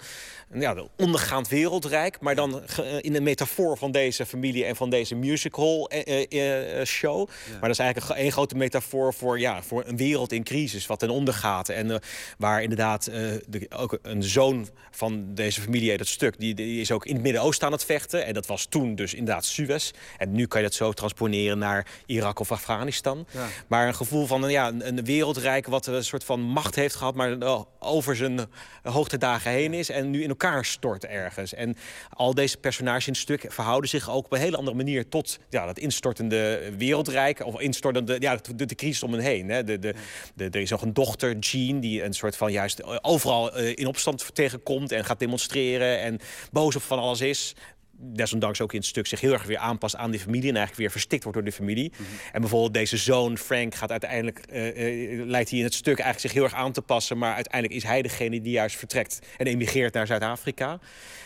ja, 0.54 0.74
de 0.74 0.88
ondergaand 0.98 1.48
wereldrijk. 1.48 2.20
Maar 2.22 2.36
dan 2.36 2.62
eh, 2.64 2.98
in 3.02 3.14
de 3.14 3.22
metafoor 3.22 3.78
van 3.78 3.92
deze 3.92 4.26
familie 4.26 4.66
en 4.66 4.76
van 4.76 4.90
deze 4.90 5.16
musical 5.16 5.90
eh, 5.90 6.26
eh, 6.32 6.80
eh, 6.80 6.86
show. 6.86 7.28
Maar 7.52 7.60
dat 7.62 7.70
is 7.70 7.80
eigenlijk 7.80 8.12
een- 8.12 8.18
één 8.24 8.32
grote 8.32 8.56
metafoor 8.56 9.14
voor, 9.14 9.40
ja, 9.40 9.64
voor 9.64 9.84
een 9.86 9.98
wereld 9.98 10.32
in 10.32 10.44
crisis. 10.44 10.86
Wat 10.88 11.00
ten 11.00 11.10
onder 11.10 11.34
gaat. 11.34 11.70
En 11.70 12.02
waar 12.38 12.62
inderdaad 12.64 13.04
de, 13.06 13.66
ook 13.76 14.00
een 14.02 14.24
zoon 14.24 14.68
van 14.92 15.26
deze 15.40 15.62
familie, 15.62 15.98
dat 15.98 16.08
stuk... 16.08 16.40
Die, 16.40 16.54
die 16.54 16.82
is 16.82 16.92
ook 16.92 17.06
in 17.06 17.14
het 17.14 17.24
Midden-Oosten 17.24 17.68
aan 17.68 17.74
het 17.74 17.86
vechten. 17.86 18.26
En 18.26 18.34
dat 18.34 18.46
was 18.46 18.66
toen 18.66 18.96
dus 18.96 19.14
inderdaad 19.14 19.46
Suez. 19.46 19.92
En 20.18 20.32
nu 20.32 20.46
kan 20.48 20.62
je 20.62 20.68
dat 20.68 20.76
zo 20.76 20.92
transponeren 20.92 21.58
naar 21.58 21.88
Irak 22.06 22.40
of 22.40 22.52
Afghanistan. 22.52 23.28
Ja. 23.32 23.48
Maar 23.68 23.88
een 23.88 23.96
gevoel 23.96 24.26
van 24.26 24.50
ja, 24.50 24.72
een, 24.80 25.06
wereldrijk 25.06 25.68
wat 25.68 25.86
een 25.86 26.04
soort 26.04 26.24
van 26.24 26.42
macht 26.42 26.76
heeft 26.76 26.96
gehad... 26.96 27.16
maar 27.16 27.38
over 27.80 28.16
zijn 28.16 28.40
hoogtedagen 28.84 29.52
heen 29.52 29.74
is 29.74 29.90
en 29.90 30.10
nu 30.10 30.24
in 30.24 30.30
elkaar 30.30 30.66
stort 30.66 31.06
ergens. 31.06 31.54
En 31.54 31.76
al 32.10 32.34
deze 32.34 32.58
personages 32.58 33.08
in 33.08 33.14
het 33.14 33.22
stuk 33.22 33.46
verhouden 33.48 33.90
zich 33.90 34.10
ook 34.10 34.26
op 34.26 34.34
een 34.34 34.40
hele 34.40 34.58
andere 34.58 34.78
manier... 34.78 35.10
tot 35.10 35.40
ja, 35.50 35.66
dat 35.66 35.80
instortende 35.80 36.72
wereldrijk, 36.78 37.46
of 37.46 37.60
instortende 37.60 38.16
ja, 38.20 38.40
de, 38.56 38.66
de 38.66 38.76
crisis 38.76 39.04
om 39.04 39.14
hen 39.14 39.22
heen. 39.22 39.50
Hè. 39.50 39.64
De, 39.64 39.80
de, 39.80 39.94
de, 40.36 40.50
er 40.50 40.62
is 40.62 40.70
nog 40.70 40.82
een 40.82 40.94
dochter, 40.94 41.38
Jean, 41.38 41.80
die 41.80 42.04
een 42.04 42.14
soort 42.14 42.36
van 42.36 42.52
juist 42.52 43.04
overal 43.04 43.54
eh, 43.54 43.74
in 43.76 43.88
opstand 43.88 44.36
tegenkomt... 44.36 44.92
en 44.92 45.06
gaat 45.06 45.20
demonstreren 45.30 46.00
en 46.00 46.20
boos 46.52 46.76
op 46.76 46.82
van 46.82 47.00
alles 47.00 47.22
is 47.22 47.56
desondanks 48.02 48.62
ook 48.62 48.74
in 48.74 48.80
het 48.80 48.88
stuk 48.88 49.08
zich 49.08 49.22
heel 49.22 49.34
erg 49.34 49.44
weer 49.44 49.58
aanpast 49.58 49.96
aan 49.96 50.12
die 50.12 50.20
familie... 50.20 50.50
en 50.50 50.56
eigenlijk 50.56 50.78
weer 50.78 50.92
verstikt 50.92 51.24
wordt 51.24 51.38
door 51.38 51.48
de 51.48 51.56
familie. 51.56 51.92
En 52.32 52.42
bijvoorbeeld 52.42 52.74
deze 52.74 52.98
zoon, 52.98 53.38
Frank, 53.38 53.76
gaat 53.76 53.92
uiteindelijk... 53.92 54.40
eh, 54.40 55.20
eh, 55.20 55.28
leidt 55.28 55.50
hij 55.50 55.60
in 55.60 55.66
het 55.66 55.74
stuk 55.74 56.00
eigenlijk 56.00 56.20
zich 56.20 56.34
heel 56.34 56.44
erg 56.44 56.54
aan 56.54 56.72
te 56.72 56.82
passen... 56.82 57.18
maar 57.18 57.34
uiteindelijk 57.34 57.74
is 57.74 57.84
hij 57.84 58.02
degene 58.02 58.42
die 58.42 58.52
juist 58.52 58.78
vertrekt 58.78 59.20
en 59.38 59.48
emigreert 59.48 59.94
naar 59.94 60.08
Zuid-Afrika. 60.08 60.80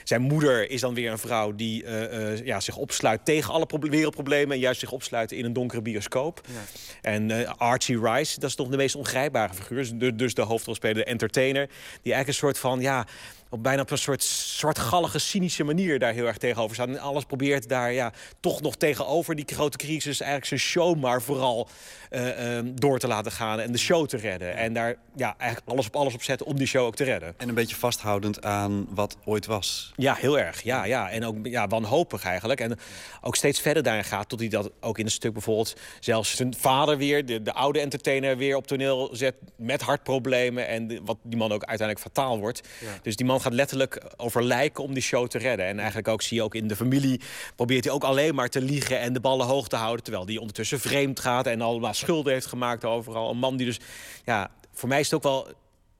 Zijn 0.03 0.21
moeder 0.21 0.69
is 0.69 0.81
dan 0.81 0.93
weer 0.93 1.11
een 1.11 1.17
vrouw 1.17 1.55
die 1.55 1.83
eh, 1.83 2.45
ja, 2.45 2.59
zich 2.59 2.77
opsluit 2.77 3.25
tegen 3.25 3.53
alle 3.53 3.65
proble- 3.65 3.89
wereldproblemen... 3.89 4.55
en 4.55 4.59
juist 4.59 4.79
zich 4.79 4.91
opsluit 4.91 5.31
in 5.31 5.45
een 5.45 5.53
donkere 5.53 5.81
bioscoop. 5.81 6.41
En 7.01 7.31
eh, 7.31 7.51
Archie 7.57 7.99
Rice, 7.99 8.39
dat 8.39 8.49
is 8.49 8.55
toch 8.55 8.67
de 8.67 8.77
meest 8.77 8.95
ongrijpbare 8.95 9.53
figuur. 9.53 9.97
Dus, 9.97 10.11
dus 10.15 10.33
de 10.33 10.41
hoofdrolspeler, 10.41 10.95
de 10.95 11.03
entertainer... 11.03 11.67
die 12.01 12.13
eigenlijk 12.13 12.27
een 12.27 12.33
soort 12.33 12.57
van... 12.57 12.81
ja 12.81 13.05
op 13.53 13.63
bijna 13.63 13.81
op 13.81 13.91
een 13.91 13.97
soort 13.97 14.23
zwartgallige, 14.23 15.19
cynische 15.19 15.63
manier 15.63 15.99
daar 15.99 16.13
heel 16.13 16.25
erg 16.25 16.37
tegenover 16.37 16.75
staat. 16.75 16.87
En 16.87 16.99
alles 16.99 17.23
probeert 17.23 17.69
daar 17.69 17.93
ja, 17.93 18.11
toch 18.39 18.61
nog 18.61 18.75
tegenover 18.75 19.35
die 19.35 19.45
grote 19.47 19.77
crisis... 19.77 20.19
eigenlijk 20.19 20.45
zijn 20.47 20.59
show 20.59 20.99
maar 20.99 21.21
vooral 21.21 21.67
eh, 22.09 22.57
ehm, 22.57 22.71
door 22.75 22.99
te 22.99 23.07
laten 23.07 23.31
gaan 23.31 23.59
en 23.59 23.71
de 23.71 23.77
show 23.77 24.07
te 24.07 24.17
redden. 24.17 24.55
En 24.55 24.73
daar 24.73 24.95
ja, 25.15 25.35
eigenlijk 25.37 25.71
alles 25.71 25.87
op 25.87 25.95
alles 25.95 26.13
op 26.13 26.23
zetten 26.23 26.47
om 26.47 26.57
die 26.57 26.67
show 26.67 26.85
ook 26.85 26.95
te 26.95 27.03
redden. 27.03 27.33
En 27.37 27.49
een 27.49 27.55
beetje 27.55 27.75
vasthoudend 27.75 28.43
aan 28.43 28.87
wat 28.89 29.17
ooit 29.25 29.45
was. 29.45 29.91
Ja, 29.95 30.13
heel 30.13 30.39
erg. 30.39 30.61
Ja, 30.61 30.83
ja. 30.85 31.09
En 31.09 31.25
ook 31.25 31.35
ja, 31.43 31.67
wanhopig 31.67 32.23
eigenlijk. 32.23 32.59
En 32.59 32.79
ook 33.21 33.35
steeds 33.35 33.59
verder 33.59 33.83
daarin 33.83 34.03
gaat. 34.03 34.29
Tot 34.29 34.39
hij 34.39 34.49
dat 34.49 34.71
ook 34.79 34.97
in 34.97 35.05
een 35.05 35.11
stuk 35.11 35.33
bijvoorbeeld 35.33 35.75
zelfs 35.99 36.35
zijn 36.35 36.55
vader 36.57 36.97
weer, 36.97 37.25
de, 37.25 37.41
de 37.41 37.53
oude 37.53 37.79
entertainer, 37.79 38.37
weer 38.37 38.55
op 38.55 38.67
toneel 38.67 39.09
zet 39.11 39.35
met 39.55 39.81
hartproblemen. 39.81 40.67
En 40.67 40.87
de- 40.87 41.01
wat 41.05 41.17
die 41.23 41.37
man 41.37 41.51
ook 41.51 41.63
uiteindelijk 41.63 42.07
fataal 42.07 42.39
wordt. 42.39 42.61
Ja. 42.81 42.87
Dus 43.01 43.15
die 43.15 43.25
man 43.25 43.41
gaat 43.43 43.53
letterlijk 43.53 44.03
over 44.17 44.43
lijken 44.43 44.83
om 44.83 44.93
die 44.93 45.03
show 45.03 45.27
te 45.27 45.37
redden. 45.37 45.65
En 45.65 45.77
eigenlijk 45.77 46.07
ook 46.07 46.21
zie 46.21 46.37
je 46.37 46.43
ook 46.43 46.55
in 46.55 46.67
de 46.67 46.75
familie 46.75 47.21
probeert 47.55 47.83
hij 47.83 47.93
ook 47.93 48.03
alleen 48.03 48.35
maar 48.35 48.49
te 48.49 48.61
liegen 48.61 48.99
en 48.99 49.13
de 49.13 49.19
ballen 49.19 49.45
hoog 49.45 49.67
te 49.67 49.75
houden. 49.75 50.03
Terwijl 50.03 50.25
die 50.25 50.39
ondertussen 50.39 50.79
vreemd 50.79 51.19
gaat 51.19 51.47
en 51.47 51.61
allemaal 51.61 51.93
schulden 51.93 52.33
heeft 52.33 52.45
gemaakt 52.45 52.85
overal. 52.85 53.29
Een 53.29 53.37
man 53.37 53.57
die 53.57 53.65
dus, 53.65 53.79
ja, 54.25 54.51
voor 54.73 54.89
mij 54.89 54.99
is 54.99 55.05
het 55.05 55.15
ook 55.15 55.23
wel 55.23 55.47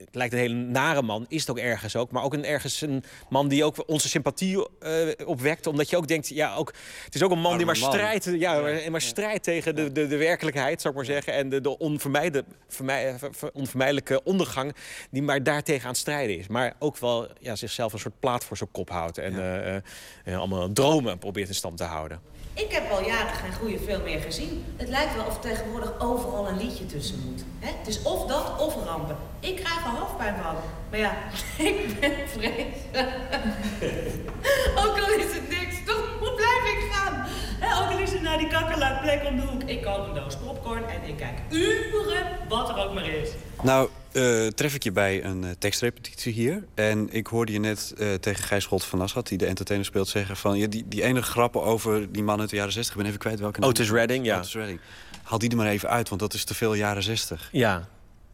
het 0.05 0.15
lijkt 0.15 0.33
een 0.33 0.39
hele 0.39 0.53
nare 0.53 1.01
man, 1.01 1.25
is 1.29 1.39
het 1.41 1.49
ook 1.49 1.57
ergens 1.57 1.95
ook. 1.95 2.11
Maar 2.11 2.23
ook 2.23 2.33
een, 2.33 2.45
ergens 2.45 2.81
een 2.81 3.03
man 3.29 3.47
die 3.47 3.63
ook 3.63 3.83
onze 3.89 4.09
sympathie 4.09 4.67
eh, 4.79 5.07
opwekt. 5.25 5.67
Omdat 5.67 5.89
je 5.89 5.97
ook 5.97 6.07
denkt, 6.07 6.27
ja, 6.27 6.55
ook, 6.55 6.73
het 7.05 7.15
is 7.15 7.23
ook 7.23 7.31
een 7.31 7.39
man 7.39 7.57
die 7.57 7.65
maar 7.65 7.79
man. 7.79 7.91
strijdt, 7.91 8.29
ja, 8.39 8.59
maar, 8.59 8.91
maar 8.91 9.01
strijdt 9.01 9.43
tegen 9.43 9.75
de, 9.75 9.91
de, 9.91 10.07
de 10.07 10.17
werkelijkheid, 10.17 10.81
zou 10.81 10.93
ik 10.93 10.99
maar 10.99 11.09
zeggen. 11.09 11.33
En 11.33 11.49
de, 11.49 11.61
de 11.61 11.77
onvermijde, 11.77 12.43
vermij- 12.67 13.15
ver- 13.17 13.33
ver- 13.33 13.51
onvermijdelijke 13.53 14.23
ondergang 14.23 14.75
die 15.11 15.21
maar 15.21 15.43
daartegen 15.43 15.83
aan 15.83 15.89
het 15.89 15.97
strijden 15.97 16.37
is. 16.37 16.47
Maar 16.47 16.73
ook 16.79 16.97
wel 16.97 17.27
ja, 17.39 17.55
zichzelf 17.55 17.93
een 17.93 17.99
soort 17.99 18.19
plaat 18.19 18.45
voor 18.45 18.57
zijn 18.57 18.71
kop 18.71 18.89
houdt. 18.89 19.17
En 19.17 19.33
eh, 19.39 19.75
eh, 19.75 20.37
allemaal 20.37 20.71
dromen 20.73 21.17
probeert 21.17 21.47
in 21.47 21.55
stand 21.55 21.77
te 21.77 21.83
houden. 21.83 22.21
Ik 22.53 22.71
heb 22.71 22.91
al 22.91 23.05
jaren 23.05 23.33
geen 23.33 23.53
goede 23.53 23.79
film 23.79 24.03
meer 24.03 24.19
gezien. 24.19 24.65
Het 24.77 24.89
lijkt 24.89 25.15
wel 25.15 25.25
of 25.25 25.39
tegenwoordig 25.39 25.99
overal 25.99 26.47
een 26.47 26.57
liedje 26.57 26.85
tussen 26.85 27.23
moet. 27.25 27.43
Hè? 27.59 27.71
Het 27.77 27.87
is 27.87 28.01
of 28.01 28.25
dat 28.25 28.59
of 28.59 28.85
rampen. 28.85 29.17
Ik 29.39 29.55
krijg 29.55 29.85
er 29.85 29.99
hoofdpijn 29.99 30.35
van. 30.43 30.55
Maar 30.89 30.99
ja, 30.99 31.11
ik 31.69 31.99
ben 31.99 32.11
vreselijk. 32.27 32.67
Ook 34.83 34.99
al 34.99 35.13
is 35.13 35.33
het 35.33 35.49
niks, 35.49 35.75
toch 35.85 36.17
hoe 36.19 36.33
blijf 36.35 36.63
ik 36.73 36.91
gaan? 36.91 37.25
Hè, 37.63 37.83
ook 37.83 37.91
al 37.91 37.97
is 37.97 38.11
het 38.11 38.21
naar 38.21 38.37
die 38.37 38.47
kakkerlakplek 38.47 39.23
om 39.29 39.35
de 39.35 39.41
hoek. 39.41 39.63
Ik 39.63 39.81
koop 39.81 40.07
een 40.07 40.13
doos 40.13 40.37
popcorn 40.37 40.83
en 40.85 41.09
ik 41.09 41.17
kijk 41.17 41.39
uren 41.49 42.25
wat 42.49 42.69
er 42.69 42.77
ook 42.77 42.93
maar 42.93 43.07
is. 43.07 43.29
Nou, 43.61 43.89
eh, 44.11 44.47
tref 44.47 44.75
ik 44.75 44.83
je 44.83 44.91
bij 44.91 45.23
een 45.23 45.43
eh, 45.43 45.49
tekstrepetitie 45.59 46.33
hier. 46.33 46.63
En 46.73 47.07
ik 47.11 47.27
hoorde 47.27 47.51
je 47.51 47.59
net 47.59 47.93
eh, 47.97 48.13
tegen 48.13 48.43
Gijs 48.43 48.63
Scholt 48.63 48.83
van 48.83 48.99
Nassat, 48.99 49.27
die 49.27 49.37
de 49.37 49.45
entertainer 49.45 49.85
speelt, 49.85 50.07
zeggen 50.07 50.37
van... 50.37 50.57
Ja, 50.57 50.67
die, 50.67 50.85
die 50.87 51.03
ene 51.03 51.21
grappen 51.21 51.63
over 51.63 52.11
die 52.11 52.23
man 52.23 52.39
uit 52.39 52.49
de 52.49 52.55
jaren 52.55 52.73
60, 52.73 52.93
ik 52.93 52.99
ben 52.99 53.07
even 53.07 53.19
kwijt 53.19 53.39
welke 53.39 53.59
naam. 53.59 53.69
Otis 53.69 53.91
Redding, 53.91 54.25
ja. 54.25 54.37
Otis 54.37 54.53
Redding. 54.53 54.79
Haal 55.23 55.39
die 55.39 55.49
er 55.49 55.57
maar 55.57 55.67
even 55.67 55.89
uit, 55.89 56.09
want 56.09 56.21
dat 56.21 56.33
is 56.33 56.43
te 56.43 56.53
veel 56.53 56.73
jaren 56.73 57.03
60. 57.03 57.49
Ja. 57.51 57.87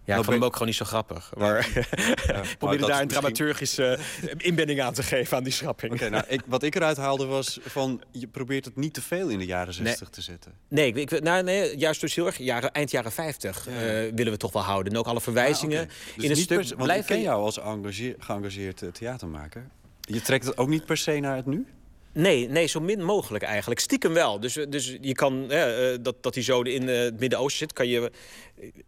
Ja, 0.10 0.16
ik 0.18 0.24
vond 0.24 0.30
hem 0.30 0.40
ben- 0.40 0.48
ook 0.48 0.54
gewoon 0.54 0.68
niet 0.68 0.78
zo 0.78 0.86
grappig. 0.86 1.32
Maar 1.38 1.58
ik 1.76 2.56
probeerde 2.58 2.58
dat 2.58 2.60
daar 2.60 2.80
een 2.80 2.88
misschien- 2.88 3.08
dramaturgische 3.08 4.00
inbending 4.38 4.82
aan 4.82 4.94
te 4.94 5.04
geven 5.04 5.38
aan 5.38 5.44
die 5.44 5.54
schrapping. 5.54 5.94
Oké, 5.94 6.10
nou, 6.10 6.24
ik, 6.28 6.42
wat 6.46 6.64
ik 6.64 6.76
eruit 6.76 6.98
haalde 6.98 7.26
was 7.26 7.60
van... 7.66 8.02
je 8.12 8.28
probeert 8.28 8.66
het 8.66 8.76
niet 8.76 8.94
te 8.94 9.02
veel 9.02 9.28
in 9.30 9.40
de 9.40 9.46
jaren 9.46 9.74
60 9.74 10.10
te 10.10 10.22
zetten. 10.22 10.52
Nee, 10.70 10.94
ik, 10.94 11.12
ik- 11.12 11.22
nou, 11.24 11.44
nee, 11.44 11.78
juist 11.78 12.02
dus 12.02 12.16
heel 12.16 12.26
erg 12.26 12.38
jaren, 12.38 12.72
eind 12.72 12.92
jaren 12.92 13.12
50 13.12 13.68
eh, 13.68 13.74
willen 14.16 14.32
we 14.32 14.38
toch 14.38 14.52
wel 14.54 14.62
houden. 14.64 14.94
En 14.94 15.00
ook 15.00 15.06
alle 15.08 15.22
verwijzingen 15.22 15.82
Ah. 15.82 15.88
Dus 15.88 16.24
in 16.24 16.30
het 16.30 16.38
niet 16.38 16.40
stuk 16.46 16.58
per 16.60 16.68
want 16.70 16.84
blijven... 16.84 17.10
ik 17.10 17.16
ken 17.16 17.22
jou 17.22 17.42
als 17.44 17.60
geëngageerd 18.20 18.82
eh, 18.82 18.90
theatermaker. 18.90 19.68
Je 20.02 20.22
trekt 20.22 20.46
het 20.46 20.58
ook 20.58 20.68
niet 20.68 20.86
per 20.86 20.98
se 20.98 21.20
naar 21.20 21.36
het 21.36 21.46
nu? 21.46 21.66
Nee, 22.14 22.50
nee, 22.50 22.68
zo 22.68 22.80
min 22.80 23.04
mogelijk 23.04 23.44
eigenlijk. 23.44 23.80
Stiekem 23.80 24.14
wel. 24.14 24.40
Dus, 24.40 24.54
dus 24.70 24.98
je 25.02 25.14
kan, 25.14 25.52
eh, 25.52 25.98
dat, 26.02 26.24
dat 26.24 26.34
hij 26.34 26.44
zo 26.44 26.62
in 26.62 26.90
eh, 26.90 27.00
het 27.00 27.20
Midden-Oosten 27.20 27.58
zit, 27.58 27.74
kan 27.74 27.88
je 27.88 28.12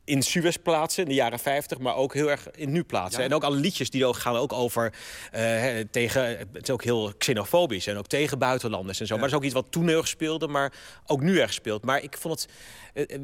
in 0.04 0.22
Suez 0.22 0.56
plaatsen 0.56 1.04
in 1.04 1.10
de 1.10 1.16
jaren 1.16 1.40
50, 1.40 1.80
maar 1.80 1.96
ook 1.96 2.14
heel 2.14 2.30
erg 2.30 2.52
in 2.52 2.72
nu 2.72 2.84
plaatsen. 2.84 3.24
En 3.24 3.34
ook 3.34 3.44
alle 3.44 3.56
liedjes 3.56 3.90
die 3.90 4.06
ook 4.06 4.16
gaan 4.16 4.36
ook 4.36 4.54
over 4.54 4.94
eh, 5.32 5.80
tegen. 5.92 6.24
Het 6.38 6.48
is 6.64 6.70
ook 6.70 6.84
heel 6.84 7.14
xenofobisch 7.18 7.88
en 7.88 7.98
ook 7.98 8.08
tegen 8.08 8.40
buitenlanders 8.40 9.00
en 9.00 9.08
zo. 9.08 9.14
Maar 9.14 9.24
dat 9.24 9.32
is 9.32 9.38
ook 9.38 9.44
iets 9.44 9.54
wat 9.54 9.72
toen 9.72 9.88
heel 9.88 10.06
speelde, 10.06 10.48
maar 10.48 10.74
ook 11.06 11.22
nu 11.22 11.40
erg 11.40 11.54
speelt. 11.54 11.86
Maar 11.86 12.04
ik 12.04 12.18
vond 12.18 12.42
het 12.42 12.52
eh, 12.94 13.16
eh, 13.16 13.22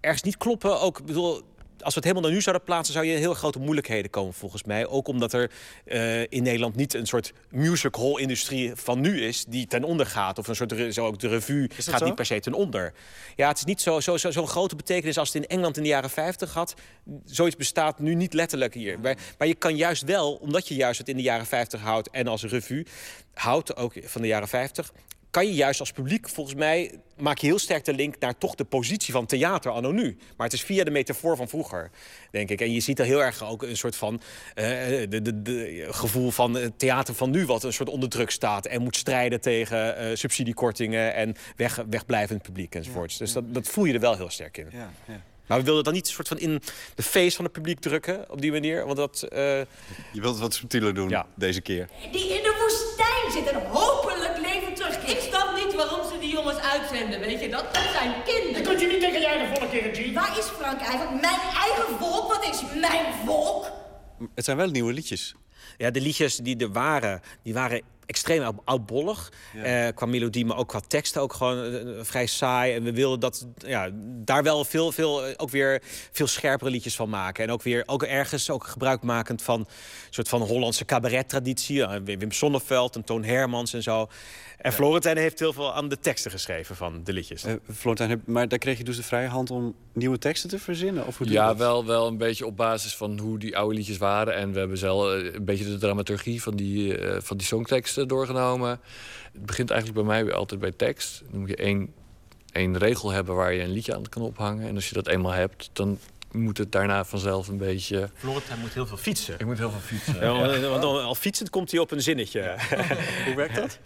ergens 0.00 0.22
niet 0.22 0.36
kloppen. 0.36 0.80
Ook, 0.80 1.04
bedoel, 1.04 1.42
als 1.82 1.94
we 1.94 2.00
het 2.00 2.04
helemaal 2.04 2.22
naar 2.22 2.32
nu 2.32 2.40
zouden 2.40 2.64
plaatsen, 2.64 2.94
zou 2.94 3.06
je 3.06 3.16
heel 3.16 3.34
grote 3.34 3.58
moeilijkheden 3.58 4.10
komen, 4.10 4.34
volgens 4.34 4.64
mij. 4.64 4.86
Ook 4.86 5.08
omdat 5.08 5.32
er 5.32 5.50
eh, 5.84 6.20
in 6.20 6.42
Nederland 6.42 6.76
niet 6.76 6.94
een 6.94 7.06
soort 7.06 7.32
musical-industrie 7.50 8.72
van 8.74 9.00
nu 9.00 9.24
is 9.24 9.44
die 9.44 9.66
ten 9.66 9.84
onder 9.84 10.06
gaat. 10.06 10.38
Of 10.38 10.48
een 10.48 10.56
soort, 10.56 10.94
zo 10.94 11.06
ook 11.06 11.18
de 11.18 11.28
revue 11.28 11.70
gaat 11.76 11.98
zo? 11.98 12.04
niet 12.04 12.14
per 12.14 12.26
se 12.26 12.40
ten 12.40 12.54
onder. 12.54 12.92
Ja, 13.36 13.48
het 13.48 13.58
is 13.58 13.64
niet 13.64 13.80
zo'n 13.80 14.02
zo, 14.02 14.16
zo, 14.16 14.30
zo'n 14.30 14.48
grote 14.48 14.76
betekenis 14.76 15.18
als 15.18 15.32
het 15.32 15.42
in 15.42 15.48
Engeland 15.48 15.76
in 15.76 15.82
de 15.82 15.88
jaren 15.88 16.10
50 16.10 16.54
had. 16.54 16.74
Zoiets 17.24 17.56
bestaat 17.56 17.98
nu 17.98 18.14
niet 18.14 18.32
letterlijk 18.32 18.74
hier. 18.74 19.00
Maar, 19.00 19.16
maar 19.38 19.48
je 19.48 19.54
kan 19.54 19.76
juist 19.76 20.02
wel, 20.02 20.34
omdat 20.34 20.68
je 20.68 20.74
juist 20.74 20.98
het 20.98 21.08
in 21.08 21.16
de 21.16 21.22
jaren 21.22 21.46
50 21.46 21.80
houdt 21.80 22.10
en 22.10 22.26
als 22.26 22.44
revue 22.44 22.86
houdt, 23.34 23.76
ook 23.76 23.92
van 24.04 24.20
de 24.22 24.28
jaren 24.28 24.48
50 24.48 24.92
kan 25.32 25.46
je 25.46 25.54
juist 25.54 25.80
als 25.80 25.92
publiek, 25.92 26.28
volgens 26.28 26.56
mij, 26.56 26.98
maak 27.16 27.38
je 27.38 27.46
heel 27.46 27.58
sterk 27.58 27.84
de 27.84 27.92
link 27.94 28.14
naar 28.18 28.38
toch 28.38 28.54
de 28.54 28.64
positie 28.64 29.12
van 29.12 29.26
theater 29.26 29.70
anno 29.72 29.90
nu. 29.92 30.16
Maar 30.36 30.46
het 30.46 30.56
is 30.56 30.62
via 30.62 30.84
de 30.84 30.90
metafoor 30.90 31.36
van 31.36 31.48
vroeger, 31.48 31.90
denk 32.30 32.50
ik. 32.50 32.60
En 32.60 32.72
je 32.72 32.80
ziet 32.80 32.98
er 32.98 33.04
heel 33.04 33.22
erg 33.22 33.44
ook 33.44 33.62
een 33.62 33.76
soort 33.76 33.96
van 33.96 34.20
eh, 34.54 34.64
de, 35.08 35.22
de, 35.22 35.42
de 35.42 35.86
gevoel 35.90 36.30
van 36.30 36.54
het 36.54 36.78
theater 36.78 37.14
van 37.14 37.30
nu, 37.30 37.46
wat 37.46 37.62
een 37.64 37.72
soort 37.72 37.88
onder 37.88 38.08
druk 38.08 38.30
staat 38.30 38.66
en 38.66 38.82
moet 38.82 38.96
strijden 38.96 39.40
tegen 39.40 39.96
eh, 39.96 40.16
subsidiekortingen 40.16 41.14
en 41.14 41.34
weg, 41.56 41.84
wegblijvend 41.90 42.42
publiek 42.42 42.74
enzovoorts. 42.74 43.16
Dus 43.18 43.32
dat, 43.32 43.54
dat 43.54 43.68
voel 43.68 43.84
je 43.84 43.94
er 43.94 44.00
wel 44.00 44.16
heel 44.16 44.30
sterk 44.30 44.56
in. 44.56 44.68
Maar 45.46 45.58
we 45.58 45.64
wilden 45.66 45.84
dan 45.84 45.92
niet 45.92 46.06
een 46.06 46.12
soort 46.12 46.28
van 46.28 46.38
in 46.38 46.62
de 46.94 47.02
face 47.02 47.36
van 47.36 47.44
het 47.44 47.54
publiek 47.54 47.80
drukken 47.80 48.30
op 48.30 48.40
die 48.40 48.52
manier. 48.52 48.84
Want 48.84 48.96
dat. 48.96 49.22
eh, 49.22 49.38
Je 50.12 50.20
wilt 50.20 50.32
het 50.32 50.42
wat 50.42 50.54
subtieler 50.54 50.94
doen 50.94 51.08
deze 51.34 51.60
keer. 51.60 51.88
Die 52.12 52.28
in 52.28 52.42
de 52.42 52.56
woestijn 52.60 53.32
zitten, 53.44 53.66
hopelijk 53.70 54.38
leven 54.38 54.74
terug. 54.74 54.96
Ik 55.10 55.18
snap 55.20 55.64
niet 55.64 55.74
waarom 55.74 56.08
ze 56.12 56.18
die 56.20 56.30
jongens 56.30 56.58
uitzenden, 56.72 57.20
weet 57.20 57.40
je 57.40 57.48
dat? 57.48 57.74
Dat 57.74 57.88
zijn 57.92 58.12
kinderen. 58.24 58.52
Dat 58.52 58.62
kunt 58.62 58.80
je 58.80 58.86
niet 58.86 59.00
tegen 59.00 59.20
je 59.20 59.26
eigen 59.26 59.56
volk 59.56 59.70
keren, 59.70 59.94
G. 59.94 60.12
Waar 60.12 60.38
is 60.38 60.44
Frank 60.44 60.80
eigenlijk? 60.80 61.20
Mijn 61.20 61.40
eigen 61.66 61.98
volk? 61.98 62.32
Wat 62.32 62.48
is 62.52 62.62
mijn 62.80 63.14
volk? 63.26 63.70
Het 64.34 64.44
zijn 64.44 64.56
wel 64.56 64.70
nieuwe 64.70 64.92
liedjes. 64.92 65.34
Ja, 65.76 65.90
de 65.90 66.00
liedjes 66.00 66.36
die 66.36 66.56
er 66.56 66.72
waren, 66.72 67.20
die 67.42 67.54
waren 67.54 67.82
extreem 68.06 68.42
oud- 68.42 68.60
oudbollig. 68.64 69.32
eh, 69.62 69.88
qua 69.94 70.06
melodie, 70.06 70.44
maar 70.46 70.56
ook 70.56 70.68
qua 70.68 70.80
teksten 70.88 71.20
ook 71.22 71.32
gewoon 71.32 71.64
eh, 71.74 71.80
vrij 72.02 72.26
saai. 72.26 72.74
En 72.74 72.82
we 72.82 72.92
wilden 72.92 73.20
dat, 73.20 73.46
ja, 73.56 73.90
daar 74.24 74.42
wel 74.42 74.64
veel, 74.64 74.92
veel, 74.92 75.26
eh, 75.26 75.34
ook 75.36 75.50
weer 75.50 75.82
veel 76.12 76.26
scherpere 76.26 76.70
liedjes 76.70 76.96
van 76.96 77.08
maken. 77.08 77.44
En 77.44 77.50
ook 77.50 77.62
weer 77.62 77.82
ook 77.86 78.02
ergens 78.02 78.50
ook 78.50 78.66
gebruikmakend 78.66 79.42
van 79.42 79.60
een 79.60 79.66
soort 80.10 80.28
van 80.28 80.40
Hollandse 80.42 80.84
cabaret-traditie. 80.84 81.82
Eh, 81.84 82.00
Wim 82.18 82.32
Sonneveld 82.32 82.96
en 82.96 83.04
Toon 83.04 83.24
Hermans 83.24 83.72
en 83.74 83.82
zo. 83.82 84.08
En 84.58 84.72
Florentijn 84.72 85.16
heeft 85.16 85.38
heel 85.38 85.52
veel 85.52 85.74
aan 85.74 85.88
de 85.88 85.98
teksten 85.98 86.30
geschreven 86.30 86.76
van 86.76 87.04
de 87.04 87.12
liedjes. 87.12 87.44
Eh, 87.44 87.54
Florentijn, 87.74 88.22
maar 88.26 88.48
daar 88.48 88.58
kreeg 88.58 88.78
je 88.78 88.84
dus 88.84 88.96
de 88.96 89.02
vrije 89.02 89.28
hand 89.28 89.50
om 89.50 89.74
nieuwe 89.92 90.18
teksten 90.18 90.48
te 90.50 90.58
verzinnen? 90.58 91.06
Of 91.06 91.18
hoe 91.18 91.30
Ja, 91.30 91.46
dat? 91.46 91.56
wel, 91.56 91.86
wel 91.86 92.06
een 92.06 92.16
beetje 92.16 92.46
op 92.46 92.56
basis 92.56 92.96
van 92.96 93.18
hoe 93.18 93.38
die 93.38 93.56
oude 93.56 93.74
liedjes 93.74 93.96
waren. 93.98 94.34
En 94.34 94.52
we 94.52 94.58
hebben 94.58 94.78
zelf 94.78 95.12
eh, 95.12 95.32
een 95.34 95.44
beetje 95.44 95.64
de 95.64 95.78
dramaturgie 95.78 96.42
van 96.42 96.56
die, 96.56 96.98
eh, 96.98 97.16
van 97.20 97.36
die 97.36 97.46
songteksten 97.46 98.08
doorgenomen. 98.08 98.80
Het 99.32 99.46
begint 99.46 99.70
eigenlijk 99.70 100.00
bij 100.00 100.08
mij 100.14 100.24
weer 100.24 100.34
altijd 100.34 100.60
bij 100.60 100.72
tekst. 100.72 101.22
Dan 101.30 101.40
moet 101.40 101.48
je 101.48 101.56
één, 101.56 101.92
één 102.52 102.78
regel 102.78 103.10
hebben 103.10 103.34
waar 103.34 103.52
je 103.52 103.62
een 103.62 103.72
liedje 103.72 103.94
aan 103.94 104.08
kan 104.08 104.22
ophangen. 104.22 104.68
En 104.68 104.74
als 104.74 104.88
je 104.88 104.94
dat 104.94 105.06
eenmaal 105.08 105.32
hebt, 105.32 105.70
dan 105.72 105.98
moet 106.32 106.58
het 106.58 106.72
daarna 106.72 107.04
vanzelf 107.04 107.48
een 107.48 107.56
beetje... 107.56 108.08
Florentijn 108.14 108.58
moet 108.60 108.74
heel 108.74 108.86
veel 108.86 108.96
fietsen. 108.96 109.34
Ik 109.38 109.46
moet 109.46 109.58
heel 109.58 109.70
veel 109.70 109.80
fietsen. 109.80 110.14
Ja, 110.20 110.32
want- 110.32 110.60
want 110.66 110.82
dan- 110.82 111.02
al 111.04 111.14
fietsend 111.14 111.50
komt 111.50 111.70
hij 111.70 111.80
op 111.80 111.90
een 111.90 112.02
zinnetje. 112.02 112.54
Hoe 113.26 113.34
werkt 113.36 113.54
dat? 113.54 113.78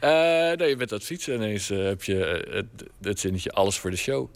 Eh, 0.00 0.52
nee, 0.52 0.76
met 0.76 0.88
dat 0.88 1.02
fietsen 1.02 1.34
ineens 1.34 1.70
eh, 1.70 1.84
heb 1.84 2.02
je 2.02 2.24
eh, 2.24 2.54
het, 2.54 2.66
het 3.02 3.20
zinnetje 3.20 3.50
alles 3.52 3.78
voor 3.78 3.90
de 3.90 3.96
show. 3.96 4.28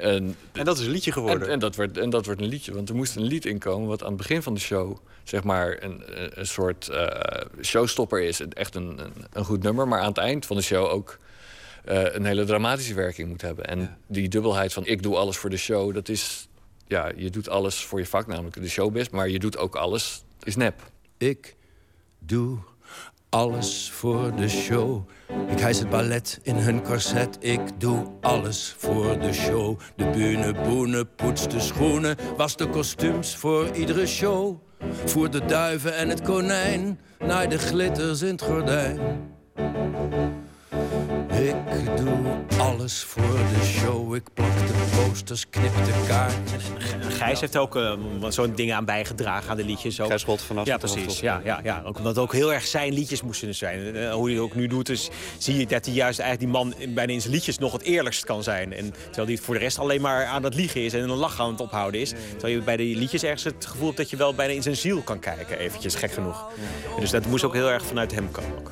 En, 0.00 0.36
en 0.52 0.64
dat 0.64 0.78
is 0.78 0.84
een 0.86 0.90
liedje 0.92 1.12
geworden? 1.12 1.46
En, 1.46 1.52
en, 1.52 1.58
dat 1.58 1.76
wordt, 1.76 1.98
en 1.98 2.10
dat 2.10 2.26
wordt 2.26 2.40
een 2.40 2.46
liedje. 2.48 2.74
Want 2.74 2.88
er 2.88 2.94
moest 2.94 3.16
een 3.16 3.22
lied 3.22 3.44
inkomen 3.44 3.88
wat 3.88 4.02
aan 4.02 4.08
het 4.08 4.16
begin 4.16 4.42
van 4.42 4.54
de 4.54 4.60
show... 4.60 4.96
zeg 5.24 5.44
maar 5.44 5.76
een, 5.82 6.02
een- 6.22 6.30
een 6.40 6.46
soort 6.46 6.88
eh, 6.88 7.40
showstopper 7.62 8.22
is. 8.22 8.40
Echt 8.48 8.74
een, 8.74 8.98
een, 8.98 9.12
een 9.32 9.44
goed 9.44 9.62
nummer. 9.62 9.88
Maar 9.88 10.00
aan 10.00 10.08
het 10.08 10.18
eind 10.18 10.46
van 10.46 10.56
de 10.56 10.62
show 10.62 10.86
ook 10.90 11.18
eh, 11.84 12.14
een 12.14 12.24
hele 12.24 12.44
dramatische 12.44 12.94
werking 12.94 13.28
moet 13.28 13.42
hebben. 13.42 13.64
En 13.64 13.98
die 14.06 14.28
dubbelheid 14.28 14.72
van 14.72 14.86
ik 14.86 15.02
doe 15.02 15.16
alles 15.16 15.36
voor 15.36 15.50
de 15.50 15.56
show... 15.56 15.94
dat 15.94 16.08
is... 16.08 16.48
Ja, 16.88 17.12
je 17.16 17.30
doet 17.30 17.48
alles 17.48 17.84
voor 17.84 17.98
je 17.98 18.06
vak, 18.06 18.26
namelijk 18.26 18.62
de 18.62 18.68
showbiz. 18.68 19.08
Maar 19.08 19.28
je 19.28 19.38
doet 19.38 19.56
ook 19.58 19.76
alles, 19.76 20.22
is 20.42 20.56
nep. 20.56 20.74
Ik 21.18 21.56
doe 22.18 22.58
alles 23.28 23.90
voor 23.90 24.36
de 24.36 24.48
show. 24.48 25.08
Ik 25.48 25.58
hijs 25.58 25.78
het 25.78 25.90
ballet 25.90 26.38
in 26.42 26.54
hun 26.54 26.82
corset. 26.82 27.36
Ik 27.40 27.60
doe 27.80 28.06
alles 28.20 28.74
voor 28.78 29.18
de 29.20 29.32
show. 29.32 29.78
De 29.96 30.10
bühne, 30.10 30.52
boenen, 30.52 31.14
poets 31.14 31.48
de 31.48 31.60
schoenen. 31.60 32.16
Was 32.36 32.56
de 32.56 32.68
kostuums 32.68 33.36
voor 33.36 33.70
iedere 33.74 34.06
show. 34.06 34.56
Voer 35.04 35.30
de 35.30 35.44
duiven 35.44 35.96
en 35.96 36.08
het 36.08 36.22
konijn. 36.22 37.00
Naar 37.18 37.48
de 37.48 37.58
glitters 37.58 38.22
in 38.22 38.32
het 38.32 38.42
gordijn. 38.42 38.98
Ik 40.70 41.96
doe 41.96 42.18
alles 42.58 43.02
voor 43.02 43.22
de 43.22 43.64
show. 43.64 44.14
Ik 44.14 44.22
plak 44.34 44.66
de 44.66 44.72
posters, 44.96 45.48
knip 45.50 45.74
de 45.84 46.04
kaartjes. 46.08 46.64
Gijs 47.16 47.40
heeft 47.40 47.56
ook 47.56 47.76
eh, 47.76 47.92
zo'n 48.28 48.54
dingen 48.54 48.76
aan 48.76 48.84
bijgedragen 48.84 49.50
aan 49.50 49.56
de 49.56 49.64
liedjes. 49.64 50.00
Ook. 50.00 50.08
Gijs 50.08 50.24
vanaf 50.24 50.66
Ja, 50.66 50.76
precies. 50.76 51.20
Ja, 51.20 51.40
ja, 51.44 51.60
ja. 51.62 51.82
Ook 51.86 51.96
omdat 51.98 52.14
het 52.14 52.24
ook 52.24 52.32
heel 52.32 52.52
erg 52.52 52.66
zijn 52.66 52.92
liedjes 52.92 53.22
moesten 53.22 53.54
zijn. 53.54 53.96
Eh, 53.96 54.12
hoe 54.12 54.24
hij 54.24 54.32
het 54.32 54.42
ook 54.42 54.54
nu 54.54 54.66
doet, 54.66 54.86
dus 54.86 55.08
zie 55.38 55.58
je 55.58 55.66
dat 55.66 55.84
hij 55.84 55.94
juist 55.94 56.18
eigenlijk 56.18 56.52
die 56.52 56.62
man 56.62 56.94
bijna 56.94 57.12
in 57.12 57.20
zijn 57.20 57.32
liedjes 57.32 57.58
nog 57.58 57.72
het 57.72 57.82
eerlijkst 57.82 58.24
kan 58.24 58.42
zijn. 58.42 58.72
En 58.72 58.94
terwijl 59.04 59.26
hij 59.26 59.36
voor 59.36 59.54
de 59.54 59.60
rest 59.60 59.78
alleen 59.78 60.00
maar 60.00 60.24
aan 60.24 60.42
het 60.42 60.54
liegen 60.54 60.84
is 60.84 60.92
en 60.94 61.00
een 61.00 61.10
lach 61.10 61.40
aan 61.40 61.50
het 61.50 61.60
ophouden 61.60 62.00
is. 62.00 62.12
Terwijl 62.30 62.54
je 62.54 62.62
bij 62.62 62.76
die 62.76 62.96
liedjes 62.96 63.22
ergens 63.22 63.44
het 63.44 63.66
gevoel 63.66 63.86
hebt 63.86 63.96
dat 63.96 64.10
je 64.10 64.16
wel 64.16 64.34
bijna 64.34 64.52
in 64.52 64.62
zijn 64.62 64.76
ziel 64.76 65.02
kan 65.02 65.18
kijken, 65.18 65.58
eventjes 65.58 65.94
gek 65.94 66.12
genoeg. 66.12 66.48
En 66.94 67.00
dus 67.00 67.10
dat 67.10 67.26
moest 67.26 67.44
ook 67.44 67.54
heel 67.54 67.70
erg 67.70 67.84
vanuit 67.84 68.14
hem 68.14 68.30
komen. 68.30 68.58
Ook. 68.58 68.70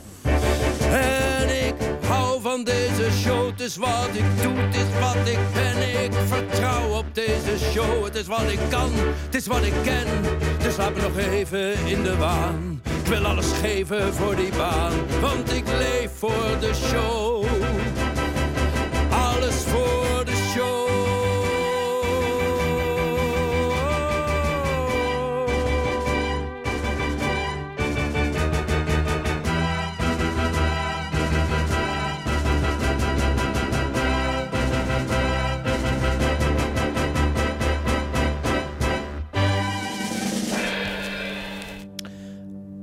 Van 2.55 2.65
deze 2.65 3.11
show. 3.11 3.51
Het 3.51 3.61
is 3.61 3.77
wat 3.77 4.09
ik 4.13 4.43
doe, 4.43 4.57
het 4.57 4.75
is 4.75 5.01
wat 5.01 5.29
ik 5.29 5.39
ben. 5.55 6.05
Ik 6.05 6.13
vertrouw 6.27 6.99
op 6.99 7.05
deze 7.13 7.65
show. 7.73 8.05
Het 8.05 8.15
is 8.15 8.27
wat 8.27 8.49
ik 8.49 8.59
kan, 8.71 8.91
het 9.25 9.35
is 9.35 9.47
wat 9.47 9.63
ik 9.63 9.73
ken. 9.83 10.07
Dus 10.59 10.77
laat 10.77 10.95
me 10.95 11.03
nog 11.03 11.19
even 11.19 11.87
in 11.87 12.03
de 12.03 12.17
waan. 12.17 12.81
Ik 13.03 13.07
wil 13.07 13.25
alles 13.25 13.53
geven 13.63 14.15
voor 14.15 14.37
die 14.37 14.51
baan. 14.57 14.93
Want 15.21 15.53
ik 15.53 15.65
leef 15.67 16.11
voor 16.19 16.57
de 16.61 16.75
show. 16.75 17.54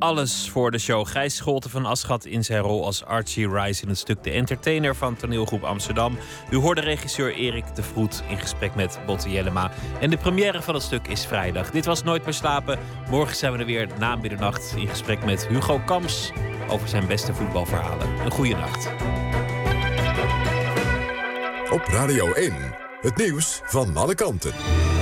Alles 0.01 0.49
voor 0.49 0.71
de 0.71 0.77
show. 0.77 1.07
Gijs 1.07 1.35
Scholten 1.35 1.69
van 1.69 1.85
Aschat 1.85 2.25
in 2.25 2.43
zijn 2.43 2.61
rol 2.61 2.85
als 2.85 3.05
Archie 3.05 3.49
Rice 3.49 3.81
in 3.83 3.89
het 3.89 3.97
stuk 3.97 4.23
De 4.23 4.31
Entertainer 4.31 4.95
van 4.95 5.15
toneelgroep 5.15 5.63
Amsterdam. 5.63 6.17
U 6.49 6.55
hoorde 6.55 6.81
regisseur 6.81 7.33
Erik 7.33 7.75
de 7.75 7.83
Vroet 7.83 8.23
in 8.29 8.37
gesprek 8.37 8.75
met 8.75 8.99
Botte 9.05 9.31
Jellema. 9.31 9.71
En 9.99 10.09
de 10.09 10.17
première 10.17 10.61
van 10.61 10.73
het 10.73 10.83
stuk 10.83 11.07
is 11.07 11.25
vrijdag. 11.25 11.71
Dit 11.71 11.85
was 11.85 12.03
Nooit 12.03 12.23
meer 12.23 12.33
slapen. 12.33 12.79
Morgen 13.09 13.35
zijn 13.35 13.51
we 13.51 13.57
er 13.57 13.65
weer 13.65 13.87
na 13.99 14.15
middernacht 14.15 14.73
in 14.77 14.87
gesprek 14.87 15.25
met 15.25 15.47
Hugo 15.47 15.81
Kams 15.85 16.31
over 16.69 16.87
zijn 16.87 17.07
beste 17.07 17.33
voetbalverhalen. 17.33 18.07
Een 18.25 18.31
goede 18.31 18.55
nacht. 18.55 18.89
Op 21.71 21.83
Radio 21.85 22.33
1, 22.33 22.53
het 23.01 23.17
nieuws 23.17 23.61
van 23.63 23.97
alle 23.97 24.15
kanten. 24.15 25.00